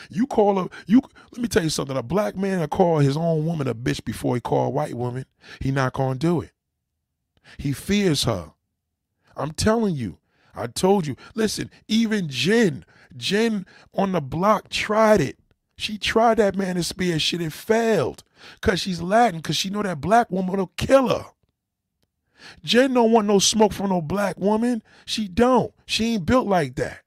You 0.10 0.28
call 0.28 0.56
her, 0.64 0.70
you 0.86 1.02
let 1.32 1.42
me 1.42 1.48
tell 1.48 1.64
you 1.64 1.70
something. 1.70 1.98
A 1.98 2.04
black 2.04 2.36
man 2.36 2.60
will 2.60 2.68
call 2.68 3.00
his 3.00 3.18
own 3.18 3.46
woman 3.46 3.68
a 3.68 3.76
bitch 3.76 4.04
before 4.04 4.36
he 4.36 4.42
call 4.42 4.68
a 4.68 4.70
white 4.70 4.96
woman. 4.96 5.26
He 5.60 5.72
not 5.72 5.94
gonna 5.94 6.20
do 6.20 6.42
it. 6.42 6.52
He 7.58 7.72
fears 7.72 8.24
her. 8.26 8.52
I'm 9.36 9.52
telling 9.52 9.96
you. 9.96 10.18
I 10.56 10.68
told 10.68 11.08
you. 11.08 11.16
Listen, 11.36 11.70
even 11.88 12.28
Jen, 12.28 12.86
Jen 13.16 13.66
on 13.94 14.12
the 14.12 14.22
block 14.22 14.70
tried 14.70 15.22
it. 15.22 15.40
She 15.78 15.98
tried 15.98 16.38
that 16.38 16.56
manosphere 16.56 17.20
shit. 17.20 17.42
It 17.42 17.54
failed. 17.54 18.24
Cause 18.62 18.82
she's 18.82 19.02
Latin, 19.02 19.42
cause 19.42 19.56
she 19.56 19.70
know 19.70 19.84
that 19.84 20.02
black 20.02 20.30
woman 20.30 20.58
will 20.58 20.72
kill 20.78 21.08
her. 21.10 21.26
Jen 22.64 22.94
don't 22.94 23.12
want 23.12 23.28
no 23.28 23.40
smoke 23.40 23.74
from 23.74 23.90
no 23.90 24.02
black 24.02 24.38
woman. 24.38 24.82
She 25.06 25.28
don't. 25.28 25.74
She 25.86 26.16
ain't 26.16 26.26
built 26.26 26.48
like 26.48 26.76
that. 26.76 27.02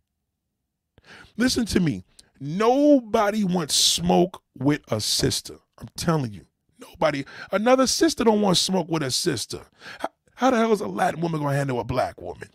Listen 1.43 1.67
to 1.67 1.81
me. 1.81 2.05
Nobody 2.39 3.43
wants 3.43 3.75
smoke 3.75 4.45
with 4.57 4.81
a 4.93 5.01
sister. 5.01 5.57
I'm 5.77 5.89
telling 5.97 6.33
you. 6.33 6.47
Nobody. 6.79 7.25
Another 7.51 7.89
sister 7.89 8.23
don't 8.23 8.41
want 8.41 8.59
smoke 8.59 8.89
with 8.89 9.03
a 9.03 9.11
sister. 9.11 9.63
How, 9.99 10.09
how 10.37 10.51
the 10.53 10.59
hell 10.59 10.71
is 10.71 10.81
a 10.81 10.87
Latin 10.87 11.21
woman 11.21 11.41
gonna 11.41 11.57
handle 11.57 11.81
a 11.81 11.85
black 11.85 12.21
woman? 12.23 12.49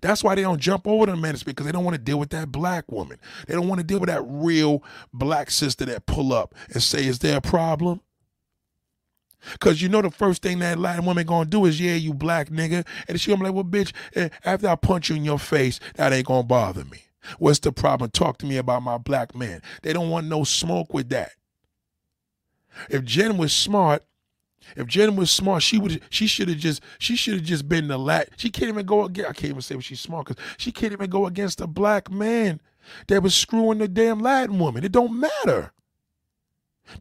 That's 0.00 0.24
why 0.24 0.34
they 0.34 0.42
don't 0.42 0.60
jump 0.60 0.88
over 0.88 1.06
the 1.06 1.14
man 1.14 1.36
because 1.46 1.64
they 1.64 1.70
don't 1.70 1.84
want 1.84 1.94
to 1.94 2.02
deal 2.02 2.18
with 2.18 2.30
that 2.30 2.50
black 2.50 2.90
woman. 2.90 3.18
They 3.46 3.54
don't 3.54 3.68
want 3.68 3.78
to 3.78 3.86
deal 3.86 4.00
with 4.00 4.08
that 4.08 4.22
real 4.26 4.82
black 5.12 5.52
sister 5.52 5.84
that 5.84 6.06
pull 6.06 6.32
up 6.32 6.56
and 6.72 6.82
say, 6.82 7.06
"Is 7.06 7.20
there 7.20 7.36
a 7.36 7.40
problem?" 7.40 8.00
Cause 9.60 9.80
you 9.80 9.88
know 9.88 10.02
the 10.02 10.10
first 10.10 10.42
thing 10.42 10.58
that 10.58 10.80
Latin 10.80 11.04
woman 11.04 11.24
gonna 11.24 11.48
do 11.48 11.66
is, 11.66 11.80
yeah, 11.80 11.94
you 11.94 12.12
black 12.12 12.48
nigga, 12.48 12.84
and 13.06 13.20
she 13.20 13.30
gonna 13.30 13.38
be 13.38 13.44
like, 13.44 13.54
well, 13.54 13.62
bitch, 13.62 13.92
eh, 14.16 14.28
after 14.44 14.66
I 14.66 14.74
punch 14.74 15.08
you 15.08 15.14
in 15.14 15.24
your 15.24 15.38
face, 15.38 15.78
that 15.94 16.12
ain't 16.12 16.26
gonna 16.26 16.42
bother 16.42 16.84
me. 16.84 17.05
What's 17.38 17.58
the 17.60 17.72
problem? 17.72 18.10
Talk 18.10 18.38
to 18.38 18.46
me 18.46 18.56
about 18.56 18.82
my 18.82 18.98
black 18.98 19.34
man. 19.34 19.62
They 19.82 19.92
don't 19.92 20.10
want 20.10 20.26
no 20.26 20.44
smoke 20.44 20.92
with 20.92 21.08
that. 21.10 21.32
If 22.90 23.04
Jen 23.04 23.38
was 23.38 23.52
smart, 23.52 24.04
if 24.74 24.86
Jen 24.86 25.16
was 25.16 25.30
smart, 25.30 25.62
she 25.62 25.78
would 25.78 26.02
she 26.10 26.26
should 26.26 26.48
have 26.48 26.58
just 26.58 26.82
she 26.98 27.16
should 27.16 27.34
have 27.34 27.44
just 27.44 27.68
been 27.68 27.88
the 27.88 27.98
lat. 27.98 28.30
She 28.36 28.50
can't 28.50 28.68
even 28.68 28.86
go 28.86 29.04
against. 29.04 29.30
I 29.30 29.32
can't 29.32 29.50
even 29.50 29.62
say 29.62 29.76
what 29.76 29.84
she's 29.84 30.00
smart 30.00 30.26
because 30.26 30.44
she 30.58 30.72
can't 30.72 30.92
even 30.92 31.10
go 31.10 31.26
against 31.26 31.60
a 31.60 31.66
black 31.66 32.10
man 32.10 32.60
that 33.08 33.22
was 33.22 33.34
screwing 33.34 33.78
the 33.78 33.88
damn 33.88 34.20
Latin 34.20 34.58
woman. 34.58 34.84
It 34.84 34.92
don't 34.92 35.18
matter. 35.18 35.72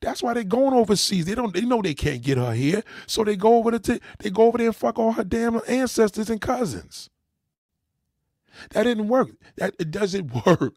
That's 0.02 0.24
why 0.24 0.34
they're 0.34 0.44
going 0.44 0.74
overseas. 0.74 1.26
They 1.26 1.36
don't. 1.36 1.54
They 1.54 1.62
know 1.62 1.82
they 1.82 1.94
can't 1.94 2.22
get 2.24 2.38
her 2.38 2.54
here, 2.54 2.84
so 3.08 3.24
they 3.24 3.36
go 3.36 3.56
over 3.58 3.78
to 3.78 4.00
they 4.20 4.30
go 4.30 4.44
over 4.44 4.58
there 4.58 4.68
and 4.68 4.76
fuck 4.76 4.98
all 4.98 5.14
her 5.14 5.24
damn 5.24 5.62
ancestors 5.68 6.30
and 6.30 6.42
cousins. 6.42 7.10
That 8.72 8.84
didn't 8.84 9.08
work. 9.08 9.32
That 9.58 9.76
it 9.80 9.92
doesn't 9.92 10.46
work. 10.46 10.76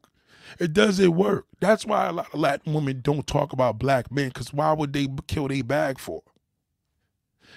It 0.59 0.73
doesn't 0.73 1.13
work. 1.15 1.47
That's 1.61 1.85
why 1.87 2.07
a 2.07 2.13
lot 2.13 2.33
of 2.33 2.41
Latin 2.41 2.73
women 2.73 3.01
don't 3.03 3.27
talk 3.27 3.53
about 3.53 3.79
black 3.79 4.11
men, 4.11 4.29
because 4.29 4.53
why 4.53 4.73
would 4.73 4.93
they 4.93 5.09
kill 5.27 5.49
their 5.49 5.63
bag 5.65 5.99
for? 5.99 6.23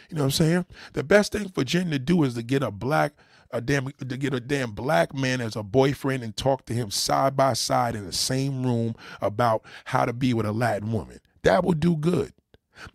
You 0.10 0.18
know 0.18 0.23
what 0.23 0.27
I'm 0.27 0.31
saying? 0.31 0.65
The 0.93 1.03
best 1.03 1.31
thing 1.31 1.49
for 1.49 1.64
Jen 1.64 1.89
to 1.91 1.99
do 1.99 2.23
is 2.23 2.34
to 2.35 2.43
get 2.43 2.64
a 2.64 2.72
black, 2.72 3.14
a 3.52 3.61
damn, 3.61 3.88
to 3.91 4.18
get 4.18 4.34
a 4.34 4.39
damn 4.41 4.72
black 4.72 5.14
man 5.14 5.41
as 5.41 5.56
a 5.56 5.64
boyfriend 5.64 6.23
and 6.23 6.35
talk 6.35 6.65
to 6.65 6.73
him 6.73 6.91
side 6.91 7.38
by 7.38 7.53
side 7.53 7.95
in 7.95 8.06
the 8.06 8.14
same 8.14 8.65
room 8.65 8.95
about 9.22 9.64
how 9.85 10.06
to 10.06 10.14
be 10.14 10.34
with 10.34 10.45
a 10.45 10.52
Latin 10.52 10.91
woman. 10.91 11.19
That 11.43 11.64
would 11.64 11.80
do 11.80 11.95
good. 11.95 12.34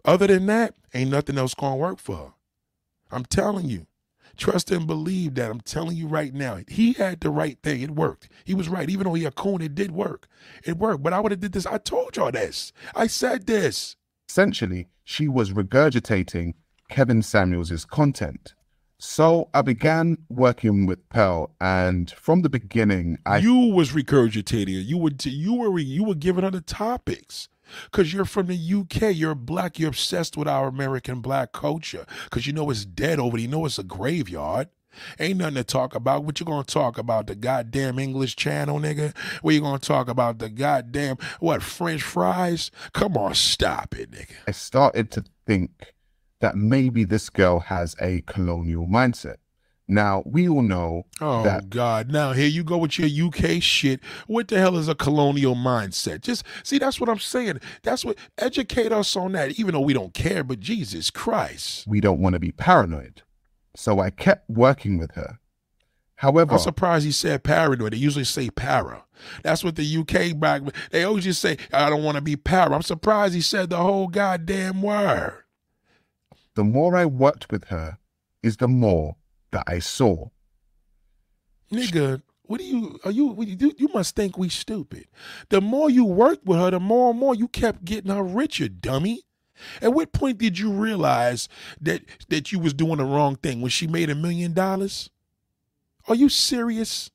Other 0.05 0.27
than 0.27 0.47
that, 0.47 0.75
ain't 0.95 1.11
nothing 1.11 1.39
else 1.39 1.55
gonna 1.55 1.77
work 1.77 1.99
for 1.99 2.17
her. 2.17 2.33
I'm 3.11 3.25
telling 3.25 3.69
you. 3.69 3.87
Trust 4.37 4.71
and 4.71 4.87
believe 4.87 5.35
that. 5.35 5.51
I'm 5.51 5.61
telling 5.61 5.97
you 5.97 6.07
right 6.07 6.35
now. 6.35 6.59
He 6.69 6.93
had 6.93 7.21
the 7.21 7.31
right 7.31 7.59
thing. 7.63 7.81
It 7.83 7.91
worked. 7.93 8.29
He 8.45 8.55
was 8.55 8.69
right. 8.69 8.89
Even 8.89 9.05
though 9.05 9.15
he 9.15 9.25
a 9.25 9.31
coon, 9.31 9.63
it 9.63 9.75
did 9.75 9.93
work. 9.93 10.29
It 10.65 10.77
worked. 10.77 11.03
But 11.03 11.13
I 11.13 11.21
would 11.21 11.33
have 11.33 11.41
did 11.41 11.53
this. 11.53 11.67
I 11.67 11.79
told 11.79 12.17
y'all 12.17 12.31
this. 12.31 12.73
I 12.95 13.07
said 13.07 13.47
this. 13.47 13.97
Essentially, 14.29 14.89
she 15.05 15.29
was 15.29 15.53
regurgitating 15.53 16.55
Kevin 16.91 17.23
Samuels' 17.23 17.85
content. 17.85 18.55
So 18.99 19.51
I 19.53 19.61
began 19.63 20.17
working 20.31 20.87
with 20.87 21.07
Pearl, 21.11 21.55
and 21.61 22.11
from 22.13 22.41
the 22.41 22.49
beginning, 22.49 23.19
I 23.27 23.39
you 23.39 23.55
was 23.55 23.91
regurgitating. 23.91 24.87
You 24.87 24.97
would 24.97 25.25
you 25.27 25.55
were 25.55 25.79
you 25.79 26.05
were 26.05 26.15
giving 26.15 26.45
her 26.45 26.51
the 26.51 26.63
topics. 26.63 27.49
Because 27.85 28.13
you're 28.13 28.25
from 28.25 28.47
the 28.47 28.57
UK, 28.57 29.15
you're 29.15 29.35
black, 29.35 29.79
you're 29.79 29.89
obsessed 29.89 30.37
with 30.37 30.49
our 30.49 30.69
American 30.69 31.21
black 31.21 31.53
culture. 31.53 32.07
Because 32.25 32.47
you 32.47 32.53
know 32.53 32.71
it's 32.71 32.85
dead 32.85 33.19
over 33.19 33.37
there, 33.37 33.43
you 33.43 33.49
know 33.49 33.67
it's 33.67 33.79
a 33.79 33.85
graveyard. 33.85 34.69
Ain't 35.19 35.39
nothing 35.39 35.57
to 35.57 35.65
talk 35.65 35.95
about. 35.95 36.25
What 36.25 36.41
you 36.41 36.47
gonna 36.47 36.65
talk 36.65 36.99
about? 36.99 37.27
The 37.27 37.35
goddamn 37.35 37.99
English 37.99 38.37
channel, 38.37 38.79
nigga? 38.79 39.17
What 39.43 39.55
you 39.55 39.61
gonna 39.61 39.79
talk 39.79 40.09
about? 40.09 40.39
The 40.39 40.49
goddamn 40.49 41.19
what 41.41 41.63
French 41.63 42.03
fries? 42.03 42.71
Come 42.93 43.17
on, 43.17 43.35
stop 43.35 43.95
it, 43.95 44.11
nigga. 44.11 44.37
I 44.47 44.53
started 44.53 45.11
to 45.13 45.25
think 45.47 45.71
that 46.41 46.57
maybe 46.57 47.05
this 47.05 47.29
girl 47.31 47.61
has 47.61 47.97
a 48.01 48.23
colonial 48.23 48.87
mindset. 48.87 49.37
Now 49.89 50.23
we 50.27 50.49
all 50.49 50.63
know. 50.63 51.07
Oh 51.21 51.45
that- 51.45 51.71
God! 51.71 52.11
Now 52.11 52.33
here 52.33 52.49
you 52.49 52.65
go 52.65 52.77
with 52.79 52.99
your 52.99 53.29
UK 53.29 53.63
shit. 53.63 54.01
What 54.27 54.49
the 54.49 54.59
hell 54.59 54.77
is 54.77 54.89
a 54.89 54.95
colonial 54.95 55.55
mindset? 55.55 56.23
Just 56.23 56.45
see, 56.65 56.79
that's 56.79 57.01
what 57.01 57.09
I'm 57.09 57.21
saying. 57.21 57.61
That's 57.83 58.05
what 58.05 58.19
educate 58.39 58.91
us 58.91 59.15
on 59.17 59.33
that. 59.33 59.59
Even 59.61 59.75
though 59.75 59.81
we 59.81 59.93
don't 59.93 60.13
care, 60.13 60.43
but 60.43 60.59
Jesus 60.61 61.11
Christ, 61.11 61.87
we 61.87 62.01
don't 62.01 62.21
want 62.21 62.33
to 62.35 62.41
be 62.41 62.51
paranoid. 62.51 63.23
So 63.77 64.01
I 64.01 64.11
kept 64.11 64.51
working 64.51 64.99
with 64.99 65.13
her. 65.13 65.39
However, 66.17 66.55
I'm 66.55 66.59
surprised 66.59 67.05
he 67.05 67.13
said 67.13 67.45
paranoid. 67.45 67.93
They 67.93 67.99
usually 67.99 68.25
say 68.25 68.51
para. 68.51 69.05
That's 69.43 69.63
what 69.63 69.77
the 69.77 69.85
UK 69.99 70.39
back. 70.39 70.63
They 70.91 71.05
always 71.05 71.25
just 71.25 71.41
say, 71.41 71.59
"I 71.73 71.91
don't 71.91 72.03
want 72.03 72.17
to 72.17 72.23
be 72.23 72.37
para." 72.37 72.75
I'm 72.75 72.83
surprised 72.83 73.35
he 73.35 73.41
said 73.41 73.71
the 73.71 73.77
whole 73.77 74.09
goddamn 74.09 74.83
word. 74.83 75.45
the 76.55 76.65
more 76.65 76.97
I 76.97 77.05
worked 77.05 77.53
with 77.53 77.65
her, 77.65 77.99
is 78.43 78.57
the 78.57 78.67
more 78.69 79.17
that 79.57 79.65
I 79.67 79.79
saw. 79.79 80.29
Nigga, 81.73 82.23
what 82.43 82.61
do 82.61 82.65
you 82.65 82.99
are 83.05 83.11
you 83.11 83.35
you 83.43 83.73
you 83.77 83.89
must 83.93 84.15
think 84.15 84.39
we 84.39 84.49
stupid. 84.49 85.07
The 85.49 85.61
more 85.61 85.91
you 85.91 86.05
worked 86.05 86.47
with 86.47 86.59
her, 86.59 86.71
the 86.71 86.81
more 86.81 87.11
and 87.11 87.19
more 87.19 87.35
you 87.35 87.49
kept 87.49 87.85
getting 87.85 88.13
her 88.13 88.23
richer, 88.23 88.69
dummy. 88.69 89.23
At 89.81 89.95
what 89.95 90.13
point 90.13 90.39
did 90.39 90.59
you 90.59 90.71
realize 90.71 91.49
that 91.81 92.03
that 92.29 92.53
you 92.53 92.59
was 92.59 92.75
doing 92.75 92.99
the 92.99 93.05
wrong 93.05 93.37
thing 93.37 93.61
when 93.63 93.71
she 93.71 93.87
made 93.87 94.11
a 94.11 94.15
million 94.15 94.53
dollars? 94.53 95.11
Are 96.09 96.15
you 96.15 96.29
serious? 96.29 97.11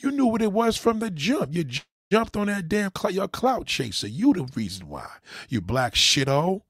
You 0.00 0.10
knew 0.10 0.26
what 0.26 0.42
it 0.42 0.52
was 0.52 0.76
from 0.76 0.98
the 0.98 1.10
jump. 1.10 1.54
You 1.54 1.64
jumped 2.10 2.36
on 2.36 2.48
that 2.48 2.68
damn 2.68 2.90
cl- 2.96 3.14
your 3.14 3.28
clout 3.28 3.66
chaser. 3.66 4.08
You 4.08 4.32
the 4.34 4.48
reason 4.54 4.88
why. 4.88 5.08
You 5.48 5.60
black 5.60 5.94
shithole. 5.94 6.62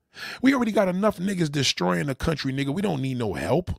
We 0.42 0.54
already 0.54 0.72
got 0.72 0.88
enough 0.88 1.18
niggas 1.18 1.50
destroying 1.50 2.06
the 2.06 2.14
country, 2.14 2.52
nigga. 2.52 2.74
We 2.74 2.82
don't 2.82 3.00
need 3.00 3.18
no 3.18 3.34
help. 3.34 3.70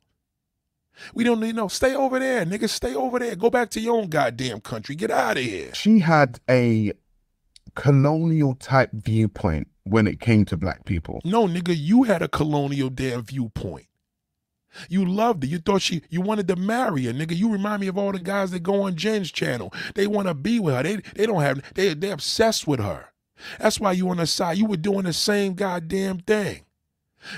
We 1.13 1.23
don't 1.23 1.39
need 1.39 1.55
no. 1.55 1.67
Stay 1.67 1.95
over 1.95 2.19
there, 2.19 2.45
nigga. 2.45 2.69
Stay 2.69 2.95
over 2.95 3.19
there. 3.19 3.35
Go 3.35 3.49
back 3.49 3.69
to 3.71 3.79
your 3.79 3.97
own 3.97 4.07
goddamn 4.07 4.61
country. 4.61 4.95
Get 4.95 5.11
out 5.11 5.37
of 5.37 5.43
here. 5.43 5.73
She 5.73 5.99
had 5.99 6.39
a 6.49 6.93
colonial 7.75 8.55
type 8.55 8.91
viewpoint 8.93 9.67
when 9.83 10.07
it 10.07 10.19
came 10.19 10.45
to 10.45 10.57
black 10.57 10.85
people. 10.85 11.21
No, 11.23 11.47
nigga, 11.47 11.75
you 11.77 12.03
had 12.03 12.21
a 12.21 12.27
colonial 12.27 12.89
damn 12.89 13.23
viewpoint. 13.23 13.87
You 14.87 15.03
loved 15.05 15.43
it. 15.43 15.47
You 15.47 15.57
thought 15.59 15.81
she, 15.81 16.03
you 16.09 16.21
wanted 16.21 16.47
to 16.49 16.55
marry 16.55 17.05
her, 17.05 17.13
nigga. 17.13 17.35
You 17.35 17.51
remind 17.51 17.81
me 17.81 17.87
of 17.87 17.97
all 17.97 18.11
the 18.11 18.19
guys 18.19 18.51
that 18.51 18.61
go 18.61 18.83
on 18.83 18.95
Jen's 18.95 19.31
channel. 19.31 19.73
They 19.95 20.05
want 20.05 20.27
to 20.27 20.33
be 20.33 20.59
with 20.59 20.75
her. 20.75 20.83
They, 20.83 20.97
they 21.15 21.25
don't 21.25 21.41
have, 21.41 21.61
they, 21.73 21.93
they're 21.95 22.13
obsessed 22.13 22.67
with 22.67 22.79
her. 22.79 23.07
That's 23.57 23.79
why 23.79 23.93
you 23.93 24.09
on 24.09 24.17
the 24.17 24.27
side. 24.27 24.57
You 24.57 24.65
were 24.65 24.77
doing 24.77 25.05
the 25.05 25.13
same 25.13 25.53
goddamn 25.53 26.19
thing. 26.19 26.65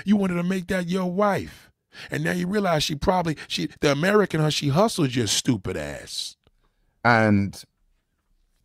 You 0.04 0.16
wanted 0.16 0.34
to 0.34 0.42
make 0.42 0.66
that 0.68 0.88
your 0.88 1.10
wife. 1.10 1.71
And 2.10 2.24
now 2.24 2.32
you 2.32 2.46
realize 2.46 2.82
she 2.84 2.94
probably, 2.94 3.36
she, 3.48 3.68
the 3.80 3.92
American 3.92 4.40
her, 4.40 4.50
she 4.50 4.68
hustled 4.68 5.14
your 5.14 5.26
stupid 5.26 5.76
ass. 5.76 6.36
And 7.04 7.62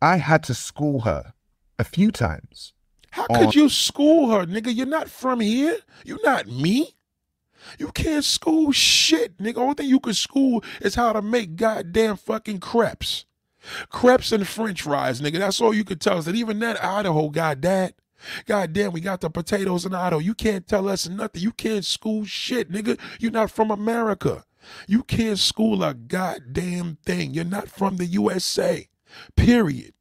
I 0.00 0.16
had 0.16 0.42
to 0.44 0.54
school 0.54 1.00
her 1.00 1.32
a 1.78 1.84
few 1.84 2.10
times. 2.10 2.72
How 3.10 3.26
On- 3.30 3.46
could 3.46 3.54
you 3.54 3.68
school 3.68 4.30
her, 4.30 4.46
nigga? 4.46 4.74
You're 4.74 4.86
not 4.86 5.08
from 5.08 5.40
here. 5.40 5.78
You're 6.04 6.22
not 6.22 6.46
me. 6.46 6.94
You 7.78 7.88
can't 7.88 8.24
school 8.24 8.72
shit, 8.72 9.36
nigga. 9.38 9.58
Only 9.58 9.74
thing 9.74 9.88
you 9.88 10.00
can 10.00 10.14
school 10.14 10.62
is 10.80 10.94
how 10.94 11.12
to 11.12 11.20
make 11.22 11.56
goddamn 11.56 12.16
fucking 12.16 12.60
crepes. 12.60 13.26
Crepes 13.90 14.32
and 14.32 14.46
french 14.46 14.82
fries, 14.82 15.20
nigga. 15.20 15.38
That's 15.38 15.60
all 15.60 15.74
you 15.74 15.84
can 15.84 15.98
tell 15.98 16.18
us. 16.18 16.26
And 16.26 16.36
even 16.36 16.60
that 16.60 16.82
Idaho 16.82 17.28
got 17.28 17.60
that. 17.62 17.94
God 18.46 18.72
damn, 18.72 18.92
we 18.92 19.00
got 19.00 19.20
the 19.20 19.30
potatoes 19.30 19.86
in 19.86 19.94
Idaho. 19.94 20.20
You 20.20 20.34
can't 20.34 20.66
tell 20.66 20.88
us 20.88 21.08
nothing. 21.08 21.42
You 21.42 21.52
can't 21.52 21.84
school 21.84 22.24
shit, 22.24 22.70
nigga. 22.70 22.98
You're 23.20 23.30
not 23.32 23.50
from 23.50 23.70
America. 23.70 24.44
You 24.86 25.02
can't 25.02 25.38
school 25.38 25.82
a 25.82 25.94
goddamn 25.94 26.98
thing. 27.04 27.32
You're 27.32 27.44
not 27.44 27.68
from 27.68 27.96
the 27.96 28.06
USA. 28.06 28.88
Period. 29.36 29.94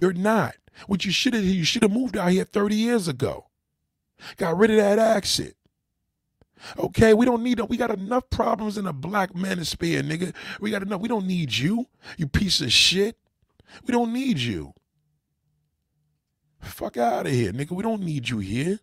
You're 0.00 0.12
not. 0.12 0.54
What 0.86 1.04
you 1.04 1.10
should 1.12 1.34
have 1.34 1.44
you 1.44 1.64
should 1.64 1.82
have 1.82 1.92
moved 1.92 2.16
out 2.16 2.30
here 2.30 2.44
30 2.44 2.74
years 2.74 3.08
ago. 3.08 3.46
Got 4.36 4.56
rid 4.56 4.70
of 4.70 4.76
that 4.76 4.98
accent. 4.98 5.54
Okay, 6.78 7.14
we 7.14 7.24
don't 7.26 7.42
need 7.42 7.60
We 7.68 7.76
got 7.76 7.90
enough 7.90 8.28
problems 8.30 8.76
in 8.76 8.84
the 8.84 8.92
black 8.92 9.32
manosphere, 9.32 10.02
nigga. 10.02 10.34
We 10.60 10.70
got 10.70 10.82
enough. 10.82 11.00
We 11.00 11.08
don't 11.08 11.26
need 11.26 11.56
you, 11.56 11.86
you 12.18 12.26
piece 12.26 12.60
of 12.60 12.72
shit. 12.72 13.16
We 13.86 13.92
don't 13.92 14.12
need 14.12 14.38
you. 14.38 14.74
Fuck 16.60 16.96
out 16.96 17.26
of 17.26 17.32
here, 17.32 17.52
nigga. 17.52 17.72
We 17.72 17.82
don't 17.82 18.02
need 18.02 18.28
you 18.28 18.38
here. 18.38 18.80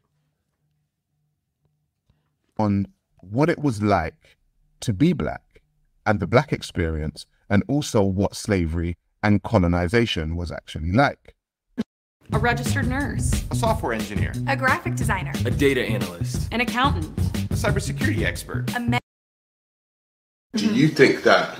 On 2.57 2.87
what 3.19 3.49
it 3.49 3.59
was 3.59 3.81
like 3.81 4.37
to 4.81 4.93
be 4.93 5.13
black 5.13 5.61
and 6.05 6.19
the 6.19 6.27
black 6.27 6.53
experience, 6.53 7.25
and 7.49 7.63
also 7.67 8.01
what 8.01 8.35
slavery 8.35 8.97
and 9.21 9.43
colonization 9.43 10.35
was 10.35 10.51
actually 10.51 10.91
like. 10.91 11.35
A 12.33 12.39
registered 12.39 12.87
nurse, 12.87 13.43
a 13.51 13.55
software 13.55 13.93
engineer, 13.93 14.33
a 14.47 14.55
graphic 14.55 14.95
designer, 14.95 15.33
a 15.45 15.51
data 15.51 15.81
analyst, 15.81 16.47
an 16.51 16.61
accountant, 16.61 17.07
a 17.35 17.53
cybersecurity 17.55 18.23
expert. 18.23 18.73
A 18.75 18.79
me- 18.79 18.99
Do 20.53 20.73
you 20.73 20.87
think 20.87 21.23
that 21.23 21.57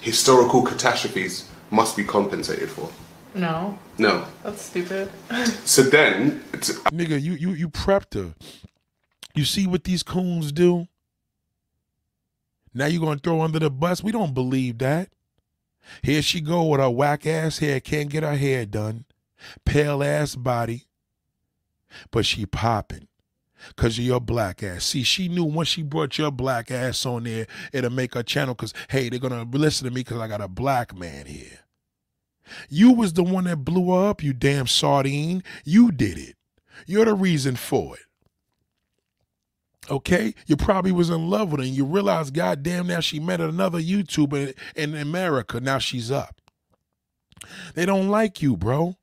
historical 0.00 0.62
catastrophes 0.62 1.48
must 1.70 1.96
be 1.96 2.04
compensated 2.04 2.68
for? 2.70 2.90
No, 3.34 3.78
No. 3.98 4.26
that's 4.42 4.62
stupid. 4.62 5.10
So 5.64 5.82
then, 5.82 6.42
it's, 6.52 6.72
Nigga, 6.90 7.20
you 7.20 7.32
you 7.34 7.50
you 7.52 7.68
prepped 7.68 8.14
her. 8.14 8.34
You 9.34 9.44
see 9.44 9.66
what 9.66 9.84
these 9.84 10.02
coons 10.02 10.50
do? 10.52 10.88
Now 12.74 12.86
you 12.86 13.00
gonna 13.00 13.20
throw 13.22 13.42
under 13.42 13.58
the 13.58 13.70
bus? 13.70 14.02
We 14.02 14.12
don't 14.12 14.34
believe 14.34 14.78
that. 14.78 15.10
Here 16.02 16.22
she 16.22 16.40
go 16.40 16.64
with 16.64 16.80
her 16.80 16.90
whack 16.90 17.26
ass 17.26 17.58
hair, 17.58 17.80
can't 17.80 18.10
get 18.10 18.22
her 18.22 18.36
hair 18.36 18.66
done, 18.66 19.04
pale 19.64 20.02
ass 20.02 20.34
body, 20.34 20.84
but 22.10 22.26
she 22.26 22.46
popping. 22.46 23.08
Cause 23.76 23.98
of 23.98 24.04
your 24.04 24.20
black 24.20 24.62
ass. 24.62 24.84
See, 24.84 25.02
she 25.02 25.26
knew 25.28 25.42
once 25.44 25.68
she 25.68 25.82
brought 25.82 26.16
your 26.16 26.30
black 26.30 26.70
ass 26.70 27.04
on 27.04 27.24
there, 27.24 27.46
it'll 27.72 27.90
make 27.90 28.14
her 28.14 28.22
channel. 28.22 28.54
Cause 28.54 28.72
hey, 28.88 29.08
they're 29.08 29.18
gonna 29.18 29.42
listen 29.50 29.86
to 29.86 29.90
me 29.92 30.00
because 30.02 30.20
I 30.20 30.28
got 30.28 30.40
a 30.40 30.46
black 30.48 30.96
man 30.96 31.26
here. 31.26 31.58
You 32.68 32.92
was 32.92 33.12
the 33.12 33.22
one 33.22 33.44
that 33.44 33.64
blew 33.64 33.92
her 33.92 34.08
up, 34.08 34.22
you 34.22 34.32
damn 34.32 34.66
sardine. 34.66 35.42
You 35.64 35.90
did 35.90 36.18
it. 36.18 36.36
You're 36.86 37.04
the 37.04 37.14
reason 37.14 37.56
for 37.56 37.96
it. 37.96 38.02
Okay? 39.90 40.34
You 40.46 40.56
probably 40.56 40.92
was 40.92 41.10
in 41.10 41.30
love 41.30 41.50
with 41.50 41.60
her 41.60 41.66
and 41.66 41.74
you 41.74 41.84
realize, 41.84 42.30
goddamn, 42.30 42.88
now 42.88 43.00
she 43.00 43.20
met 43.20 43.40
another 43.40 43.80
YouTuber 43.80 44.54
in 44.76 44.94
America. 44.94 45.60
Now 45.60 45.78
she's 45.78 46.10
up. 46.10 46.40
They 47.74 47.86
don't 47.86 48.08
like 48.08 48.42
you, 48.42 48.56
bro. 48.56 48.96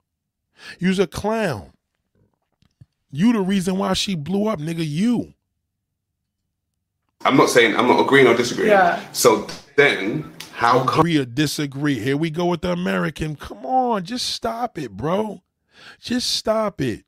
You's 0.79 0.99
a 0.99 1.07
clown. 1.07 1.71
You 3.11 3.33
the 3.33 3.41
reason 3.41 3.77
why 3.77 3.93
she 3.93 4.15
blew 4.15 4.47
up, 4.47 4.59
nigga. 4.59 4.85
You. 4.85 5.33
I'm 7.23 7.37
not 7.37 7.49
saying 7.49 7.75
I'm 7.75 7.87
not 7.87 7.99
agreeing 7.99 8.27
or 8.27 8.35
disagreeing. 8.35 8.71
Yeah. 8.71 9.01
So 9.11 9.47
then, 9.75 10.34
how 10.55 10.85
come? 10.85 10.99
Agree 10.99 11.17
or 11.17 11.25
disagree. 11.25 11.99
Here 11.99 12.15
we 12.15 12.29
go 12.29 12.45
with 12.45 12.61
the 12.61 12.71
American. 12.71 13.35
Come 13.35 13.65
on, 13.65 14.05
just 14.05 14.27
stop 14.27 14.77
it, 14.77 14.91
bro. 14.91 15.41
Just 15.99 16.29
stop 16.29 16.79
it. 16.79 17.03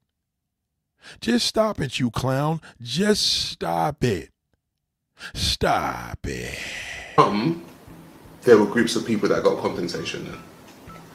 Just 1.22 1.48
stop 1.48 1.80
it, 1.80 1.98
you 1.98 2.12
clown. 2.12 2.60
Just 2.82 3.26
stop 3.26 4.04
it. 4.04 4.32
Stop 5.34 6.28
it. 6.28 6.60
Um, 7.18 7.64
there 8.42 8.58
were 8.58 8.66
groups 8.66 8.98
of 8.98 9.08
people 9.08 9.30
that 9.30 9.42
got 9.46 9.62
compensation. 9.62 10.26
Then. 10.26 10.40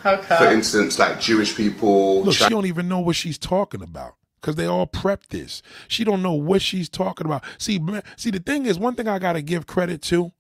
How 0.00 0.16
come? 0.16 0.38
For 0.38 0.50
instance, 0.50 0.98
like 0.98 1.20
Jewish 1.20 1.54
people. 1.54 2.22
Look, 2.22 2.34
Chi- 2.38 2.46
she 2.46 2.50
don't 2.50 2.64
even 2.64 2.88
know 2.88 3.00
what 3.00 3.14
she's 3.14 3.36
talking 3.36 3.82
about 3.82 4.14
because 4.40 4.56
they 4.56 4.64
all 4.64 4.86
prepped 4.86 5.28
this. 5.28 5.60
She 5.86 6.02
don't 6.02 6.22
know 6.22 6.32
what 6.32 6.62
she's 6.62 6.88
talking 6.88 7.26
about. 7.26 7.44
See, 7.58 7.78
see, 8.16 8.30
the 8.30 8.40
thing 8.40 8.64
is, 8.64 8.78
one 8.78 8.94
thing 8.94 9.06
I 9.06 9.18
gotta 9.18 9.42
give 9.42 9.66
credit 9.66 10.00
to. 10.04 10.32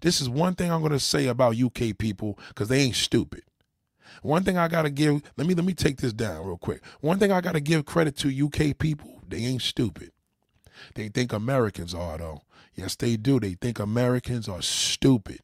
This 0.00 0.20
is 0.20 0.28
one 0.28 0.54
thing 0.54 0.70
I'm 0.70 0.82
gonna 0.82 0.98
say 0.98 1.26
about 1.26 1.56
UK 1.56 1.96
people 1.98 2.38
because 2.48 2.68
they 2.68 2.80
ain't 2.80 2.96
stupid. 2.96 3.42
One 4.22 4.44
thing 4.44 4.58
I 4.58 4.68
gotta 4.68 4.90
give. 4.90 5.22
Let 5.36 5.46
me 5.46 5.54
let 5.54 5.64
me 5.64 5.74
take 5.74 5.98
this 5.98 6.12
down 6.12 6.44
real 6.44 6.58
quick. 6.58 6.82
One 7.00 7.18
thing 7.18 7.32
I 7.32 7.40
gotta 7.40 7.60
give 7.60 7.84
credit 7.84 8.16
to 8.18 8.44
UK 8.44 8.78
people. 8.78 9.20
They 9.28 9.38
ain't 9.38 9.62
stupid. 9.62 10.12
They 10.94 11.08
think 11.08 11.32
Americans 11.32 11.94
are 11.94 12.18
though. 12.18 12.42
Yes, 12.74 12.94
they 12.96 13.16
do. 13.16 13.40
They 13.40 13.54
think 13.54 13.78
Americans 13.78 14.48
are 14.48 14.62
stupid. 14.62 15.40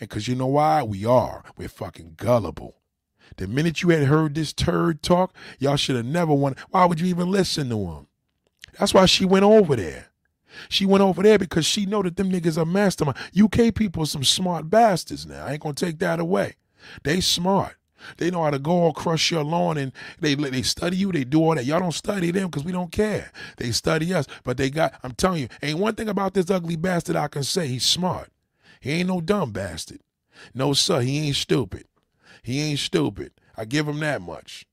And 0.00 0.08
because 0.08 0.28
you 0.28 0.34
know 0.34 0.46
why? 0.46 0.82
We 0.82 1.04
are. 1.04 1.42
We're 1.56 1.68
fucking 1.68 2.14
gullible. 2.16 2.76
The 3.36 3.46
minute 3.46 3.82
you 3.82 3.90
had 3.90 4.04
heard 4.04 4.34
this 4.34 4.52
turd 4.52 5.02
talk, 5.02 5.34
y'all 5.58 5.76
should 5.76 5.96
have 5.96 6.06
never 6.06 6.32
won. 6.32 6.56
Why 6.70 6.84
would 6.84 7.00
you 7.00 7.06
even 7.06 7.30
listen 7.30 7.68
to 7.70 7.78
him? 7.78 8.06
That's 8.78 8.94
why 8.94 9.06
she 9.06 9.24
went 9.24 9.44
over 9.44 9.76
there. 9.76 10.08
She 10.68 10.86
went 10.86 11.02
over 11.02 11.22
there 11.22 11.38
because 11.38 11.66
she 11.66 11.86
know 11.86 12.02
that 12.02 12.16
them 12.16 12.30
niggas 12.30 12.58
are 12.58 12.66
mastermind. 12.66 13.18
UK 13.38 13.74
people 13.74 14.02
are 14.02 14.06
some 14.06 14.24
smart 14.24 14.70
bastards 14.70 15.26
now. 15.26 15.44
I 15.46 15.52
ain't 15.52 15.62
gonna 15.62 15.74
take 15.74 15.98
that 16.00 16.20
away. 16.20 16.54
They 17.02 17.20
smart. 17.20 17.76
They 18.18 18.30
know 18.30 18.44
how 18.44 18.50
to 18.50 18.58
go 18.58 18.72
all 18.72 18.90
across 18.90 19.30
your 19.30 19.42
lawn 19.42 19.78
and 19.78 19.92
they 20.20 20.34
they 20.34 20.62
study 20.62 20.96
you. 20.96 21.12
They 21.12 21.24
do 21.24 21.42
all 21.42 21.54
that. 21.54 21.64
Y'all 21.64 21.80
don't 21.80 21.92
study 21.92 22.30
them 22.30 22.46
because 22.46 22.64
we 22.64 22.72
don't 22.72 22.92
care. 22.92 23.32
They 23.56 23.72
study 23.72 24.12
us. 24.14 24.26
But 24.44 24.56
they 24.56 24.70
got. 24.70 24.94
I'm 25.02 25.12
telling 25.12 25.42
you, 25.42 25.48
ain't 25.62 25.78
one 25.78 25.94
thing 25.94 26.08
about 26.08 26.34
this 26.34 26.50
ugly 26.50 26.76
bastard 26.76 27.16
I 27.16 27.28
can 27.28 27.42
say. 27.42 27.66
He's 27.66 27.84
smart. 27.84 28.30
He 28.80 28.92
ain't 28.92 29.08
no 29.08 29.20
dumb 29.20 29.52
bastard. 29.52 30.00
No 30.54 30.74
sir, 30.74 31.00
he 31.00 31.26
ain't 31.26 31.36
stupid. 31.36 31.86
He 32.42 32.60
ain't 32.60 32.78
stupid. 32.78 33.32
I 33.56 33.64
give 33.64 33.88
him 33.88 33.98
that 34.00 34.20
much. 34.22 34.66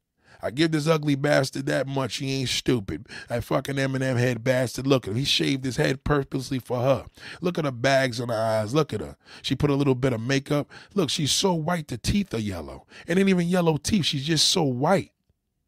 I 0.44 0.52
give 0.52 0.72
this 0.72 0.88
ugly 0.88 1.16
bastard 1.16 1.68
that 1.68 1.88
much. 1.88 2.18
He 2.18 2.42
ain't 2.42 2.50
stupid. 2.50 3.08
That 3.30 3.46
fucking 3.46 3.76
Eminem 3.76 4.18
head 4.18 4.44
bastard. 4.44 4.86
Look 4.86 5.08
at 5.08 5.12
him. 5.12 5.18
He 5.18 5.24
shaved 5.24 5.64
his 5.64 5.78
head 5.78 6.04
purposely 6.04 6.60
for 6.60 6.82
her. 6.82 7.06
Look 7.40 7.58
at 7.58 7.64
her 7.64 7.72
bags 7.72 8.20
on 8.20 8.28
her 8.28 8.36
eyes. 8.36 8.74
Look 8.74 8.92
at 8.92 9.00
her. 9.00 9.16
She 9.42 9.56
put 9.56 9.70
a 9.70 9.76
little 9.76 9.96
bit 9.96 10.12
of 10.12 10.20
makeup. 10.20 10.70
Look, 10.94 11.10
she's 11.10 11.32
so 11.32 11.54
white. 11.54 11.88
The 11.88 11.98
teeth 11.98 12.34
are 12.34 12.40
yellow. 12.40 12.86
It 13.08 13.18
ain't 13.18 13.30
even 13.30 13.48
yellow 13.48 13.78
teeth. 13.78 14.06
She's 14.06 14.26
just 14.26 14.50
so 14.50 14.64
white. 14.64 15.12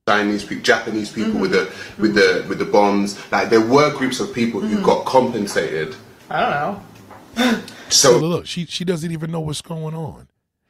Chinese 0.08 0.44
people, 0.44 0.64
Japanese 0.64 1.12
people 1.12 1.32
mm-hmm. 1.32 1.42
with 1.42 1.52
the 1.52 1.74
with 1.98 2.14
the 2.14 2.46
with 2.48 2.60
the 2.60 2.66
bombs. 2.66 3.18
Like 3.32 3.50
there 3.50 3.66
were 3.66 3.96
groups 3.98 4.20
of 4.20 4.34
people 4.34 4.60
who 4.60 4.76
mm-hmm. 4.76 4.86
got 4.86 5.06
compensated. 5.06 5.96
I 6.30 6.42
don't 6.42 6.52
know. 6.52 7.52
Look, 7.52 7.64
So 7.90 8.18
look, 8.20 8.46
she 8.46 8.66
she 8.66 8.84
doesn't 8.86 9.12
even 9.12 9.32
know 9.32 9.40
what's 9.40 9.62
going 9.62 9.96
on. 9.96 10.28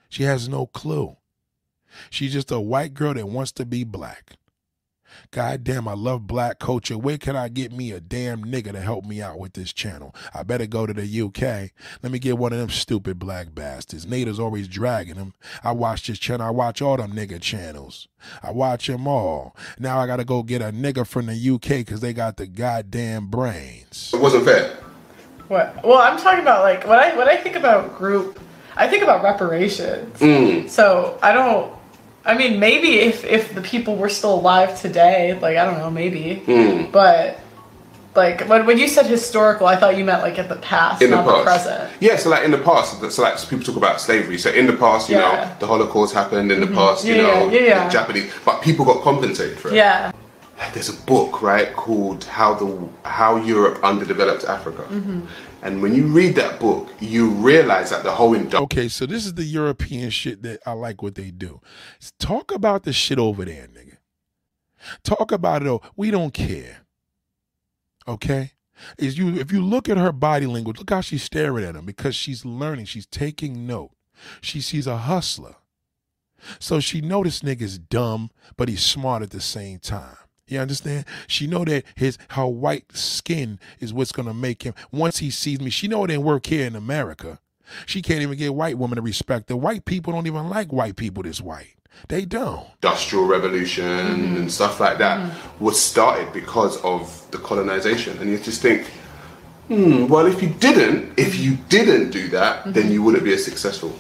She 0.09 0.23
has 0.23 0.47
no 0.47 0.67
clue. 0.67 1.17
She's 2.09 2.33
just 2.33 2.51
a 2.51 2.59
white 2.59 2.93
girl 2.93 3.13
that 3.13 3.27
wants 3.27 3.51
to 3.53 3.65
be 3.65 3.83
black. 3.83 4.37
God 5.31 5.63
damn, 5.63 5.87
I 5.87 5.93
love 5.93 6.27
black 6.27 6.59
culture. 6.59 6.97
Where 6.97 7.17
can 7.17 7.35
I 7.35 7.47
get 7.47 7.71
me 7.71 7.91
a 7.91 7.99
damn 7.99 8.43
nigga 8.43 8.71
to 8.73 8.81
help 8.81 9.05
me 9.05 9.21
out 9.21 9.39
with 9.39 9.53
this 9.53 9.73
channel? 9.73 10.13
I 10.33 10.43
better 10.43 10.65
go 10.65 10.85
to 10.85 10.93
the 10.93 11.21
UK. 11.21 11.71
Let 12.03 12.11
me 12.11 12.19
get 12.19 12.37
one 12.37 12.53
of 12.53 12.59
them 12.59 12.69
stupid 12.69 13.19
black 13.19 13.53
bastards. 13.53 14.05
Natives 14.05 14.39
always 14.39 14.67
dragging 14.67 15.15
them. 15.15 15.33
I 15.63 15.71
watch 15.71 16.07
this 16.07 16.19
channel. 16.19 16.47
I 16.47 16.51
watch 16.51 16.81
all 16.81 16.97
them 16.97 17.13
nigga 17.13 17.41
channels. 17.41 18.07
I 18.43 18.51
watch 18.51 18.87
them 18.87 19.07
all. 19.07 19.55
Now 19.79 19.99
I 19.99 20.07
gotta 20.07 20.25
go 20.25 20.43
get 20.43 20.61
a 20.61 20.71
nigga 20.71 21.05
from 21.05 21.27
the 21.27 21.49
UK 21.53 21.85
because 21.85 21.99
they 22.01 22.13
got 22.13 22.37
the 22.37 22.47
goddamn 22.47 23.27
brains. 23.27 24.11
it 24.13 24.19
wasn't 24.19 24.45
fair. 24.45 24.77
What? 25.47 25.83
Well, 25.85 25.99
I'm 25.99 26.17
talking 26.17 26.41
about 26.41 26.63
like 26.63 26.87
when 26.87 26.97
I 26.97 27.15
when 27.15 27.27
I 27.27 27.37
think 27.37 27.55
about 27.55 27.95
group, 27.95 28.39
I 28.75 28.87
think 28.87 29.03
about 29.03 29.23
reparations. 29.23 30.17
Mm. 30.19 30.69
So 30.69 31.19
I 31.21 31.31
don't. 31.31 31.73
I 32.25 32.35
mean, 32.35 32.59
maybe 32.59 32.99
if 32.99 33.23
if 33.23 33.53
the 33.53 33.61
people 33.61 33.95
were 33.95 34.09
still 34.09 34.33
alive 34.33 34.79
today, 34.81 35.37
like 35.39 35.57
I 35.57 35.65
don't 35.65 35.77
know, 35.77 35.91
maybe. 35.91 36.41
Mm. 36.47 36.91
But 36.91 37.39
like 38.15 38.41
when 38.49 38.65
when 38.65 38.77
you 38.77 38.87
said 38.87 39.05
historical, 39.05 39.67
I 39.67 39.75
thought 39.75 39.95
you 39.97 40.03
meant 40.05 40.23
like 40.23 40.39
at 40.39 40.49
the 40.49 40.55
past, 40.55 41.01
In 41.01 41.11
the 41.11 41.17
not 41.17 41.25
the, 41.37 41.43
present. 41.43 41.91
Yeah, 41.99 42.15
so 42.15 42.29
like 42.29 42.43
in 42.43 42.51
the 42.51 42.57
past, 42.57 43.11
so 43.11 43.21
like 43.21 43.37
people 43.49 43.63
talk 43.65 43.75
about 43.75 44.01
slavery. 44.01 44.37
So 44.39 44.49
in 44.49 44.65
the 44.65 44.73
past, 44.73 45.09
you 45.09 45.17
Yeah. 45.17 45.21
know, 45.21 45.55
the 45.59 45.67
Holocaust 45.67 46.13
happened. 46.15 46.51
In 46.51 46.61
the 46.61 46.67
past, 46.67 47.05
you 47.05 47.15
Yeah, 47.15 47.21
know, 47.23 47.49
yeah, 47.49 47.89
Japanese, 47.89 48.31
but 48.43 48.61
people 48.61 48.85
got 48.85 49.01
compensated 49.03 49.59
for 49.59 49.69
it. 49.69 49.75
Yeah. 49.75 50.11
There's 50.73 50.87
a 50.89 50.93
book, 51.05 51.41
right, 51.41 51.73
called 51.75 52.23
"How 52.23 52.53
the 52.53 52.67
How 53.03 53.35
Europe 53.35 53.77
Underdeveloped 53.83 54.45
Africa," 54.45 54.83
Mm-hmm. 54.89 55.19
And 55.65 55.81
when 55.81 55.95
you 55.95 56.05
read 56.05 56.35
that 56.35 56.59
book, 56.59 56.89
you 56.99 57.29
realize 57.29 57.89
that 57.89 58.03
the 58.03 58.11
whole 58.11 58.35
industry 58.35 58.59
Okay, 58.59 58.87
so 58.87 59.07
this 59.07 59.25
is 59.25 59.33
the 59.33 59.43
European 59.43 60.11
shit 60.11 60.43
that 60.43 60.61
I 60.63 60.73
like 60.73 61.01
what 61.01 61.15
they 61.15 61.31
do. 61.31 61.59
Talk 62.19 62.51
about 62.51 62.83
the 62.83 62.93
shit 62.93 63.17
over 63.17 63.43
there, 63.43 63.67
nigga. 63.67 63.97
Talk 65.03 65.31
about 65.31 65.65
it. 65.65 65.81
We 65.95 66.11
don't 66.11 66.35
care. 66.35 66.85
Okay, 68.07 68.51
is 68.99 69.17
you 69.17 69.35
if 69.39 69.51
you 69.51 69.59
look 69.59 69.89
at 69.89 69.97
her 69.97 70.11
body 70.11 70.45
language, 70.45 70.77
look 70.77 70.91
how 70.91 71.01
she's 71.01 71.23
staring 71.23 71.65
at 71.65 71.75
him 71.75 71.85
because 71.85 72.15
she's 72.15 72.45
learning, 72.45 72.85
she's 72.85 73.07
taking 73.07 73.65
note. 73.65 73.89
She 74.41 74.61
sees 74.61 74.85
a 74.85 74.97
hustler. 74.97 75.55
So 76.59 76.79
she 76.79 77.01
know 77.01 77.23
this 77.23 77.39
nigga's 77.39 77.79
dumb, 77.79 78.29
but 78.55 78.69
he's 78.69 78.83
smart 78.83 79.23
at 79.23 79.31
the 79.31 79.41
same 79.41 79.79
time. 79.79 80.17
You 80.47 80.59
understand? 80.59 81.05
She 81.27 81.47
know 81.47 81.65
that 81.65 81.85
his 81.95 82.17
her 82.31 82.45
white 82.47 82.95
skin 82.95 83.59
is 83.79 83.93
what's 83.93 84.11
gonna 84.11 84.33
make 84.33 84.63
him. 84.63 84.73
Once 84.91 85.17
he 85.19 85.29
sees 85.31 85.59
me, 85.59 85.69
she 85.69 85.87
know 85.87 86.03
it 86.05 86.11
ain't 86.11 86.21
work 86.23 86.45
here 86.45 86.65
in 86.67 86.75
America. 86.75 87.39
She 87.87 88.01
can't 88.03 88.21
even 88.21 88.37
get 88.37 88.53
white 88.53 88.77
women 88.77 88.97
to 88.97 89.01
respect 89.01 89.49
her. 89.49 89.55
White 89.55 89.85
people 89.85 90.13
don't 90.13 90.27
even 90.27 90.49
like 90.49 90.71
white 90.71 90.95
people 90.95 91.23
this 91.23 91.41
white. 91.41 91.75
They 92.09 92.25
don't. 92.25 92.67
industrial 92.83 93.25
revolution 93.25 93.83
mm-hmm. 93.85 94.35
and 94.37 94.51
stuff 94.51 94.79
like 94.79 94.97
that 94.99 95.19
mm-hmm. 95.19 95.63
was 95.63 95.81
started 95.81 96.31
because 96.33 96.79
of 96.83 97.25
the 97.31 97.37
colonization 97.37 98.17
and 98.19 98.29
you 98.29 98.37
just 98.37 98.61
think 98.61 98.87
hmm 99.69 100.05
well 100.07 100.25
if 100.27 100.41
you 100.43 100.49
didn't 100.59 101.17
if 101.17 101.39
you 101.39 101.57
didn't 101.69 102.11
do 102.11 102.27
that 102.29 102.59
mm-hmm. 102.59 102.73
then 102.73 102.91
you 102.91 103.01
wouldn't 103.01 103.23
be 103.23 103.33
as 103.33 103.43
successful 103.43 103.93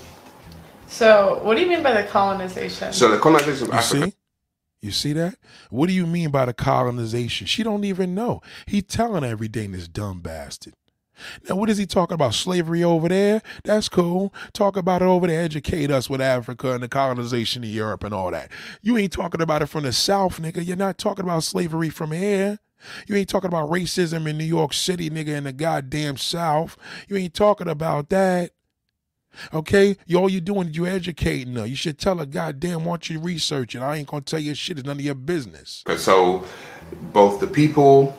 So, 0.87 1.39
what 1.43 1.55
do 1.55 1.61
you 1.63 1.67
mean 1.67 1.81
by 1.83 1.93
the 2.01 2.07
colonization? 2.07 2.93
so 2.93 3.09
the 3.09 3.17
colonization 3.17 3.67
of 3.67 3.73
You 3.73 3.79
africa 3.79 4.05
see? 4.11 4.14
You 4.85 4.91
see 4.91 5.13
that? 5.13 5.37
What 5.71 5.87
do 5.87 5.93
you 5.93 6.05
mean 6.05 6.29
by 6.29 6.45
the 6.45 6.53
colonization? 6.53 7.47
She 7.47 7.63
don't 7.63 7.83
even 7.83 8.13
know. 8.13 8.41
He 8.67 8.83
telling 8.83 9.23
her 9.23 9.29
everything, 9.29 9.71
this 9.71 9.87
dumb 9.87 10.21
bastard. 10.21 10.75
Now, 11.49 11.55
what 11.55 11.71
is 11.71 11.77
he 11.77 11.87
talking 11.87 12.13
about? 12.13 12.35
Slavery 12.35 12.83
over 12.83 13.09
there? 13.09 13.41
That's 13.63 13.89
cool. 13.89 14.33
Talk 14.53 14.77
about 14.77 15.01
it 15.01 15.05
over 15.05 15.25
there. 15.25 15.41
Educate 15.41 15.89
us 15.89 16.07
with 16.07 16.21
Africa 16.21 16.73
and 16.73 16.83
the 16.83 16.87
colonization 16.87 17.63
of 17.63 17.69
Europe 17.69 18.03
and 18.03 18.13
all 18.13 18.29
that. 18.31 18.51
You 18.83 18.95
ain't 18.97 19.13
talking 19.13 19.41
about 19.41 19.63
it 19.63 19.67
from 19.67 19.85
the 19.85 19.93
South, 19.93 20.39
nigga. 20.39 20.63
You're 20.65 20.75
not 20.75 20.97
talking 20.97 21.25
about 21.25 21.43
slavery 21.43 21.89
from 21.89 22.11
here. 22.11 22.59
You 23.07 23.15
ain't 23.15 23.29
talking 23.29 23.47
about 23.47 23.71
racism 23.71 24.27
in 24.27 24.37
New 24.37 24.43
York 24.43 24.73
City, 24.73 25.09
nigga, 25.09 25.29
in 25.29 25.45
the 25.45 25.53
goddamn 25.53 26.17
South. 26.17 26.77
You 27.07 27.17
ain't 27.17 27.33
talking 27.33 27.67
about 27.67 28.09
that. 28.09 28.51
Okay? 29.53 29.97
You, 30.05 30.17
all 30.19 30.29
you 30.29 30.41
doing 30.41 30.73
you 30.73 30.85
educating 30.85 31.55
her. 31.55 31.65
You 31.65 31.75
should 31.75 31.97
tell 31.97 32.17
her, 32.17 32.25
goddamn, 32.25 32.85
want 32.85 33.09
you 33.09 33.17
to 33.17 33.23
research 33.23 33.75
it. 33.75 33.79
I 33.79 33.97
ain't 33.97 34.07
gonna 34.07 34.21
tell 34.21 34.39
you 34.39 34.53
shit. 34.55 34.77
It's 34.77 34.85
none 34.85 34.97
of 34.97 35.01
your 35.05 35.15
business. 35.15 35.83
so 35.97 36.45
both 37.13 37.39
the 37.39 37.47
people 37.47 38.15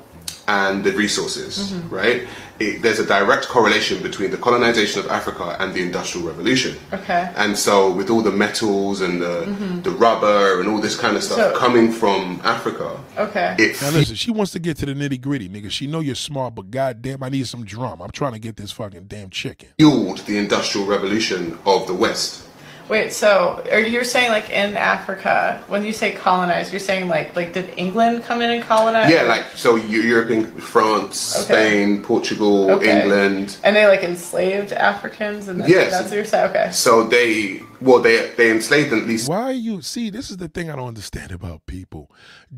and 0.49 0.85
the 0.85 0.93
resources 0.93 1.73
mm-hmm. 1.73 1.95
right 1.95 2.29
it, 2.59 2.81
there's 2.81 2.99
a 2.99 3.05
direct 3.07 3.49
correlation 3.49 4.03
between 4.03 4.31
the 4.31 4.37
colonization 4.37 5.01
of 5.01 5.11
africa 5.11 5.57
and 5.61 5.75
the 5.75 5.83
industrial 5.83 6.27
revolution 6.27 6.77
Okay. 6.93 7.31
and 7.37 7.57
so 7.59 7.93
with 7.93 8.09
all 8.11 8.23
the 8.23 8.31
metals 8.31 9.01
and 9.01 9.21
the, 9.21 9.45
mm-hmm. 9.47 9.83
the 9.83 9.91
rubber 9.91 10.61
and 10.61 10.69
all 10.69 10.79
this 10.81 10.97
kind 10.99 11.17
of 11.17 11.23
stuff 11.23 11.37
So- 11.39 11.57
coming 11.59 11.91
from 11.93 12.41
africa 12.45 12.99
Okay. 13.19 13.57
it 13.59 13.81
Now 13.81 13.91
listen, 13.91 14.15
she 14.15 14.31
wants 14.31 14.53
to 14.53 14.59
get 14.59 14.77
to 14.79 14.87
the 14.87 14.93
nitty 14.95 15.21
gritty, 15.21 15.49
nigga. 15.49 15.71
She 15.71 15.87
know 15.87 16.01
you're 16.01 16.15
smart, 16.15 16.55
but 16.55 16.71
goddamn, 16.71 17.23
I 17.23 17.31
need 17.31 17.47
some 17.49 17.65
drum. 17.65 18.03
I'm 18.03 18.11
trying 18.11 18.33
to 18.33 18.39
get 18.39 18.57
this 18.57 18.73
fucking 18.73 19.05
damn 19.05 19.31
chicken. 19.31 19.69
fueled 19.79 20.19
the 20.27 20.37
industrial 20.37 20.87
revolution 20.87 21.59
of 21.65 21.87
the 21.87 21.95
West. 21.95 22.46
Wait, 22.89 23.13
so 23.13 23.65
are 23.73 23.81
you 23.81 24.05
saying 24.05 24.31
like 24.31 24.49
in 24.51 24.77
Africa, 24.77 25.61
when 25.67 25.85
you 25.85 25.93
say 25.93 26.13
colonize, 26.13 26.71
you're 26.73 26.79
saying 26.79 27.09
like 27.09 27.35
like 27.35 27.53
did 27.53 27.75
England 27.77 28.23
come 28.23 28.41
in 28.43 28.51
and 28.51 28.63
colonize? 28.63 29.11
Yeah, 29.11 29.23
like 29.23 29.45
so 29.57 29.75
Eu- 29.75 30.03
European 30.03 30.47
France, 30.61 31.35
Okay. 31.37 31.45
Spain, 31.45 32.03
Portugal, 32.03 32.71
Okay. 32.71 33.03
England. 33.03 33.57
and 33.65 33.75
they 33.75 33.87
like 33.89 34.05
enslaved 34.05 34.73
Africans 34.73 35.49
and 35.49 35.61
that's, 35.61 35.71
Yes. 35.71 35.91
that's 35.91 36.05
what 36.11 36.15
you're 36.15 36.25
saying. 36.25 36.51
Okay. 36.51 36.71
So 36.71 37.03
they 37.09 37.61
well 37.81 37.99
they 37.99 38.31
they 38.37 38.53
enslaved 38.53 38.93
at 38.93 39.05
least 39.05 39.29
Why 39.29 39.43
are 39.43 39.53
you 39.53 39.83
see? 39.83 40.09
This 40.09 40.31
is 40.31 40.37
the 40.37 40.49
thing 40.49 40.71
I 40.71 40.77
don't 40.77 40.87
understand 40.87 41.33
about 41.33 41.67
people. 41.67 42.09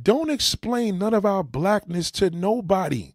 Don't 0.03 0.29
explain 0.29 0.99
none 0.99 1.15
of 1.15 1.25
our 1.25 1.43
blackness 1.43 2.11
to 2.13 2.29
nobody. 2.29 3.15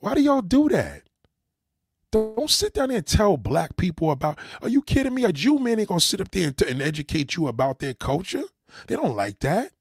Why 0.00 0.12
do 0.14 0.20
y'all 0.20 0.42
do 0.42 0.68
that? 0.68 1.04
Don't 2.16 2.48
sit 2.50 2.72
down 2.72 2.88
there 2.88 2.98
and 2.98 3.06
tell 3.06 3.36
black 3.36 3.76
people 3.76 4.10
about. 4.10 4.38
Are 4.62 4.68
you 4.70 4.80
kidding 4.80 5.14
me? 5.14 5.24
A 5.24 5.32
Jew 5.32 5.58
man 5.58 5.78
ain't 5.78 5.88
gonna 5.88 6.00
sit 6.00 6.20
up 6.20 6.30
there 6.30 6.48
and, 6.48 6.62
and 6.62 6.80
educate 6.80 7.36
you 7.36 7.46
about 7.48 7.78
their 7.78 7.92
culture. 7.92 8.44
They 8.86 8.96
don't 8.96 9.14
like 9.16 9.40
that. 9.40 9.72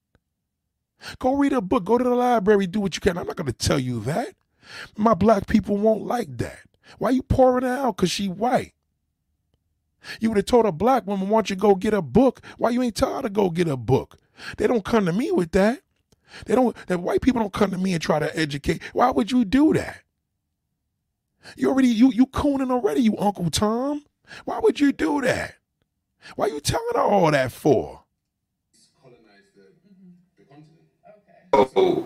Go 1.19 1.35
read 1.35 1.53
a 1.53 1.61
book. 1.61 1.85
Go 1.85 1.97
to 1.97 2.03
the 2.03 2.15
library. 2.15 2.67
Do 2.67 2.81
what 2.81 2.95
you 2.95 3.01
can. 3.01 3.17
I'm 3.17 3.27
not 3.27 3.37
gonna 3.37 3.53
tell 3.53 3.79
you 3.79 4.01
that. 4.01 4.33
My 4.97 5.13
black 5.13 5.47
people 5.47 5.77
won't 5.77 6.05
like 6.05 6.37
that. 6.37 6.59
Why 6.97 7.11
you 7.11 7.23
pouring 7.23 7.63
her 7.63 7.73
out? 7.73 7.97
Cause 7.97 8.11
she 8.11 8.27
white. 8.27 8.73
You 10.19 10.29
would 10.29 10.37
have 10.37 10.45
told 10.45 10.65
a 10.65 10.71
black 10.71 11.07
woman, 11.07 11.29
"Why 11.29 11.37
don't 11.37 11.49
you 11.49 11.55
go 11.55 11.75
get 11.75 11.93
a 11.93 12.01
book?" 12.01 12.41
Why 12.57 12.71
you 12.71 12.81
ain't 12.81 12.95
tell 12.95 13.15
her 13.15 13.21
to 13.21 13.29
go 13.29 13.49
get 13.49 13.67
a 13.67 13.77
book? 13.77 14.17
They 14.57 14.67
don't 14.67 14.83
come 14.83 15.05
to 15.05 15.13
me 15.13 15.31
with 15.31 15.51
that. 15.51 15.81
They 16.45 16.55
don't. 16.55 16.75
That 16.87 16.99
white 16.99 17.21
people 17.21 17.41
don't 17.41 17.53
come 17.53 17.71
to 17.71 17.77
me 17.77 17.93
and 17.93 18.01
try 18.01 18.19
to 18.19 18.37
educate. 18.37 18.81
Why 18.93 19.11
would 19.11 19.31
you 19.31 19.45
do 19.45 19.73
that? 19.73 20.01
You 21.57 21.69
already 21.69 21.87
you 21.89 22.11
you 22.11 22.25
cooning 22.27 22.71
already, 22.71 23.01
you 23.01 23.17
Uncle 23.17 23.49
Tom. 23.49 24.03
Why 24.45 24.59
would 24.59 24.79
you 24.79 24.91
do 24.91 25.21
that? 25.21 25.55
Why 26.35 26.45
are 26.45 26.49
you 26.49 26.59
telling 26.59 26.85
her 26.95 27.01
all 27.01 27.31
that 27.31 27.51
for? 27.51 28.01
so 31.53 32.05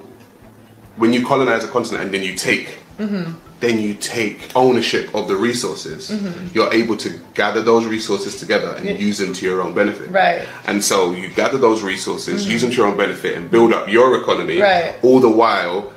when 0.97 1.11
you 1.13 1.25
colonize 1.25 1.63
a 1.63 1.67
continent 1.67 2.03
and 2.03 2.13
then 2.13 2.23
you 2.23 2.35
take 2.35 2.77
Mm-hmm. 2.99 3.31
then 3.61 3.79
you 3.79 3.93
take 3.93 4.53
ownership 4.57 5.15
of 5.15 5.29
the 5.29 5.35
resources. 5.37 6.11
You're 6.53 6.73
able 6.73 6.97
to 6.97 7.17
gather 7.33 7.61
those 7.61 7.85
resources 7.85 8.37
together 8.37 8.75
and 8.75 8.99
use 8.99 9.17
them 9.19 9.31
to 9.35 9.45
your 9.45 9.61
own 9.61 9.73
benefit. 9.73 10.09
Right. 10.11 10.45
And 10.65 10.83
so 10.83 11.11
you 11.11 11.29
gather 11.29 11.57
those 11.57 11.81
resources, 11.81 12.45
use 12.45 12.61
them 12.61 12.71
to 12.71 12.75
your 12.75 12.87
own 12.87 12.97
benefit, 12.97 13.37
and 13.37 13.49
build 13.49 13.71
up 13.71 13.87
your 13.87 14.21
economy. 14.21 14.59
Right. 14.59 14.95
All 15.01 15.21
the 15.21 15.29
while 15.29 15.93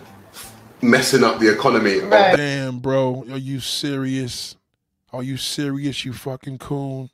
messing 0.83 1.25
up 1.25 1.39
the 1.39 1.53
economy. 1.53 1.99
of- 1.99 2.09
Right. 2.11 2.37
Damn, 2.37 2.79
bro, 2.81 3.25
are 3.31 3.39
you 3.39 3.61
serious? 3.61 4.57
Are 5.13 5.23
you 5.23 5.37
serious, 5.37 6.05
you 6.05 6.13
fucking 6.13 6.59
coon? 6.59 7.11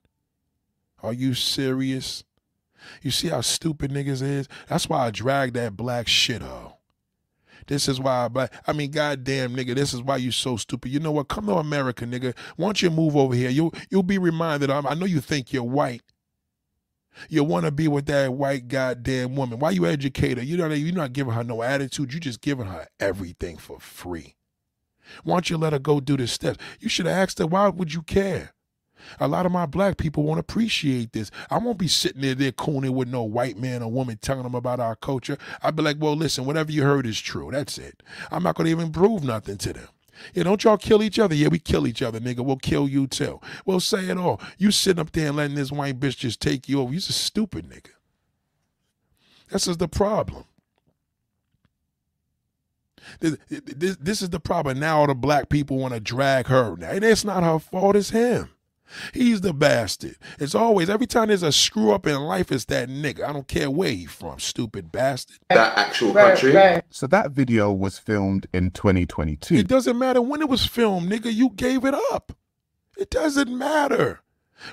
Are 1.02 1.12
you 1.12 1.34
serious? 1.34 2.24
You 3.02 3.10
see 3.10 3.28
how 3.28 3.40
stupid 3.40 3.90
niggas 3.90 4.22
is? 4.22 4.48
That's 4.68 4.88
why 4.88 5.06
I 5.06 5.10
drag 5.10 5.52
that 5.54 5.76
black 5.76 6.08
shit 6.08 6.42
up. 6.42 6.80
This 7.66 7.86
is 7.88 8.00
why 8.00 8.24
I 8.24 8.28
black. 8.28 8.52
I 8.66 8.72
mean, 8.72 8.90
goddamn, 8.90 9.54
nigga, 9.54 9.74
this 9.74 9.92
is 9.92 10.02
why 10.02 10.16
you 10.16 10.30
so 10.30 10.56
stupid. 10.56 10.90
You 10.90 11.00
know 11.00 11.12
what? 11.12 11.28
Come 11.28 11.46
to 11.46 11.54
America, 11.54 12.06
nigga. 12.06 12.34
Once 12.56 12.80
you 12.80 12.88
move 12.90 13.14
over 13.16 13.34
here, 13.34 13.50
you'll 13.50 13.74
you'll 13.90 14.02
be 14.02 14.16
reminded. 14.16 14.70
Of, 14.70 14.86
I 14.86 14.94
know 14.94 15.04
you 15.04 15.20
think 15.20 15.52
you're 15.52 15.62
white. 15.64 16.02
You 17.28 17.44
want 17.44 17.66
to 17.66 17.72
be 17.72 17.88
with 17.88 18.06
that 18.06 18.32
white 18.34 18.68
goddamn 18.68 19.36
woman. 19.36 19.58
Why 19.58 19.70
you 19.70 19.86
educate 19.86 20.38
her? 20.38 20.42
You 20.44 20.56
know 20.56 20.68
you're 20.68 20.94
not 20.94 21.12
giving 21.12 21.34
her 21.34 21.44
no 21.44 21.62
attitude. 21.62 22.12
You 22.12 22.20
just 22.20 22.40
giving 22.40 22.66
her 22.66 22.86
everything 23.00 23.56
for 23.56 23.80
free. 23.80 24.36
Why 25.24 25.36
don't 25.36 25.50
you 25.50 25.56
let 25.56 25.72
her 25.72 25.78
go 25.78 26.00
do 26.00 26.16
the 26.16 26.26
steps? 26.26 26.58
You 26.80 26.88
should 26.88 27.06
have 27.06 27.16
asked 27.16 27.38
her, 27.38 27.46
why 27.46 27.68
would 27.68 27.94
you 27.94 28.02
care? 28.02 28.52
A 29.20 29.28
lot 29.28 29.46
of 29.46 29.52
my 29.52 29.64
black 29.64 29.96
people 29.96 30.22
won't 30.22 30.40
appreciate 30.40 31.12
this. 31.12 31.30
I 31.50 31.58
won't 31.58 31.78
be 31.78 31.88
sitting 31.88 32.20
there, 32.20 32.34
there 32.34 32.52
cooning 32.52 32.90
with 32.90 33.08
no 33.08 33.22
white 33.22 33.56
man 33.56 33.82
or 33.82 33.90
woman 33.90 34.18
telling 34.20 34.42
them 34.42 34.54
about 34.54 34.80
our 34.80 34.96
culture. 34.96 35.38
I'd 35.62 35.76
be 35.76 35.82
like, 35.82 35.96
well, 36.00 36.16
listen, 36.16 36.44
whatever 36.44 36.72
you 36.72 36.82
heard 36.82 37.06
is 37.06 37.20
true. 37.20 37.50
That's 37.50 37.78
it. 37.78 38.02
I'm 38.30 38.42
not 38.42 38.56
going 38.56 38.66
to 38.66 38.70
even 38.70 38.92
prove 38.92 39.24
nothing 39.24 39.56
to 39.58 39.72
them. 39.72 39.88
Yeah, 40.34 40.44
don't 40.44 40.62
y'all 40.64 40.76
kill 40.76 41.02
each 41.02 41.18
other? 41.18 41.34
Yeah, 41.34 41.48
we 41.48 41.58
kill 41.58 41.86
each 41.86 42.02
other, 42.02 42.20
nigga. 42.20 42.44
We'll 42.44 42.56
kill 42.56 42.88
you 42.88 43.06
too. 43.06 43.40
We'll 43.64 43.80
say 43.80 44.08
it 44.08 44.18
all. 44.18 44.40
You 44.58 44.70
sitting 44.70 45.00
up 45.00 45.12
there 45.12 45.28
and 45.28 45.36
letting 45.36 45.56
this 45.56 45.72
white 45.72 46.00
bitch 46.00 46.18
just 46.18 46.40
take 46.40 46.68
you 46.68 46.80
over. 46.80 46.92
You's 46.92 47.08
a 47.08 47.12
stupid 47.12 47.68
nigga. 47.68 47.90
This 49.50 49.66
is 49.66 49.78
the 49.78 49.88
problem. 49.88 50.44
This, 53.20 53.36
this, 53.48 53.96
this 53.96 54.22
is 54.22 54.30
the 54.30 54.40
problem. 54.40 54.78
Now 54.80 55.00
all 55.00 55.06
the 55.06 55.14
black 55.14 55.48
people 55.48 55.78
want 55.78 55.94
to 55.94 56.00
drag 56.00 56.46
her. 56.48 56.76
Now, 56.76 56.90
and 56.90 57.04
it's 57.04 57.24
not 57.24 57.42
her 57.42 57.58
fault, 57.58 57.96
it's 57.96 58.10
him. 58.10 58.50
He's 59.12 59.40
the 59.42 59.52
bastard. 59.52 60.16
It's 60.38 60.54
always, 60.54 60.88
every 60.90 61.06
time 61.06 61.28
there's 61.28 61.42
a 61.42 61.52
screw 61.52 61.92
up 61.92 62.06
in 62.06 62.16
life, 62.20 62.50
it's 62.50 62.64
that 62.66 62.88
nigga. 62.88 63.22
I 63.28 63.32
don't 63.32 63.46
care 63.48 63.70
where 63.70 63.90
he 63.90 64.06
from, 64.06 64.38
stupid 64.38 64.90
bastard. 64.90 65.38
That 65.50 65.76
actual 65.76 66.12
Right. 66.12 66.32
country. 66.32 66.52
Right. 66.54 66.84
So 66.90 67.06
that 67.08 67.32
video 67.32 67.70
was 67.72 67.98
filmed 67.98 68.46
in 68.52 68.70
2022. 68.70 69.54
It 69.56 69.68
doesn't 69.68 69.98
matter 69.98 70.22
when 70.22 70.40
it 70.40 70.48
was 70.48 70.64
filmed, 70.66 71.10
nigga. 71.10 71.32
You 71.32 71.50
gave 71.50 71.84
it 71.84 71.94
up. 72.12 72.32
It 72.96 73.10
doesn't 73.10 73.56
matter. 73.56 74.20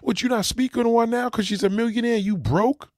What 0.02 0.24
you 0.24 0.30
not 0.30 0.46
speaking 0.46 0.86
on 0.86 1.08
her 1.08 1.12
now 1.12 1.30
because 1.30 1.48
she's 1.48 1.64
a 1.64 1.70
millionaire? 1.70 2.18
You 2.18 2.38
broke. 2.38 2.90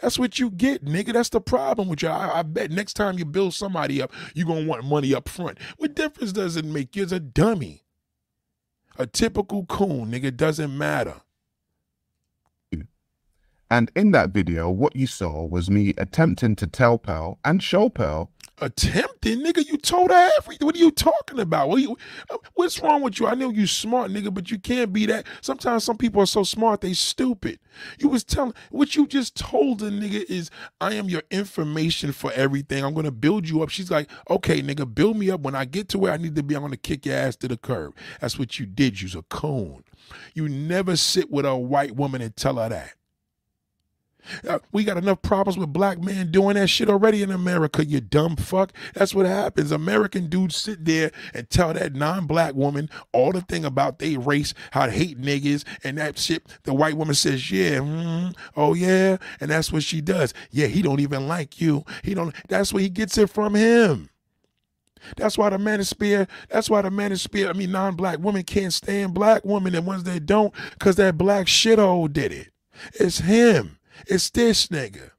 That's 0.00 0.18
what 0.18 0.38
you 0.38 0.50
get, 0.50 0.84
nigga. 0.84 1.12
That's 1.12 1.28
the 1.28 1.40
problem 1.40 1.88
with 1.88 2.02
you. 2.02 2.08
I, 2.08 2.40
I 2.40 2.42
bet 2.42 2.70
next 2.72 2.94
time 2.94 3.18
you 3.18 3.24
build 3.24 3.54
somebody 3.54 4.02
up, 4.02 4.12
you're 4.34 4.46
gonna 4.46 4.66
want 4.66 4.84
money 4.84 5.14
up 5.14 5.28
front. 5.28 5.58
What 5.76 5.94
difference 5.94 6.32
does 6.32 6.56
it 6.56 6.64
make? 6.64 6.96
You're 6.96 7.06
a 7.14 7.20
dummy. 7.20 7.84
A 8.98 9.06
typical 9.06 9.66
coon, 9.66 10.10
nigga. 10.10 10.36
Doesn't 10.36 10.76
matter. 10.76 11.20
And 13.68 13.90
in 13.96 14.12
that 14.12 14.30
video, 14.30 14.70
what 14.70 14.94
you 14.94 15.08
saw 15.08 15.44
was 15.44 15.68
me 15.68 15.92
attempting 15.98 16.54
to 16.56 16.68
tell 16.68 16.98
Pearl 16.98 17.40
and 17.44 17.60
show 17.60 17.88
Pearl 17.88 18.30
Attempting, 18.58 19.40
nigga. 19.40 19.66
You 19.66 19.76
told 19.76 20.10
her 20.10 20.30
everything. 20.38 20.66
What 20.66 20.76
are 20.76 20.78
you 20.78 20.90
talking 20.90 21.40
about? 21.40 21.68
What 21.68 21.82
you, 21.82 21.96
what's 22.54 22.80
wrong 22.80 23.02
with 23.02 23.20
you? 23.20 23.26
I 23.26 23.34
know 23.34 23.50
you 23.50 23.66
smart, 23.66 24.10
nigga, 24.10 24.32
but 24.32 24.50
you 24.50 24.58
can't 24.58 24.92
be 24.94 25.04
that. 25.06 25.26
Sometimes 25.42 25.84
some 25.84 25.98
people 25.98 26.22
are 26.22 26.26
so 26.26 26.42
smart 26.42 26.80
they 26.80 26.94
stupid. 26.94 27.58
You 27.98 28.08
was 28.08 28.24
telling 28.24 28.54
what 28.70 28.96
you 28.96 29.06
just 29.06 29.36
told 29.36 29.80
the 29.80 29.90
nigga 29.90 30.24
is 30.30 30.50
I 30.80 30.94
am 30.94 31.08
your 31.08 31.22
information 31.30 32.12
for 32.12 32.32
everything. 32.32 32.82
I'm 32.82 32.94
gonna 32.94 33.10
build 33.10 33.46
you 33.46 33.62
up. 33.62 33.68
She's 33.68 33.90
like, 33.90 34.10
okay, 34.30 34.62
nigga, 34.62 34.92
build 34.92 35.18
me 35.18 35.30
up. 35.30 35.42
When 35.42 35.54
I 35.54 35.66
get 35.66 35.88
to 35.90 35.98
where 35.98 36.12
I 36.12 36.16
need 36.16 36.34
to 36.36 36.42
be, 36.42 36.54
I'm 36.54 36.62
gonna 36.62 36.78
kick 36.78 37.04
your 37.04 37.16
ass 37.16 37.36
to 37.36 37.48
the 37.48 37.58
curb. 37.58 37.94
That's 38.20 38.38
what 38.38 38.58
you 38.58 38.64
did. 38.64 39.02
You's 39.02 39.14
a 39.14 39.22
coon. 39.22 39.84
You 40.34 40.48
never 40.48 40.96
sit 40.96 41.30
with 41.30 41.44
a 41.44 41.56
white 41.56 41.94
woman 41.94 42.22
and 42.22 42.34
tell 42.34 42.56
her 42.56 42.70
that. 42.70 42.94
Uh, 44.48 44.58
we 44.72 44.84
got 44.84 44.96
enough 44.96 45.22
problems 45.22 45.58
with 45.58 45.72
black 45.72 46.00
men 46.00 46.30
doing 46.30 46.54
that 46.54 46.68
shit 46.68 46.88
already 46.88 47.22
in 47.22 47.30
America, 47.30 47.84
you 47.84 48.00
dumb 48.00 48.36
fuck. 48.36 48.72
That's 48.94 49.14
what 49.14 49.26
happens. 49.26 49.72
American 49.72 50.28
dudes 50.28 50.56
sit 50.56 50.84
there 50.84 51.10
and 51.34 51.48
tell 51.50 51.72
that 51.74 51.94
non-black 51.94 52.54
woman 52.54 52.90
all 53.12 53.32
the 53.32 53.40
thing 53.40 53.64
about 53.64 53.98
they 53.98 54.16
race, 54.16 54.54
how 54.72 54.86
to 54.86 54.92
hate 54.92 55.20
niggas, 55.20 55.64
and 55.84 55.98
that 55.98 56.18
shit. 56.18 56.46
The 56.64 56.74
white 56.74 56.96
woman 56.96 57.14
says, 57.14 57.50
yeah, 57.50 57.78
mm, 57.78 58.34
oh 58.56 58.74
yeah, 58.74 59.16
and 59.40 59.50
that's 59.50 59.72
what 59.72 59.82
she 59.82 60.00
does. 60.00 60.34
Yeah, 60.50 60.66
he 60.66 60.82
don't 60.82 61.00
even 61.00 61.28
like 61.28 61.60
you. 61.60 61.84
He 62.02 62.14
don't. 62.14 62.34
That's 62.48 62.72
where 62.72 62.82
he 62.82 62.88
gets 62.88 63.18
it 63.18 63.30
from 63.30 63.54
him. 63.54 64.10
That's 65.16 65.38
why 65.38 65.50
the 65.50 65.58
man 65.58 65.80
is 65.80 65.92
manosphere, 65.92 66.28
that's 66.48 66.68
why 66.68 66.82
the 66.82 66.90
man 66.90 67.12
is 67.12 67.26
manosphere, 67.26 67.48
I 67.48 67.52
mean, 67.52 67.70
non-black 67.70 68.18
women 68.18 68.42
can't 68.42 68.72
stand 68.72 69.14
black 69.14 69.44
women, 69.44 69.74
and 69.74 69.86
once 69.86 70.02
they 70.02 70.18
don't, 70.18 70.52
because 70.72 70.96
that 70.96 71.16
black 71.16 71.46
shithole 71.46 72.12
did 72.12 72.32
it. 72.32 72.48
It's 72.94 73.20
him. 73.20 73.75
It's 74.06 74.30
this 74.30 74.68
nigga. 74.68 75.10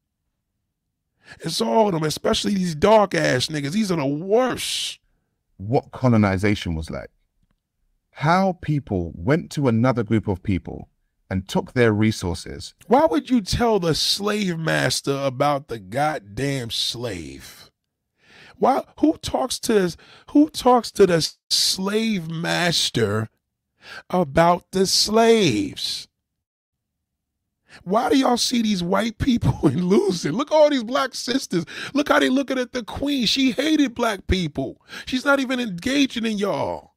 It's 1.41 1.61
all 1.61 1.87
of 1.87 1.93
them, 1.93 2.03
especially 2.03 2.53
these 2.53 2.75
dark 2.75 3.13
ass 3.13 3.47
niggas. 3.47 3.71
These 3.71 3.91
are 3.91 3.97
the 3.97 4.05
worst. 4.05 4.99
What 5.57 5.91
colonization 5.91 6.75
was 6.75 6.89
like. 6.89 7.09
How 8.11 8.57
people 8.61 9.11
went 9.15 9.51
to 9.51 9.67
another 9.67 10.03
group 10.03 10.27
of 10.27 10.41
people 10.41 10.89
and 11.29 11.47
took 11.47 11.73
their 11.73 11.91
resources. 11.93 12.73
Why 12.87 13.05
would 13.05 13.29
you 13.29 13.41
tell 13.41 13.79
the 13.79 13.93
slave 13.93 14.57
master 14.57 15.11
about 15.11 15.67
the 15.67 15.79
goddamn 15.79 16.71
slave? 16.71 17.69
Why 18.57 18.83
who 18.99 19.17
talks 19.17 19.59
to 19.59 19.95
who 20.31 20.49
talks 20.49 20.91
to 20.91 21.05
the 21.05 21.31
slave 21.49 22.29
master 22.29 23.29
about 24.09 24.71
the 24.71 24.87
slaves? 24.87 26.06
Why 27.83 28.09
do 28.09 28.17
y'all 28.17 28.37
see 28.37 28.61
these 28.61 28.83
white 28.83 29.17
people 29.17 29.59
and 29.67 29.85
lose 29.85 30.25
it? 30.25 30.33
Look 30.33 30.51
all 30.51 30.69
these 30.69 30.83
black 30.83 31.15
sisters. 31.15 31.65
Look 31.93 32.09
how 32.09 32.19
they 32.19 32.29
looking 32.29 32.59
at 32.59 32.73
the 32.73 32.83
queen. 32.83 33.25
She 33.25 33.51
hated 33.51 33.95
black 33.95 34.27
people. 34.27 34.81
She's 35.05 35.25
not 35.25 35.39
even 35.39 35.59
engaging 35.59 36.25
in 36.25 36.37
y'all. 36.37 36.93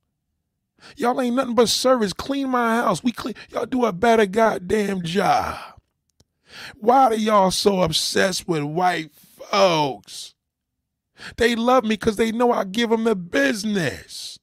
Y'all 0.97 1.21
ain't 1.21 1.37
nothing 1.37 1.55
but 1.55 1.69
service. 1.69 2.13
Clean 2.13 2.49
my 2.49 2.77
house. 2.77 3.05
We 3.05 3.13
clean. 3.13 3.35
Y'all 3.51 3.67
do 3.67 3.85
a 3.85 3.93
better 3.93 4.27
goddamn 4.27 5.03
job. 5.03 5.59
Why 6.77 7.05
are 7.05 7.15
y'all 7.15 7.53
so 7.53 7.83
obsessed 7.83 8.49
with 8.49 8.65
white 8.65 9.13
folks? 9.15 10.35
They 11.37 11.55
love 11.55 11.85
me 11.85 11.91
because 11.91 12.17
they 12.17 12.33
know 12.33 12.53
I 12.53 12.65
give 12.65 12.91
them 12.91 13.05
the 13.05 13.17
business. 13.17 14.40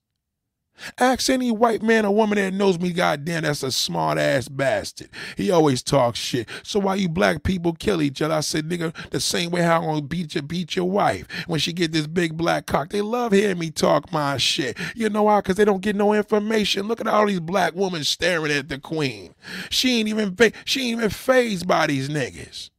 Ask 1.00 1.30
any 1.30 1.52
white 1.52 1.82
man 1.82 2.06
or 2.06 2.14
woman 2.14 2.38
that 2.38 2.54
knows 2.54 2.80
me, 2.80 2.92
goddamn, 2.92 3.44
that's 3.44 3.64
a 3.64 3.72
smart 3.72 4.18
ass 4.18 4.48
bastard. 4.48 5.10
He 5.36 5.52
always 5.52 5.82
talks 5.82 6.20
shit. 6.20 6.48
So 6.64 6.80
why 6.80 6.96
you 6.96 7.10
black 7.10 7.44
people 7.44 7.74
kill 7.74 8.02
each 8.02 8.22
other? 8.22 8.36
I 8.36 8.42
said, 8.42 8.70
nigga, 8.70 8.94
the 9.10 9.20
same 9.20 9.52
way 9.52 9.62
how 9.62 9.80
I'm 9.82 9.86
gonna 9.86 10.02
beat 10.02 10.36
your 10.36 10.44
beat 10.44 10.76
your 10.76 10.90
wife 10.90 11.28
when 11.48 11.60
she 11.60 11.74
get 11.74 11.92
this 11.92 12.08
big 12.08 12.38
black 12.38 12.66
cock. 12.66 12.90
They 12.90 13.02
love 13.02 13.32
hearing 13.32 13.60
me 13.60 13.72
talk 13.72 14.12
my 14.12 14.38
shit. 14.38 14.78
You 14.96 15.10
know 15.10 15.24
why? 15.24 15.42
Cause 15.42 15.56
they 15.56 15.66
don't 15.66 15.82
get 15.82 15.96
no 15.96 16.14
information. 16.14 16.88
Look 16.88 17.02
at 17.02 17.08
all 17.08 17.26
these 17.28 17.40
black 17.40 17.74
women 17.76 18.04
staring 18.04 18.52
at 18.52 18.70
the 18.70 18.80
queen. 18.80 19.34
She 19.70 20.00
ain't 20.00 20.10
even 20.10 20.36
she 20.66 20.90
ain't 20.90 21.00
even 21.00 21.10
phased 21.10 21.68
by 21.68 21.88
these 21.88 22.10
niggas. 22.10 22.70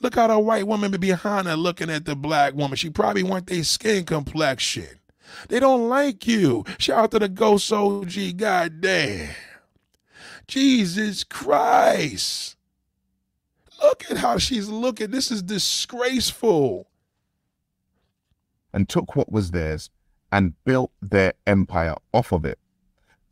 Look 0.00 0.14
how 0.14 0.28
the 0.28 0.38
white 0.38 0.66
woman 0.66 0.90
be 0.90 0.98
behind 0.98 1.46
her 1.46 1.56
looking 1.56 1.90
at 1.90 2.04
the 2.04 2.16
black 2.16 2.54
woman. 2.54 2.76
She 2.76 2.90
probably 2.90 3.22
want 3.22 3.46
their 3.46 3.64
skin 3.64 4.04
complexion. 4.04 4.88
They 5.48 5.60
don't 5.60 5.88
like 5.88 6.26
you. 6.26 6.64
Shout 6.78 6.98
out 7.04 7.10
to 7.12 7.18
the 7.18 7.28
Ghost 7.28 7.72
OG. 7.72 8.36
God 8.36 8.80
damn. 8.80 9.30
Jesus 10.46 11.24
Christ. 11.24 12.56
Look 13.82 14.10
at 14.10 14.18
how 14.18 14.38
she's 14.38 14.68
looking. 14.68 15.10
This 15.10 15.30
is 15.30 15.42
disgraceful. 15.42 16.88
And 18.72 18.88
took 18.88 19.14
what 19.14 19.30
was 19.30 19.50
theirs 19.50 19.90
and 20.32 20.54
built 20.64 20.90
their 21.00 21.34
empire 21.46 21.94
off 22.12 22.32
of 22.32 22.44
it. 22.44 22.58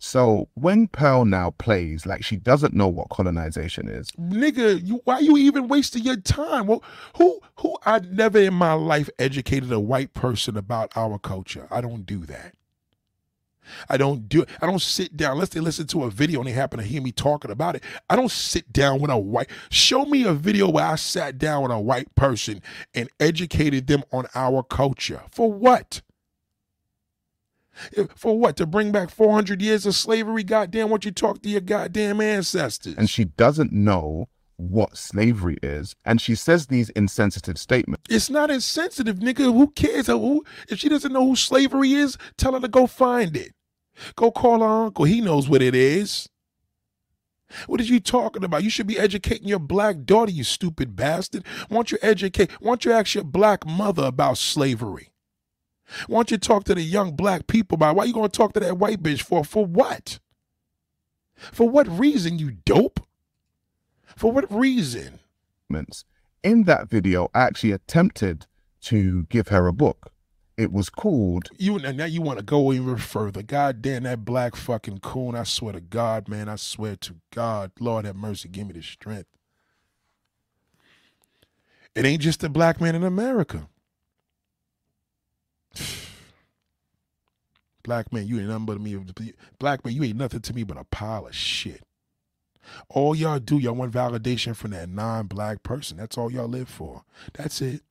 So 0.04 0.48
when 0.54 0.88
Pearl 0.88 1.24
now 1.24 1.52
plays 1.52 2.06
like 2.06 2.24
she 2.24 2.34
doesn't 2.34 2.74
know 2.74 2.88
what 2.88 3.08
colonization 3.10 3.88
is, 3.88 4.10
nigga, 4.18 4.84
you, 4.84 5.00
why 5.04 5.20
you 5.20 5.36
even 5.36 5.68
wasting 5.68 6.02
your 6.02 6.16
time? 6.16 6.66
Well, 6.66 6.82
who 7.16 7.38
who 7.60 7.78
I 7.86 8.00
never 8.00 8.40
in 8.40 8.52
my 8.52 8.72
life 8.72 9.08
educated 9.20 9.70
a 9.70 9.78
white 9.78 10.12
person 10.12 10.56
about 10.56 10.90
our 10.96 11.20
culture. 11.20 11.68
I 11.70 11.80
don't 11.80 12.04
do 12.04 12.26
that. 12.26 12.56
I 13.88 13.96
don't 13.96 14.28
do 14.28 14.42
it. 14.42 14.48
I 14.60 14.66
don't 14.66 14.82
sit 14.82 15.16
down 15.16 15.34
unless 15.34 15.50
they 15.50 15.60
listen 15.60 15.86
to 15.86 16.02
a 16.02 16.10
video 16.10 16.40
and 16.40 16.48
they 16.48 16.52
happen 16.52 16.80
to 16.80 16.84
hear 16.84 17.00
me 17.00 17.12
talking 17.12 17.52
about 17.52 17.76
it. 17.76 17.84
I 18.10 18.16
don't 18.16 18.32
sit 18.32 18.72
down 18.72 19.00
with 19.00 19.12
a 19.12 19.16
white. 19.16 19.50
Show 19.70 20.04
me 20.04 20.24
a 20.24 20.32
video 20.32 20.68
where 20.68 20.84
I 20.84 20.96
sat 20.96 21.38
down 21.38 21.62
with 21.62 21.70
a 21.70 21.78
white 21.78 22.12
person 22.16 22.60
and 22.92 23.08
educated 23.20 23.86
them 23.86 24.02
on 24.10 24.26
our 24.34 24.64
culture. 24.64 25.22
For 25.30 25.52
what? 25.52 26.02
For 28.14 28.38
what? 28.38 28.56
To 28.56 28.66
bring 28.66 28.92
back 28.92 29.10
400 29.10 29.62
years 29.62 29.86
of 29.86 29.94
slavery? 29.94 30.42
Goddamn, 30.42 30.90
what 30.90 31.04
you 31.04 31.10
talk 31.10 31.42
to 31.42 31.48
your 31.48 31.60
goddamn 31.60 32.20
ancestors. 32.20 32.94
And 32.96 33.08
she 33.08 33.24
doesn't 33.24 33.72
know 33.72 34.28
what 34.56 34.96
slavery 34.96 35.58
is. 35.62 35.94
And 36.04 36.20
she 36.20 36.34
says 36.34 36.66
these 36.66 36.90
insensitive 36.90 37.58
statements. 37.58 38.04
It's 38.08 38.30
not 38.30 38.50
insensitive, 38.50 39.18
nigga. 39.18 39.52
Who 39.52 39.68
cares? 39.68 40.06
Who, 40.06 40.44
if 40.68 40.78
she 40.78 40.88
doesn't 40.88 41.12
know 41.12 41.26
who 41.26 41.36
slavery 41.36 41.92
is, 41.92 42.16
tell 42.36 42.52
her 42.52 42.60
to 42.60 42.68
go 42.68 42.86
find 42.86 43.36
it. 43.36 43.52
Go 44.16 44.30
call 44.30 44.60
her 44.60 44.84
uncle. 44.84 45.04
He 45.04 45.20
knows 45.20 45.48
what 45.48 45.62
it 45.62 45.74
is. 45.74 46.28
What 47.66 47.80
are 47.80 47.84
you 47.84 48.00
talking 48.00 48.44
about? 48.44 48.64
You 48.64 48.70
should 48.70 48.86
be 48.86 48.98
educating 48.98 49.46
your 49.46 49.58
black 49.58 50.04
daughter, 50.04 50.32
you 50.32 50.42
stupid 50.42 50.96
bastard. 50.96 51.44
Why 51.68 51.76
don't 51.76 51.92
you 51.92 51.98
educate? 52.00 52.50
Why 52.60 52.70
don't 52.70 52.84
you 52.86 52.92
ask 52.92 53.14
your 53.14 53.24
black 53.24 53.66
mother 53.66 54.04
about 54.04 54.38
slavery? 54.38 55.11
Why 56.06 56.19
don't 56.19 56.31
you 56.31 56.39
talk 56.39 56.64
to 56.64 56.74
the 56.74 56.82
young 56.82 57.12
black 57.12 57.47
people 57.47 57.77
about 57.77 57.97
why 57.97 58.05
are 58.05 58.06
you 58.06 58.14
gonna 58.14 58.28
talk 58.28 58.52
to 58.55 58.60
that 58.60 58.78
white 58.78 59.02
bitch 59.02 59.23
for? 59.23 59.44
For 59.44 59.64
what? 59.64 60.19
For 61.36 61.69
what 61.69 61.89
reason, 61.89 62.39
you 62.39 62.52
dope? 62.64 63.01
For 64.16 64.31
what 64.31 64.52
reason? 64.52 65.20
In 66.43 66.64
that 66.64 66.89
video, 66.89 67.31
I 67.35 67.43
actually 67.43 67.73
attempted 67.73 68.47
to 68.82 69.24
give 69.24 69.48
her 69.48 69.66
a 69.66 69.73
book. 69.73 70.12
It 70.56 70.70
was 70.70 70.90
called. 70.90 71.48
You 71.56 71.78
now 71.78 72.05
you 72.05 72.20
want 72.20 72.39
to 72.39 72.44
go 72.44 72.73
even 72.73 72.98
further. 72.98 73.43
God 73.43 73.81
damn 73.81 74.02
that 74.02 74.24
black 74.24 74.55
fucking 74.55 74.98
coon. 74.98 75.35
I 75.35 75.44
swear 75.44 75.73
to 75.73 75.81
God, 75.81 76.28
man. 76.28 76.48
I 76.48 76.56
swear 76.56 76.97
to 76.97 77.16
God. 77.32 77.73
Lord 77.81 78.05
have 78.05 78.16
mercy. 78.16 78.48
Give 78.48 78.66
me 78.66 78.74
the 78.74 78.82
strength. 78.82 79.28
It 81.94 82.05
ain't 82.05 82.23
just 82.23 82.44
a 82.44 82.48
black 82.48 82.81
man 82.81 82.94
in 82.94 83.02
America. 83.02 83.69
Black 87.82 88.12
man, 88.12 88.26
you 88.26 88.38
ain't 88.38 88.48
nothing 88.48 88.66
but 88.66 88.80
me. 88.80 88.96
Black 89.58 89.84
man, 89.84 89.94
you 89.94 90.04
ain't 90.04 90.16
nothing 90.16 90.40
to 90.40 90.54
me 90.54 90.62
but 90.62 90.76
a 90.76 90.84
pile 90.84 91.26
of 91.26 91.34
shit. 91.34 91.82
All 92.88 93.14
y'all 93.14 93.40
do, 93.40 93.58
y'all 93.58 93.74
want 93.74 93.92
validation 93.92 94.54
from 94.54 94.70
that 94.70 94.88
non-black 94.88 95.62
person. 95.62 95.96
That's 95.96 96.16
all 96.16 96.30
y'all 96.30 96.48
live 96.48 96.68
for. 96.68 97.02
That's 97.34 97.60
it. 97.60 97.82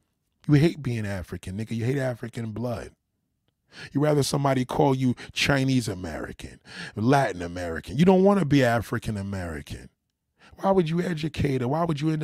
You 0.48 0.56
hate 0.56 0.82
being 0.82 1.06
African, 1.06 1.58
nigga. 1.58 1.72
You 1.72 1.86
hate 1.86 1.98
African 1.98 2.52
blood. 2.52 2.92
You 3.92 4.02
rather 4.02 4.24
somebody 4.24 4.66
call 4.66 4.96
you 4.96 5.16
Chinese 5.34 5.88
American, 5.88 6.60
Latin 6.96 7.42
American. 7.42 7.98
You 7.98 8.06
don't 8.06 8.24
want 8.24 8.40
to 8.40 8.46
be 8.46 8.64
African 8.64 9.18
American. 9.18 9.90
Why 10.62 10.70
would 10.70 10.90
you 10.90 11.02
educate 11.02 11.62
her? 11.62 11.68
Why 11.68 11.84
would 11.84 12.00
you 12.00 12.16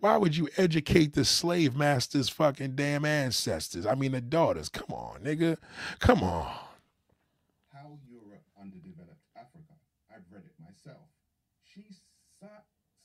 why 0.00 0.16
would 0.16 0.36
you 0.36 0.48
educate 0.56 1.12
the 1.12 1.24
slave 1.24 1.76
masters' 1.76 2.28
fucking 2.28 2.74
damn 2.74 3.04
ancestors? 3.04 3.86
I 3.86 3.94
mean 3.94 4.12
the 4.12 4.20
daughters. 4.20 4.68
Come 4.68 4.90
on, 4.90 5.20
nigga. 5.20 5.58
Come 6.00 6.22
on. 6.24 6.52
How 7.72 7.98
Europe 8.10 8.42
underdeveloped 8.60 9.20
Africa. 9.36 9.74
I've 10.10 10.24
read 10.32 10.42
it 10.44 10.54
myself. 10.60 11.06
She 11.62 11.84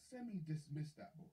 semi-dismissed 0.10 0.98
that 0.98 1.16
book. 1.16 1.28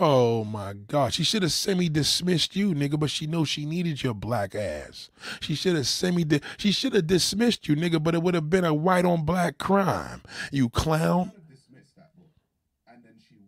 Oh 0.00 0.44
my 0.44 0.72
God. 0.72 1.12
She 1.12 1.22
should 1.22 1.42
have 1.42 1.52
semi 1.52 1.90
dismissed 1.90 2.56
you, 2.56 2.72
nigga, 2.72 2.98
but 2.98 3.10
she 3.10 3.26
knows 3.26 3.50
she 3.50 3.66
needed 3.66 4.02
your 4.02 4.14
black 4.14 4.54
ass. 4.54 5.10
She 5.40 5.54
should 5.54 5.76
have 5.76 5.86
semi 5.86 6.24
she 6.56 6.72
should 6.72 6.94
have 6.94 7.06
dismissed 7.06 7.68
you, 7.68 7.76
nigga, 7.76 8.02
but 8.02 8.14
it 8.14 8.22
would 8.22 8.34
have 8.34 8.48
been 8.48 8.64
a 8.64 8.72
white 8.72 9.04
on 9.04 9.26
black 9.26 9.58
crime. 9.58 10.22
You 10.50 10.70
clown. 10.70 11.32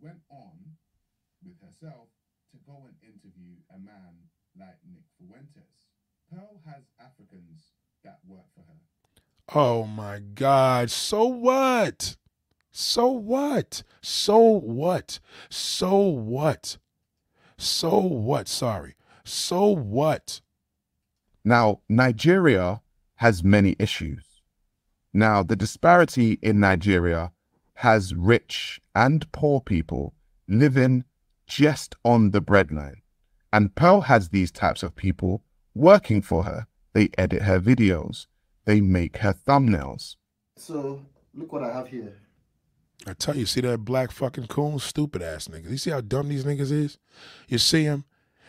went 0.05 0.21
on 0.29 0.77
with 1.43 1.57
herself 1.65 2.13
to 2.53 2.59
go 2.69 2.85
and 2.85 2.95
interview 3.01 3.57
a 3.73 3.79
man 3.81 4.13
like 4.61 4.77
Nick 4.85 5.09
Fuentes. 5.17 5.89
Pearl 6.29 6.61
has 6.69 6.85
Africans 7.01 7.73
that 8.05 8.19
work 8.29 8.45
for 8.55 8.61
her. 8.69 8.79
Oh 9.57 9.85
my 9.85 10.19
God. 10.19 10.91
So 10.91 11.27
what? 11.27 12.17
So 12.73 13.07
what? 13.07 13.85
So 14.03 14.41
what? 14.41 15.21
So 15.49 15.97
what? 15.97 16.77
So 17.57 18.01
what? 18.01 18.49
Sorry. 18.49 18.97
So 19.23 19.69
what? 19.69 20.41
Now, 21.45 21.83
Nigeria 21.89 22.81
has 23.17 23.45
many 23.45 23.77
issues. 23.79 24.43
Now, 25.13 25.45
the 25.45 25.55
disparity 25.55 26.41
in 26.43 26.59
Nigeria 26.59 27.31
has 27.75 28.13
rich 28.13 28.81
and 28.93 29.31
poor 29.31 29.61
people 29.61 30.15
living 30.49 31.05
just 31.47 31.95
on 32.05 32.33
the 32.33 32.43
breadline. 32.43 33.03
And 33.53 33.73
Pearl 33.77 34.01
has 34.01 34.31
these 34.31 34.51
types 34.51 34.83
of 34.83 34.97
people 34.97 35.45
working 35.77 36.23
for 36.23 36.43
her. 36.43 36.67
They 36.93 37.11
edit 37.17 37.43
her 37.43 37.61
videos, 37.61 38.27
they 38.65 38.81
make 38.81 39.19
her 39.19 39.35
thumbnails. 39.35 40.17
So 40.57 41.05
look 41.35 41.53
what 41.53 41.63
I 41.63 41.73
have 41.73 41.89
here. 41.89 42.21
I 43.07 43.13
tell 43.13 43.37
you, 43.37 43.45
see 43.45 43.61
that 43.63 43.85
black 43.85 44.11
fucking 44.11 44.47
coon, 44.47 44.79
stupid 44.79 45.23
ass 45.23 45.49
niggas. 45.49 45.71
You 45.71 45.77
see 45.77 45.91
how 45.91 46.01
dumb 46.01 46.29
these 46.29 46.45
niggas 46.45 46.73
is? 46.73 46.99
You 47.49 47.59
see 47.59 47.85
them? 47.85 48.05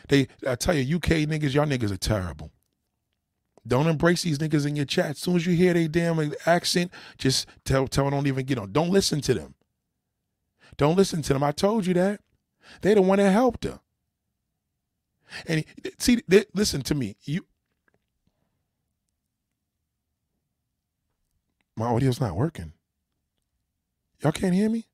They, 0.07 0.27
I 0.47 0.55
tell 0.55 0.75
you, 0.75 0.97
UK 0.97 1.27
niggas, 1.27 1.53
y'all 1.53 1.65
niggas 1.65 1.91
are 1.91 1.97
terrible. 1.97 2.51
Don't 3.67 3.87
embrace 3.87 4.21
these 4.21 4.37
niggas 4.37 4.67
in 4.67 4.75
your 4.75 4.85
chat. 4.85 5.11
As 5.11 5.19
soon 5.19 5.35
as 5.35 5.45
you 5.45 5.55
hear 5.55 5.73
they 5.73 5.87
damn 5.87 6.33
accent, 6.45 6.91
just 7.17 7.47
tell 7.65 7.87
tell 7.87 8.05
them 8.05 8.13
don't 8.13 8.27
even 8.27 8.45
get 8.45 8.59
on. 8.59 8.71
Don't 8.71 8.91
listen 8.91 9.21
to 9.21 9.33
them. 9.33 9.55
Don't 10.77 10.95
listen 10.95 11.21
to 11.23 11.33
them. 11.33 11.43
I 11.43 11.51
told 11.51 11.85
you 11.85 11.93
that. 11.95 12.21
They 12.81 12.93
the 12.93 13.01
one 13.01 13.17
that 13.17 13.31
helped 13.31 13.63
her. 13.63 13.79
And 15.47 15.65
see, 15.97 16.21
they, 16.27 16.45
listen 16.53 16.81
to 16.83 16.95
me. 16.95 17.15
You, 17.23 17.45
my 21.75 21.87
audio's 21.87 22.21
not 22.21 22.35
working. 22.35 22.73
Y'all 24.21 24.31
can't 24.31 24.53
hear 24.53 24.69
me? 24.69 24.85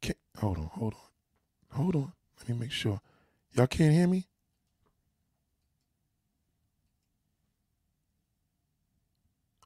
Can't, 0.00 0.18
hold 0.38 0.58
on, 0.58 0.70
hold 0.72 0.94
on, 0.94 1.76
hold 1.76 1.96
on. 1.96 2.12
Let 2.38 2.48
me 2.48 2.56
make 2.60 2.72
sure. 2.72 3.00
Y'all 3.52 3.66
can't 3.66 3.92
hear 3.92 4.06
me? 4.06 4.26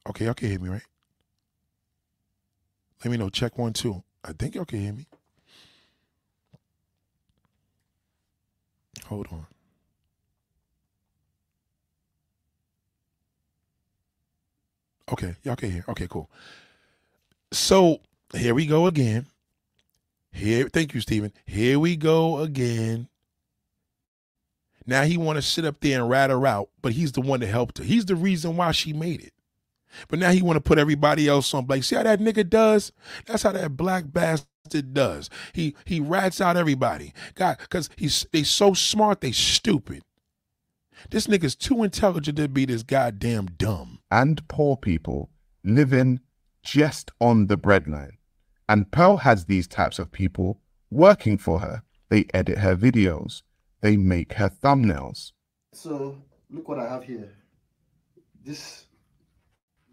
Okay, 0.08 0.24
y'all 0.24 0.34
can 0.34 0.48
hear 0.48 0.58
me, 0.58 0.70
right? 0.70 0.82
Let 3.04 3.10
me 3.10 3.16
know. 3.18 3.28
Check 3.28 3.58
one, 3.58 3.72
two. 3.72 4.02
I 4.24 4.32
think 4.32 4.54
y'all 4.54 4.64
can 4.64 4.80
hear 4.80 4.92
me. 4.92 5.06
Hold 9.06 9.28
on. 9.30 9.46
Okay, 15.12 15.34
y'all 15.42 15.56
can 15.56 15.70
hear. 15.70 15.84
Okay, 15.88 16.06
cool. 16.08 16.30
So 17.52 18.00
here 18.34 18.54
we 18.54 18.66
go 18.66 18.86
again. 18.86 19.26
Here, 20.32 20.68
thank 20.68 20.94
you, 20.94 21.00
Stephen. 21.00 21.32
Here 21.46 21.78
we 21.78 21.96
go 21.96 22.38
again. 22.38 23.08
Now 24.86 25.02
he 25.02 25.16
want 25.16 25.36
to 25.36 25.42
sit 25.42 25.64
up 25.64 25.80
there 25.80 26.00
and 26.00 26.08
rat 26.08 26.30
her 26.30 26.46
out, 26.46 26.70
but 26.80 26.92
he's 26.92 27.12
the 27.12 27.20
one 27.20 27.40
that 27.40 27.48
helped 27.48 27.78
her. 27.78 27.84
He's 27.84 28.06
the 28.06 28.16
reason 28.16 28.56
why 28.56 28.72
she 28.72 28.92
made 28.92 29.22
it. 29.22 29.32
But 30.08 30.18
now 30.18 30.30
he 30.30 30.42
want 30.42 30.56
to 30.56 30.62
put 30.62 30.78
everybody 30.78 31.28
else 31.28 31.52
on 31.54 31.64
blame. 31.64 31.82
See 31.82 31.96
how 31.96 32.02
that 32.02 32.20
nigga 32.20 32.48
does? 32.48 32.92
That's 33.26 33.42
how 33.42 33.52
that 33.52 33.76
black 33.76 34.04
bastard 34.12 34.94
does. 34.94 35.30
He 35.52 35.74
he 35.84 36.00
rats 36.00 36.40
out 36.40 36.56
everybody. 36.56 37.12
God, 37.34 37.58
because 37.58 37.88
he's 37.96 38.26
they 38.32 38.42
so 38.42 38.74
smart, 38.74 39.20
they 39.20 39.32
stupid. 39.32 40.02
This 41.10 41.26
nigga's 41.26 41.54
too 41.56 41.82
intelligent 41.82 42.36
to 42.38 42.48
be 42.48 42.64
this 42.64 42.82
goddamn 42.82 43.46
dumb. 43.56 43.97
And 44.10 44.46
poor 44.48 44.76
people 44.76 45.30
living 45.64 46.20
just 46.62 47.10
on 47.20 47.46
the 47.46 47.58
breadline. 47.58 48.16
And 48.68 48.90
Pearl 48.90 49.18
has 49.18 49.44
these 49.44 49.66
types 49.66 49.98
of 49.98 50.12
people 50.12 50.60
working 50.90 51.38
for 51.38 51.60
her. 51.60 51.82
They 52.08 52.26
edit 52.32 52.58
her 52.58 52.76
videos. 52.76 53.42
They 53.80 53.96
make 53.96 54.34
her 54.34 54.50
thumbnails. 54.50 55.32
So 55.72 56.16
look 56.50 56.68
what 56.68 56.78
I 56.78 56.88
have 56.88 57.04
here. 57.04 57.32
This 58.44 58.86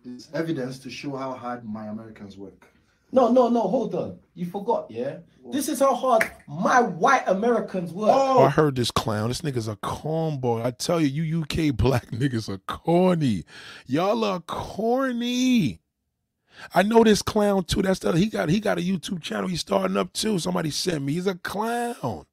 is 0.03 0.29
evidence 0.33 0.79
to 0.79 0.89
show 0.89 1.15
how 1.15 1.33
hard 1.33 1.65
my 1.65 1.87
Americans 1.87 2.37
work. 2.37 2.67
No, 3.15 3.31
no, 3.31 3.47
no, 3.47 3.61
hold 3.61 3.95
on. 3.95 4.19
You 4.33 4.45
forgot, 4.45 4.91
yeah? 4.91 5.19
This 5.49 5.69
is 5.69 5.79
how 5.79 5.95
hard 5.95 6.29
my 6.49 6.81
white 6.81 7.23
Americans 7.27 7.93
work. 7.93 8.09
Oh, 8.11 8.43
I 8.43 8.49
heard 8.49 8.75
this 8.75 8.91
clown. 8.91 9.29
This 9.29 9.39
nigga's 9.39 9.69
a 9.69 9.77
cornball. 9.77 10.65
I 10.65 10.71
tell 10.71 10.99
you, 10.99 11.23
you 11.23 11.41
UK 11.43 11.73
black 11.73 12.07
niggas 12.11 12.49
are 12.49 12.57
corny. 12.57 13.45
Y'all 13.85 14.25
are 14.25 14.41
corny. 14.41 15.79
I 16.73 16.83
know 16.83 17.05
this 17.05 17.21
clown 17.21 17.63
too. 17.63 17.83
That's 17.83 17.99
the 17.99 18.11
he 18.11 18.25
got 18.25 18.49
he 18.49 18.59
got 18.59 18.79
a 18.79 18.81
YouTube 18.81 19.21
channel 19.21 19.47
he's 19.47 19.61
starting 19.61 19.95
up 19.95 20.11
too. 20.11 20.37
Somebody 20.37 20.69
sent 20.69 21.01
me. 21.01 21.13
He's 21.13 21.27
a 21.27 21.35
clown. 21.35 22.25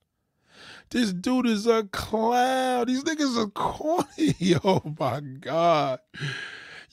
This 0.91 1.13
dude 1.13 1.47
is 1.47 1.69
a 1.69 1.85
clown. 1.93 2.87
These 2.89 3.05
niggas 3.05 3.41
are 3.41 3.51
corny. 3.55 4.57
Oh 4.65 4.83
my 4.99 5.21
God. 5.21 6.01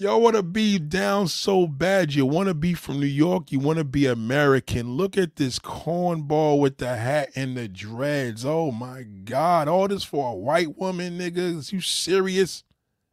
Y'all 0.02 0.22
want 0.22 0.38
to 0.38 0.44
be 0.44 0.80
down 0.80 1.28
so 1.28 1.68
bad. 1.68 2.14
You 2.14 2.26
want 2.26 2.48
to 2.48 2.54
be 2.54 2.74
from 2.74 3.02
New 3.02 3.06
York. 3.06 3.52
You 3.52 3.60
want 3.60 3.80
to 3.80 3.84
be 3.84 4.06
American. 4.06 4.94
Look 4.94 5.18
at 5.18 5.36
this 5.36 5.60
cornball 5.60 6.62
with 6.62 6.78
the 6.78 6.96
hat 6.96 7.32
and 7.36 7.58
the 7.58 7.68
dreads. 7.68 8.46
Oh 8.46 8.72
my 8.72 9.04
God. 9.04 9.68
All 9.68 9.90
this 9.90 10.06
for 10.06 10.32
a 10.32 10.36
white 10.36 10.78
woman, 10.78 11.20
niggas. 11.20 11.74
You 11.74 11.82
serious? 11.82 12.64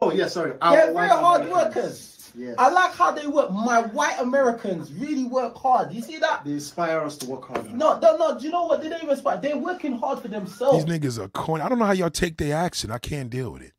Oh, 0.00 0.12
yeah, 0.12 0.28
sorry. 0.28 0.50
They're 0.52 0.58
Our 0.62 0.92
very 0.92 1.08
hard 1.08 1.40
Americans. 1.40 1.74
workers. 1.74 2.32
Yes. 2.36 2.54
I 2.56 2.68
like 2.68 2.92
how 2.94 3.10
they 3.10 3.26
work. 3.26 3.50
My 3.50 3.80
white 3.82 4.20
Americans 4.20 4.92
really 4.92 5.24
work 5.24 5.56
hard. 5.56 5.92
You 5.92 6.02
see 6.02 6.18
that? 6.18 6.44
They 6.44 6.52
inspire 6.52 7.00
us 7.00 7.16
to 7.16 7.26
work 7.26 7.48
harder. 7.48 7.68
No, 7.70 7.98
no, 7.98 8.16
no. 8.16 8.38
Do 8.38 8.44
you 8.44 8.52
know 8.52 8.66
what? 8.66 8.80
They 8.80 8.88
don't 8.90 9.02
even 9.02 9.16
spot. 9.16 9.42
They're 9.42 9.56
working 9.56 9.98
hard 9.98 10.20
for 10.20 10.28
themselves. 10.28 10.84
These 10.84 11.00
niggas 11.00 11.18
are 11.18 11.26
corny. 11.30 11.64
I 11.64 11.68
don't 11.68 11.80
know 11.80 11.84
how 11.86 11.92
y'all 11.92 12.10
take 12.10 12.36
their 12.36 12.56
accent. 12.56 12.92
I 12.92 12.98
can't 12.98 13.28
deal 13.28 13.50
with 13.50 13.62
it. 13.62 13.72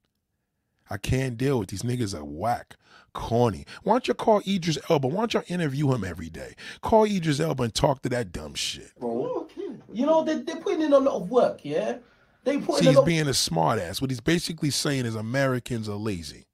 I 0.90 0.98
can't 0.98 1.38
deal 1.38 1.60
with 1.60 1.70
these 1.70 1.84
niggas 1.84 2.18
are 2.18 2.24
whack, 2.24 2.78
corny. 3.18 3.66
Why 3.84 3.96
don't 3.96 4.08
you 4.08 4.14
call 4.14 4.42
Idris 4.48 4.78
Elba? 4.90 5.08
Why 5.08 5.18
don't 5.18 5.34
y'all 5.34 5.44
interview 5.48 5.92
him 5.92 6.04
every 6.04 6.30
day? 6.30 6.54
Call 6.82 7.06
Idris 7.06 7.40
Elba 7.40 7.64
and 7.64 7.74
talk 7.74 8.04
to 8.04 8.10
that 8.10 8.32
dumb 8.32 8.54
shit. 8.54 8.92
Okay. 9.02 9.70
You 9.92 10.06
know, 10.06 10.24
they, 10.24 10.36
they're 10.42 10.58
putting 10.58 10.84
in 10.84 10.94
a 10.94 11.00
lot 11.00 11.16
of 11.16 11.30
work, 11.30 11.60
yeah? 11.64 11.98
They 12.44 12.60
put 12.60 12.78
See, 12.80 12.90
he's 12.90 13.02
being 13.02 13.28
a 13.28 13.32
smartass. 13.32 14.00
What 14.00 14.12
he's 14.12 14.22
basically 14.22 14.70
saying 14.70 15.06
is 15.06 15.16
Americans 15.16 15.90
are 15.90 15.96
lazy. 15.96 16.46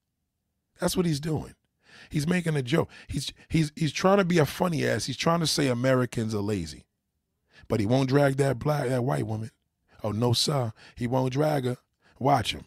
That's 0.79 0.97
what 0.97 1.05
he's 1.05 1.19
doing. 1.19 1.53
He's 2.09 2.27
making 2.27 2.55
a 2.55 2.63
joke. 2.63 2.89
He's 3.07 3.31
he's 3.49 3.71
he's 3.75 3.91
trying 3.91 4.17
to 4.17 4.25
be 4.25 4.37
a 4.37 4.45
funny 4.45 4.87
ass. 4.87 5.05
He's 5.05 5.17
trying 5.17 5.41
to 5.41 5.47
say 5.47 5.67
Americans 5.67 6.33
are 6.33 6.39
lazy. 6.39 6.85
But 7.67 7.79
he 7.79 7.85
won't 7.85 8.09
drag 8.09 8.37
that 8.37 8.57
black 8.57 8.87
that 8.87 9.03
white 9.03 9.27
woman. 9.27 9.51
Oh 10.03 10.11
no, 10.11 10.33
sir. 10.33 10.73
He 10.95 11.07
won't 11.07 11.33
drag 11.33 11.65
her. 11.65 11.77
Watch 12.19 12.53
him. 12.53 12.65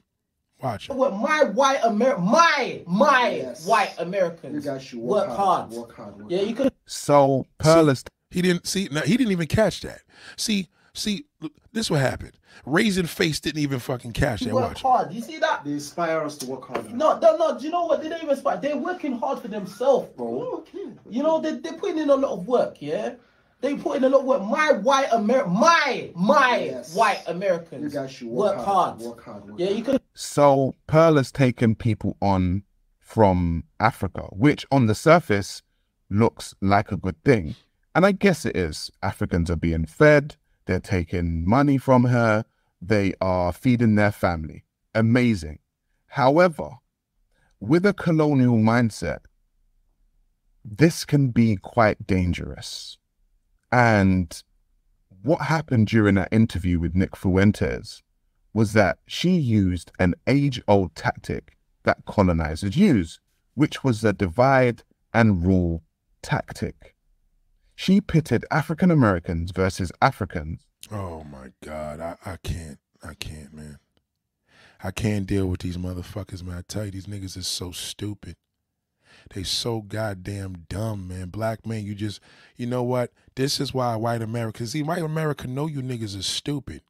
Watch 0.63 0.89
him. 0.89 0.97
What 0.97 1.15
my 1.15 1.45
white 1.45 1.81
Amer 1.85 2.19
my 2.19 2.83
my 2.87 3.31
Yes. 3.31 3.67
white 3.67 3.95
You 3.99 4.05
Americans 4.05 4.65
guys 4.65 4.83
should 4.83 5.01
work, 5.01 5.29
work, 5.29 5.37
hard. 5.37 5.71
Work 5.71 5.95
hard. 5.95 6.17
Work 6.17 6.27
Yeah, 6.31 6.41
you 6.43 6.55
could 6.55 6.73
So 6.87 7.47
Pearl 7.59 7.89
is 7.91 8.05
He 8.31 8.43
didn't 8.43 8.67
see. 8.67 8.89
No, 8.91 9.01
he 9.01 9.17
didn't 9.17 9.33
even 9.33 9.47
catch 9.47 9.83
that. 9.83 10.01
See, 10.37 10.69
see, 10.95 11.27
look, 11.41 11.53
this 11.73 11.91
what 11.91 12.01
happened. 12.01 12.33
Raising 12.65 13.07
face 13.07 13.39
didn't 13.39 13.61
even 13.61 13.79
fucking 13.79 14.13
catch 14.13 14.41
that. 14.41 14.55
work 14.55 14.69
Watch. 14.69 14.83
hard. 14.83 15.13
You 15.13 15.21
see 15.21 15.39
that? 15.39 15.63
They 15.65 15.73
inspire 15.73 16.23
us 16.23 16.39
to 16.39 16.47
work 16.47 16.67
harder. 16.67 16.89
No, 16.89 17.19
no, 17.19 17.37
no. 17.37 17.59
Do 17.59 17.65
you 17.65 17.71
know 17.71 17.85
what? 17.85 18.03
They 18.03 18.09
don't 18.09 18.23
even 18.23 18.35
spot. 18.37 18.63
They're 18.63 18.77
working 18.79 19.13
hard 19.13 19.41
for 19.41 19.49
themselves, 19.49 20.09
bro. 20.17 20.43
Okay. 20.59 20.89
You 21.11 21.23
know, 21.23 21.39
they, 21.39 21.53
they're 21.59 21.75
putting 21.75 21.99
in 21.99 22.09
a 22.09 22.15
lot 22.15 22.33
of 22.33 22.47
work, 22.49 22.77
yeah? 22.81 23.15
They 23.61 23.75
put 23.77 23.97
in 23.97 24.05
a 24.05 24.09
lot 24.09 24.21
of 24.21 24.27
work. 24.27 24.43
My 24.43 24.73
white 24.73 25.09
Amer 25.13 25.47
my 25.47 26.11
my 26.15 26.59
Yes. 26.59 26.95
white 26.95 27.23
You 27.27 27.35
Americans 27.35 27.95
guys 27.95 28.11
should 28.11 28.29
work, 28.29 28.57
work, 28.57 28.65
hard. 28.67 28.99
Work 29.01 29.25
hard. 29.25 29.45
Work 29.49 29.59
Yeah, 29.59 29.71
you 29.71 29.83
could 29.83 30.01
So 30.15 30.75
Pearl 30.87 31.17
has 31.17 31.33
taken 31.33 31.75
people 31.75 32.17
on 32.21 32.65
from 32.99 33.65
Africa, 33.81 34.23
which 34.33 34.67
on 34.71 34.87
the 34.87 34.95
surface 34.95 35.63
looks 36.11 36.55
like 36.61 36.93
a 36.93 36.97
good 36.97 37.23
thing. 37.25 37.55
And 37.95 38.05
I 38.05 38.13
guess 38.13 38.45
it 38.45 38.57
is. 38.57 38.91
Africans 39.03 39.51
are 39.51 39.57
being 39.57 39.87
fed, 39.87 40.37
they're 40.67 40.81
taking 40.81 41.49
money 41.49 41.79
from 41.79 42.05
her, 42.05 42.45
they 42.81 43.15
are 43.21 43.53
feeding 43.53 43.95
their 43.95 44.13
family. 44.13 44.65
Amazing. 44.95 45.61
However, 46.09 46.71
with 47.59 47.87
a 47.87 47.95
colonial 47.95 48.57
mindset, 48.59 49.21
this 50.65 51.05
can 51.05 51.29
be 51.29 51.57
quite 51.57 52.07
dangerous. 52.07 52.99
And 53.77 54.43
what 55.23 55.43
happened 55.43 55.89
during 55.89 56.15
that 56.15 56.33
interview 56.33 56.81
with 56.81 56.95
Nick 56.95 57.15
Fuentes 57.15 58.03
was 58.55 58.73
that 58.73 59.01
she 59.07 59.33
used 59.33 59.93
an 59.99 60.15
age 60.27 60.63
old 60.67 60.95
tactic 60.95 61.59
that 61.85 62.07
colonizers 62.07 62.75
use, 62.75 63.21
which 63.53 63.85
was 63.85 64.01
the 64.01 64.15
divide 64.15 64.83
and 65.13 65.47
rule 65.47 65.83
tactic. 66.23 66.95
She 67.75 68.01
pitted 68.01 68.47
African 68.51 68.91
Americans 68.91 69.51
versus 69.51 69.93
Africans, 70.01 70.67
Oh 70.91 71.23
my 71.25 71.53
God, 71.63 72.01
I, 72.01 72.17
I 72.25 72.39
can't, 72.43 72.79
I 73.05 73.13
can't, 73.13 73.53
man. 73.53 73.79
I 74.83 74.91
can't 74.91 75.27
deal 75.27 75.49
with 75.49 75.61
these 75.61 75.77
motherfuckers, 75.77 76.43
man. 76.43 76.57
I 76.57 76.63
tell 76.67 76.87
you, 76.87 76.93
these 76.93 77.07
niggas 77.09 77.37
is 77.37 77.47
so 77.47 77.73
stupid. 77.73 78.37
They 79.31 79.43
so 79.43 79.81
goddamn 79.81 80.67
dumb, 80.69 81.09
man. 81.09 81.29
Black 81.29 81.67
man, 81.67 81.85
you 81.85 81.95
just, 81.95 82.21
you 82.57 82.67
know 82.67 82.83
what? 82.83 83.13
This 83.35 83.61
is 83.61 83.75
why 83.75 83.97
white 83.97 84.23
America, 84.23 84.67
see, 84.67 84.83
white 84.83 85.03
America 85.03 85.47
know 85.47 85.67
you 85.67 85.83
niggas 85.83 86.17
is 86.17 86.27
stupid. 86.27 86.83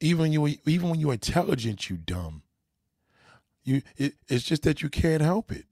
Even 0.00 0.32
you, 0.32 0.56
even 0.64 0.90
when 0.90 0.98
you're 0.98 1.12
intelligent, 1.12 1.90
you 1.90 1.98
dumb. 1.98 2.42
You, 3.64 3.82
it, 3.96 4.14
it's 4.28 4.44
just 4.44 4.62
that 4.62 4.82
you 4.82 4.88
can't 4.88 5.22
help 5.22 5.52
it. 5.52 5.66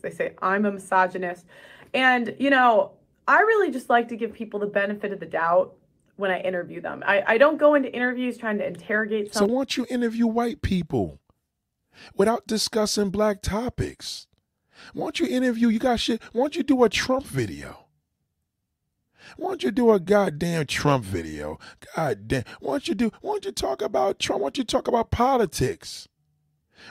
They 0.00 0.10
say 0.10 0.34
I'm 0.40 0.64
a 0.64 0.72
misogynist. 0.72 1.44
And, 1.92 2.36
you 2.38 2.50
know, 2.50 2.92
I 3.26 3.40
really 3.40 3.70
just 3.70 3.90
like 3.90 4.08
to 4.08 4.16
give 4.16 4.32
people 4.32 4.60
the 4.60 4.66
benefit 4.66 5.12
of 5.12 5.18
the 5.18 5.26
doubt 5.26 5.74
when 6.16 6.30
I 6.30 6.40
interview 6.40 6.80
them. 6.80 7.02
I, 7.06 7.22
I 7.26 7.38
don't 7.38 7.58
go 7.58 7.74
into 7.74 7.92
interviews 7.92 8.36
trying 8.38 8.58
to 8.58 8.66
interrogate 8.66 9.34
So 9.34 9.40
someone. 9.40 9.56
why 9.56 9.60
don't 9.60 9.76
you 9.76 9.86
interview 9.90 10.26
white 10.26 10.62
people 10.62 11.18
without 12.14 12.46
discussing 12.46 13.10
black 13.10 13.42
topics? 13.42 14.28
Why 14.92 15.04
don't 15.06 15.20
you 15.20 15.26
interview? 15.26 15.68
You 15.68 15.78
got 15.78 16.00
shit. 16.00 16.22
Why 16.32 16.42
don't 16.42 16.56
you 16.56 16.62
do 16.62 16.84
a 16.84 16.88
Trump 16.88 17.26
video? 17.26 17.86
Why 19.36 19.50
don't 19.50 19.62
you 19.62 19.70
do 19.70 19.92
a 19.92 20.00
goddamn 20.00 20.66
Trump 20.66 21.04
video? 21.04 21.58
God 21.96 22.28
damn. 22.28 22.44
Why 22.60 22.74
don't 22.74 22.88
you 22.88 22.94
do? 22.94 23.12
Why 23.20 23.32
don't 23.34 23.44
you 23.44 23.52
talk 23.52 23.82
about 23.82 24.18
Trump? 24.18 24.42
Why 24.42 24.46
don't 24.46 24.58
you 24.58 24.64
talk 24.64 24.88
about 24.88 25.10
politics? 25.10 26.08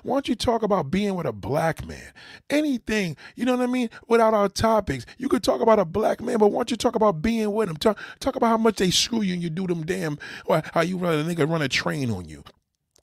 Why 0.03 0.15
don't 0.15 0.29
you 0.29 0.35
talk 0.35 0.63
about 0.63 0.89
being 0.89 1.15
with 1.15 1.25
a 1.25 1.33
black 1.33 1.85
man? 1.85 2.13
Anything, 2.49 3.17
you 3.35 3.45
know 3.45 3.55
what 3.55 3.63
I 3.63 3.67
mean? 3.67 3.89
Without 4.07 4.33
our 4.33 4.49
topics, 4.49 5.05
you 5.17 5.27
could 5.27 5.43
talk 5.43 5.61
about 5.61 5.79
a 5.79 5.85
black 5.85 6.21
man, 6.21 6.37
but 6.37 6.47
why 6.47 6.59
don't 6.59 6.71
you 6.71 6.77
talk 6.77 6.95
about 6.95 7.21
being 7.21 7.51
with 7.51 7.69
him? 7.69 7.75
Talk, 7.77 7.99
talk 8.19 8.35
about 8.35 8.47
how 8.47 8.57
much 8.57 8.77
they 8.77 8.89
screw 8.89 9.21
you 9.21 9.33
and 9.33 9.43
you 9.43 9.49
do 9.49 9.67
them 9.67 9.85
damn, 9.85 10.17
or 10.45 10.61
how 10.73 10.81
you 10.81 10.97
run 10.97 11.19
a 11.19 11.23
nigga 11.23 11.49
run 11.49 11.61
a 11.61 11.67
train 11.67 12.09
on 12.09 12.27
you. 12.27 12.43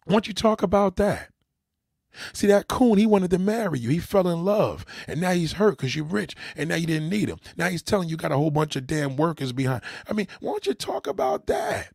Why 0.05 0.15
don't 0.15 0.29
you 0.29 0.35
talk 0.35 0.63
about 0.63 0.97
that? 0.97 1.29
See 2.33 2.47
that 2.49 2.69
coon, 2.69 2.99
he 2.99 3.07
wanted 3.07 3.31
to 3.31 3.39
marry 3.39 3.79
you. 3.79 3.91
He 3.91 3.99
fell 3.99 4.29
in 4.29 4.45
love. 4.45 4.85
And 5.07 5.21
now 5.21 5.33
he's 5.33 5.53
hurt 5.53 5.73
because 5.73 5.95
you're 5.95 6.05
rich. 6.05 6.35
And 6.57 6.69
now 6.69 6.75
you 6.75 6.87
didn't 6.87 7.11
need 7.11 7.29
him. 7.29 7.39
Now 7.57 7.69
he's 7.69 7.83
telling 7.83 8.09
you 8.09 8.17
got 8.17 8.33
a 8.33 8.37
whole 8.37 8.51
bunch 8.51 8.77
of 8.77 8.87
damn 8.87 9.17
workers 9.17 9.53
behind. 9.53 9.83
I 10.09 10.15
mean, 10.15 10.27
why 10.41 10.53
don't 10.53 10.67
you 10.67 10.75
talk 10.75 11.07
about 11.07 11.47
that? 11.47 11.93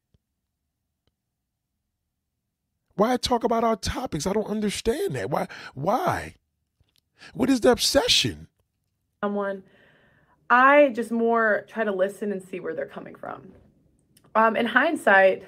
Why 2.96 3.18
talk 3.18 3.44
about 3.44 3.64
our 3.64 3.76
topics? 3.76 4.28
I 4.28 4.34
don't 4.34 4.48
understand 4.48 5.16
that. 5.16 5.30
Why 5.30 5.48
why? 5.74 6.36
What 7.34 7.50
is 7.50 7.62
the 7.62 7.72
obsession? 7.72 8.48
someone, 9.24 9.64
I 10.50 10.90
just 10.90 11.10
more 11.10 11.66
try 11.70 11.86
to 11.86 11.94
listen 11.94 12.34
and 12.34 12.44
see 12.44 12.60
where 12.60 12.76
they're 12.76 12.86
coming 12.86 13.16
from. 13.16 13.54
Um, 14.36 14.58
in 14.58 14.66
hindsight, 14.66 15.44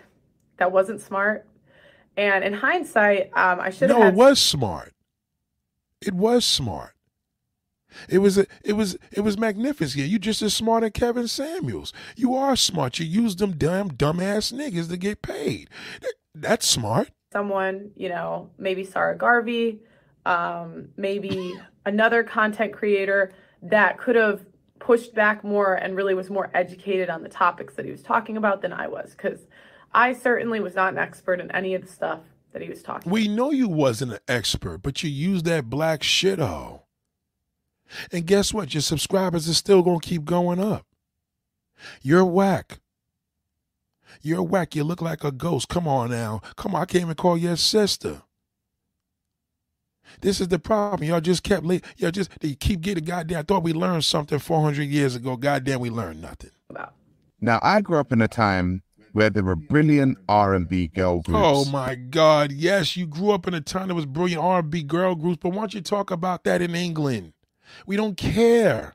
that 0.57 0.71
wasn't 0.71 1.01
smart. 1.01 1.45
And 2.17 2.43
in 2.43 2.53
hindsight, 2.53 3.31
um, 3.35 3.59
I 3.59 3.69
should 3.69 3.89
have 3.89 3.99
No, 3.99 4.07
it 4.07 4.13
was 4.13 4.41
smart. 4.41 4.93
It 6.01 6.13
was 6.13 6.45
smart. 6.45 6.91
It 8.09 8.17
was 8.19 8.37
a, 8.37 8.45
it 8.63 8.73
was 8.73 8.97
it 9.11 9.21
was 9.21 9.37
magnificent. 9.37 10.01
Yeah, 10.01 10.05
you 10.09 10.19
just 10.19 10.41
as 10.41 10.53
smart 10.53 10.83
as 10.83 10.91
Kevin 10.93 11.27
Samuels. 11.29 11.93
You 12.17 12.35
are 12.35 12.55
smart. 12.57 12.99
You 12.99 13.05
use 13.05 13.37
them 13.37 13.53
damn 13.57 13.89
dumbass 13.89 14.51
niggas 14.51 14.89
to 14.89 14.97
get 14.97 15.21
paid. 15.21 15.69
That- 16.01 16.13
that's 16.37 16.67
smart. 16.67 17.11
someone, 17.31 17.91
you 17.95 18.09
know, 18.09 18.49
maybe 18.57 18.83
Sarah 18.83 19.17
Garvey, 19.17 19.79
um, 20.25 20.89
maybe 20.97 21.53
another 21.85 22.23
content 22.25 22.73
creator 22.73 23.31
that 23.61 23.97
could 23.97 24.17
have 24.17 24.45
pushed 24.79 25.15
back 25.15 25.45
more 25.45 25.75
and 25.75 25.95
really 25.95 26.13
was 26.13 26.29
more 26.29 26.51
educated 26.53 27.09
on 27.09 27.23
the 27.23 27.29
topics 27.29 27.75
that 27.75 27.85
he 27.85 27.91
was 27.91 28.03
talking 28.03 28.35
about 28.35 28.61
than 28.61 28.73
I 28.73 28.87
was. 28.89 29.11
Because 29.11 29.47
I 29.95 30.11
certainly 30.11 30.59
was 30.59 30.75
not 30.75 30.91
an 30.93 30.99
expert 30.99 31.39
in 31.39 31.49
any 31.51 31.73
of 31.73 31.81
the 31.81 31.87
stuff 31.87 32.19
that 32.51 32.61
he 32.61 32.69
was 32.69 32.83
talking 32.83 33.09
We 33.11 33.29
know 33.29 33.51
you 33.51 33.69
wasn't 33.69 34.11
an 34.11 34.19
expert, 34.27 34.79
but 34.79 35.01
you 35.01 35.09
used 35.09 35.45
that 35.45 35.69
black 35.69 36.01
shithole. 36.01 36.81
And 38.11 38.25
guess 38.25 38.53
what? 38.53 38.73
Your 38.73 38.81
subscribers 38.81 39.47
are 39.47 39.53
still 39.53 39.81
gonna 39.81 39.99
keep 40.01 40.25
going 40.25 40.59
up. 40.59 40.85
You're 42.01 42.25
whack. 42.25 42.79
You're 44.21 44.43
whack. 44.43 44.75
You 44.75 44.83
look 44.83 45.01
like 45.01 45.23
a 45.23 45.31
ghost. 45.31 45.69
Come 45.69 45.87
on 45.87 46.09
now. 46.09 46.41
Come 46.57 46.75
on. 46.75 46.81
I 46.81 46.85
can't 46.85 47.03
even 47.03 47.15
call 47.15 47.37
you 47.37 47.51
a 47.51 47.57
sister. 47.57 48.23
This 50.21 50.41
is 50.41 50.49
the 50.49 50.59
problem. 50.59 51.07
Y'all 51.07 51.21
just 51.21 51.43
kept 51.43 51.65
late. 51.65 51.85
Y'all 51.97 52.11
just 52.11 52.31
they 52.41 52.55
keep 52.55 52.81
getting 52.81 53.05
goddamn. 53.05 53.39
I 53.39 53.43
thought 53.43 53.63
we 53.63 53.73
learned 53.73 54.03
something 54.03 54.39
400 54.39 54.83
years 54.83 55.15
ago. 55.15 55.37
Goddamn, 55.37 55.79
we 55.79 55.89
learned 55.89 56.21
nothing. 56.21 56.51
about. 56.69 56.93
Now, 57.39 57.59
I 57.61 57.81
grew 57.81 57.99
up 57.99 58.11
in 58.11 58.21
a 58.21 58.27
time 58.27 58.81
where 59.15 59.29
there 59.29 59.43
were 59.43 59.55
brilliant 59.55 60.17
R&B 60.27 60.87
girl 60.87 61.13
oh 61.13 61.21
groups. 61.21 61.39
Oh 61.41 61.71
my 61.71 61.95
God! 61.95 62.51
Yes, 62.51 62.97
you 62.97 63.07
grew 63.07 63.31
up 63.31 63.47
in 63.47 63.53
a 63.53 63.61
time 63.61 63.87
that 63.87 63.95
was 63.95 64.05
brilliant 64.05 64.43
R&B 64.43 64.83
girl 64.83 65.15
groups, 65.15 65.39
but 65.41 65.49
why 65.51 65.59
don't 65.59 65.73
you 65.73 65.79
talk 65.79 66.11
about 66.11 66.43
that 66.43 66.61
in 66.61 66.75
England? 66.75 67.31
We 67.87 67.95
don't 67.95 68.17
care. 68.17 68.93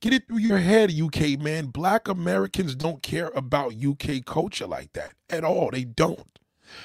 Get 0.00 0.12
it 0.12 0.28
through 0.28 0.38
your 0.38 0.58
head, 0.58 0.92
UK 0.92 1.40
man. 1.40 1.66
Black 1.66 2.08
Americans 2.08 2.74
don't 2.74 3.02
care 3.02 3.30
about 3.34 3.72
UK 3.82 4.24
culture 4.26 4.66
like 4.66 4.92
that 4.92 5.14
at 5.30 5.44
all. 5.44 5.70
They 5.70 5.84
don't. 5.84 6.38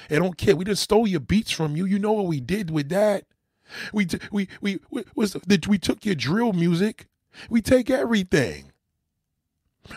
They 0.08 0.18
don't 0.18 0.38
care. 0.38 0.56
We 0.56 0.64
just 0.64 0.82
stole 0.82 1.06
your 1.06 1.20
beats 1.20 1.50
from 1.50 1.76
you. 1.76 1.84
You 1.84 1.98
know 1.98 2.12
what 2.12 2.26
we 2.26 2.40
did 2.40 2.70
with 2.70 2.88
that? 2.88 3.24
We 3.92 4.06
t- 4.06 4.20
we 4.32 4.48
we 4.62 4.80
we 4.90 5.04
was 5.14 5.34
the, 5.34 5.62
we 5.68 5.76
took 5.76 6.06
your 6.06 6.14
drill 6.14 6.54
music. 6.54 7.08
We 7.50 7.60
take 7.60 7.90
everything. 7.90 8.72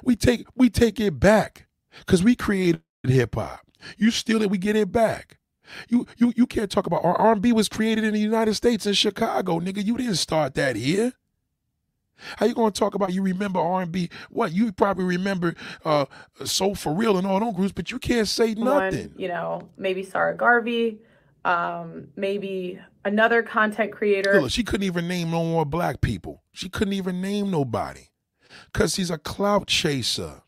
We 0.04 0.18
take 0.18 0.48
we 0.54 0.70
take 0.70 1.00
it 1.00 1.18
back 1.18 1.63
because 2.00 2.24
we 2.24 2.36
created 2.36 2.82
hip 3.04 3.36
hop. 3.36 3.62
You 3.98 4.12
steal 4.12 4.42
it, 4.42 4.50
we 4.50 4.58
get 4.58 4.76
it 4.76 4.92
back. 4.92 5.38
You 5.90 6.06
you 6.18 6.34
you 6.36 6.46
can't 6.46 6.70
talk 6.70 6.86
about 6.88 7.04
our 7.04 7.16
R&B 7.18 7.52
was 7.54 7.70
created 7.70 8.04
in 8.04 8.14
the 8.14 8.20
United 8.20 8.54
States 8.56 8.86
in 8.86 8.94
Chicago, 8.94 9.60
nigga. 9.60 9.84
You 9.84 9.98
didn't 9.98 10.16
start 10.16 10.56
that 10.56 10.76
here. 10.76 11.14
How 12.38 12.46
you 12.46 12.54
gonna 12.54 12.72
talk 12.72 12.96
about 12.96 13.12
you 13.14 13.22
remember 13.22 13.60
R&B? 13.60 14.10
What 14.30 14.52
you 14.54 14.72
probably 14.72 15.06
remember 15.06 15.56
uh 15.84 16.06
Soul 16.46 16.76
for 16.76 16.94
Real 16.94 17.18
and 17.18 17.26
all 17.26 17.40
those 17.40 17.56
groups, 17.56 17.72
but 17.72 17.92
you 17.92 18.00
can't 18.00 18.28
say 18.28 18.54
nothing. 18.54 19.14
you 19.18 19.28
know, 19.28 19.70
maybe 19.78 20.04
Sarah 20.04 20.36
Garvey, 20.36 21.00
um, 21.44 22.08
maybe 22.16 22.80
another 23.04 23.42
content 23.42 23.92
creator. 23.92 24.42
Look, 24.42 24.52
she 24.52 24.64
couldn't 24.64 24.86
even 24.86 25.08
name 25.08 25.32
no 25.32 25.44
more 25.44 25.66
black 25.66 26.02
people. 26.02 26.44
She 26.52 26.70
couldn't 26.70 26.94
even 26.94 27.22
name 27.22 27.52
nobody. 27.52 28.10
Cause 28.74 28.94
she's 28.94 29.10
a 29.10 29.18
clout 29.18 29.68
chaser. 29.68 30.43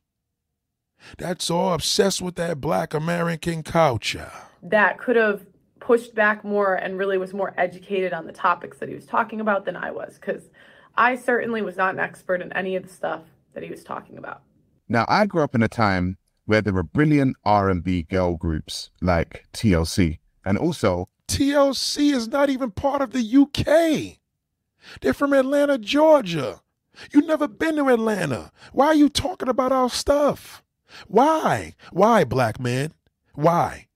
That's 1.17 1.49
all 1.49 1.73
obsessed 1.73 2.21
with 2.21 2.35
that 2.35 2.59
black 2.61 2.93
American 2.93 3.63
culture. 3.63 4.31
that 4.61 4.97
could 4.97 5.15
have 5.15 5.45
pushed 5.79 6.15
back 6.15 6.43
more 6.43 6.73
and 6.73 6.97
really 6.97 7.17
was 7.19 7.33
more 7.33 7.53
educated 7.57 8.11
on 8.13 8.25
the 8.25 8.31
topics 8.33 8.79
that 8.79 8.89
he 8.89 8.95
was 8.95 9.05
talking 9.05 9.39
about 9.39 9.65
than 9.65 9.75
I 9.75 9.91
was 9.91 10.15
because 10.15 10.49
I 10.97 11.15
certainly 11.15 11.61
was 11.61 11.77
not 11.77 11.93
an 11.93 11.99
expert 11.99 12.41
in 12.41 12.51
any 12.53 12.75
of 12.75 12.83
the 12.83 12.89
stuff 12.89 13.21
that 13.53 13.61
he 13.61 13.69
was 13.69 13.83
talking 13.83 14.17
about. 14.17 14.41
Now, 14.89 15.05
I 15.07 15.27
grew 15.27 15.43
up 15.43 15.53
in 15.53 15.61
a 15.61 15.67
time 15.67 16.17
where 16.45 16.61
there 16.61 16.73
were 16.73 16.81
brilliant 16.83 17.35
R&B 17.43 18.03
girl 18.03 18.35
groups 18.37 18.89
like 19.01 19.45
TLC, 19.53 20.17
and 20.43 20.57
also 20.57 21.07
TLC 21.27 22.11
is 22.13 22.27
not 22.27 22.49
even 22.49 22.71
part 22.71 23.01
of 23.03 23.11
the 23.11 23.21
UK. 23.23 24.17
They're 25.01 25.13
from 25.13 25.33
Atlanta, 25.33 25.77
Georgia. 25.77 26.61
You 27.11 27.21
never 27.21 27.47
been 27.47 27.75
to 27.75 27.89
Atlanta. 27.89 28.51
Why 28.73 28.87
are 28.87 28.95
you 28.95 29.09
talking 29.09 29.49
about 29.49 29.71
our 29.71 29.89
stuff? 29.89 30.63
Why? 31.07 31.75
Why, 31.91 32.23
black 32.23 32.59
man? 32.59 32.93
Why? 33.33 33.87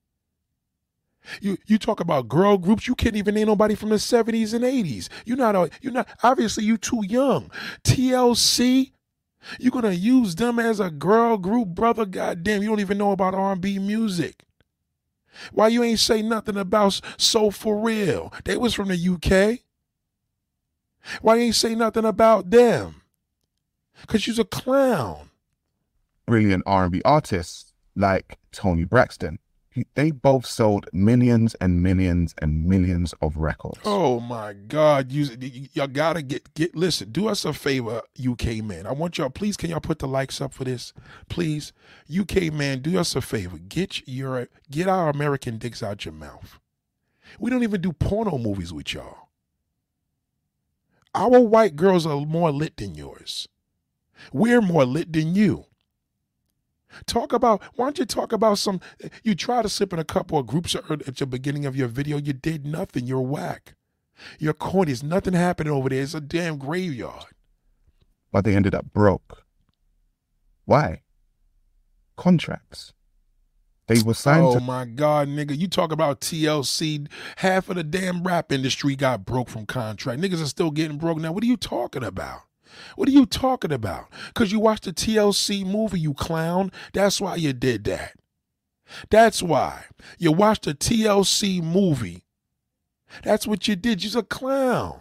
You 1.40 1.58
you 1.66 1.78
talk 1.78 2.00
about 2.00 2.28
girl 2.28 2.58
groups. 2.58 2.88
You 2.88 2.94
can't 2.94 3.16
even 3.16 3.34
name 3.34 3.46
nobody 3.46 3.74
from 3.74 3.90
the 3.90 3.98
seventies 3.98 4.52
and 4.54 4.64
eighties. 4.64 5.08
You're 5.24 5.36
not. 5.36 5.54
a- 5.54 5.70
You're 5.80 5.92
not. 5.92 6.08
Obviously, 6.22 6.64
you 6.64 6.76
too 6.76 7.04
young. 7.06 7.50
TLC. 7.84 8.92
You're 9.58 9.70
gonna 9.70 9.92
use 9.92 10.34
them 10.34 10.58
as 10.58 10.80
a 10.80 10.90
girl 10.90 11.38
group, 11.38 11.68
brother. 11.68 12.04
Goddamn, 12.04 12.62
you 12.62 12.68
don't 12.68 12.80
even 12.80 12.98
know 12.98 13.12
about 13.12 13.34
R&B 13.34 13.78
music. 13.78 14.44
Why 15.52 15.68
you 15.68 15.82
ain't 15.82 15.98
say 16.00 16.20
nothing 16.22 16.56
about 16.56 17.00
Soul 17.16 17.50
for 17.50 17.78
Real? 17.80 18.32
They 18.44 18.56
was 18.56 18.74
from 18.74 18.88
the 18.88 18.96
UK. 18.96 19.60
Why 21.22 21.36
you 21.36 21.42
ain't 21.42 21.54
say 21.54 21.74
nothing 21.74 22.04
about 22.04 22.50
them? 22.50 23.02
Cause 24.06 24.26
you's 24.26 24.38
a 24.38 24.44
clown. 24.44 25.29
Brilliant 26.30 26.62
R&B 26.64 27.02
artists 27.04 27.72
like 27.96 28.38
Toni 28.52 28.84
Braxton. 28.84 29.40
They 29.94 30.12
both 30.12 30.46
sold 30.46 30.86
millions 30.92 31.56
and 31.56 31.82
millions 31.82 32.36
and 32.38 32.66
millions 32.66 33.12
of 33.20 33.36
records. 33.36 33.80
Oh 33.84 34.20
my 34.20 34.52
God! 34.52 35.10
You 35.10 35.26
y'all 35.72 35.88
gotta 35.88 36.22
get 36.22 36.54
get. 36.54 36.76
Listen, 36.76 37.10
do 37.10 37.26
us 37.26 37.44
a 37.44 37.52
favor, 37.52 38.02
UK 38.24 38.62
man. 38.62 38.86
I 38.86 38.92
want 38.92 39.18
y'all. 39.18 39.28
Please, 39.28 39.56
can 39.56 39.70
y'all 39.70 39.80
put 39.80 39.98
the 39.98 40.06
likes 40.06 40.40
up 40.40 40.54
for 40.54 40.62
this, 40.62 40.92
please? 41.28 41.72
UK 42.08 42.52
man, 42.52 42.78
do 42.78 42.96
us 42.96 43.16
a 43.16 43.20
favor. 43.20 43.58
Get 43.58 44.06
your 44.06 44.46
get 44.70 44.86
our 44.86 45.10
American 45.10 45.58
dicks 45.58 45.82
out 45.82 46.04
your 46.04 46.14
mouth. 46.14 46.60
We 47.40 47.50
don't 47.50 47.64
even 47.64 47.80
do 47.80 47.92
porno 47.92 48.38
movies 48.38 48.72
with 48.72 48.94
y'all. 48.94 49.30
Our 51.12 51.40
white 51.40 51.74
girls 51.74 52.06
are 52.06 52.20
more 52.20 52.52
lit 52.52 52.76
than 52.76 52.94
yours. 52.94 53.48
We're 54.32 54.62
more 54.62 54.84
lit 54.84 55.12
than 55.12 55.34
you. 55.34 55.66
Talk 57.06 57.32
about, 57.32 57.62
why 57.74 57.86
don't 57.86 57.98
you 57.98 58.04
talk 58.04 58.32
about 58.32 58.58
some, 58.58 58.80
you 59.22 59.34
try 59.34 59.62
to 59.62 59.68
slip 59.68 59.92
in 59.92 59.98
a 59.98 60.04
couple 60.04 60.38
of 60.38 60.46
groups 60.46 60.74
at 60.74 61.16
the 61.16 61.26
beginning 61.26 61.66
of 61.66 61.76
your 61.76 61.88
video. 61.88 62.16
You 62.18 62.32
did 62.32 62.66
nothing. 62.66 63.06
You're 63.06 63.20
whack. 63.20 63.74
You're 64.38 64.54
corny. 64.54 64.86
There's 64.86 65.02
nothing 65.02 65.34
happening 65.34 65.72
over 65.72 65.88
there. 65.88 66.02
It's 66.02 66.14
a 66.14 66.20
damn 66.20 66.58
graveyard. 66.58 67.26
But 68.32 68.44
they 68.44 68.54
ended 68.54 68.74
up 68.74 68.92
broke. 68.92 69.44
Why? 70.64 71.02
Contracts. 72.16 72.92
They 73.86 74.02
were 74.02 74.14
signed 74.14 74.44
Oh 74.44 74.54
to 74.54 74.60
my 74.60 74.84
God, 74.84 75.26
nigga. 75.26 75.58
You 75.58 75.66
talk 75.66 75.90
about 75.90 76.20
TLC. 76.20 77.08
Half 77.36 77.70
of 77.70 77.76
the 77.76 77.82
damn 77.82 78.22
rap 78.22 78.52
industry 78.52 78.94
got 78.94 79.24
broke 79.24 79.48
from 79.48 79.66
contract. 79.66 80.20
Niggas 80.20 80.40
are 80.40 80.46
still 80.46 80.70
getting 80.70 80.96
broke 80.96 81.18
now. 81.18 81.32
What 81.32 81.42
are 81.42 81.48
you 81.48 81.56
talking 81.56 82.04
about? 82.04 82.42
What 82.96 83.08
are 83.08 83.12
you 83.12 83.26
talking 83.26 83.72
about? 83.72 84.08
Because 84.28 84.52
you 84.52 84.60
watched 84.60 84.84
the 84.84 84.92
TLC 84.92 85.64
movie, 85.66 86.00
you 86.00 86.14
clown. 86.14 86.72
That's 86.92 87.20
why 87.20 87.36
you 87.36 87.52
did 87.52 87.84
that. 87.84 88.14
That's 89.10 89.42
why. 89.42 89.84
You 90.18 90.32
watched 90.32 90.66
a 90.66 90.74
TLC 90.74 91.62
movie. 91.62 92.24
That's 93.22 93.46
what 93.46 93.66
you 93.68 93.76
did. 93.76 94.02
You's 94.02 94.16
a 94.16 94.22
clown. 94.22 95.00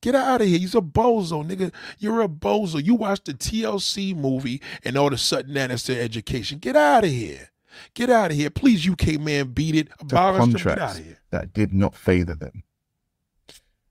Get 0.00 0.14
out 0.14 0.40
of 0.40 0.48
here. 0.48 0.58
You's 0.58 0.74
a 0.74 0.80
bozo, 0.80 1.46
nigga. 1.46 1.72
You're 1.98 2.22
a 2.22 2.28
bozo. 2.28 2.84
You 2.84 2.94
watched 2.94 3.26
the 3.26 3.34
TLC 3.34 4.16
movie 4.16 4.60
and 4.84 4.96
all 4.96 5.08
of 5.08 5.12
a 5.12 5.18
sudden 5.18 5.54
that 5.54 5.70
is 5.70 5.86
their 5.86 6.02
education. 6.02 6.58
Get 6.58 6.76
out 6.76 7.04
of 7.04 7.10
here. 7.10 7.50
Get 7.94 8.10
out 8.10 8.32
of 8.32 8.36
here. 8.36 8.50
Please, 8.50 8.88
UK 8.88 9.20
man, 9.20 9.48
beat 9.52 9.74
it. 9.76 9.88
Abolish 10.00 10.40
them. 10.40 10.52
Get 10.52 10.66
out 10.66 10.78
contracts 10.78 10.98
of 10.98 11.04
here. 11.04 11.18
that 11.30 11.52
did 11.54 11.72
not 11.72 11.94
favor 11.94 12.34
them. 12.34 12.64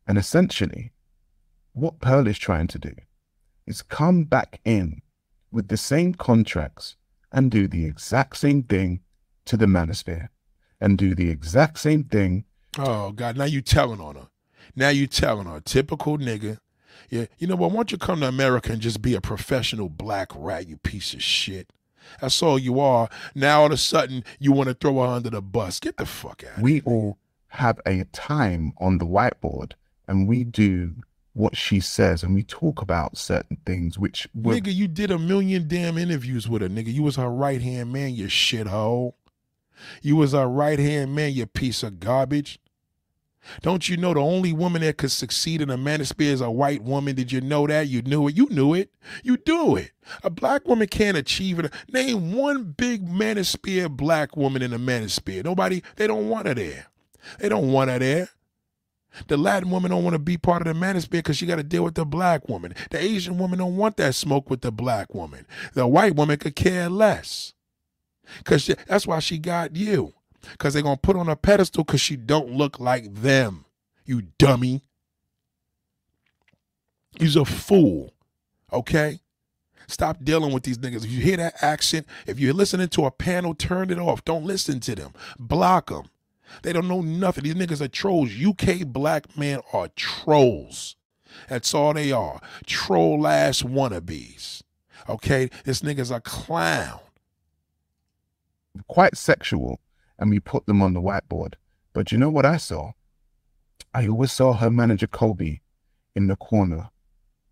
And 0.08 0.18
essentially, 0.18 0.92
what 1.74 2.00
Pearl 2.02 2.28
is 2.28 2.38
trying 2.38 2.68
to 2.68 2.80
do 2.80 2.94
is 3.72 3.82
come 3.82 4.24
back 4.26 4.60
in 4.64 5.02
with 5.52 5.68
the 5.70 5.78
same 5.78 6.14
contracts 6.14 6.96
and 7.32 7.50
do 7.50 7.68
the 7.68 7.86
exact 7.86 8.38
same 8.38 8.62
thing 8.62 9.02
to 9.46 9.58
the 9.58 9.66
manosphere 9.66 10.28
and 10.80 10.98
do 10.98 11.16
the 11.16 11.30
exact 11.30 11.80
same 11.80 12.04
thing 12.04 12.46
Oh 12.78 13.12
God, 13.12 13.38
now 13.38 13.46
you 13.46 13.62
telling 13.62 14.00
on 14.00 14.16
her. 14.16 14.28
Now 14.76 14.90
you 14.90 15.08
telling 15.08 15.48
her. 15.48 15.60
Typical 15.60 16.18
nigga. 16.18 16.60
Yeah, 17.10 17.26
you 17.38 17.48
know 17.48 17.56
what? 17.56 17.72
Why 17.72 17.78
don't 17.78 17.92
you 17.92 17.98
come 17.98 18.22
to 18.22 18.28
America 18.28 18.72
and 18.72 18.82
just 18.82 19.02
be 19.02 19.14
a 19.16 19.22
professional 19.22 19.90
black 19.90 20.32
rat, 20.36 20.68
you 20.68 20.78
piece 20.78 21.14
of 21.14 21.22
shit? 21.22 21.74
That's 22.22 22.42
all 22.42 22.58
you 22.58 22.80
are. 22.80 23.10
Now 23.36 23.62
all 23.62 23.66
of 23.68 23.74
a 23.74 23.78
sudden 23.78 24.24
you 24.40 24.52
want 24.54 24.70
to 24.70 24.74
throw 24.74 25.02
her 25.02 25.08
under 25.08 25.30
the 25.30 25.42
bus. 25.42 25.80
Get 25.80 25.98
the 25.98 26.06
fuck 26.06 26.44
out. 26.50 26.62
we 26.62 26.82
all 26.82 27.18
have 27.50 27.80
a 27.86 28.06
time 28.06 28.72
on 28.80 28.98
the 28.98 29.06
whiteboard 29.06 29.74
and 30.08 30.28
we 30.28 30.46
do 30.46 30.96
what 31.34 31.56
she 31.56 31.80
says 31.80 32.24
and 32.24 32.36
we 32.36 32.44
talk 32.44 32.82
about 32.82 33.18
certain 33.18 33.58
things 33.66 33.98
which 33.98 34.28
were 34.34 34.56
Nigga, 34.56 34.74
you 34.74 34.88
did 34.88 35.12
a 35.12 35.18
million 35.18 35.68
damn 35.68 35.98
interviews 35.98 36.50
with 36.50 36.62
her, 36.62 36.70
nigga. 36.70 36.94
You 36.94 37.04
was 37.04 37.16
her 37.16 37.30
right 37.30 37.62
hand 37.62 37.94
man, 37.94 38.14
you 38.16 38.28
shithole. 38.28 39.14
You 40.02 40.16
was 40.18 40.34
her 40.34 40.48
right 40.48 40.78
hand 40.78 41.16
man, 41.16 41.34
you 41.34 41.46
piece 41.46 41.84
of 41.84 42.00
garbage. 42.00 42.60
Don't 43.62 43.90
you 43.90 43.98
know 43.98 44.14
the 44.14 44.20
only 44.20 44.54
woman 44.54 44.82
that 44.82 44.98
could 44.98 45.12
succeed 45.12 45.62
in 45.62 45.70
a 45.70 45.78
manosphere 45.78 46.32
is 46.32 46.42
a 46.42 46.52
white 46.52 46.84
woman? 46.84 47.16
Did 47.16 47.32
you 47.32 47.42
know 47.42 47.66
that? 47.66 47.88
You 47.88 48.02
knew 48.04 48.28
it. 48.28 48.38
You 48.38 48.48
knew 48.50 48.74
it. 48.74 48.92
You 49.24 49.38
do 49.38 49.76
it. 49.76 49.92
A 50.24 50.30
black 50.30 50.68
woman 50.68 50.88
can't 50.88 51.18
achieve 51.18 51.58
it. 51.60 51.74
Name 51.92 52.34
one 52.34 52.64
big 52.64 53.08
manosphere 53.08 53.90
black 53.90 54.38
woman 54.38 54.62
in 54.62 54.74
a 54.74 54.80
manosphere. 54.80 55.44
Nobody, 55.44 55.82
they 55.96 56.08
don't 56.08 56.30
want 56.30 56.48
her 56.48 56.54
there. 56.54 56.88
They 57.40 57.50
don't 57.50 57.72
want 57.72 57.90
her 57.90 58.00
there. 58.00 58.30
The 59.28 59.38
Latin 59.38 59.70
woman 59.70 59.92
don't 59.92 60.04
want 60.04 60.14
to 60.14 60.20
be 60.20 60.38
part 60.38 60.66
of 60.66 60.74
the 60.74 60.80
manosphere 60.86 61.12
because 61.12 61.38
she 61.38 61.46
got 61.46 61.58
to 61.58 61.64
deal 61.64 61.84
with 61.84 61.96
the 61.96 62.06
black 62.06 62.48
woman. 62.48 62.74
The 62.90 63.00
Asian 63.00 63.38
woman 63.38 63.60
don't 63.60 63.76
want 63.76 63.98
that 63.98 64.16
smoke 64.16 64.50
with 64.50 64.62
the 64.62 64.72
black 64.72 65.14
woman. 65.14 65.46
The 65.74 65.88
white 65.88 66.16
woman 66.16 66.38
could 66.38 66.56
care 66.56 66.90
less. 66.90 67.54
Cause 68.46 68.64
she, 68.64 68.76
that's 68.88 69.06
why 69.06 69.20
she 69.20 69.38
got 69.38 69.76
you. 69.76 70.14
Cause 70.58 70.74
they're 70.74 70.84
gonna 70.84 70.98
put 70.98 71.18
on 71.18 71.30
a 71.30 71.36
pedestal 71.36 71.84
because 71.84 72.02
she 72.02 72.16
don't 72.16 72.52
look 72.52 72.80
like 72.80 73.14
them. 73.14 73.66
You 74.06 74.24
dummy. 74.38 74.82
You's 77.20 77.36
a 77.36 77.46
fool. 77.46 78.14
Okay? 78.72 79.20
Stop 79.88 80.24
dealing 80.24 80.54
with 80.54 80.64
these 80.64 80.78
niggas. 80.78 81.04
If 81.04 81.12
you 81.12 81.22
hear 81.22 81.38
that 81.38 81.62
accent, 81.62 82.08
if 82.26 82.40
you're 82.40 82.54
listening 82.54 82.88
to 82.90 83.06
a 83.06 83.12
panel, 83.12 83.54
turn 83.54 83.92
it 83.92 84.00
off. 84.00 84.24
Don't 84.24 84.46
listen 84.46 84.80
to 84.82 84.96
them. 84.96 85.14
Block 85.38 85.90
them. 85.90 86.06
They 86.64 86.74
don't 86.74 86.88
know 86.88 87.02
nothing. 87.02 87.44
These 87.44 87.56
niggas 87.56 87.82
are 87.82 87.88
trolls. 87.88 88.32
UK 88.32 88.86
black 88.88 89.38
men 89.38 89.62
are 89.74 89.90
trolls. 89.96 90.96
That's 91.50 91.74
all 91.74 91.94
they 91.94 92.12
are. 92.12 92.42
Troll 92.66 93.26
ass 93.28 93.62
wannabes. 93.62 94.64
Okay? 95.10 95.50
This 95.66 95.82
nigga's 95.82 96.12
a 96.12 96.20
clown. 96.20 97.00
quite 98.88 99.18
sexual 99.18 99.80
and 100.20 100.30
we 100.30 100.40
put 100.40 100.66
them 100.66 100.82
on 100.82 100.94
the 100.94 101.02
whiteboard. 101.02 101.56
But 101.94 102.12
you 102.12 102.18
know 102.18 102.30
what 102.30 102.46
I 102.46 102.58
saw? 102.58 102.92
I 103.94 104.08
always 104.08 104.32
saw 104.32 104.54
her 104.54 104.70
manager 104.70 105.08
Kobe 105.08 105.60
in 106.16 106.28
the 106.28 106.36
corner 106.36 106.90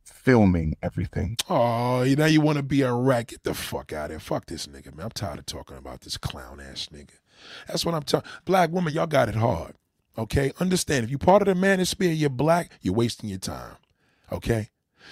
filming 0.04 0.76
everything. 0.82 1.38
Oh, 1.50 2.04
now 2.18 2.26
you 2.26 2.42
want 2.42 2.58
to 2.58 2.64
be 2.64 2.82
a 2.82 2.94
rat? 2.94 3.28
Get 3.28 3.44
the 3.44 3.54
fuck 3.54 3.92
out 3.94 4.06
of 4.06 4.12
here. 4.12 4.20
Fuck 4.20 4.46
this 4.48 4.68
nigga, 4.68 4.96
man. 4.96 5.06
I'm 5.06 5.12
tired 5.12 5.40
of 5.40 5.46
talking 5.46 5.78
about 5.78 6.02
this 6.02 6.18
clown 6.18 6.60
ass 6.60 6.88
nigga. 6.94 7.19
That's 7.68 7.86
what 7.86 7.96
I'm 7.96 8.04
talking. 8.04 8.30
Black 8.46 8.72
woman, 8.72 8.94
y'all 8.94 9.08
got 9.08 9.30
it 9.30 9.36
hard. 9.36 9.74
Okay? 10.18 10.52
Understand, 10.60 11.06
if 11.06 11.12
you 11.12 11.18
part 11.18 11.42
of 11.42 11.48
the 11.48 11.54
manosphere, 11.54 12.18
you're 12.18 12.30
black, 12.30 12.72
you're 12.82 12.94
wasting 12.94 13.30
your 13.30 13.40
time. 13.40 13.78
Okay? 14.32 14.70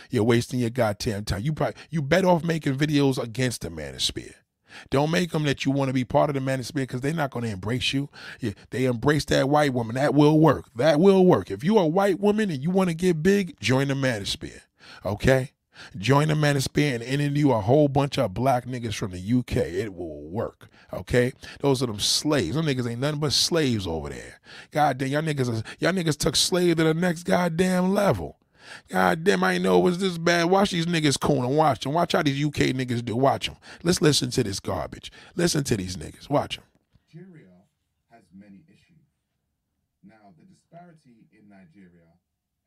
You're 0.10 0.24
wasting 0.24 0.60
your 0.60 0.70
goddamn 0.70 1.26
time. 1.26 1.42
You 1.42 1.54
probably 1.54 1.76
you 1.90 2.02
better 2.02 2.28
off 2.28 2.44
making 2.44 2.78
videos 2.78 3.22
against 3.22 3.62
the 3.62 3.70
manosphere. 3.70 4.34
Don't 4.90 5.10
make 5.10 5.32
them 5.32 5.44
that 5.44 5.66
you 5.66 5.72
want 5.72 5.90
to 5.90 5.94
be 5.94 6.04
part 6.04 6.30
of 6.30 6.34
the 6.34 6.40
manosphere 6.40 6.76
because 6.76 7.02
they're 7.02 7.14
not 7.14 7.32
going 7.32 7.46
to 7.46 7.52
embrace 7.52 7.94
you. 7.94 8.10
Yeah, 8.40 8.52
they 8.70 8.86
embrace 8.86 9.26
that 9.26 9.50
white 9.50 9.74
woman. 9.74 9.96
That 9.96 10.14
will 10.14 10.40
work. 10.40 10.70
That 10.76 11.00
will 11.00 11.26
work. 11.26 11.50
If 11.50 11.64
you're 11.64 11.82
a 11.82 11.88
white 11.88 12.20
woman 12.20 12.52
and 12.52 12.62
you 12.62 12.70
want 12.70 12.90
to 12.90 12.96
get 12.96 13.24
big, 13.24 13.60
join 13.60 13.88
the 13.88 13.96
manosphere. 13.96 14.62
Okay? 15.06 15.52
Join 15.98 16.28
the 16.28 16.34
manosphere 16.34 16.96
and 16.96 17.04
interview 17.04 17.52
a 17.52 17.62
whole 17.62 17.88
bunch 17.88 18.18
of 18.18 18.34
black 18.34 18.66
niggas 18.66 18.96
from 18.96 19.12
the 19.12 19.40
UK. 19.40 19.58
It 19.58 19.94
will 19.94 20.22
work. 20.30 20.70
Okay? 20.94 21.34
Those 21.60 21.84
are 21.84 21.88
them 21.88 22.00
slaves. 22.00 22.56
Them 22.56 22.66
niggas 22.66 22.90
ain't 22.90 23.02
nothing 23.02 23.20
but 23.20 23.34
slaves 23.34 23.88
over 23.88 24.10
there. 24.10 24.40
God 24.72 24.98
damn, 24.98 25.10
y'all 25.10 25.22
niggas, 25.22 25.64
y'all 25.80 25.92
niggas 25.94 26.18
took 26.18 26.36
slave 26.36 26.78
to 26.78 26.84
the 26.84 26.94
next 26.94 27.24
goddamn 27.24 27.94
level. 27.94 28.38
God 28.90 29.24
damn, 29.24 29.44
I 29.44 29.58
know 29.58 29.80
it 29.80 29.84
was 29.84 30.00
this 30.00 30.18
bad. 30.18 30.46
Watch 30.46 30.72
these 30.72 30.86
niggas 30.86 31.20
coon 31.20 31.46
and 31.46 31.58
watch 31.58 31.82
them. 31.82 31.94
Watch 31.94 32.14
how 32.14 32.24
these 32.24 32.44
UK 32.44 32.76
niggas 32.76 33.04
do. 33.04 33.16
Watch 33.16 33.48
them. 33.48 33.58
Let's 33.84 34.02
listen 34.02 34.30
to 34.32 34.44
this 34.44 34.60
garbage. 34.60 35.12
Listen 35.36 35.64
to 35.66 35.78
these 35.78 35.96
niggas. 35.96 36.30
Watch 36.30 36.58
them. 36.58 36.66
Nigeria 37.08 37.64
has 38.12 38.24
many 38.34 38.64
issues. 38.68 39.08
Now, 40.04 40.36
the 40.38 40.46
disparity 40.46 41.28
in 41.32 41.50
Nigeria 41.50 42.12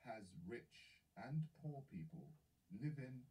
has 0.06 0.24
rich 0.48 1.04
and 1.20 1.44
poor 1.62 1.82
people 1.92 2.26
living 2.80 3.22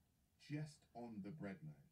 just 0.46 0.78
on 0.94 1.18
the 1.26 1.34
breadline. 1.42 1.90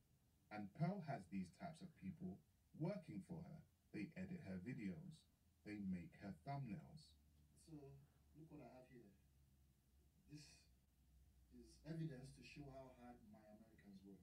And 0.54 0.70
Pearl 0.80 1.04
has 1.10 1.22
these 1.32 1.50
types 1.60 1.82
of 1.82 1.90
people 2.02 2.38
working 2.80 3.22
for 3.28 3.38
her. 3.38 3.60
They 3.94 4.10
edit 4.16 4.42
her 4.46 4.62
videos, 4.62 5.18
they 5.66 5.82
make 5.90 6.14
her 6.22 6.34
thumbnails. 6.46 7.10
So 7.66 7.76
look 8.38 8.48
what 8.54 8.62
I 8.62 8.72
have 8.78 8.90
here. 8.94 9.12
This 10.32 10.46
is 11.52 11.77
evidence 11.88 12.30
to 12.36 12.44
show 12.44 12.68
how 12.76 12.92
hard 13.00 13.18
my 13.32 13.40
Americans 13.42 14.00
work. 14.04 14.22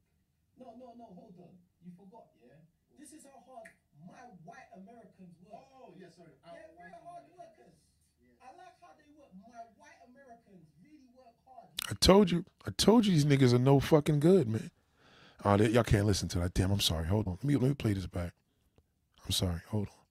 No, 0.60 0.76
no, 0.76 0.88
no, 0.94 1.06
hold 1.16 1.34
on. 1.40 1.54
You 1.82 1.90
forgot, 1.96 2.30
yeah? 2.40 2.60
This 3.00 3.12
is 3.12 3.24
how 3.24 3.40
hard 3.44 3.68
my 4.04 4.24
white 4.44 4.70
Americans 4.76 5.34
work. 5.44 5.64
Oh, 5.72 5.92
yeah, 5.98 6.12
sorry. 6.12 6.36
They're 6.44 6.72
very 6.76 6.96
hard 7.04 7.24
workers. 7.32 7.76
I 8.40 8.52
like 8.60 8.76
how 8.80 8.92
they 8.96 9.08
work. 9.16 9.32
My 9.40 9.56
white 9.80 10.00
Americans 10.08 10.68
really 10.84 11.08
work 11.16 11.34
hard. 11.44 11.68
I 11.90 11.94
told 12.00 12.30
you. 12.30 12.44
I 12.66 12.70
told 12.76 13.06
you 13.06 13.12
these 13.12 13.24
niggas 13.24 13.52
are 13.52 13.58
no 13.58 13.80
fucking 13.80 14.20
good, 14.20 14.48
man. 14.48 14.70
Oh, 15.44 15.56
they, 15.56 15.68
y'all 15.68 15.84
can't 15.84 16.06
listen 16.06 16.28
to 16.28 16.38
that. 16.40 16.54
Damn, 16.54 16.70
I'm 16.70 16.80
sorry. 16.80 17.06
Hold 17.06 17.26
on. 17.26 17.34
Let 17.34 17.44
me 17.44 17.56
let 17.56 17.68
me 17.68 17.74
play 17.74 17.92
this 17.92 18.06
back. 18.06 18.32
I'm 19.24 19.32
sorry. 19.32 19.60
Hold 19.68 19.88
on. 19.88 20.04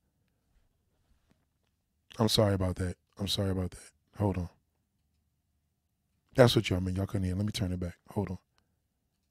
I'm 2.20 2.30
sorry 2.30 2.54
about 2.54 2.76
that. 2.78 2.96
I'm 3.20 3.28
sorry 3.28 3.50
about 3.52 3.72
that. 3.72 3.92
Hold 4.18 4.38
on. 4.38 4.50
That's 6.35 6.55
what 6.55 6.69
y'all 6.69 6.81
mean. 6.81 6.95
Y'all 6.95 7.05
couldn't 7.05 7.26
hear. 7.27 7.35
Let 7.35 7.45
me 7.45 7.51
turn 7.51 7.72
it 7.73 7.80
back. 7.80 7.97
Hold 8.11 8.31
on. 8.31 8.38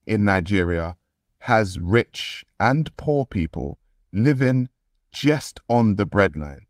in 0.07 0.25
Nigeria 0.25 0.97
has 1.41 1.79
rich 1.79 2.45
and 2.61 2.97
poor 2.97 3.27
people 3.27 3.79
living 4.13 4.69
just 5.13 5.61
on 5.69 5.97
the 5.97 6.07
breadline. 6.07 6.67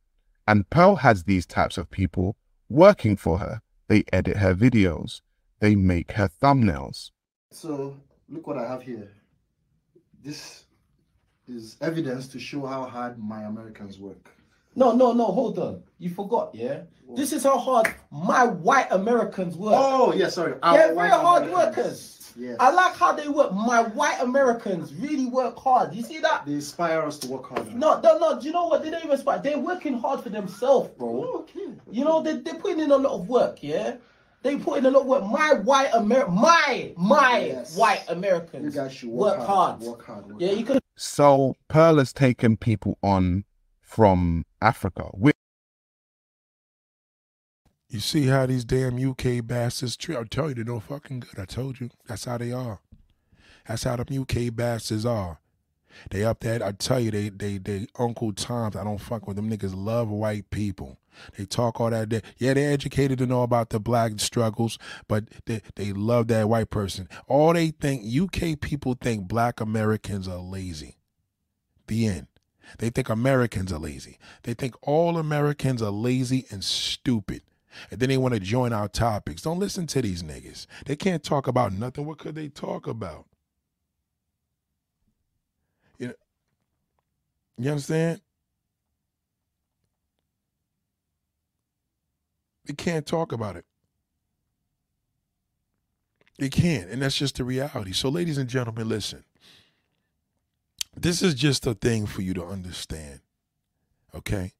And 0.49 0.69
Pearl 0.71 0.97
has 0.97 1.25
these 1.25 1.47
types 1.47 1.79
of 1.79 1.91
people 1.91 2.37
working 2.69 3.17
for 3.17 3.39
her. 3.39 3.61
They 3.89 4.05
edit 4.13 4.39
her 4.39 4.55
videos, 4.55 5.21
they 5.61 5.75
make 5.75 6.13
her 6.13 6.29
thumbnails. 6.43 7.11
So 7.51 7.97
look 8.29 8.47
what 8.47 8.59
I 8.59 8.67
have 8.69 8.83
here. 8.83 9.11
This 10.23 10.65
is 11.49 11.77
evidence 11.81 12.29
to 12.29 12.39
show 12.39 12.67
how 12.67 12.85
hard 12.87 13.19
my 13.19 13.43
Americans 13.45 13.99
work. 13.99 14.31
No, 14.75 14.93
no, 14.93 15.13
no, 15.13 15.27
hold 15.27 15.59
on. 15.59 15.83
You 15.99 16.11
forgot, 16.11 16.55
yeah? 16.55 16.83
This 17.15 17.33
is 17.33 17.45
how 17.45 17.59
hard 17.59 17.95
my 18.11 18.45
white 18.45 18.89
Americans 18.91 19.57
work. 19.57 19.75
Oh, 19.77 20.13
yeah, 20.15 20.29
sorry. 20.29 20.55
They're 20.63 20.95
very 20.95 21.11
hard 21.11 21.51
workers. 21.51 22.33
Yes. 22.37 22.57
I 22.59 22.71
like 22.71 22.95
how 22.97 23.13
they 23.13 23.29
work. 23.29 23.53
My 23.53 23.83
white 23.83 24.19
Americans 24.21 24.95
really 24.95 25.27
work 25.27 25.59
hard. 25.59 25.95
You 25.95 26.03
see 26.03 26.19
that? 26.21 26.47
They 26.47 26.55
inspire 26.55 27.03
us 27.03 27.19
to 27.19 27.29
work 27.29 27.47
hard. 27.47 27.75
No, 27.75 28.01
no, 28.01 28.19
no. 28.19 28.41
Do 28.41 28.47
you 28.47 28.53
know 28.53 28.67
what? 28.67 28.83
They 28.83 28.91
don't 28.91 29.01
even 29.01 29.13
inspire. 29.13 29.39
They're 29.39 29.59
working 29.59 29.99
hard 29.99 30.23
for 30.23 30.31
themselves, 30.31 30.89
bro. 30.97 31.09
Oh, 31.09 31.39
okay. 31.41 31.75
You 31.91 32.05
know, 32.05 32.23
they, 32.23 32.39
they're 32.39 32.55
putting 32.55 32.81
in 32.81 32.91
a 32.91 32.97
lot 32.97 33.13
of 33.13 33.29
work, 33.29 33.63
yeah? 33.63 33.97
They 34.43 34.57
put 34.57 34.79
in 34.79 34.87
a 34.87 34.91
lot 34.91 35.03
of 35.03 35.07
work. 35.07 35.25
My 35.25 35.55
white 35.55 35.91
Amer 35.95 36.27
my, 36.29 36.93
my 36.97 37.45
Yes. 37.47 37.77
white 37.77 38.03
You 38.09 38.15
Americans 38.15 38.75
guys 38.75 38.93
should 38.93 39.11
work, 39.11 39.39
work, 39.39 39.47
hard. 39.47 39.81
Work 39.81 40.05
hard. 40.07 40.27
Work 40.27 40.41
Yeah, 40.41 40.53
you 40.53 40.65
can 40.65 40.79
So 40.97 41.55
Pearl 41.69 41.99
has 41.99 42.13
taken 42.13 42.57
people 42.57 42.99
on 43.03 43.45
from 43.97 44.45
Africa. 44.61 45.11
We- 45.15 45.33
You 47.89 48.01
see 48.01 48.27
how 48.27 48.47
these 48.47 48.65
damn 48.65 48.97
UK 48.99 49.41
bastards 49.47 49.99
treat? 49.99 50.17
I 50.17 50.25
tell 50.25 50.49
you, 50.49 50.55
they're 50.55 50.65
no 50.65 50.81
fucking 50.81 51.21
good. 51.21 51.39
I 51.39 51.45
told 51.45 51.79
you. 51.79 51.91
That's 52.07 52.25
how 52.25 52.39
they 52.39 52.51
are. 52.51 52.81
That's 53.69 53.85
how 53.85 53.97
them 53.97 54.19
UK 54.23 54.49
bastards 54.55 55.05
are. 55.05 55.41
They 56.11 56.25
up 56.25 56.41
there. 56.41 56.65
I 56.65 56.73
tell 56.73 56.99
you, 57.01 57.11
they 57.11 57.29
they 57.29 57.59
they 57.59 57.87
Uncle 57.99 58.33
Toms. 58.33 58.77
I 58.77 58.85
don't 58.85 58.97
fuck 59.01 59.27
with 59.29 59.37
them 59.37 59.51
niggas. 59.51 59.75
Love 59.77 60.09
white 60.09 60.49
people. 60.51 60.99
They 61.37 61.45
talk 61.45 61.79
all 61.83 61.91
that. 61.91 62.09
They, 62.09 62.23
yeah, 62.39 62.55
they're 62.55 62.73
educated 62.73 63.19
to 63.19 63.27
know 63.27 63.43
about 63.43 63.69
the 63.69 63.79
black 63.79 64.13
struggles, 64.19 64.79
but 65.07 65.25
they 65.45 65.61
they 65.77 65.93
love 65.93 66.29
that 66.29 66.49
white 66.49 66.71
person. 66.71 67.09
All 67.29 67.53
they 67.53 67.73
think 67.73 68.05
UK 68.07 68.59
people 68.59 68.97
think 68.99 69.29
black 69.29 69.61
Americans 69.61 70.27
are 70.27 70.39
lazy. 70.39 70.97
The 71.89 72.07
end. 72.07 72.27
They 72.79 72.91
think 72.91 73.09
Americans 73.09 73.73
are 73.73 73.79
lazy. 73.79 74.19
They 74.43 74.55
think 74.55 74.75
all 74.83 75.19
Americans 75.19 75.83
are 75.83 75.91
lazy 75.91 76.47
and 76.51 76.63
stupid. 76.65 77.43
And 77.91 78.01
then 78.01 78.09
they 78.09 78.19
want 78.19 78.35
to 78.35 78.41
join 78.41 78.73
our 78.73 78.89
topics. 78.89 79.43
Don't 79.43 79.59
listen 79.59 79.87
to 79.89 80.03
these 80.03 80.23
niggas. 80.23 80.67
They 80.87 80.97
can't 80.97 81.23
talk 81.23 81.47
about 81.47 81.73
nothing. 81.73 82.07
What 82.07 82.19
could 82.19 82.35
they 82.35 82.49
talk 82.49 82.87
about? 82.87 83.27
You 85.99 86.09
know, 86.09 86.15
you 87.59 87.71
understand? 87.71 88.21
They 92.67 92.75
can't 92.75 93.07
talk 93.07 93.33
about 93.33 93.57
it. 93.57 93.65
They 96.39 96.49
can't. 96.49 96.91
And 96.91 97.03
that's 97.03 97.17
just 97.17 97.37
the 97.37 97.45
reality. 97.45 97.93
So, 97.93 98.09
ladies 98.09 98.39
and 98.39 98.49
gentlemen, 98.49 98.89
listen. 98.89 99.25
This 100.97 101.23
is 101.23 101.35
just 101.35 101.67
a 101.67 101.75
thing 101.75 102.07
for 102.07 102.23
you 102.23 102.35
to 102.35 102.45
understand. 102.45 103.21
Okay? 104.15 104.53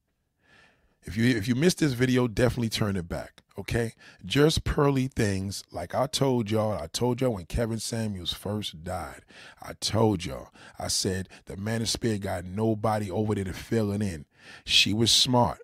If 1.05 1.17
you 1.17 1.35
if 1.35 1.47
you 1.47 1.55
missed 1.55 1.79
this 1.79 1.93
video, 1.93 2.27
definitely 2.27 2.69
turn 2.69 2.95
it 2.95 3.07
back. 3.07 3.41
Okay? 3.57 3.93
Just 4.25 4.63
Pearly 4.63 5.07
Things 5.07 5.63
like 5.71 5.93
I 5.93 6.07
told 6.07 6.49
y'all, 6.49 6.73
I 6.73 6.87
told 6.87 7.21
y'all 7.21 7.33
when 7.33 7.45
Kevin 7.45 7.79
Samuels 7.79 8.33
first 8.33 8.83
died. 8.83 9.21
I 9.61 9.73
told 9.73 10.25
y'all. 10.25 10.49
I 10.79 10.87
said 10.87 11.29
the 11.45 11.55
manosphere 11.55 12.19
got 12.19 12.45
nobody 12.45 13.11
over 13.11 13.35
there 13.35 13.43
to 13.43 13.53
fill 13.53 13.91
it 13.91 14.01
in. 14.01 14.25
She 14.65 14.93
was 14.93 15.11
smart. 15.11 15.59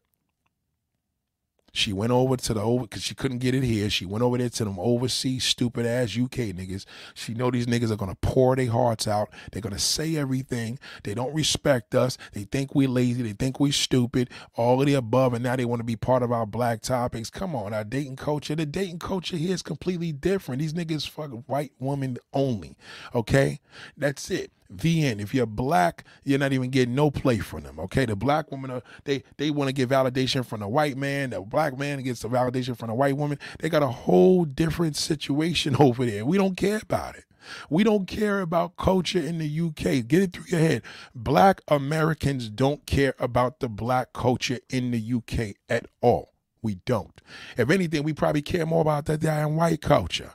She 1.79 1.93
went 1.93 2.11
over 2.11 2.35
to 2.35 2.53
the 2.53 2.61
over 2.61 2.83
because 2.83 3.03
she 3.03 3.15
couldn't 3.15 3.37
get 3.37 3.55
it 3.55 3.63
here. 3.63 3.89
She 3.89 4.05
went 4.05 4.21
over 4.21 4.37
there 4.37 4.49
to 4.49 4.65
them 4.65 4.77
overseas 4.77 5.45
stupid 5.45 5.85
ass 5.85 6.17
UK 6.17 6.51
niggas. 6.51 6.85
She 7.13 7.33
know 7.33 7.49
these 7.49 7.67
niggas 7.67 7.89
are 7.89 7.95
gonna 7.95 8.17
pour 8.21 8.57
their 8.57 8.69
hearts 8.69 9.07
out. 9.07 9.29
They're 9.51 9.61
gonna 9.61 9.79
say 9.79 10.17
everything. 10.17 10.77
They 11.03 11.13
don't 11.13 11.33
respect 11.33 11.95
us. 11.95 12.17
They 12.33 12.43
think 12.43 12.75
we 12.75 12.85
lazy. 12.85 13.23
They 13.23 13.31
think 13.31 13.61
we 13.61 13.71
stupid. 13.71 14.29
All 14.55 14.81
of 14.81 14.87
the 14.87 14.95
above, 14.95 15.33
and 15.33 15.41
now 15.41 15.55
they 15.55 15.63
want 15.63 15.79
to 15.79 15.85
be 15.85 15.95
part 15.95 16.21
of 16.21 16.33
our 16.33 16.45
black 16.45 16.81
topics. 16.81 17.29
Come 17.29 17.55
on, 17.55 17.73
our 17.73 17.85
dating 17.85 18.17
culture. 18.17 18.55
The 18.55 18.65
dating 18.65 18.99
culture 18.99 19.37
here 19.37 19.53
is 19.53 19.61
completely 19.61 20.11
different. 20.11 20.61
These 20.61 20.73
niggas 20.73 21.07
fucking 21.07 21.45
white 21.47 21.71
woman 21.79 22.17
only. 22.33 22.75
Okay, 23.15 23.61
that's 23.95 24.29
it. 24.29 24.51
End. 24.85 25.21
If 25.21 25.33
you're 25.33 25.45
black, 25.47 26.05
you're 26.23 26.39
not 26.39 26.53
even 26.53 26.69
getting 26.69 26.95
no 26.95 27.11
play 27.11 27.39
from 27.39 27.63
them. 27.63 27.79
Okay, 27.79 28.05
the 28.05 28.15
black 28.15 28.51
woman, 28.51 28.81
they 29.05 29.23
they 29.37 29.51
want 29.51 29.69
to 29.69 29.73
get 29.73 29.89
validation 29.89 30.45
from 30.45 30.61
the 30.61 30.67
white 30.67 30.97
man. 30.97 31.31
The 31.31 31.41
black 31.41 31.77
man 31.77 32.01
gets 32.03 32.21
the 32.21 32.29
validation 32.29 32.77
from 32.77 32.89
the 32.89 32.95
white 32.95 33.17
woman. 33.17 33.39
They 33.59 33.69
got 33.69 33.83
a 33.83 33.87
whole 33.87 34.45
different 34.45 34.95
situation 34.95 35.75
over 35.79 36.05
there. 36.05 36.25
We 36.25 36.37
don't 36.37 36.57
care 36.57 36.79
about 36.83 37.15
it. 37.15 37.25
We 37.69 37.83
don't 37.83 38.07
care 38.07 38.41
about 38.41 38.77
culture 38.77 39.19
in 39.19 39.39
the 39.39 39.61
UK. 39.61 40.07
Get 40.07 40.23
it 40.23 40.33
through 40.33 40.45
your 40.47 40.59
head. 40.59 40.83
Black 41.15 41.61
Americans 41.67 42.49
don't 42.49 42.85
care 42.85 43.15
about 43.19 43.59
the 43.59 43.69
black 43.69 44.13
culture 44.13 44.59
in 44.69 44.91
the 44.91 45.13
UK 45.15 45.55
at 45.69 45.87
all. 46.01 46.33
We 46.61 46.75
don't. 46.85 47.21
If 47.57 47.69
anything, 47.71 48.03
we 48.03 48.13
probably 48.13 48.43
care 48.43 48.65
more 48.67 48.81
about 48.81 49.05
the 49.05 49.17
damn 49.17 49.55
white 49.55 49.81
culture. 49.81 50.31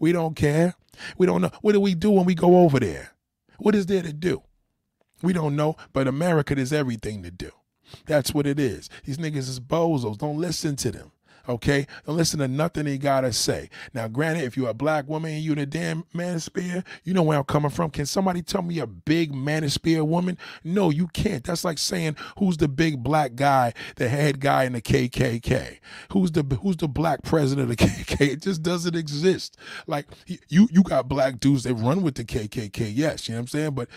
We 0.00 0.12
don't 0.12 0.36
care. 0.36 0.74
We 1.18 1.26
don't 1.26 1.42
know. 1.42 1.50
What 1.62 1.72
do 1.72 1.80
we 1.80 1.94
do 1.94 2.10
when 2.10 2.26
we 2.26 2.34
go 2.34 2.58
over 2.60 2.80
there? 2.80 3.12
What 3.58 3.74
is 3.74 3.86
there 3.86 4.02
to 4.02 4.12
do? 4.12 4.42
We 5.22 5.32
don't 5.32 5.56
know, 5.56 5.76
but 5.92 6.08
America, 6.08 6.54
there's 6.54 6.72
everything 6.72 7.22
to 7.22 7.30
do. 7.30 7.50
That's 8.06 8.34
what 8.34 8.46
it 8.46 8.58
is. 8.58 8.90
These 9.04 9.18
niggas 9.18 9.48
is 9.48 9.60
bozos. 9.60 10.18
Don't 10.18 10.38
listen 10.38 10.76
to 10.76 10.90
them. 10.90 11.12
Okay? 11.48 11.86
Don't 12.06 12.16
listen 12.16 12.38
to 12.40 12.48
nothing 12.48 12.86
he 12.86 12.98
gotta 12.98 13.32
say. 13.32 13.70
Now, 13.94 14.08
granted, 14.08 14.44
if 14.44 14.56
you're 14.56 14.70
a 14.70 14.74
black 14.74 15.08
woman 15.08 15.32
and 15.32 15.42
you 15.42 15.52
in 15.52 15.58
a 15.58 15.66
damn 15.66 16.04
manosphere, 16.14 16.84
you 17.04 17.14
know 17.14 17.22
where 17.22 17.38
I'm 17.38 17.44
coming 17.44 17.70
from. 17.70 17.90
Can 17.90 18.06
somebody 18.06 18.42
tell 18.42 18.62
me 18.62 18.78
a 18.78 18.86
big 18.86 19.32
manosphere 19.32 20.06
woman? 20.06 20.38
No, 20.64 20.90
you 20.90 21.08
can't. 21.08 21.44
That's 21.44 21.64
like 21.64 21.78
saying 21.78 22.16
who's 22.38 22.56
the 22.56 22.68
big 22.68 23.02
black 23.02 23.34
guy, 23.34 23.72
the 23.96 24.08
head 24.08 24.40
guy 24.40 24.64
in 24.64 24.72
the 24.72 24.82
KKK? 24.82 25.78
Who's 26.12 26.32
the 26.32 26.42
who's 26.62 26.76
the 26.76 26.88
black 26.88 27.22
president 27.22 27.70
of 27.70 27.76
the 27.76 27.84
KKK? 27.84 28.20
It 28.20 28.42
just 28.42 28.62
doesn't 28.62 28.96
exist. 28.96 29.56
Like 29.86 30.06
you 30.26 30.68
you 30.70 30.82
got 30.82 31.08
black 31.08 31.40
dudes 31.40 31.64
that 31.64 31.74
run 31.74 32.02
with 32.02 32.16
the 32.16 32.24
KKK, 32.24 32.92
yes, 32.94 33.28
you 33.28 33.34
know 33.34 33.38
what 33.38 33.42
I'm 33.42 33.48
saying? 33.48 33.70
But 33.74 33.88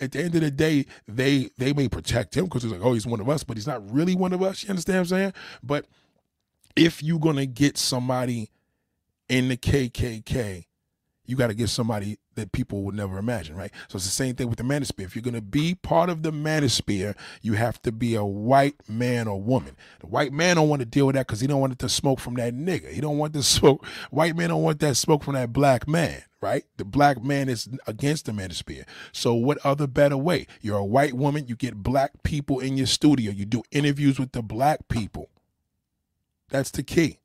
at 0.00 0.12
the 0.12 0.22
end 0.22 0.34
of 0.34 0.40
the 0.40 0.50
day, 0.50 0.86
they 1.06 1.50
they 1.58 1.72
may 1.72 1.88
protect 1.88 2.36
him 2.36 2.44
because 2.44 2.62
he's 2.62 2.72
like, 2.72 2.82
oh, 2.82 2.92
he's 2.92 3.06
one 3.06 3.20
of 3.20 3.28
us, 3.28 3.44
but 3.44 3.56
he's 3.56 3.66
not 3.66 3.88
really 3.90 4.14
one 4.14 4.32
of 4.32 4.42
us. 4.42 4.62
You 4.62 4.70
understand 4.70 4.96
what 4.96 5.00
I'm 5.00 5.06
saying? 5.06 5.32
But 5.62 5.86
if 6.76 7.02
you're 7.02 7.18
gonna 7.18 7.46
get 7.46 7.78
somebody 7.78 8.50
in 9.28 9.48
the 9.48 9.56
KKK, 9.56 10.66
you 11.24 11.36
got 11.36 11.46
to 11.48 11.54
get 11.54 11.68
somebody 11.68 12.18
that 12.34 12.52
people 12.52 12.82
would 12.82 12.94
never 12.94 13.18
imagine, 13.18 13.56
right? 13.56 13.70
So 13.88 13.96
it's 13.96 14.04
the 14.04 14.10
same 14.10 14.34
thing 14.34 14.48
with 14.48 14.58
the 14.58 14.64
manosphere. 14.64 15.04
If 15.04 15.14
you're 15.14 15.22
gonna 15.22 15.40
be 15.40 15.74
part 15.74 16.10
of 16.10 16.22
the 16.22 16.32
manosphere, 16.32 17.14
you 17.42 17.54
have 17.54 17.80
to 17.82 17.92
be 17.92 18.14
a 18.14 18.24
white 18.24 18.76
man 18.88 19.28
or 19.28 19.40
woman. 19.40 19.76
The 20.00 20.06
white 20.06 20.32
man 20.32 20.56
don't 20.56 20.68
want 20.68 20.80
to 20.80 20.86
deal 20.86 21.06
with 21.06 21.14
that 21.14 21.26
because 21.26 21.40
he 21.40 21.46
don't 21.46 21.60
want 21.60 21.78
the 21.78 21.88
smoke 21.88 22.20
from 22.20 22.34
that 22.34 22.54
nigga. 22.54 22.90
He 22.90 23.00
don't 23.00 23.18
want 23.18 23.34
the 23.34 23.42
smoke. 23.42 23.86
White 24.10 24.36
man 24.36 24.48
don't 24.48 24.62
want 24.62 24.80
that 24.80 24.96
smoke 24.96 25.22
from 25.24 25.34
that 25.34 25.52
black 25.52 25.86
man, 25.86 26.22
right? 26.40 26.64
The 26.76 26.84
black 26.84 27.22
man 27.22 27.48
is 27.48 27.68
against 27.86 28.26
the 28.26 28.32
manosphere. 28.32 28.84
So 29.12 29.34
what 29.34 29.58
other 29.64 29.86
better 29.86 30.16
way? 30.16 30.46
You're 30.60 30.78
a 30.78 30.84
white 30.84 31.14
woman. 31.14 31.46
You 31.46 31.56
get 31.56 31.76
black 31.76 32.22
people 32.22 32.60
in 32.60 32.76
your 32.76 32.86
studio. 32.86 33.30
You 33.30 33.44
do 33.44 33.62
interviews 33.70 34.18
with 34.18 34.32
the 34.32 34.42
black 34.42 34.88
people. 34.88 35.28
That's 36.52 36.70
the 36.70 36.82
key. 36.82 37.18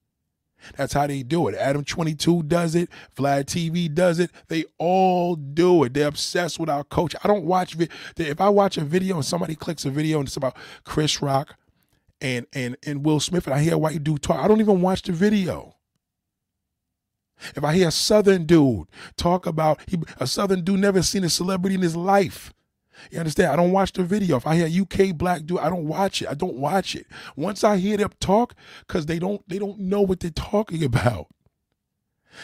That's 0.75 0.93
how 0.93 1.05
they 1.05 1.21
do 1.21 1.49
it. 1.49 1.55
Adam 1.55 1.83
22 1.83 2.43
does 2.43 2.75
it. 2.75 2.89
Vlad 3.15 3.43
TV 3.45 3.93
does 3.93 4.19
it. 4.19 4.31
They 4.47 4.65
all 4.77 5.35
do 5.35 5.83
it. 5.83 5.93
They're 5.93 6.07
obsessed 6.07 6.59
with 6.59 6.69
our 6.69 6.83
coach. 6.85 7.13
I 7.23 7.27
don't 7.27 7.43
watch 7.43 7.73
vi- 7.75 7.89
if 8.17 8.39
I 8.41 8.49
watch 8.49 8.77
a 8.77 8.85
video 8.85 9.17
and 9.17 9.25
somebody 9.25 9.53
clicks 9.53 9.85
a 9.85 9.91
video 9.91 10.19
and 10.19 10.27
it's 10.27 10.37
about 10.37 10.55
Chris 10.85 11.21
Rock 11.21 11.55
and 12.21 12.47
and 12.53 12.77
and 12.87 13.05
Will 13.05 13.19
Smith 13.19 13.45
and 13.45 13.53
I 13.53 13.59
hear 13.59 13.75
a 13.75 13.77
white 13.77 14.03
dude 14.03 14.23
talk, 14.23 14.43
I 14.43 14.47
don't 14.47 14.61
even 14.61 14.81
watch 14.81 15.03
the 15.03 15.11
video. 15.11 15.75
If 17.55 17.63
I 17.63 17.75
hear 17.75 17.89
a 17.89 17.91
southern 17.91 18.45
dude 18.45 18.87
talk 19.17 19.45
about 19.45 19.81
he, 19.87 19.99
a 20.19 20.25
southern 20.25 20.63
dude 20.63 20.79
never 20.79 21.03
seen 21.03 21.23
a 21.25 21.29
celebrity 21.29 21.75
in 21.75 21.81
his 21.81 21.95
life. 21.95 22.53
You 23.11 23.19
understand? 23.19 23.51
I 23.51 23.55
don't 23.55 23.71
watch 23.71 23.93
the 23.93 24.03
video. 24.03 24.37
If 24.37 24.47
I 24.47 24.55
hear 24.55 24.81
UK 24.81 25.15
black 25.17 25.45
dude, 25.45 25.59
I 25.59 25.69
don't 25.69 25.85
watch 25.85 26.21
it. 26.21 26.27
I 26.29 26.33
don't 26.33 26.55
watch 26.55 26.95
it. 26.95 27.07
Once 27.35 27.63
I 27.63 27.77
hear 27.77 27.97
them 27.97 28.11
talk, 28.19 28.55
because 28.87 29.05
they 29.05 29.19
don't 29.19 29.47
they 29.47 29.59
don't 29.59 29.79
know 29.79 30.01
what 30.01 30.19
they're 30.19 30.31
talking 30.31 30.83
about. 30.83 31.27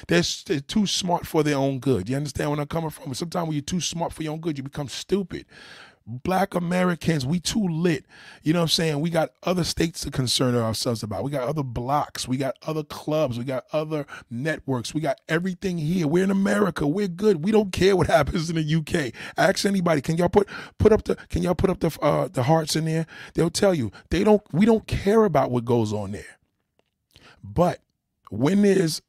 They're, 0.07 0.23
they're 0.47 0.59
too 0.59 0.87
smart 0.87 1.27
for 1.27 1.43
their 1.43 1.57
own 1.57 1.79
good. 1.79 2.09
You 2.09 2.15
understand 2.15 2.49
where 2.51 2.59
I'm 2.59 2.67
coming 2.67 2.89
from? 2.89 3.13
Sometimes 3.13 3.47
when 3.47 3.53
you're 3.55 3.61
too 3.61 3.81
smart 3.81 4.13
for 4.13 4.23
your 4.23 4.33
own 4.33 4.39
good, 4.39 4.57
you 4.57 4.63
become 4.63 4.87
stupid. 4.87 5.45
Black 6.05 6.53
Americans, 6.53 7.25
we 7.25 7.39
too 7.39 7.65
lit. 7.65 8.05
You 8.41 8.51
know 8.51 8.59
what 8.59 8.63
I'm 8.63 8.69
saying? 8.69 8.99
We 8.99 9.09
got 9.09 9.31
other 9.43 9.63
states 9.63 10.01
to 10.01 10.11
concern 10.11 10.55
ourselves 10.55 11.01
about. 11.01 11.23
We 11.23 11.31
got 11.31 11.47
other 11.47 11.63
blocks. 11.63 12.27
We 12.27 12.35
got 12.35 12.57
other 12.63 12.83
clubs. 12.83 13.37
We 13.37 13.45
got 13.45 13.63
other 13.71 14.05
networks. 14.29 14.93
We 14.93 14.99
got 14.99 15.21
everything 15.29 15.77
here. 15.77 16.05
We're 16.07 16.25
in 16.25 16.31
America. 16.31 16.85
We're 16.85 17.07
good. 17.07 17.45
We 17.45 17.51
don't 17.51 17.71
care 17.71 17.95
what 17.95 18.07
happens 18.17 18.49
in 18.49 18.57
the 18.57 18.75
UK. 18.75 19.13
Ask 19.37 19.65
anybody. 19.65 20.01
Can 20.01 20.17
y'all 20.17 20.29
put 20.29 20.49
put 20.77 20.91
up 20.91 21.05
the 21.05 21.15
Can 21.29 21.41
y'all 21.41 21.55
put 21.55 21.69
up 21.69 21.79
the 21.79 21.97
uh, 22.01 22.27
the 22.27 22.43
hearts 22.43 22.75
in 22.75 22.83
there? 22.85 23.05
They'll 23.33 23.49
tell 23.49 23.73
you 23.73 23.91
they 24.09 24.25
don't. 24.25 24.41
We 24.51 24.65
don't 24.65 24.85
care 24.87 25.23
about 25.23 25.51
what 25.51 25.63
goes 25.63 25.93
on 25.93 26.11
there. 26.11 26.37
But 27.41 27.79
when 28.29 28.61
there's 28.61 29.01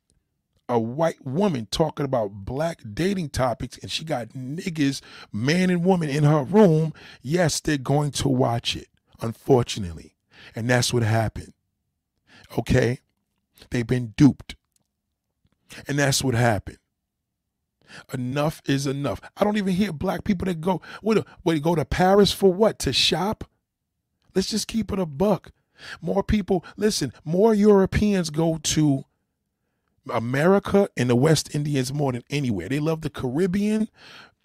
a 0.69 0.79
white 0.79 1.25
woman 1.25 1.69
talking 1.71 2.07
about 2.07 2.33
black 2.33 2.81
dating 2.95 3.31
topics 3.31 3.79
and 3.79 3.91
she 3.91 4.05
got 4.05 4.29
niggas, 4.29 5.01
man 5.33 5.71
and 5.71 5.85
woman 5.85 6.09
in 6.09 6.25
her 6.25 6.43
room, 6.43 6.93
yes, 7.23 7.61
they're 7.61 7.77
going 7.77 8.11
to 8.13 8.29
watch 8.29 8.75
it, 8.77 8.89
unfortunately. 9.21 10.15
And 10.55 10.69
that's 10.69 10.93
what 10.93 11.03
happened. 11.03 11.53
Okay? 12.59 13.01
They've 13.71 13.87
been 13.87 14.15
duped. 14.17 14.57
And 15.87 15.99
that's 15.99 16.23
what 16.23 16.35
happened. 16.35 16.79
Enough 18.13 18.61
is 18.67 18.87
enough. 18.87 19.21
I 19.37 19.45
don't 19.45 19.57
even 19.57 19.75
hear 19.75 19.93
black 19.93 20.25
people 20.25 20.47
that 20.47 20.61
go, 20.61 20.81
what, 21.01 21.27
what, 21.43 21.61
go 21.63 21.75
to 21.75 21.85
Paris 21.85 22.33
for 22.33 22.53
what? 22.53 22.79
To 22.81 22.93
shop? 22.93 23.45
Let's 24.35 24.51
just 24.51 24.67
keep 24.67 24.93
it 24.93 24.99
a 24.99 25.07
buck. 25.07 25.53
More 26.01 26.23
people, 26.23 26.65
listen, 26.77 27.13
more 27.25 27.55
Europeans 27.55 28.31
go 28.31 28.59
to 28.63 29.05
America 30.11 30.89
and 30.97 31.11
the 31.11 31.17
West 31.17 31.55
Indians 31.55 31.93
more 31.93 32.13
than 32.13 32.25
anywhere. 32.31 32.69
They 32.69 32.81
love 32.81 33.03
the 33.03 33.11
Caribbean. 33.11 33.89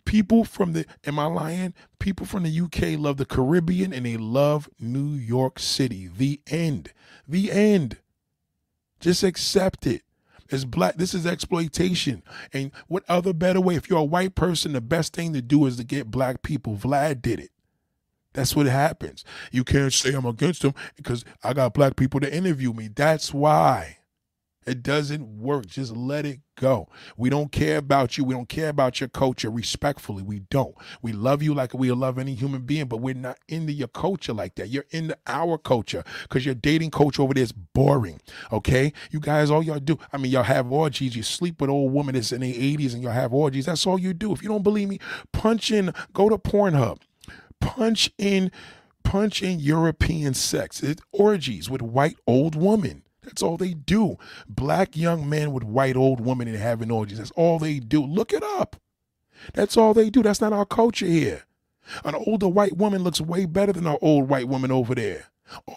People 0.06 0.44
from 0.44 0.74
the, 0.74 0.86
am 1.06 1.20
I 1.20 1.26
lying? 1.26 1.74
People 2.00 2.26
from 2.26 2.44
the 2.44 2.62
UK 2.62 3.00
love 3.00 3.18
the 3.18 3.26
Caribbean 3.26 3.94
and 3.94 4.06
they 4.06 4.18
love 4.18 4.70
New 4.80 5.14
York 5.14 5.60
City. 5.60 6.08
The 6.08 6.42
end. 6.48 6.94
The 7.28 7.52
end. 7.52 7.98
Just 9.00 9.24
accept 9.24 9.86
it. 9.86 10.02
It's 10.50 10.66
black. 10.66 10.96
This 10.96 11.14
is 11.14 11.28
exploitation. 11.28 12.24
And 12.52 12.72
what 12.88 13.04
other 13.08 13.34
better 13.34 13.62
way? 13.62 13.76
If 13.76 13.90
you're 13.90 14.00
a 14.00 14.04
white 14.04 14.34
person, 14.36 14.74
the 14.74 14.82
best 14.82 15.14
thing 15.14 15.34
to 15.34 15.42
do 15.42 15.66
is 15.68 15.78
to 15.78 15.84
get 15.84 16.10
black 16.10 16.42
people. 16.42 16.76
Vlad 16.76 17.22
did 17.22 17.40
it. 17.40 17.52
That's 18.34 18.56
what 18.56 18.66
happens. 18.66 19.24
You 19.52 19.64
can't 19.64 19.94
say 19.94 20.14
I'm 20.14 20.26
against 20.26 20.62
them 20.62 20.74
because 20.96 21.24
I 21.44 21.54
got 21.54 21.74
black 21.74 21.96
people 21.96 22.20
to 22.20 22.34
interview 22.34 22.74
me. 22.74 22.88
That's 22.88 23.34
why. 23.34 23.99
It 24.70 24.84
doesn't 24.84 25.40
work. 25.40 25.66
Just 25.66 25.96
let 25.96 26.28
it 26.28 26.42
go. 26.56 26.90
We 27.18 27.32
don't 27.32 27.52
care 27.52 27.78
about 27.78 28.18
you. 28.18 28.24
We 28.24 28.36
don't 28.36 28.48
care 28.48 28.70
about 28.70 29.00
your 29.00 29.10
culture. 29.10 29.50
Respectfully, 29.50 30.22
we 30.22 30.42
don't. 30.52 30.76
We 31.02 31.12
love 31.12 31.42
you 31.42 31.56
like 31.56 31.74
we 31.74 31.92
love 31.92 32.20
any 32.20 32.36
human 32.36 32.62
being, 32.62 32.86
but 32.86 32.98
we're 32.98 33.16
not 33.16 33.40
into 33.48 33.74
your 33.74 33.88
culture 33.88 34.32
like 34.32 34.56
that. 34.56 34.70
You're 34.70 34.86
into 34.92 35.18
our 35.26 35.58
culture 35.58 36.04
because 36.24 36.46
your 36.46 36.54
dating 36.54 36.92
culture 36.92 37.24
over 37.24 37.34
there 37.34 37.44
is 37.44 37.52
boring. 37.52 38.22
Okay? 38.52 38.94
You 39.10 39.20
guys, 39.20 39.50
all 39.50 39.64
y'all 39.64 39.80
do, 39.80 39.98
I 40.14 40.18
mean, 40.18 40.32
y'all 40.32 40.44
have 40.44 40.72
orgies. 40.72 41.16
You 41.16 41.24
sleep 41.24 41.60
with 41.60 41.72
old 41.72 41.92
women 41.92 42.14
that's 42.14 42.32
in 42.32 42.42
the 42.42 42.78
80s 42.78 42.94
and 42.94 43.02
y'all 43.02 43.12
have 43.12 43.34
orgies. 43.34 43.66
That's 43.66 43.88
all 43.88 44.00
you 44.00 44.14
do. 44.14 44.32
If 44.34 44.44
you 44.44 44.50
don't 44.50 44.64
believe 44.64 44.88
me, 44.88 45.00
punch 45.34 45.72
in, 45.72 45.94
go 46.14 46.30
to 46.30 46.38
Pornhub, 46.38 47.00
punch 47.60 48.12
in, 48.20 48.52
punch 49.04 49.42
in 49.42 49.60
European 49.60 50.36
sex. 50.36 50.84
It's 50.84 51.02
orgies 51.12 51.72
with 51.72 51.82
white 51.82 52.18
old 52.28 52.56
women. 52.56 53.02
That's 53.30 53.44
all 53.44 53.58
they 53.58 53.76
do. 53.76 54.18
Black 54.48 54.98
young 54.98 55.30
men 55.30 55.52
with 55.52 55.64
white 55.64 55.96
old 55.96 56.20
women 56.20 56.48
and 56.48 56.58
having 56.58 56.90
orgies. 56.90 57.20
That's 57.20 57.32
all 57.32 57.60
they 57.60 57.80
do. 57.80 58.04
Look 58.04 58.34
it 58.34 58.42
up. 58.42 58.78
That's 59.54 59.78
all 59.78 59.94
they 59.94 60.10
do. 60.10 60.24
That's 60.24 60.42
not 60.42 60.52
our 60.52 60.66
culture 60.66 61.06
here. 61.06 61.44
An 62.04 62.16
older 62.16 62.48
white 62.48 62.76
woman 62.76 63.04
looks 63.04 63.22
way 63.22 63.46
better 63.46 63.72
than 63.72 63.86
our 63.86 64.00
old 64.02 64.30
white 64.30 64.48
woman 64.48 64.72
over 64.72 64.96
there 64.96 65.28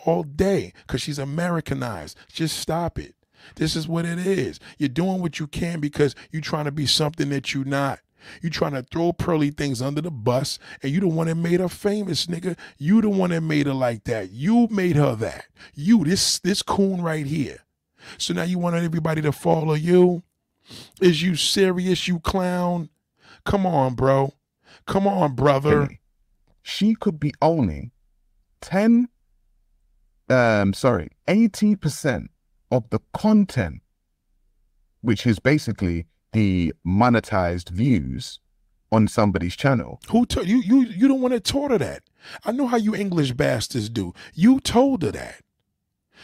all 0.07 0.23
day 0.23 0.73
because 0.87 1.03
she's 1.03 1.19
Americanized. 1.19 2.17
Just 2.33 2.59
stop 2.59 2.99
it. 2.99 3.15
This 3.57 3.77
is 3.77 3.87
what 3.87 4.07
it 4.07 4.19
is. 4.27 4.59
You're 4.79 4.89
doing 4.89 5.21
what 5.21 5.39
you 5.39 5.47
can 5.47 5.79
because 5.79 6.15
you're 6.31 6.41
trying 6.41 6.65
to 6.65 6.73
be 6.73 6.87
something 6.87 7.29
that 7.31 7.53
you're 7.53 7.65
not. 7.65 8.01
You 8.41 8.51
trying 8.51 8.73
to 8.73 8.83
throw 8.83 9.13
Pearly 9.13 9.51
Things 9.51 9.83
under 9.83 10.01
the 10.01 10.11
bus, 10.11 10.59
and 10.83 10.93
you 10.93 11.01
the 11.01 11.09
one 11.09 11.27
that 11.27 11.37
made 11.37 11.61
her 11.61 11.69
famous, 11.69 12.27
nigga. 12.27 12.57
You 12.79 13.01
the 13.01 13.09
one 13.09 13.31
that 13.31 13.41
made 13.41 13.67
her 13.67 13.75
like 13.75 14.05
that. 14.05 14.31
You 14.31 14.69
made 14.71 14.97
her 14.97 15.15
that. 15.17 15.47
You, 15.75 16.05
this 16.05 16.39
this 16.39 16.63
coon 16.63 17.03
right 17.03 17.27
here. 17.27 17.59
So 18.19 18.35
now 18.35 18.43
you 18.43 18.59
want 18.59 18.77
everybody 18.77 19.23
to 19.23 19.33
follow 19.33 19.75
you? 19.75 20.23
Is 21.01 21.23
you 21.23 21.37
serious, 21.37 22.09
you 22.09 22.21
clown? 22.21 22.89
Come 23.45 23.67
on, 23.67 23.95
bro. 23.95 24.35
Come 24.87 25.07
on, 25.07 25.35
brother. 25.35 25.99
She 26.63 26.95
could 26.95 27.19
be 27.19 27.35
owning 27.43 27.91
10, 28.61 29.09
um, 30.29 30.73
sorry, 30.73 31.11
80% 31.29 32.29
of 32.71 32.89
the 32.91 33.01
content, 33.13 33.83
which 35.01 35.27
is 35.27 35.39
basically 35.39 36.07
the 36.33 36.73
monetized 36.87 37.71
views 37.71 38.41
on 38.91 39.09
somebody's 39.09 39.57
channel. 39.57 40.01
Who 40.11 40.27
told 40.27 40.47
you? 40.47 40.59
You 40.59 40.83
you 40.83 41.09
don't 41.09 41.21
want 41.21 41.35
to 41.35 41.41
taught 41.41 41.71
her 41.71 41.79
that. 41.79 42.03
I 42.45 42.53
know 42.53 42.67
how 42.67 42.77
you 42.77 42.95
English 42.95 43.33
bastards 43.33 43.89
do. 43.89 44.13
You 44.35 44.61
told 44.61 45.03
her 45.03 45.13
that. 45.13 45.43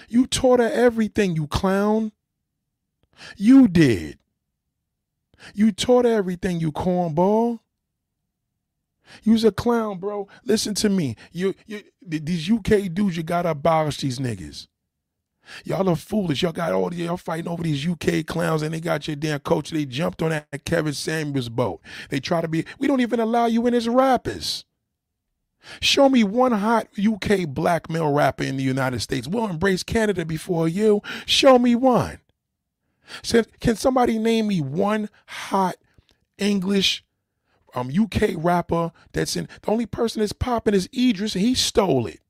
You 0.09 0.26
taught 0.26 0.60
her 0.60 0.70
everything, 0.70 1.35
you 1.35 1.47
clown. 1.47 2.12
You 3.36 3.66
did. 3.66 4.18
You 5.55 5.72
taught 5.72 6.05
her 6.05 6.12
everything, 6.12 6.60
you 6.60 6.72
cornball. 6.72 7.60
You's 9.22 9.44
a 9.44 9.51
clown, 9.51 9.98
bro. 9.98 10.28
Listen 10.44 10.74
to 10.76 10.89
me. 10.89 11.16
You, 11.32 11.55
you, 11.66 11.82
these 12.02 12.51
UK 12.51 12.93
dudes, 12.93 13.16
you 13.16 13.22
gotta 13.22 13.51
abolish 13.51 13.98
these 13.98 14.18
niggas. 14.18 14.68
Y'all 15.65 15.89
are 15.89 15.97
foolish. 15.97 16.43
Y'all 16.43 16.53
got 16.53 16.73
all 16.73 16.91
the, 16.91 16.97
y'all 16.97 17.16
fighting 17.16 17.49
over 17.49 17.62
these 17.62 17.87
UK 17.87 18.27
clowns 18.27 18.62
and 18.62 18.73
they 18.75 18.81
got 18.81 19.07
your 19.07 19.16
damn 19.16 19.41
coach. 19.41 19.70
They 19.70 19.85
jumped 19.85 20.23
on 20.23 20.31
that 20.31 20.65
Kevin 20.65 20.93
Samuels 20.95 21.49
boat. 21.49 21.81
They 22.11 22.20
try 22.20 22.41
to 22.41 22.49
be, 22.49 22.65
we 22.79 22.87
don't 22.87 23.01
even 23.01 23.20
allow 23.20 23.47
you 23.47 23.66
in 23.66 23.75
as 23.75 23.89
rappers. 23.89 24.65
Show 25.81 26.09
me 26.09 26.25
one 26.25 26.53
hot 26.53 26.89
UK 26.99 27.49
black 27.49 27.91
male 27.91 28.12
rapper 28.12 28.45
in 28.45 28.57
the 28.57 28.62
United 28.62 29.01
States. 29.01 29.27
We'll 29.27 29.49
embrace 29.49 29.83
Canada 29.83 30.25
before 30.25 30.69
you. 30.69 31.03
Show 31.27 31.59
me 31.59 31.75
one. 31.75 32.20
Can 33.61 33.77
somebody 33.77 34.19
name 34.19 34.49
me 34.49 34.61
one 34.61 35.09
hot 35.27 35.77
English 36.39 37.05
um, 37.75 37.91
UK 37.97 38.31
rapper 38.37 38.93
that's 39.12 39.37
in 39.37 39.49
the 39.62 39.70
only 39.70 39.87
person 39.87 40.20
that's 40.20 40.33
popping 40.33 40.75
is 40.75 40.89
Idris 40.97 41.35
and 41.35 41.45
he 41.45 41.55
stole 41.55 42.07
it. 42.07 42.20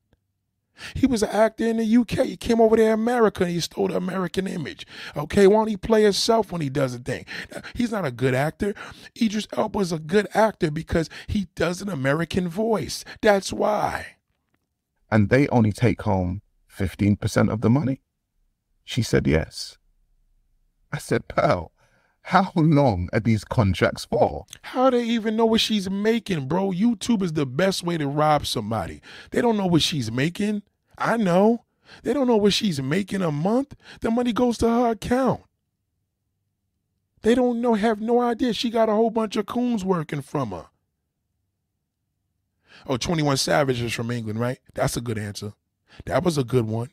He 0.94 1.06
was 1.06 1.22
an 1.22 1.30
actor 1.30 1.66
in 1.66 1.78
the 1.78 1.96
UK. 1.96 2.26
He 2.26 2.36
came 2.36 2.60
over 2.60 2.76
there 2.76 2.92
America 2.92 3.44
and 3.44 3.52
he 3.52 3.60
stole 3.60 3.88
the 3.88 3.96
American 3.96 4.46
image. 4.46 4.86
Okay, 5.16 5.46
why 5.46 5.56
don't 5.56 5.68
he 5.68 5.76
play 5.76 6.02
himself 6.02 6.52
when 6.52 6.60
he 6.60 6.68
does 6.68 6.94
a 6.94 6.98
thing? 6.98 7.24
He's 7.74 7.92
not 7.92 8.04
a 8.04 8.10
good 8.10 8.34
actor. 8.34 8.74
Idris 9.20 9.48
Elba 9.56 9.78
is 9.80 9.92
a 9.92 9.98
good 9.98 10.28
actor 10.34 10.70
because 10.70 11.08
he 11.26 11.48
does 11.54 11.82
an 11.82 11.88
American 11.88 12.48
voice. 12.48 13.04
That's 13.20 13.52
why. 13.52 14.16
And 15.10 15.28
they 15.28 15.48
only 15.48 15.72
take 15.72 16.02
home 16.02 16.42
15% 16.78 17.50
of 17.50 17.60
the 17.60 17.70
money? 17.70 18.02
She 18.84 19.02
said 19.02 19.26
yes. 19.26 19.78
I 20.92 20.98
said, 20.98 21.28
pal, 21.28 21.72
how 22.28 22.52
long 22.54 23.08
are 23.14 23.20
these 23.20 23.42
contracts 23.42 24.04
for? 24.04 24.44
How 24.60 24.90
do 24.90 24.98
they 24.98 25.04
even 25.04 25.34
know 25.34 25.46
what 25.46 25.62
she's 25.62 25.88
making, 25.88 26.46
bro? 26.46 26.72
YouTube 26.72 27.22
is 27.22 27.32
the 27.32 27.46
best 27.46 27.82
way 27.82 27.96
to 27.96 28.06
rob 28.06 28.44
somebody. 28.44 29.00
They 29.30 29.40
don't 29.40 29.56
know 29.56 29.64
what 29.64 29.80
she's 29.80 30.12
making. 30.12 30.62
I 30.98 31.16
know. 31.16 31.64
They 32.02 32.12
don't 32.12 32.26
know 32.26 32.36
what 32.36 32.52
she's 32.52 32.82
making 32.82 33.22
a 33.22 33.32
month. 33.32 33.74
The 34.02 34.10
money 34.10 34.34
goes 34.34 34.58
to 34.58 34.68
her 34.68 34.90
account. 34.90 35.40
They 37.22 37.34
don't 37.34 37.62
know, 37.62 37.72
have 37.72 38.02
no 38.02 38.20
idea. 38.20 38.52
She 38.52 38.68
got 38.68 38.90
a 38.90 38.94
whole 38.94 39.10
bunch 39.10 39.36
of 39.36 39.46
coons 39.46 39.82
working 39.82 40.20
from 40.20 40.50
her. 40.50 40.66
Oh, 42.86 42.98
21 42.98 43.38
Savage 43.38 43.80
is 43.80 43.94
from 43.94 44.10
England, 44.10 44.38
right? 44.38 44.58
That's 44.74 44.98
a 44.98 45.00
good 45.00 45.16
answer. 45.16 45.54
That 46.04 46.24
was 46.24 46.36
a 46.36 46.44
good 46.44 46.66
one. 46.66 46.90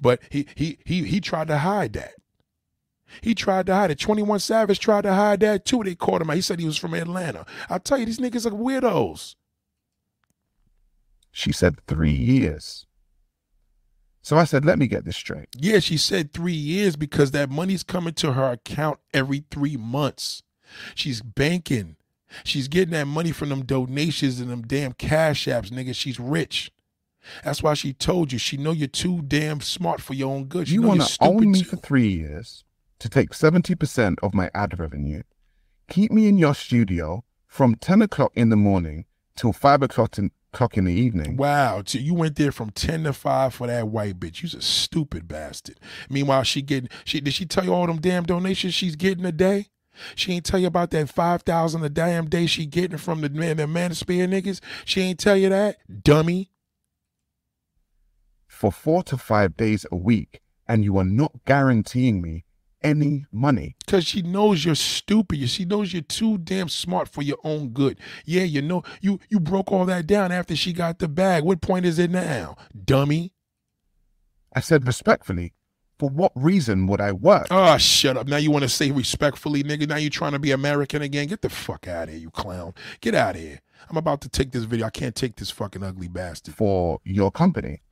But 0.00 0.20
he 0.30 0.48
he 0.56 0.78
he 0.84 1.04
he 1.04 1.20
tried 1.20 1.46
to 1.46 1.58
hide 1.58 1.92
that. 1.92 2.14
He 3.20 3.34
tried 3.34 3.66
to 3.66 3.74
hide 3.74 3.90
it. 3.90 3.98
21 3.98 4.40
Savage 4.40 4.80
tried 4.80 5.02
to 5.02 5.14
hide 5.14 5.40
that 5.40 5.64
too. 5.64 5.82
They 5.84 5.94
caught 5.94 6.22
him 6.22 6.30
out. 6.30 6.36
He 6.36 6.42
said 6.42 6.58
he 6.58 6.66
was 6.66 6.76
from 6.76 6.94
Atlanta. 6.94 7.46
I 7.70 7.78
tell 7.78 7.98
you, 7.98 8.06
these 8.06 8.18
niggas 8.18 8.46
are 8.46 8.50
weirdos. 8.50 9.36
She 11.30 11.52
said 11.52 11.78
three 11.86 12.12
years. 12.12 12.86
So 14.22 14.38
I 14.38 14.44
said, 14.44 14.64
let 14.64 14.78
me 14.78 14.86
get 14.86 15.04
this 15.04 15.16
straight. 15.16 15.48
Yeah, 15.54 15.80
she 15.80 15.98
said 15.98 16.32
three 16.32 16.52
years 16.52 16.96
because 16.96 17.32
that 17.32 17.50
money's 17.50 17.82
coming 17.82 18.14
to 18.14 18.32
her 18.32 18.52
account 18.52 18.98
every 19.12 19.44
three 19.50 19.76
months. 19.76 20.42
She's 20.94 21.20
banking. 21.20 21.96
She's 22.42 22.68
getting 22.68 22.92
that 22.92 23.06
money 23.06 23.32
from 23.32 23.50
them 23.50 23.64
donations 23.64 24.40
and 24.40 24.50
them 24.50 24.62
damn 24.62 24.92
cash 24.92 25.46
apps, 25.46 25.70
nigga. 25.70 25.94
She's 25.94 26.18
rich. 26.18 26.72
That's 27.44 27.62
why 27.62 27.74
she 27.74 27.92
told 27.92 28.32
you. 28.32 28.38
She 28.38 28.56
know 28.56 28.72
you're 28.72 28.88
too 28.88 29.22
damn 29.22 29.60
smart 29.60 30.00
for 30.00 30.14
your 30.14 30.34
own 30.34 30.44
good. 30.44 30.68
She 30.68 30.74
you 30.74 30.82
want 30.82 31.02
to 31.02 31.16
own 31.20 31.50
me 31.50 31.60
too. 31.60 31.68
for 31.68 31.76
three 31.76 32.08
years, 32.08 32.64
to 33.04 33.10
take 33.10 33.32
70% 33.32 34.16
of 34.22 34.32
my 34.32 34.50
ad 34.54 34.80
revenue, 34.80 35.22
keep 35.90 36.10
me 36.10 36.26
in 36.26 36.38
your 36.38 36.54
studio 36.54 37.22
from 37.46 37.74
10 37.74 38.00
o'clock 38.00 38.32
in 38.34 38.48
the 38.48 38.56
morning 38.56 39.04
till 39.36 39.52
5 39.52 39.82
o'clock 39.82 40.16
in, 40.16 40.30
o'clock 40.54 40.78
in 40.78 40.86
the 40.86 40.92
evening. 40.94 41.36
Wow. 41.36 41.82
So 41.84 41.98
you 41.98 42.14
went 42.14 42.36
there 42.36 42.50
from 42.50 42.70
10 42.70 43.04
to 43.04 43.12
5 43.12 43.52
for 43.52 43.66
that 43.66 43.88
white 43.88 44.18
bitch. 44.18 44.40
You's 44.40 44.54
a 44.54 44.62
stupid 44.62 45.28
bastard. 45.28 45.78
Meanwhile, 46.08 46.44
she 46.44 46.62
getting, 46.62 46.88
she 47.04 47.20
did 47.20 47.34
she 47.34 47.44
tell 47.44 47.62
you 47.64 47.74
all 47.74 47.86
them 47.86 48.00
damn 48.00 48.24
donations 48.24 48.72
she's 48.72 48.96
getting 48.96 49.26
a 49.26 49.32
day? 49.32 49.66
She 50.14 50.32
ain't 50.32 50.46
tell 50.46 50.58
you 50.58 50.66
about 50.66 50.90
that 50.92 51.10
5,000 51.10 51.84
a 51.84 51.90
damn 51.90 52.30
day 52.30 52.46
she 52.46 52.64
getting 52.64 52.96
from 52.96 53.20
the 53.20 53.28
man, 53.28 53.58
the 53.58 53.64
Manosphere 53.64 54.26
niggas? 54.26 54.62
She 54.86 55.02
ain't 55.02 55.20
tell 55.20 55.36
you 55.36 55.50
that? 55.50 55.76
Dummy. 56.02 56.52
For 58.48 58.72
four 58.72 59.02
to 59.02 59.18
five 59.18 59.58
days 59.58 59.84
a 59.92 59.96
week, 59.96 60.40
and 60.66 60.82
you 60.82 60.96
are 60.96 61.04
not 61.04 61.44
guaranteeing 61.44 62.22
me 62.22 62.44
any 62.84 63.26
money. 63.32 63.74
Because 63.84 64.04
she 64.06 64.22
knows 64.22 64.64
you're 64.64 64.76
stupid. 64.76 65.48
She 65.48 65.64
knows 65.64 65.92
you're 65.92 66.02
too 66.02 66.38
damn 66.38 66.68
smart 66.68 67.08
for 67.08 67.22
your 67.22 67.38
own 67.42 67.70
good. 67.70 67.98
Yeah, 68.24 68.44
you 68.44 68.62
know, 68.62 68.84
you 69.00 69.18
you 69.28 69.40
broke 69.40 69.72
all 69.72 69.86
that 69.86 70.06
down 70.06 70.30
after 70.30 70.54
she 70.54 70.72
got 70.72 70.98
the 71.00 71.08
bag. 71.08 71.42
What 71.42 71.60
point 71.62 71.86
is 71.86 71.98
it 71.98 72.10
now, 72.10 72.56
dummy? 72.84 73.32
I 74.54 74.60
said 74.60 74.86
respectfully, 74.86 75.54
For 75.98 76.08
what 76.10 76.32
reason 76.34 76.86
would 76.88 77.00
I 77.00 77.12
work? 77.12 77.46
Oh, 77.50 77.76
shut 77.78 78.16
up. 78.16 78.28
Now 78.28 78.36
you 78.36 78.50
want 78.50 78.62
to 78.62 78.68
say 78.68 78.90
respectfully, 78.90 79.64
nigga. 79.64 79.88
Now 79.88 79.96
you're 79.96 80.10
trying 80.10 80.32
to 80.32 80.38
be 80.38 80.52
American 80.52 81.02
again. 81.02 81.26
Get 81.28 81.42
the 81.42 81.48
fuck 81.48 81.88
out 81.88 82.04
of 82.08 82.10
here, 82.10 82.18
you 82.18 82.30
clown. 82.30 82.74
Get 83.00 83.14
out 83.14 83.36
of 83.36 83.40
here. 83.40 83.60
I'm 83.90 83.96
about 83.96 84.20
to 84.22 84.28
take 84.28 84.52
this 84.52 84.64
video. 84.64 84.86
I 84.86 84.90
can't 84.90 85.14
take 85.14 85.36
this 85.36 85.50
fucking 85.50 85.82
ugly 85.82 86.08
bastard. 86.08 86.54
for 86.54 87.00
your 87.04 87.30
company? 87.30 87.82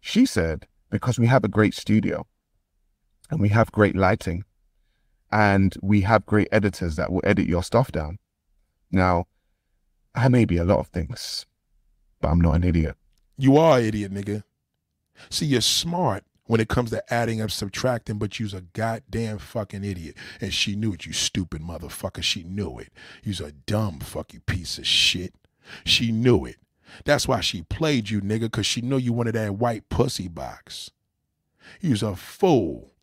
She 0.00 0.26
said, 0.26 0.66
because 0.90 1.18
we 1.18 1.26
have 1.26 1.44
a 1.44 1.48
great 1.48 1.74
studio 1.74 2.26
and 3.30 3.40
we 3.40 3.48
have 3.50 3.72
great 3.72 3.96
lighting 3.96 4.44
and 5.30 5.76
we 5.82 6.02
have 6.02 6.26
great 6.26 6.48
editors 6.50 6.96
that 6.96 7.12
will 7.12 7.22
edit 7.24 7.46
your 7.46 7.62
stuff 7.62 7.92
down. 7.92 8.18
Now, 8.90 9.26
I 10.14 10.28
may 10.28 10.44
be 10.44 10.56
a 10.56 10.64
lot 10.64 10.78
of 10.78 10.88
things, 10.88 11.46
but 12.20 12.28
I'm 12.28 12.40
not 12.40 12.56
an 12.56 12.64
idiot. 12.64 12.96
You 13.36 13.56
are 13.56 13.78
an 13.78 13.84
idiot, 13.84 14.12
nigga. 14.12 14.42
See, 15.30 15.46
you're 15.46 15.60
smart 15.60 16.24
when 16.46 16.60
it 16.60 16.68
comes 16.68 16.90
to 16.90 17.12
adding 17.12 17.42
up, 17.42 17.50
subtracting, 17.50 18.18
but 18.18 18.40
you's 18.40 18.54
a 18.54 18.62
goddamn 18.62 19.38
fucking 19.38 19.84
idiot. 19.84 20.16
And 20.40 20.52
she 20.52 20.74
knew 20.74 20.94
it, 20.94 21.04
you 21.04 21.12
stupid 21.12 21.60
motherfucker. 21.60 22.22
She 22.22 22.42
knew 22.42 22.78
it. 22.78 22.90
You's 23.22 23.40
a 23.40 23.52
dumb 23.52 24.00
fucking 24.00 24.42
piece 24.46 24.78
of 24.78 24.86
shit. 24.86 25.34
She 25.84 26.10
knew 26.10 26.46
it. 26.46 26.56
That's 27.04 27.28
why 27.28 27.40
she 27.40 27.62
played 27.62 28.08
you, 28.08 28.22
nigga, 28.22 28.42
because 28.42 28.66
she 28.66 28.80
knew 28.80 28.96
you 28.96 29.12
wanted 29.12 29.34
that 29.34 29.56
white 29.56 29.90
pussy 29.90 30.26
box. 30.26 30.90
You's 31.80 32.02
a 32.02 32.16
fool. 32.16 32.94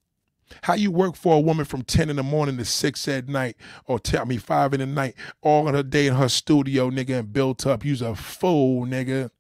How 0.64 0.76
you 0.76 0.92
work 0.92 1.16
for 1.16 1.36
a 1.36 1.40
woman 1.40 1.66
from 1.66 1.84
10 1.84 2.10
in 2.10 2.16
the 2.16 2.24
morning 2.24 2.58
to 2.58 2.66
6 2.66 3.08
at 3.08 3.28
night, 3.28 3.58
or 3.86 4.00
tell 4.00 4.26
me 4.26 4.38
5 4.38 4.74
in 4.74 4.80
the 4.80 4.86
night, 4.86 5.16
all 5.42 5.68
of 5.68 5.74
her 5.74 5.84
day 5.84 6.08
in 6.08 6.16
her 6.16 6.30
studio, 6.30 6.90
nigga, 6.90 7.20
and 7.20 7.34
built 7.34 7.66
up. 7.66 7.84
You's 7.84 8.02
a 8.02 8.16
fool, 8.16 8.86
nigga. 8.86 9.32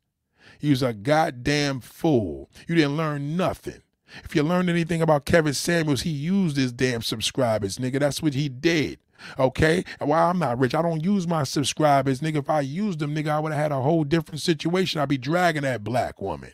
You's 0.60 0.82
a 0.82 0.94
goddamn 0.94 1.82
fool. 1.82 2.49
You 2.68 2.76
didn't 2.76 2.98
learn 2.98 3.38
nothing. 3.38 3.82
If 4.23 4.36
you 4.36 4.44
learned 4.44 4.69
anything 4.69 5.02
about 5.02 5.26
Kevin 5.26 5.53
Samuels, 5.53 6.02
he 6.02 6.10
used 6.10 6.57
his 6.57 6.72
damn 6.72 7.02
subscribers, 7.02 7.77
nigga. 7.77 7.99
That's 7.99 8.22
what 8.22 8.34
he 8.34 8.49
did. 8.49 8.99
Okay? 9.38 9.84
Why 9.99 10.23
I'm 10.23 10.40
not 10.40 10.60
rich, 10.60 10.76
I 10.76 10.82
don't 10.82 11.03
use 11.03 11.27
my 11.27 11.44
subscribers, 11.44 12.22
nigga. 12.22 12.38
If 12.38 12.49
I 12.49 12.61
used 12.61 12.99
them, 12.99 13.15
nigga, 13.15 13.30
I 13.30 13.40
would 13.40 13.52
have 13.52 13.61
had 13.61 13.72
a 13.72 13.82
whole 13.82 14.03
different 14.03 14.41
situation. 14.41 15.02
I'd 15.02 15.10
be 15.10 15.18
dragging 15.18 15.64
that 15.64 15.84
black 15.84 16.22
woman. 16.22 16.52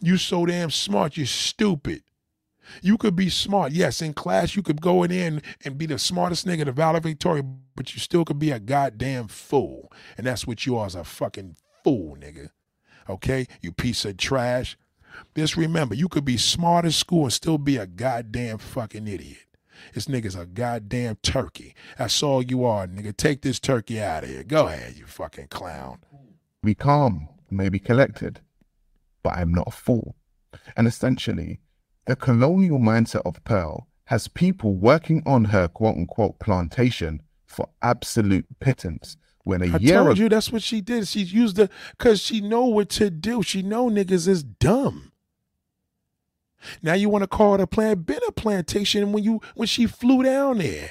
You 0.00 0.16
so 0.16 0.46
damn 0.46 0.70
smart, 0.70 1.16
you're 1.16 1.26
stupid. 1.26 2.02
You 2.82 2.96
could 2.98 3.16
be 3.16 3.28
smart. 3.28 3.72
Yes, 3.72 4.02
in 4.02 4.14
class, 4.14 4.56
you 4.56 4.62
could 4.62 4.80
go 4.80 5.02
in 5.02 5.12
and, 5.12 5.42
and 5.64 5.78
be 5.78 5.86
the 5.86 5.98
smartest 5.98 6.46
nigga, 6.46 6.64
the 6.64 6.72
valedictorian, 6.72 7.60
but 7.74 7.94
you 7.94 8.00
still 8.00 8.24
could 8.24 8.38
be 8.38 8.50
a 8.50 8.58
goddamn 8.58 9.28
fool. 9.28 9.92
And 10.16 10.26
that's 10.26 10.46
what 10.46 10.66
you 10.66 10.76
are, 10.76 10.86
is 10.86 10.94
a 10.94 11.04
fucking 11.04 11.56
fool, 11.84 12.16
nigga. 12.16 12.50
Okay? 13.08 13.46
You 13.60 13.72
piece 13.72 14.04
of 14.04 14.16
trash. 14.16 14.76
Just 15.34 15.56
remember, 15.56 15.94
you 15.94 16.08
could 16.08 16.24
be 16.24 16.36
smart 16.36 16.84
as 16.84 16.96
school 16.96 17.24
and 17.24 17.32
still 17.32 17.58
be 17.58 17.76
a 17.76 17.86
goddamn 17.86 18.58
fucking 18.58 19.06
idiot. 19.06 19.38
This 19.94 20.06
nigga's 20.06 20.34
a 20.34 20.46
goddamn 20.46 21.16
turkey. 21.22 21.74
That's 21.98 22.22
all 22.22 22.42
you 22.42 22.64
are, 22.64 22.86
nigga. 22.86 23.16
Take 23.16 23.42
this 23.42 23.60
turkey 23.60 24.00
out 24.00 24.24
of 24.24 24.30
here. 24.30 24.42
Go 24.42 24.68
ahead, 24.68 24.96
you 24.96 25.06
fucking 25.06 25.48
clown. 25.48 25.98
Be 26.62 26.74
calm, 26.74 27.28
maybe 27.50 27.78
collected, 27.78 28.40
but 29.22 29.34
I'm 29.36 29.52
not 29.52 29.68
a 29.68 29.70
fool. 29.70 30.16
And 30.76 30.86
essentially, 30.86 31.60
the 32.06 32.16
colonial 32.16 32.78
mindset 32.78 33.22
of 33.26 33.42
Pearl 33.44 33.88
has 34.06 34.28
people 34.28 34.74
working 34.74 35.22
on 35.26 35.46
her 35.46 35.68
quote 35.68 35.96
unquote 35.96 36.38
plantation 36.38 37.22
for 37.44 37.68
absolute 37.82 38.46
pittance. 38.60 39.16
When 39.42 39.62
a 39.62 39.76
I 39.76 39.78
year 39.78 39.96
told 39.96 40.10
ago, 40.12 40.22
you 40.22 40.28
that's 40.28 40.50
what 40.50 40.62
she 40.62 40.80
did. 40.80 41.06
She 41.06 41.20
used 41.20 41.56
the 41.56 41.70
cause 41.98 42.20
she 42.20 42.40
know 42.40 42.64
what 42.64 42.88
to 42.90 43.10
do. 43.10 43.42
She 43.42 43.62
know 43.62 43.88
niggas 43.88 44.26
is 44.26 44.42
dumb. 44.42 45.12
Now 46.82 46.94
you 46.94 47.08
want 47.08 47.22
to 47.22 47.28
call 47.28 47.54
it 47.54 47.60
a 47.60 47.66
plan? 47.66 48.00
Been 48.00 48.18
a 48.26 48.32
plantation 48.32 49.12
when 49.12 49.22
you 49.22 49.40
when 49.54 49.68
she 49.68 49.86
flew 49.86 50.22
down 50.22 50.58
there. 50.58 50.90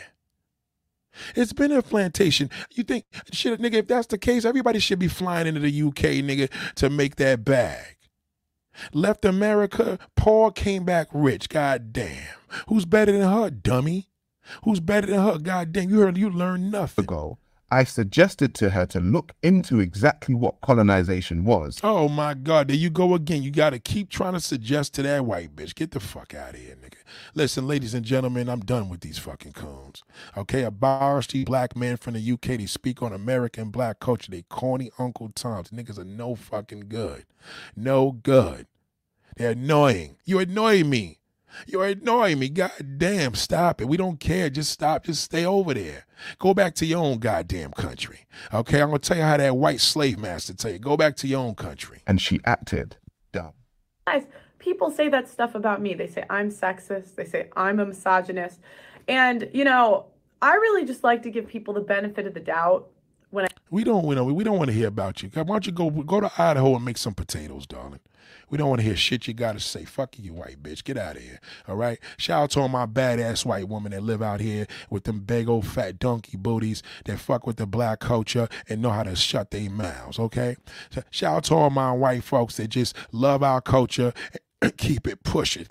It's 1.36 1.54
been 1.54 1.72
a 1.72 1.82
plantation. 1.82 2.50
You 2.72 2.84
think 2.84 3.06
shit, 3.32 3.60
nigga? 3.60 3.76
If 3.76 3.88
that's 3.88 4.08
the 4.08 4.18
case, 4.18 4.46
everybody 4.46 4.80
should 4.80 5.00
be 5.00 5.08
flying 5.08 5.48
into 5.48 5.62
the 5.62 5.82
UK, 5.82 6.24
nigga, 6.24 6.50
to 6.76 6.90
make 6.90 7.16
that 7.18 7.46
bag. 7.46 7.95
Left 8.94 9.26
America, 9.26 10.00
Paul 10.16 10.52
came 10.52 10.84
back 10.86 11.08
rich. 11.14 11.50
God 11.50 11.94
damn. 11.94 12.36
Who's 12.68 12.86
better 12.86 13.12
than 13.12 13.30
her, 13.30 13.50
dummy? 13.50 14.10
Who's 14.64 14.80
better 14.80 15.08
than 15.08 15.22
her? 15.22 15.38
God 15.40 15.72
damn. 15.72 15.90
You 15.90 16.00
heard 16.00 16.18
you 16.18 16.30
learned 16.30 16.72
nothing. 16.72 17.04
ago, 17.06 17.38
I 17.72 17.84
suggested 17.84 18.54
to 18.56 18.70
her 18.70 18.86
to 18.88 19.00
look 19.00 19.34
into 19.42 19.80
exactly 19.80 20.36
what 20.36 20.62
colonization 20.62 21.46
was. 21.46 21.80
Oh 21.84 22.08
my 22.08 22.36
God, 22.36 22.68
there 22.68 22.78
you 22.78 22.92
go 22.92 23.16
again. 23.16 23.42
You 23.42 23.50
got 23.50 23.72
to 23.72 23.80
keep 23.80 24.10
trying 24.10 24.34
to 24.34 24.40
suggest 24.40 24.94
to 24.96 25.02
that 25.04 25.26
white 25.26 25.56
bitch. 25.56 25.74
Get 25.74 25.92
the 25.92 26.00
fuck 26.00 26.36
out 26.36 26.54
of 26.54 26.60
here, 26.60 26.76
nigga. 26.76 26.98
Listen, 27.34 27.68
ladies 27.68 27.96
and 27.96 28.06
gentlemen, 28.06 28.50
I'm 28.50 28.60
done 28.60 28.88
with 28.88 29.02
these 29.02 29.18
fucking 29.18 29.54
coons. 29.54 30.04
Okay, 30.38 30.64
a 30.64 30.72
Barsti 30.72 31.44
black 31.44 31.76
man 31.76 31.98
from 31.98 32.14
the 32.14 32.32
UK. 32.32 32.58
They 32.60 32.68
speak 32.68 33.02
on 33.02 33.12
American 33.14 33.72
black 33.72 34.00
culture. 34.00 34.32
They 34.32 34.44
corny 34.44 34.92
Uncle 35.00 35.30
Toms. 35.30 35.70
Niggas 35.70 35.98
are 35.98 36.06
no 36.06 36.36
fucking 36.36 36.86
good. 36.88 37.26
No 37.76 38.12
good. 38.12 38.68
They're 39.38 39.52
annoying. 39.52 40.18
You 40.24 40.40
annoy 40.40 40.84
me. 40.84 41.20
You're 41.68 41.86
annoying 41.86 42.40
me. 42.40 42.50
God 42.50 42.72
damn, 42.98 43.36
stop 43.36 43.82
it. 43.82 43.88
We 43.88 43.98
don't 43.98 44.20
care. 44.20 44.50
Just 44.50 44.72
stop. 44.72 45.06
Just 45.06 45.24
stay 45.24 45.46
over 45.46 45.74
there. 45.74 46.06
Go 46.40 46.54
back 46.54 46.76
to 46.76 46.86
your 46.86 47.04
own 47.04 47.20
goddamn 47.20 47.72
country. 47.72 48.20
Okay, 48.54 48.82
I'm 48.82 48.90
gonna 48.90 49.00
tell 49.00 49.18
you 49.18 49.24
how 49.24 49.38
that 49.38 49.58
white 49.58 49.82
slave 49.82 50.20
master 50.20 50.54
tell 50.54 50.72
you. 50.72 50.80
Go 50.80 50.98
back 50.98 51.16
to 51.18 51.28
your 51.28 51.40
own 51.40 51.56
country. 51.56 52.02
And 52.08 52.22
she 52.22 52.40
acted 52.46 52.98
dumb. 53.32 53.54
guys, 54.08 54.26
people 54.60 54.92
say 54.92 55.10
that 55.10 55.30
stuff 55.30 55.56
about 55.56 55.82
me. 55.82 55.94
They 55.94 56.08
say 56.08 56.24
I'm 56.30 56.50
sexist. 56.50 57.16
They 57.16 57.26
say 57.26 57.50
I'm 57.56 57.80
a 57.80 57.86
misogynist. 57.86 58.60
And, 59.08 59.50
you 59.54 59.64
know, 59.64 60.08
I 60.42 60.56
really 60.56 60.86
just 60.86 61.04
like 61.04 61.24
to 61.24 61.30
give 61.30 61.48
people 61.48 61.74
the 61.74 61.82
benefit 61.82 62.26
of 62.26 62.34
the 62.34 62.40
doubt 62.40 62.90
when 63.30 63.46
I 63.46 63.48
We 63.70 63.84
don't, 63.84 64.06
we 64.06 64.16
don't, 64.16 64.34
we 64.34 64.44
don't 64.44 64.58
want 64.58 64.70
to 64.70 64.74
hear 64.74 64.88
about 64.88 65.22
you. 65.22 65.30
Why 65.34 65.44
don't 65.44 65.66
you 65.66 65.72
go 65.72 65.90
go 65.90 66.20
to 66.20 66.32
Idaho 66.38 66.76
and 66.76 66.86
make 66.86 66.98
some 66.98 67.14
potatoes, 67.14 67.66
darling? 67.68 68.00
We 68.50 68.58
don't 68.58 68.70
want 68.70 68.82
to 68.82 68.86
hear 68.86 68.96
shit 68.96 69.28
you 69.28 69.34
gotta 69.34 69.60
say. 69.60 69.86
Fuck 69.86 70.20
you, 70.20 70.34
white 70.34 70.62
bitch. 70.62 70.84
Get 70.84 70.98
out 70.98 71.16
of 71.16 71.22
here. 71.22 71.40
All 71.68 71.76
right. 71.76 72.00
Shout 72.18 72.44
out 72.44 72.52
to 72.52 72.62
all 72.62 72.68
my 72.68 72.86
badass 72.86 73.46
white 73.46 73.68
women 73.68 73.92
that 73.92 74.04
live 74.04 74.22
out 74.22 74.40
here 74.40 74.68
with 74.90 75.04
them 75.06 75.22
big 75.22 75.50
old 75.50 75.66
fat 75.66 76.00
donkey 76.00 76.38
booties 76.38 76.84
that 77.06 77.20
fuck 77.20 77.46
with 77.48 77.58
the 77.58 77.66
black 77.66 78.00
culture 78.00 78.48
and 78.70 78.82
know 78.82 78.92
how 78.92 79.04
to 79.04 79.16
shut 79.16 79.52
their 79.52 79.70
mouths. 79.70 80.20
Okay. 80.20 80.58
Shout 81.10 81.38
out 81.38 81.44
to 81.46 81.56
all 81.56 81.70
my 81.70 81.92
white 81.92 82.24
folks 82.24 82.58
that 82.58 82.70
just 82.70 82.96
love 83.12 83.44
our 83.44 83.62
culture 83.62 84.14
and 84.62 84.76
keep 84.78 85.08
it 85.08 85.24
pushing 85.24 85.68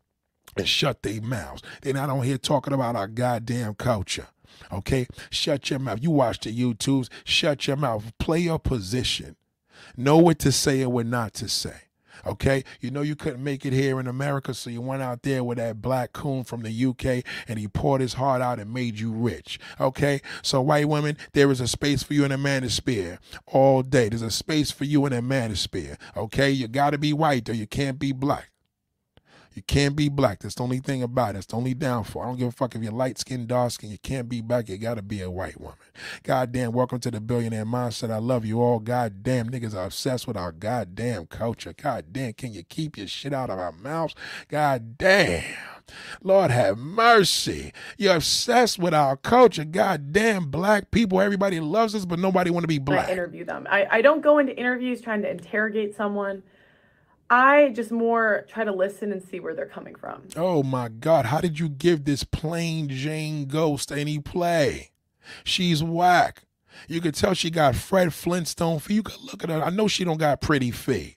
and 0.57 0.69
shut 0.69 1.03
their 1.03 1.21
mouths. 1.21 1.63
They're 1.83 1.95
not 1.95 2.11
on 2.11 2.23
here 2.23 2.39
talking 2.39 2.73
about 2.73 2.97
our 2.97 3.09
goddamn 3.09 3.75
culture. 3.75 4.29
Okay? 4.73 5.07
Shut 5.31 5.71
your 5.71 5.79
mouth. 5.79 5.99
You 6.03 6.11
watch 6.11 6.41
the 6.41 6.57
YouTubes, 6.57 7.09
shut 7.25 7.67
your 7.67 7.77
mouth. 7.77 8.13
Play 8.19 8.41
your 8.41 8.59
position. 8.59 9.37
Know 9.97 10.19
what 10.19 10.39
to 10.41 10.53
say 10.53 10.83
and 10.83 10.93
what 10.93 11.07
not 11.07 11.35
to 11.35 11.49
say. 11.49 11.84
Okay? 12.27 12.65
You 12.81 12.91
know 12.91 13.03
you 13.03 13.17
couldn't 13.17 13.43
make 13.43 13.65
it 13.67 13.73
here 13.73 14.01
in 14.01 14.07
America, 14.07 14.55
so 14.55 14.71
you 14.71 14.81
went 14.81 15.03
out 15.03 15.23
there 15.23 15.45
with 15.45 15.59
that 15.59 15.83
black 15.83 16.13
coon 16.13 16.45
from 16.45 16.63
the 16.63 16.87
UK 16.87 17.25
and 17.49 17.59
he 17.59 17.69
poured 17.69 18.01
his 18.01 18.15
heart 18.15 18.41
out 18.41 18.59
and 18.59 18.73
made 18.73 18.99
you 18.99 19.13
rich. 19.13 19.59
Okay? 19.81 20.21
So, 20.43 20.61
white 20.61 20.89
women, 20.89 21.17
there 21.33 21.51
is 21.51 21.61
a 21.61 21.69
space 21.69 22.03
for 22.03 22.15
you 22.15 22.25
in 22.25 22.33
a 22.33 22.39
manosphere 22.39 23.19
all 23.47 23.83
day. 23.83 24.09
There's 24.09 24.23
a 24.23 24.31
space 24.31 24.71
for 24.71 24.85
you 24.85 25.07
in 25.07 25.13
a 25.13 25.23
manosphere. 25.23 25.99
Okay? 26.17 26.51
You 26.51 26.69
gotta 26.69 26.99
be 26.99 27.13
white 27.13 27.49
or 27.49 27.55
you 27.55 27.67
can't 27.67 27.99
be 27.99 28.13
black. 28.13 28.54
You 29.55 29.63
can't 29.63 29.95
be 29.95 30.09
black. 30.09 30.41
That's 30.41 30.57
the 30.57 30.65
only 30.65 30.81
thing 30.81 31.03
about 31.03 31.31
it. 31.31 31.35
That's 31.35 31.47
the 31.47 31.57
only 31.57 31.75
downfall. 31.75 32.23
I 32.23 32.27
don't 32.27 32.37
give 32.37 32.49
a 32.49 32.53
fuck 32.53 32.75
if 32.75 32.83
you're 32.83 32.93
light 32.93 33.19
skinned, 33.19 33.47
dark 33.47 33.71
skinned. 33.71 33.93
You 33.93 33.99
can't 33.99 34.29
be 34.29 34.41
black. 34.41 34.69
You 34.69 34.77
gotta 34.79 35.03
be 35.03 35.23
a 35.23 35.31
white 35.31 35.61
woman. 35.61 35.79
Goddamn, 36.25 36.73
welcome 36.73 36.99
to 36.99 37.11
the 37.11 37.21
billionaire 37.21 37.65
mindset. 37.65 38.11
I 38.11 38.19
love 38.19 38.45
you 38.45 38.61
all. 38.61 38.81
Goddamn, 38.81 39.51
niggas 39.51 39.75
are 39.75 39.87
obsessed 39.87 40.27
with 40.27 40.37
our 40.37 40.51
goddamn 40.51 41.27
culture. 41.27 41.73
Goddamn, 41.73 42.33
can 42.33 42.53
you 42.53 42.65
keep 42.65 42.99
your 42.99 43.07
shit 43.07 43.33
out 43.33 43.49
of 43.49 43.61
our 43.61 43.73
mouths? 43.73 44.17
Goddamn. 44.49 45.45
Lord 46.23 46.51
have 46.51 46.79
mercy. 46.79 47.73
You're 47.97 48.17
obsessed 48.17 48.79
with 48.79 48.95
our 48.95 49.17
culture. 49.17 49.65
Goddamn, 49.65 50.51
black 50.51 50.91
people. 50.91 51.21
Everybody 51.21 51.61
loves 51.61 51.95
us, 51.95 52.05
but 52.05 52.19
nobody 52.19 52.51
want 52.51 52.65
to 52.65 52.69
be 52.69 52.79
black. 52.79 53.09
I 53.09 53.13
interview 53.13 53.45
them. 53.45 53.69
I, 53.71 53.87
I 53.91 54.03
don't 54.03 54.23
go 54.23 54.39
into 54.39 54.57
interviews 54.57 55.01
trying 55.01 55.23
to 55.23 55.31
interrogate 55.31 55.95
someone. 55.97 56.43
I 57.35 57.71
just 57.71 57.91
more 57.91 58.47
try 58.49 58.63
to 58.63 58.71
listen 58.71 59.11
and 59.11 59.21
see 59.21 59.41
where 59.41 59.55
they're 59.55 59.67
coming 59.67 59.97
from. 59.97 60.23
Oh 60.37 60.63
my 60.63 60.89
God, 60.89 61.27
how 61.27 61.41
did 61.41 61.59
you 61.59 61.69
give 61.69 62.05
this 62.05 62.23
plain 62.23 62.89
Jane 62.89 63.47
ghost 63.47 63.91
any 63.91 64.21
play? 64.21 64.93
She's 65.43 65.83
whack. 65.83 66.45
You 66.87 67.01
could 67.01 67.17
tell 67.17 67.35
she 67.35 67.51
got 67.51 67.75
Fred 67.75 68.15
Flintstone 68.15 68.79
feet. 68.79 68.95
You 68.95 69.03
could 69.03 69.21
look 69.21 69.43
at 69.43 69.51
her. 69.51 69.65
I 69.65 69.71
know 69.71 69.89
she 69.89 70.05
don't 70.05 70.19
got 70.19 70.41
pretty 70.41 70.71
feet. 70.71 71.17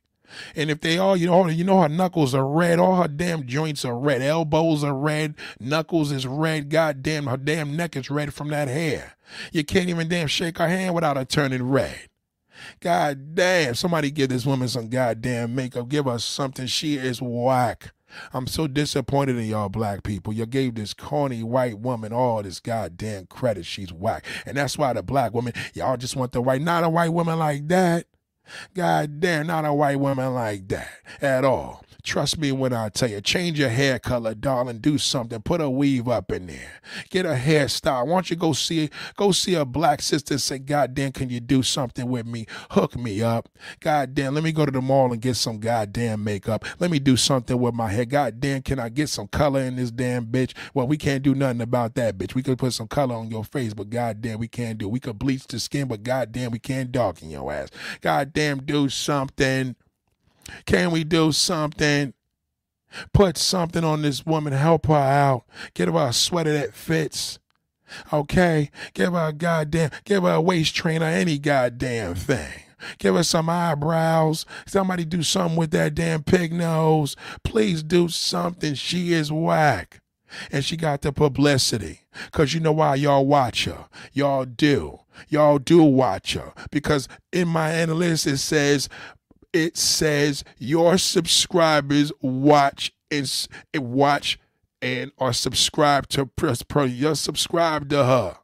And 0.56 0.72
if 0.72 0.81
they 0.81 0.98
all, 0.98 1.15
you 1.15 1.27
know, 1.27 1.45
you 1.49 1.64
know 1.64 1.84
her 1.84 1.89
knuckles 1.89 2.34
are 2.34 2.48
red. 2.48 2.80
All 2.80 2.99
her 2.99 3.07
damn 3.07 3.45
joints 3.45 3.85
are 3.85 3.98
red. 3.98 4.23
Elbows 4.23 4.84
are 4.84 4.95
red. 4.95 5.35
Knuckles 5.60 6.11
is 6.11 6.26
red. 6.26 6.72
Goddamn, 6.72 7.27
her 7.27 7.38
damn 7.38 7.76
neck 7.76 7.95
is 7.95 8.10
red 8.10 8.34
from 8.34 8.48
that 8.48 8.69
hair. 8.69 9.18
You 9.52 9.64
can't 9.64 9.89
even 9.89 10.10
damn 10.10 10.27
shake 10.27 10.57
her 10.57 10.68
hand 10.68 10.95
without 10.95 11.15
her 11.15 11.26
turning 11.26 11.69
red. 11.69 12.10
God 12.80 13.35
damn, 13.35 13.76
somebody 13.76 14.11
give 14.11 14.30
this 14.30 14.45
woman 14.45 14.68
some 14.68 14.89
goddamn 14.89 15.56
makeup. 15.56 15.89
Give 15.89 16.06
her 16.06 16.19
something. 16.19 16.68
She 16.68 16.95
is 16.95 17.22
whack. 17.22 17.94
I'm 18.34 18.48
so 18.48 18.68
disappointed 18.68 19.38
in 19.38 19.45
y'all 19.45 19.69
black 19.69 20.03
people. 20.03 20.34
You 20.34 20.45
gave 20.45 20.76
this 20.76 20.94
corny 20.94 21.44
white 21.44 21.80
woman 21.80 22.14
all 22.14 22.41
this 22.41 22.60
goddamn 22.60 23.27
credit. 23.27 23.65
She's 23.65 23.91
whack. 23.91 24.26
And 24.45 24.57
that's 24.57 24.77
why 24.77 24.94
the 24.94 25.03
black 25.03 25.34
woman, 25.34 25.53
y'all 25.73 25.98
just 25.98 26.15
want 26.15 26.31
the 26.31 26.41
white, 26.41 26.61
not 26.61 26.84
a 26.84 26.89
white 26.89 27.14
woman 27.14 27.38
like 27.38 27.68
that. 27.68 28.06
God 28.74 29.19
damn, 29.19 29.48
not 29.48 29.65
a 29.65 29.74
white 29.74 29.99
woman 29.99 30.34
like 30.34 30.68
that 30.69 30.90
at 31.22 31.45
all. 31.45 31.84
Trust 32.07 32.38
me 32.38 32.53
when 32.53 32.72
I 32.72 32.88
tell 32.88 33.10
you, 33.10 33.19
change 33.19 33.60
your 33.60 33.68
hair 33.68 33.99
color, 33.99 34.34
darling. 34.34 34.78
Do 34.80 34.98
something. 34.98 35.41
Put 35.41 35.60
a 35.60 35.69
weave 35.69 36.07
up 36.07 36.32
in 36.32 36.48
there. 36.48 36.82
Get 37.10 37.26
a 37.26 37.34
hairstyle. 37.34 38.07
Why 38.07 38.14
don't 38.14 38.30
you 38.30 38.38
go 38.38 38.53
see 38.53 38.90
go 39.18 39.34
see 39.34 39.56
a 39.56 39.65
black 39.65 40.02
sister 40.02 40.36
and 40.36 40.41
say, 40.41 40.57
God 40.57 40.94
damn, 40.94 41.11
can 41.11 41.30
you 41.30 41.41
do 41.41 41.61
something 41.64 42.07
with 42.07 42.26
me? 42.26 42.45
Hook 42.72 42.95
me 42.95 43.22
up. 43.22 43.49
God 43.82 44.15
damn, 44.15 44.36
let 44.36 44.44
me 44.45 44.53
go 44.53 44.65
to 44.65 44.72
the 44.72 44.82
mall 44.82 45.11
and 45.11 45.22
get 45.22 45.36
some 45.36 45.60
goddamn 45.60 46.24
makeup. 46.24 46.64
Let 46.80 46.91
me 46.91 46.99
do 46.99 47.18
something 47.18 47.60
with 47.60 47.74
my 47.74 47.90
hair. 47.90 48.06
God 48.06 48.40
damn, 48.40 48.61
can 48.61 48.80
I 48.80 48.88
get 48.88 49.10
some 49.10 49.28
color 49.28 49.60
in 49.60 49.76
this 49.76 49.91
damn 49.91 50.28
bitch? 50.28 50.53
Well, 50.74 50.88
we 50.88 50.95
can't 50.95 51.24
do 51.24 51.36
nothing 51.36 51.60
about 51.60 51.95
that, 51.95 52.18
bitch. 52.18 52.36
We 52.36 52.44
could 52.44 52.57
put 52.57 52.72
some 52.72 52.88
color 52.88 53.15
on 53.15 53.30
your 53.30 53.44
face, 53.44 53.74
but 53.74 53.90
god 53.90 54.22
damn, 54.22 54.40
we 54.40 54.48
can't 54.48 54.78
do. 54.78 54.88
We 54.88 55.02
could 55.02 55.19
bleach 55.19 55.45
the 55.48 55.60
skin, 55.60 55.90
but 55.90 56.03
god 56.03 56.32
damn, 56.32 56.52
we 56.52 56.60
can't 56.60 56.90
darken 56.90 57.30
your 57.30 57.52
ass. 57.52 57.69
God 57.99 58.32
damn, 58.38 58.59
do 58.59 58.88
something. 58.88 59.76
Can 60.68 60.91
we 60.91 61.03
do 61.03 61.31
something? 61.31 62.14
Put 63.11 63.35
something 63.35 63.84
on 63.84 64.03
this 64.03 64.27
woman, 64.27 64.53
help 64.53 64.85
her 64.85 64.93
out. 64.93 65.45
Get 65.73 65.88
her 65.88 66.07
a 66.07 66.14
sweater 66.14 66.53
that 66.53 66.76
fits. 66.76 67.39
Okay? 68.14 68.69
Give 68.93 69.14
her 69.14 69.30
a 69.30 69.34
goddamn, 69.34 69.89
give 70.05 70.22
her 70.22 70.34
a 70.34 70.41
waist 70.41 70.76
trainer, 70.76 71.07
any 71.07 71.39
goddamn 71.39 72.14
thing. 72.14 72.61
Give 72.99 73.15
her 73.15 73.23
some 73.23 73.49
eyebrows. 73.49 74.45
Somebody 74.68 75.03
do 75.03 75.23
something 75.23 75.57
with 75.57 75.72
that 75.72 75.95
damn 75.95 76.22
pig 76.22 76.53
nose. 76.53 77.15
Please 77.43 77.81
do 77.81 78.07
something. 78.07 78.76
She 78.76 79.14
is 79.14 79.31
whack. 79.31 79.99
And 80.51 80.64
she 80.64 80.77
got 80.77 81.01
the 81.01 81.11
publicity. 81.11 82.01
Because 82.26 82.53
you 82.53 82.59
know 82.59 82.73
why 82.73 82.95
y'all 82.95 83.26
watch 83.26 83.65
her. 83.65 83.88
Y'all 84.14 84.45
do. 84.45 84.99
Y'all 85.30 85.60
do 85.60 85.81
watch 85.84 86.34
her. 86.34 86.53
Because 86.72 87.07
in 87.31 87.48
my 87.48 87.72
analytics, 87.72 88.27
it 88.27 88.38
says 88.38 88.89
it 89.53 89.77
says 89.77 90.44
your 90.57 90.98
subscribers 90.98 92.11
watch 92.22 92.94
and 93.10 93.48
watch 93.76 94.39
and 94.81 95.11
are 95.18 95.34
subscribed 95.34 96.11
to 96.11 96.26
press 96.26 96.61
pro. 96.61 96.84
You're 96.84 97.15
subscribed 97.15 97.89
to 97.91 98.03
her. 98.03 98.38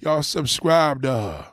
Y'all 0.00 0.22
subscribe 0.22 1.02
to 1.02 1.10
her. 1.10 1.46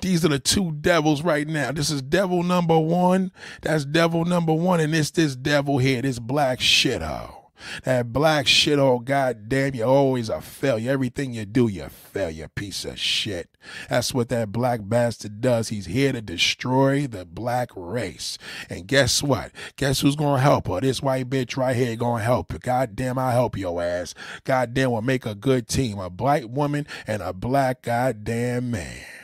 These 0.00 0.24
are 0.24 0.28
the 0.28 0.38
two 0.38 0.72
devils 0.72 1.22
right 1.22 1.46
now. 1.46 1.72
This 1.72 1.90
is 1.90 2.00
devil 2.00 2.42
number 2.42 2.78
one. 2.78 3.32
That's 3.62 3.84
devil 3.84 4.24
number 4.24 4.52
one. 4.52 4.80
And 4.80 4.94
it's 4.94 5.10
this 5.10 5.36
devil 5.36 5.78
here, 5.78 6.02
this 6.02 6.18
black 6.18 6.60
shithole. 6.60 7.43
That 7.84 8.12
black 8.12 8.46
shit, 8.46 8.78
oh 8.78 8.98
goddamn, 8.98 9.74
you're 9.74 9.86
always 9.86 10.28
a 10.28 10.40
failure. 10.40 10.90
Everything 10.90 11.32
you 11.32 11.44
do, 11.44 11.68
you 11.68 11.88
fail, 11.88 12.30
you 12.30 12.48
piece 12.48 12.84
of 12.84 12.98
shit. 12.98 13.48
That's 13.88 14.12
what 14.12 14.28
that 14.28 14.52
black 14.52 14.80
bastard 14.82 15.40
does. 15.40 15.68
He's 15.68 15.86
here 15.86 16.12
to 16.12 16.20
destroy 16.20 17.06
the 17.06 17.24
black 17.24 17.70
race. 17.74 18.38
And 18.68 18.86
guess 18.86 19.22
what? 19.22 19.52
Guess 19.76 20.00
who's 20.00 20.16
gonna 20.16 20.42
help 20.42 20.68
her? 20.68 20.80
This 20.80 21.02
white 21.02 21.30
bitch 21.30 21.56
right 21.56 21.76
here 21.76 21.96
gonna 21.96 22.22
help 22.22 22.52
you. 22.52 22.58
Goddamn, 22.58 23.18
I 23.18 23.32
help 23.32 23.56
your 23.56 23.82
ass. 23.82 24.14
Goddamn, 24.44 24.92
we'll 24.92 25.02
make 25.02 25.26
a 25.26 25.34
good 25.34 25.68
team. 25.68 25.98
A 25.98 26.08
white 26.08 26.50
woman 26.50 26.86
and 27.06 27.22
a 27.22 27.32
black 27.32 27.82
goddamn 27.82 28.70
man. 28.70 29.23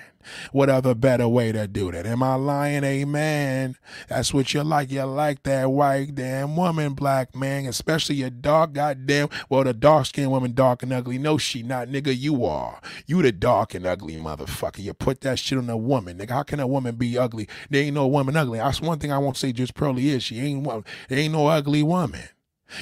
What 0.53 0.69
other 0.69 0.95
better 0.95 1.29
way 1.29 1.53
to 1.53 1.67
do 1.67 1.91
that? 1.93 2.07
Am 2.07 2.23
I 2.23 2.35
lying? 2.35 2.85
Amen. 2.85 3.77
That's 4.09 4.35
what 4.35 4.53
you 4.53 4.63
like. 4.63 4.91
You 4.91 5.05
like 5.05 5.43
that 5.45 5.71
white 5.71 6.15
damn 6.15 6.57
woman, 6.57 6.95
black 6.95 7.35
man, 7.35 7.67
especially 7.67 8.17
your 8.17 8.31
dark 8.31 8.73
goddamn. 8.73 9.29
Well, 9.49 9.65
the 9.65 9.75
dark 9.75 10.07
skinned 10.07 10.31
woman, 10.31 10.55
dark 10.55 10.83
and 10.83 10.93
ugly. 10.93 11.19
No, 11.19 11.39
she 11.39 11.63
not, 11.63 11.89
nigga. 11.89 12.17
You 12.17 12.45
are. 12.45 12.81
You 13.07 13.23
the 13.23 13.33
dark 13.33 13.75
and 13.75 13.87
ugly 13.87 14.17
motherfucker. 14.17 14.81
You 14.81 14.95
put 14.95 15.21
that 15.23 15.39
shit 15.39 15.59
on 15.59 15.71
a 15.71 15.77
woman, 15.77 16.19
nigga. 16.19 16.31
How 16.31 16.43
can 16.43 16.61
a 16.61 16.67
woman 16.67 16.97
be 16.97 17.19
ugly? 17.19 17.49
There 17.69 17.83
ain't 17.83 17.95
no 17.95 18.07
woman 18.07 18.37
ugly. 18.37 18.59
That's 18.59 18.81
one 18.81 18.99
thing 18.99 19.13
I 19.13 19.19
won't 19.19 19.37
say 19.37 19.53
just 19.53 19.75
Pearly 19.75 20.11
is. 20.11 20.23
She 20.23 20.39
ain't 20.41 20.63
one. 20.63 20.85
There 21.09 21.19
ain't 21.19 21.33
no 21.33 21.49
ugly 21.49 21.83
woman. 21.83 22.29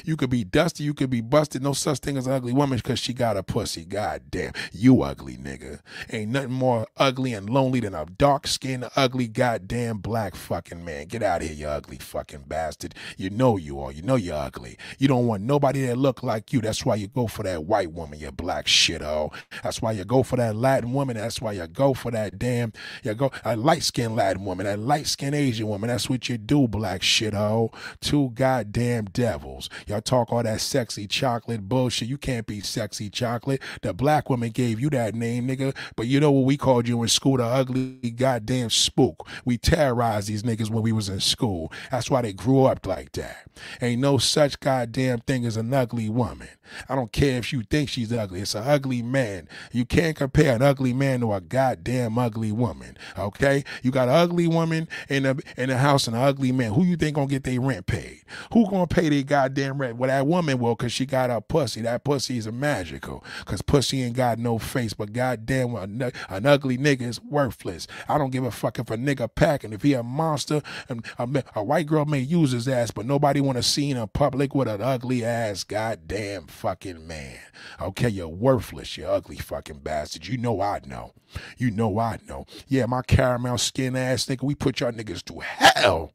You 0.05 0.15
could 0.17 0.29
be 0.29 0.43
dusty, 0.43 0.83
you 0.83 0.93
could 0.93 1.09
be 1.09 1.21
busted. 1.21 1.61
No 1.61 1.73
such 1.73 1.99
thing 1.99 2.17
as 2.17 2.27
an 2.27 2.33
ugly 2.33 2.53
woman 2.53 2.77
because 2.77 2.99
she 2.99 3.13
got 3.13 3.37
a 3.37 3.43
pussy. 3.43 3.85
God 3.85 4.23
damn. 4.29 4.53
You 4.71 5.01
ugly 5.01 5.37
nigga. 5.37 5.79
Ain't 6.11 6.31
nothing 6.31 6.51
more 6.51 6.87
ugly 6.97 7.33
and 7.33 7.49
lonely 7.49 7.79
than 7.79 7.95
a 7.95 8.05
dark 8.05 8.47
skinned, 8.47 8.89
ugly, 8.95 9.27
goddamn 9.27 9.99
black 9.99 10.35
fucking 10.35 10.83
man. 10.83 11.07
Get 11.07 11.23
out 11.23 11.41
of 11.41 11.47
here, 11.47 11.55
you 11.55 11.67
ugly 11.67 11.97
fucking 11.97 12.43
bastard. 12.47 12.95
You 13.17 13.29
know 13.29 13.57
you 13.57 13.79
are. 13.79 13.91
You 13.91 14.01
know 14.01 14.15
you're 14.15 14.35
ugly. 14.35 14.77
You 14.97 15.07
don't 15.07 15.27
want 15.27 15.43
nobody 15.43 15.85
that 15.85 15.97
look 15.97 16.23
like 16.23 16.53
you. 16.53 16.61
That's 16.61 16.85
why 16.85 16.95
you 16.95 17.07
go 17.07 17.27
for 17.27 17.43
that 17.43 17.65
white 17.65 17.91
woman, 17.91 18.19
you 18.19 18.31
black 18.31 18.65
shithole. 18.65 19.33
That's 19.63 19.81
why 19.81 19.91
you 19.93 20.05
go 20.05 20.23
for 20.23 20.35
that 20.37 20.55
Latin 20.55 20.93
woman. 20.93 21.17
That's 21.17 21.41
why 21.41 21.53
you 21.53 21.67
go 21.67 21.93
for 21.93 22.11
that 22.11 22.39
damn, 22.39 22.73
you 23.03 23.13
go, 23.13 23.31
a 23.43 23.55
light 23.55 23.83
skinned 23.83 24.15
Latin 24.15 24.45
woman, 24.45 24.65
a 24.65 24.77
light 24.77 25.07
skinned 25.07 25.35
Asian 25.35 25.67
woman. 25.67 25.89
That's 25.89 26.09
what 26.09 26.29
you 26.29 26.37
do, 26.37 26.67
black 26.67 27.01
shithole. 27.01 27.73
Two 28.01 28.31
goddamn 28.33 29.05
devils. 29.05 29.69
Y'all 29.87 30.01
talk 30.01 30.31
all 30.31 30.43
that 30.43 30.61
sexy 30.61 31.07
chocolate 31.07 31.67
bullshit. 31.67 32.07
You 32.07 32.17
can't 32.17 32.45
be 32.45 32.59
sexy 32.61 33.09
chocolate. 33.09 33.61
The 33.81 33.93
black 33.93 34.29
woman 34.29 34.49
gave 34.49 34.79
you 34.79 34.89
that 34.91 35.15
name, 35.15 35.47
nigga. 35.47 35.75
But 35.95 36.07
you 36.07 36.19
know 36.19 36.31
what 36.31 36.45
we 36.45 36.57
called 36.57 36.87
you 36.87 37.01
in 37.01 37.09
school? 37.09 37.37
The 37.37 37.45
ugly 37.45 38.11
goddamn 38.11 38.69
spook. 38.69 39.27
We 39.45 39.57
terrorized 39.57 40.27
these 40.27 40.43
niggas 40.43 40.69
when 40.69 40.83
we 40.83 40.91
was 40.91 41.09
in 41.09 41.19
school. 41.19 41.71
That's 41.91 42.09
why 42.09 42.21
they 42.21 42.33
grew 42.33 42.65
up 42.65 42.85
like 42.85 43.11
that. 43.13 43.47
Ain't 43.81 44.01
no 44.01 44.17
such 44.17 44.59
goddamn 44.59 45.19
thing 45.19 45.45
as 45.45 45.57
an 45.57 45.73
ugly 45.73 46.09
woman. 46.09 46.49
I 46.87 46.95
don't 46.95 47.11
care 47.11 47.37
if 47.37 47.51
you 47.51 47.63
think 47.63 47.89
she's 47.89 48.13
ugly. 48.13 48.41
It's 48.41 48.55
an 48.55 48.63
ugly 48.63 49.01
man. 49.01 49.47
You 49.71 49.85
can't 49.85 50.15
compare 50.15 50.55
an 50.55 50.61
ugly 50.61 50.93
man 50.93 51.21
to 51.21 51.33
a 51.33 51.41
goddamn 51.41 52.17
ugly 52.17 52.51
woman. 52.51 52.97
Okay? 53.17 53.63
You 53.81 53.91
got 53.91 54.07
an 54.07 54.15
ugly 54.15 54.47
woman 54.47 54.87
in 55.09 55.25
a 55.25 55.35
in 55.57 55.69
a 55.69 55.77
house 55.77 56.07
and 56.07 56.15
an 56.15 56.23
ugly 56.23 56.51
man. 56.51 56.73
Who 56.73 56.83
you 56.83 56.95
think 56.95 57.15
gonna 57.15 57.27
get 57.27 57.43
their 57.43 57.59
rent 57.59 57.85
paid? 57.85 58.23
Who 58.53 58.69
gonna 58.69 58.87
pay 58.87 59.09
their 59.09 59.23
goddamn 59.23 59.68
rent? 59.77 59.97
Well, 59.97 60.09
that 60.09 60.27
woman 60.27 60.59
will, 60.59 60.75
cause 60.75 60.91
she 60.91 61.05
got 61.05 61.29
a 61.29 61.41
pussy. 61.41 61.81
That 61.81 62.03
pussy 62.03 62.37
is 62.37 62.51
magical. 62.51 63.23
Cause 63.45 63.61
pussy 63.61 64.03
ain't 64.03 64.15
got 64.15 64.39
no 64.39 64.57
face, 64.57 64.93
but 64.93 65.13
goddamn, 65.13 65.75
an, 65.75 66.11
an 66.29 66.45
ugly 66.45 66.77
nigga 66.77 67.03
is 67.03 67.21
worthless. 67.21 67.87
I 68.07 68.17
don't 68.17 68.31
give 68.31 68.43
a 68.43 68.51
fuck 68.51 68.79
if 68.79 68.89
a 68.89 68.97
nigga 68.97 69.33
packing. 69.33 69.73
If 69.73 69.83
he 69.83 69.93
a 69.93 70.03
monster, 70.03 70.61
and 70.87 71.05
a, 71.17 71.43
a 71.55 71.63
white 71.63 71.87
girl 71.87 72.05
may 72.05 72.19
use 72.19 72.51
his 72.51 72.67
ass, 72.67 72.91
but 72.91 73.05
nobody 73.05 73.41
wanna 73.41 73.63
see 73.63 73.91
him 73.91 73.97
in 73.97 74.07
public 74.09 74.55
with 74.55 74.67
an 74.67 74.81
ugly 74.81 75.23
ass 75.23 75.63
goddamn 75.63 76.47
fucking 76.47 77.07
man. 77.07 77.39
Okay, 77.81 78.09
you're 78.09 78.27
worthless, 78.27 78.97
you 78.97 79.05
ugly 79.05 79.37
fucking 79.37 79.79
bastard. 79.79 80.27
You 80.27 80.37
know 80.37 80.61
I 80.61 80.81
know. 80.85 81.13
You 81.57 81.71
know 81.71 81.99
I 81.99 82.19
know. 82.27 82.45
Yeah, 82.67 82.85
my 82.85 83.01
caramel 83.01 83.57
skin 83.57 83.95
ass 83.95 84.25
nigga, 84.25 84.43
we 84.43 84.55
put 84.55 84.79
y'all 84.79 84.91
niggas 84.91 85.23
to 85.25 85.39
hell. 85.39 86.13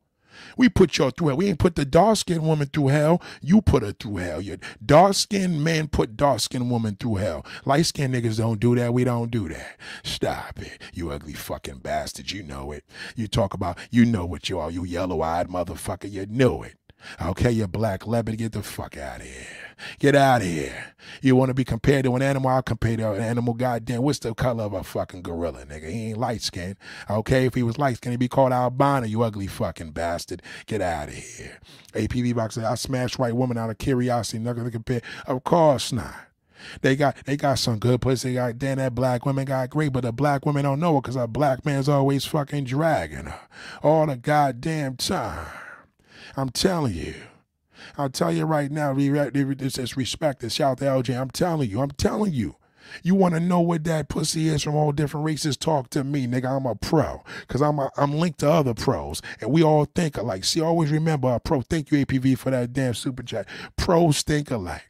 We 0.57 0.69
put 0.69 0.97
y'all 0.99 1.11
through 1.11 1.29
hell. 1.29 1.37
We 1.37 1.49
ain't 1.49 1.59
put 1.59 1.77
the 1.77 1.85
dark 1.85 2.17
skinned 2.17 2.43
woman 2.43 2.69
through 2.69 2.89
hell. 2.89 3.23
You 3.41 3.63
put 3.63 3.83
her 3.83 3.93
through 3.93 4.17
hell. 4.17 4.41
Your 4.41 4.59
dark 4.85 5.15
skinned 5.15 5.63
man 5.63 5.89
put 5.89 6.17
dark 6.17 6.41
skinned 6.41 6.71
woman 6.71 6.97
through 6.99 7.17
hell. 7.17 7.47
Light 7.65 7.87
skinned 7.87 8.15
niggas 8.15 8.39
don't 8.39 8.61
do 8.61 8.75
that. 8.77 8.95
We 8.95 9.05
don't 9.05 9.31
do 9.31 9.49
that. 9.49 9.77
Stop 10.03 10.61
it. 10.61 10.81
You 10.93 11.11
ugly 11.11 11.35
fucking 11.35 11.79
bastard. 11.79 12.31
You 12.31 12.43
know 12.43 12.73
it. 12.73 12.85
You 13.17 13.29
talk 13.29 13.55
about, 13.55 13.79
you 13.91 14.05
know 14.05 14.25
what 14.25 14.49
you 14.49 14.59
are. 14.59 14.71
You 14.71 14.85
yellow 14.85 15.23
eyed 15.23 15.49
motherfucker. 15.49 16.11
You 16.11 16.27
know 16.27 16.63
it. 16.63 16.77
Okay, 17.21 17.51
you 17.51 17.67
black 17.67 18.07
leopard, 18.07 18.39
get 18.39 18.53
the 18.53 18.63
fuck 18.63 18.97
out 18.97 19.21
of 19.21 19.27
here. 19.27 19.47
Get 19.99 20.15
out 20.15 20.41
of 20.41 20.47
here. 20.47 20.95
You 21.21 21.37
want 21.37 21.51
to 21.51 21.55
be 21.55 21.65
compared 21.65 22.05
to 22.05 22.15
an 22.17 22.23
animal? 22.23 22.51
I'll 22.51 22.63
compare 22.63 22.97
to 22.97 23.13
an 23.13 23.21
animal. 23.21 23.55
Goddamn, 23.55 24.03
what's 24.03 24.21
the 24.21 24.35
color 24.35 24.65
of 24.65 24.73
a 24.73 24.85
fucking 24.85 25.23
gorilla, 25.23 25.67
nigga? 25.67 25.91
He 25.91 26.11
ain't 26.11 26.19
light 26.19 26.43
skinned. 26.43 26.77
Okay, 27.11 27.47
if 27.47 27.55
he 27.55 27.63
was 27.63 27.79
light 27.79 27.97
skinned, 27.97 28.13
he'd 28.13 28.21
be 28.21 28.29
called 28.29 28.53
albino, 28.53 29.07
you 29.07 29.23
ugly 29.23 29.47
fucking 29.47 29.91
bastard. 29.91 30.43
Get 30.67 30.81
out 30.81 31.09
of 31.09 31.15
here. 31.15 31.59
APB 31.93 32.35
box 32.35 32.59
I 32.59 32.75
smashed 32.75 33.19
white 33.19 33.37
woman 33.37 33.59
out 33.59 33.71
of 33.71 33.79
curiosity. 33.79 34.39
Not 34.39 34.57
gonna 34.57 34.71
compare. 34.71 35.03
Of 35.27 35.45
course 35.45 35.93
not. 35.93 36.15
They 36.81 36.97
got 36.97 37.17
they 37.27 37.37
got 37.37 37.59
some 37.59 37.79
good 37.79 38.01
pussy. 38.01 38.31
They 38.31 38.35
got 38.35 38.59
damn 38.59 38.79
that 38.79 38.95
black 38.95 39.27
women 39.27 39.45
got 39.45 39.71
great, 39.71 39.93
but 39.93 40.03
the 40.03 40.13
black 40.13 40.47
women 40.47 40.65
don't 40.65 40.81
know 40.81 40.99
it 40.99 41.03
because 41.03 41.17
a 41.17 41.27
black 41.27 41.65
man's 41.65 41.89
always 41.89 42.25
fucking 42.25 42.65
dragging 42.65 43.27
her 43.27 43.41
all 43.83 44.07
the 44.07 44.17
goddamn 44.17 44.97
time. 44.97 45.47
I'm 46.37 46.51
telling 46.51 46.95
you. 46.95 47.15
I'll 47.99 48.11
tell 48.11 48.33
you 48.33 48.45
right 48.45 48.71
now, 48.71 48.95
this 48.95 49.79
is 49.79 49.97
respect 49.97 50.43
and 50.43 50.53
shout 50.53 50.79
to 50.79 50.85
LJ. 50.85 51.21
I'm 51.21 51.31
telling 51.31 51.71
you, 51.71 51.81
I'm 51.81 51.91
telling 51.91 52.33
you. 52.33 52.57
You 53.03 53.15
want 53.15 53.35
to 53.35 53.41
know 53.41 53.61
what 53.61 53.85
that 53.85 54.09
pussy 54.09 54.49
is 54.49 54.63
from 54.63 54.75
all 54.75 54.93
different 54.93 55.25
races? 55.25 55.57
Talk 55.57 55.91
to 55.91 56.05
me, 56.05 56.27
nigga. 56.27 56.57
I'm 56.57 56.67
a 56.67 56.75
pro 56.75 57.23
because 57.41 57.63
I'm 57.63 57.81
I'm 57.97 58.13
linked 58.13 58.41
to 58.41 58.51
other 58.51 58.75
pros, 58.75 59.23
and 59.41 59.51
we 59.51 59.63
all 59.63 59.87
think 59.87 60.17
alike. 60.17 60.45
See, 60.45 60.61
always 60.61 60.91
remember 60.91 61.33
a 61.33 61.41
pro. 61.41 61.63
Thank 61.63 61.91
you, 61.91 62.05
APV, 62.05 62.37
for 62.39 62.51
that 62.51 62.73
damn 62.73 62.95
super 62.95 63.23
chat. 63.23 63.49
Pros 63.77 64.23
think 64.23 64.51
alike. 64.51 64.83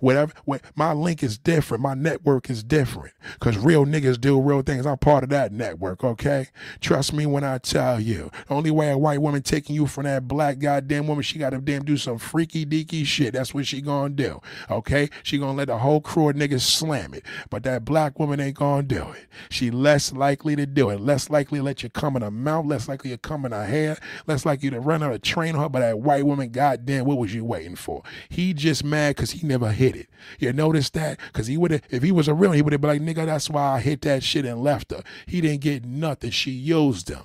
Whatever, 0.00 0.32
what, 0.44 0.62
my 0.74 0.92
link 0.92 1.22
is 1.22 1.38
different. 1.38 1.82
My 1.82 1.94
network 1.94 2.50
is 2.50 2.62
different. 2.62 3.14
Cause 3.40 3.56
real 3.56 3.84
niggas 3.86 4.20
do 4.20 4.40
real 4.40 4.62
things. 4.62 4.86
I'm 4.86 4.98
part 4.98 5.24
of 5.24 5.30
that 5.30 5.52
network, 5.52 6.04
okay? 6.04 6.48
Trust 6.80 7.12
me 7.12 7.26
when 7.26 7.44
I 7.44 7.58
tell 7.58 8.00
you. 8.00 8.30
The 8.48 8.54
only 8.54 8.70
way 8.70 8.90
a 8.90 8.98
white 8.98 9.20
woman 9.20 9.42
taking 9.42 9.76
you 9.76 9.86
from 9.86 10.04
that 10.04 10.28
black 10.28 10.58
goddamn 10.58 11.06
woman, 11.06 11.22
she 11.22 11.38
gotta 11.38 11.58
damn 11.58 11.84
do 11.84 11.96
some 11.96 12.18
freaky 12.18 12.66
deaky 12.66 13.04
shit. 13.04 13.34
That's 13.34 13.54
what 13.54 13.66
she 13.66 13.80
gonna 13.80 14.10
do, 14.10 14.40
okay? 14.70 15.08
She 15.22 15.38
gonna 15.38 15.56
let 15.56 15.68
the 15.68 15.78
whole 15.78 16.00
crew 16.00 16.30
of 16.30 16.36
niggas 16.36 16.62
slam 16.62 17.14
it. 17.14 17.24
But 17.50 17.62
that 17.64 17.84
black 17.84 18.18
woman 18.18 18.40
ain't 18.40 18.56
gonna 18.56 18.82
do 18.82 19.10
it. 19.10 19.26
She 19.50 19.70
less 19.70 20.12
likely 20.12 20.56
to 20.56 20.66
do 20.66 20.90
it. 20.90 21.00
Less 21.00 21.30
likely 21.30 21.58
to 21.58 21.64
let 21.64 21.82
you 21.82 21.90
come 21.90 22.16
in 22.16 22.22
her 22.22 22.30
mouth. 22.30 22.66
Less 22.66 22.88
likely 22.88 23.10
to 23.10 23.18
come 23.18 23.44
in 23.44 23.52
her 23.52 23.66
hair. 23.66 23.98
Less 24.26 24.44
likely 24.44 24.70
to 24.70 24.80
run 24.80 25.02
out 25.02 25.12
a 25.12 25.18
train 25.18 25.54
her. 25.54 25.68
But 25.68 25.80
that 25.80 26.00
white 26.00 26.24
woman, 26.24 26.50
goddamn, 26.50 27.04
what 27.04 27.18
was 27.18 27.34
you 27.34 27.44
waiting 27.44 27.76
for? 27.76 28.02
He 28.28 28.52
just 28.54 28.84
mad 28.84 29.16
cause 29.16 29.30
he 29.32 29.46
never 29.46 29.69
hit 29.70 29.96
it. 29.96 30.08
You 30.38 30.52
notice 30.52 30.90
that? 30.90 31.18
Because 31.26 31.46
he 31.46 31.56
would 31.56 31.70
have, 31.70 31.82
if 31.90 32.02
he 32.02 32.12
was 32.12 32.28
a 32.28 32.34
real, 32.34 32.52
he 32.52 32.62
would 32.62 32.72
have 32.72 32.80
been 32.80 32.90
like, 32.90 33.02
nigga, 33.02 33.26
that's 33.26 33.50
why 33.50 33.76
I 33.76 33.80
hit 33.80 34.02
that 34.02 34.22
shit 34.22 34.44
and 34.44 34.62
left 34.62 34.90
her. 34.92 35.02
He 35.26 35.40
didn't 35.40 35.62
get 35.62 35.84
nothing. 35.84 36.30
She 36.30 36.50
used 36.50 37.08
him. 37.08 37.22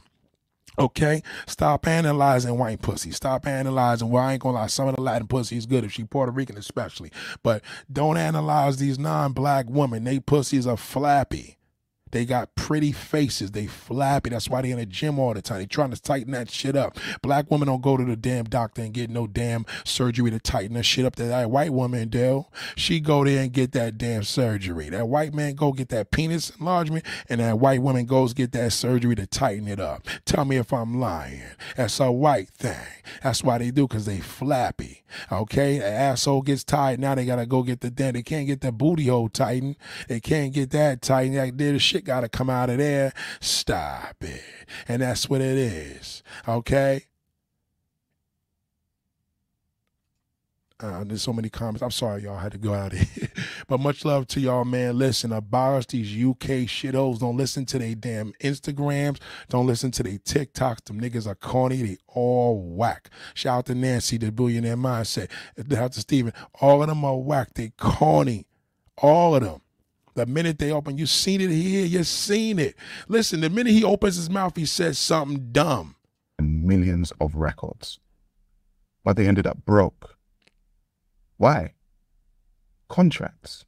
Okay, 0.77 1.23
stop 1.47 1.87
analyzing 1.87 2.57
white 2.57 2.81
pussy. 2.81 3.11
Stop 3.11 3.47
analyzing. 3.47 4.09
Well, 4.09 4.23
I 4.23 4.33
ain't 4.33 4.41
gonna 4.41 4.57
lie. 4.57 4.67
Some 4.67 4.89
of 4.89 4.95
the 4.95 5.01
Latin 5.01 5.27
pussy 5.27 5.55
is 5.55 5.65
good 5.65 5.85
if 5.85 5.93
she 5.93 6.03
Puerto 6.03 6.33
Rican, 6.33 6.57
especially. 6.57 7.11
But 7.43 7.63
don't 7.91 8.17
analyze 8.17 8.75
these 8.75 8.99
non-black 8.99 9.67
women. 9.69 10.03
They 10.03 10.19
pussies 10.19 10.67
are 10.67 10.75
flappy. 10.75 11.57
They 12.11 12.25
got 12.25 12.55
pretty 12.55 12.91
faces. 12.91 13.51
They 13.51 13.67
flappy. 13.67 14.29
That's 14.29 14.49
why 14.49 14.61
they 14.61 14.71
in 14.71 14.77
the 14.77 14.85
gym 14.85 15.19
all 15.19 15.33
the 15.33 15.41
time. 15.41 15.59
They 15.59 15.65
trying 15.65 15.91
to 15.91 16.01
tighten 16.01 16.31
that 16.31 16.49
shit 16.49 16.75
up. 16.75 16.97
Black 17.21 17.49
women 17.49 17.67
don't 17.67 17.81
go 17.81 17.97
to 17.97 18.05
the 18.05 18.15
damn 18.15 18.45
doctor 18.45 18.81
and 18.81 18.93
get 18.93 19.09
no 19.09 19.27
damn 19.27 19.65
surgery 19.83 20.31
to 20.31 20.39
tighten 20.39 20.75
that 20.75 20.83
shit 20.83 21.05
up 21.05 21.15
that 21.15 21.25
that 21.25 21.51
white 21.51 21.73
woman 21.73 22.09
do. 22.09 22.45
She 22.75 22.99
go 22.99 23.23
there 23.23 23.43
and 23.43 23.51
get 23.51 23.71
that 23.73 23.97
damn 23.97 24.23
surgery. 24.23 24.89
That 24.89 25.07
white 25.07 25.33
man 25.33 25.55
go 25.55 25.71
get 25.71 25.89
that 25.89 26.11
penis 26.11 26.51
enlargement, 26.59 27.05
and 27.29 27.41
that 27.41 27.59
white 27.59 27.81
woman 27.81 28.05
goes 28.05 28.33
get 28.33 28.51
that 28.53 28.73
surgery 28.73 29.15
to 29.15 29.25
tighten 29.25 29.67
it 29.67 29.79
up. 29.79 30.07
Tell 30.25 30.45
me 30.45 30.57
if 30.57 30.71
I'm 30.71 30.99
lying. 30.99 31.41
That's 31.75 31.99
a 31.99 32.11
white 32.11 32.49
thing. 32.49 32.77
That's 33.23 33.43
why 33.43 33.57
they 33.57 33.71
do, 33.71 33.87
because 33.87 34.05
they 34.05 34.19
flappy. 34.19 35.03
Okay? 35.31 35.79
The 35.79 35.87
asshole 35.87 36.41
gets 36.41 36.63
tight. 36.63 36.99
Now 36.99 37.15
they 37.15 37.25
gotta 37.25 37.45
go 37.45 37.63
get 37.63 37.81
the 37.81 37.89
damn. 37.89 38.13
They 38.13 38.23
can't 38.23 38.47
get 38.47 38.61
the 38.61 38.71
booty 38.71 39.07
hole 39.07 39.29
tightened. 39.29 39.75
They 40.07 40.19
can't 40.19 40.53
get 40.53 40.71
that 40.71 41.01
tightened. 41.01 41.37
Like, 41.37 41.57
the 41.57 41.79
shit 41.79 41.94
got 42.03 42.21
to 42.21 42.29
come 42.29 42.49
out 42.49 42.69
of 42.69 42.77
there. 42.77 43.13
Stop 43.39 44.15
it. 44.21 44.43
And 44.87 45.01
that's 45.01 45.29
what 45.29 45.41
it 45.41 45.57
is. 45.57 46.23
Okay? 46.47 47.05
Uh, 50.77 51.05
there's 51.05 51.21
so 51.21 51.31
many 51.31 51.49
comments. 51.49 51.81
I'm 51.81 51.91
sorry, 51.91 52.23
y'all 52.23 52.37
had 52.37 52.51
to 52.51 52.57
go 52.57 52.73
out 52.73 52.91
of 52.91 52.99
here. 52.99 53.29
but 53.67 53.79
much 53.79 54.03
love 54.03 54.27
to 54.27 54.41
y'all, 54.41 54.65
man. 54.65 54.97
Listen, 54.97 55.31
abolish 55.31 55.85
these 55.87 56.11
UK 56.11 56.67
shittos. 56.67 57.19
Don't 57.19 57.37
listen 57.37 57.65
to 57.67 57.79
they 57.79 57.95
damn 57.95 58.33
Instagrams. 58.33 59.19
Don't 59.47 59.67
listen 59.67 59.91
to 59.91 60.03
they 60.03 60.17
TikToks. 60.17 60.83
Them 60.83 60.99
niggas 60.99 61.27
are 61.27 61.35
corny. 61.35 61.81
They 61.81 61.97
all 62.07 62.61
whack. 62.61 63.09
Shout 63.33 63.59
out 63.59 63.65
to 63.67 63.75
Nancy, 63.75 64.17
the 64.17 64.33
billionaire 64.33 64.75
mindset. 64.75 65.29
Shout 65.57 65.79
out 65.79 65.93
to 65.93 66.01
Steven. 66.01 66.33
All 66.59 66.81
of 66.81 66.89
them 66.89 67.05
are 67.05 67.17
whack. 67.17 67.53
They 67.53 67.71
corny. 67.77 68.45
All 68.97 69.35
of 69.35 69.43
them. 69.43 69.61
The 70.15 70.25
minute 70.25 70.59
they 70.59 70.71
open, 70.71 70.97
you've 70.97 71.09
seen 71.09 71.41
it 71.41 71.51
here, 71.51 71.85
you've 71.85 72.07
seen 72.07 72.57
it. 72.57 72.75
Listen, 73.07 73.41
the 73.41 73.49
minute 73.49 73.73
he 73.73 73.83
opens 73.83 74.15
his 74.15 74.29
mouth, 74.29 74.55
he 74.55 74.65
says 74.65 74.97
something 74.97 75.49
dumb. 75.51 75.95
And 76.39 76.63
millions 76.63 77.11
of 77.19 77.35
records. 77.35 77.99
But 79.03 79.17
they 79.17 79.27
ended 79.27 79.45
up 79.45 79.65
broke. 79.65 80.17
Why? 81.37 81.73
Contracts. 82.87 83.65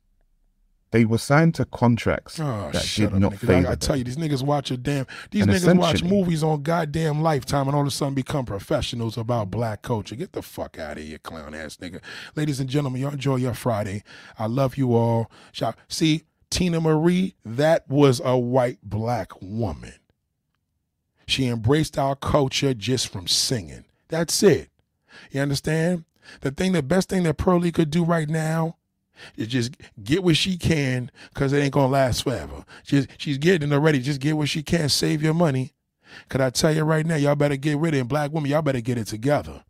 They 0.91 1.03
were 1.03 1.17
signed 1.17 1.53
to 1.55 1.65
contracts 1.65 2.39
Oh, 2.39 2.69
that 2.71 2.89
did 2.95 3.07
up, 3.07 3.19
not 3.19 3.33
nigga. 3.33 3.39
favor 3.39 3.67
I, 3.67 3.71
I 3.73 3.75
tell 3.75 3.97
you, 3.97 4.05
these 4.05 4.15
niggas 4.15 4.41
watch 4.41 4.71
a 4.71 4.77
damn. 4.77 5.05
These 5.31 5.43
And 5.43 5.51
niggas 5.51 5.77
watch 5.77 6.01
movies 6.01 6.43
on 6.43 6.63
goddamn 6.63 7.21
Lifetime, 7.21 7.67
and 7.67 7.75
all 7.75 7.81
of 7.81 7.87
a 7.87 7.91
sudden 7.91 8.13
become 8.13 8.45
professionals 8.45 9.17
about 9.17 9.51
black 9.51 9.81
culture. 9.81 10.15
Get 10.15 10.31
the 10.31 10.41
fuck 10.41 10.79
out 10.79 10.97
of 10.97 11.03
here, 11.03 11.17
clown 11.17 11.53
ass 11.53 11.75
nigga. 11.75 11.99
Ladies 12.37 12.61
and 12.61 12.69
gentlemen, 12.69 13.01
y'all 13.01 13.11
enjoy 13.11 13.35
your 13.35 13.53
Friday. 13.53 14.01
I 14.39 14.45
love 14.45 14.77
you 14.77 14.95
all. 14.95 15.29
Shout. 15.51 15.75
See, 15.89 16.23
Teena 16.49 16.81
Marie, 16.81 17.35
that 17.45 17.87
was 17.89 18.21
a 18.23 18.37
white 18.37 18.79
black 18.83 19.41
woman. 19.41 19.93
She 21.27 21.47
embraced 21.47 21.97
our 21.97 22.15
culture 22.15 22.73
just 22.73 23.09
from 23.09 23.27
singing. 23.27 23.85
That's 24.07 24.41
it. 24.43 24.69
You 25.31 25.41
understand? 25.41 26.05
The 26.41 26.51
thing, 26.51 26.71
the 26.71 26.83
best 26.83 27.09
thing 27.09 27.23
that 27.23 27.37
Pearly 27.37 27.71
could 27.71 27.89
do 27.89 28.03
right 28.03 28.29
now 28.29 28.77
is 29.35 29.47
just 29.47 29.75
get 30.03 30.23
what 30.23 30.37
she 30.37 30.57
can 30.57 31.11
because 31.33 31.51
it 31.53 31.59
ain't 31.59 31.73
gonna 31.73 31.87
last 31.87 32.23
forever. 32.23 32.63
Just 32.83 33.09
she's 33.17 33.37
getting 33.37 33.73
already. 33.73 33.99
Just 33.99 34.21
get 34.21 34.37
what 34.37 34.49
she 34.49 34.63
can. 34.63 34.89
Save 34.89 35.21
your 35.21 35.33
money. 35.33 35.73
Cause 36.29 36.41
I 36.41 36.49
tell 36.49 36.73
you 36.73 36.83
right 36.83 37.05
now, 37.05 37.15
y'all 37.15 37.35
better 37.35 37.57
get 37.57 37.77
rid 37.77 37.93
of 37.93 38.01
it. 38.01 38.07
Black 38.07 38.31
women, 38.31 38.49
y'all 38.49 38.61
better 38.61 38.81
get 38.81 38.97
it 38.97 39.07
together. 39.07 39.63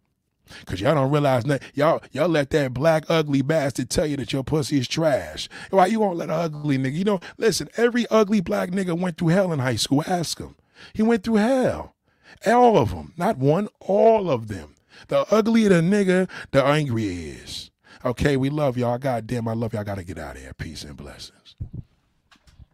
Cause 0.65 0.81
y'all 0.81 0.95
don't 0.95 1.11
realize 1.11 1.43
that 1.45 1.61
y'all 1.73 2.01
y'all 2.11 2.27
let 2.27 2.49
that 2.51 2.73
black 2.73 3.05
ugly 3.09 3.41
bastard 3.41 3.89
tell 3.89 4.05
you 4.05 4.17
that 4.17 4.33
your 4.33 4.43
pussy 4.43 4.79
is 4.79 4.87
trash. 4.87 5.49
Why 5.69 5.87
you 5.87 5.99
won't 5.99 6.17
let 6.17 6.29
an 6.29 6.35
ugly 6.35 6.77
nigga? 6.77 6.95
You 6.95 7.03
know, 7.03 7.19
listen, 7.37 7.69
every 7.77 8.05
ugly 8.09 8.41
black 8.41 8.71
nigga 8.71 8.99
went 8.99 9.17
through 9.17 9.29
hell 9.29 9.51
in 9.51 9.59
high 9.59 9.75
school. 9.75 10.03
Ask 10.07 10.39
him. 10.39 10.55
He 10.93 11.03
went 11.03 11.23
through 11.23 11.35
hell. 11.35 11.95
All 12.45 12.77
of 12.77 12.91
them, 12.91 13.13
not 13.17 13.37
one, 13.37 13.67
all 13.79 14.29
of 14.29 14.47
them. 14.47 14.75
The 15.07 15.25
uglier 15.33 15.69
the 15.69 15.75
nigga, 15.75 16.29
the 16.51 16.63
angrier 16.63 17.11
he 17.11 17.29
is. 17.29 17.71
Okay, 18.05 18.37
we 18.37 18.49
love 18.49 18.77
y'all. 18.77 18.97
God 18.97 19.27
damn, 19.27 19.47
I 19.47 19.53
love 19.53 19.73
y'all. 19.73 19.81
I 19.81 19.85
gotta 19.85 20.03
get 20.03 20.19
out 20.19 20.35
of 20.35 20.41
here. 20.41 20.53
Peace 20.53 20.83
and 20.83 20.95
blessings. 20.95 21.55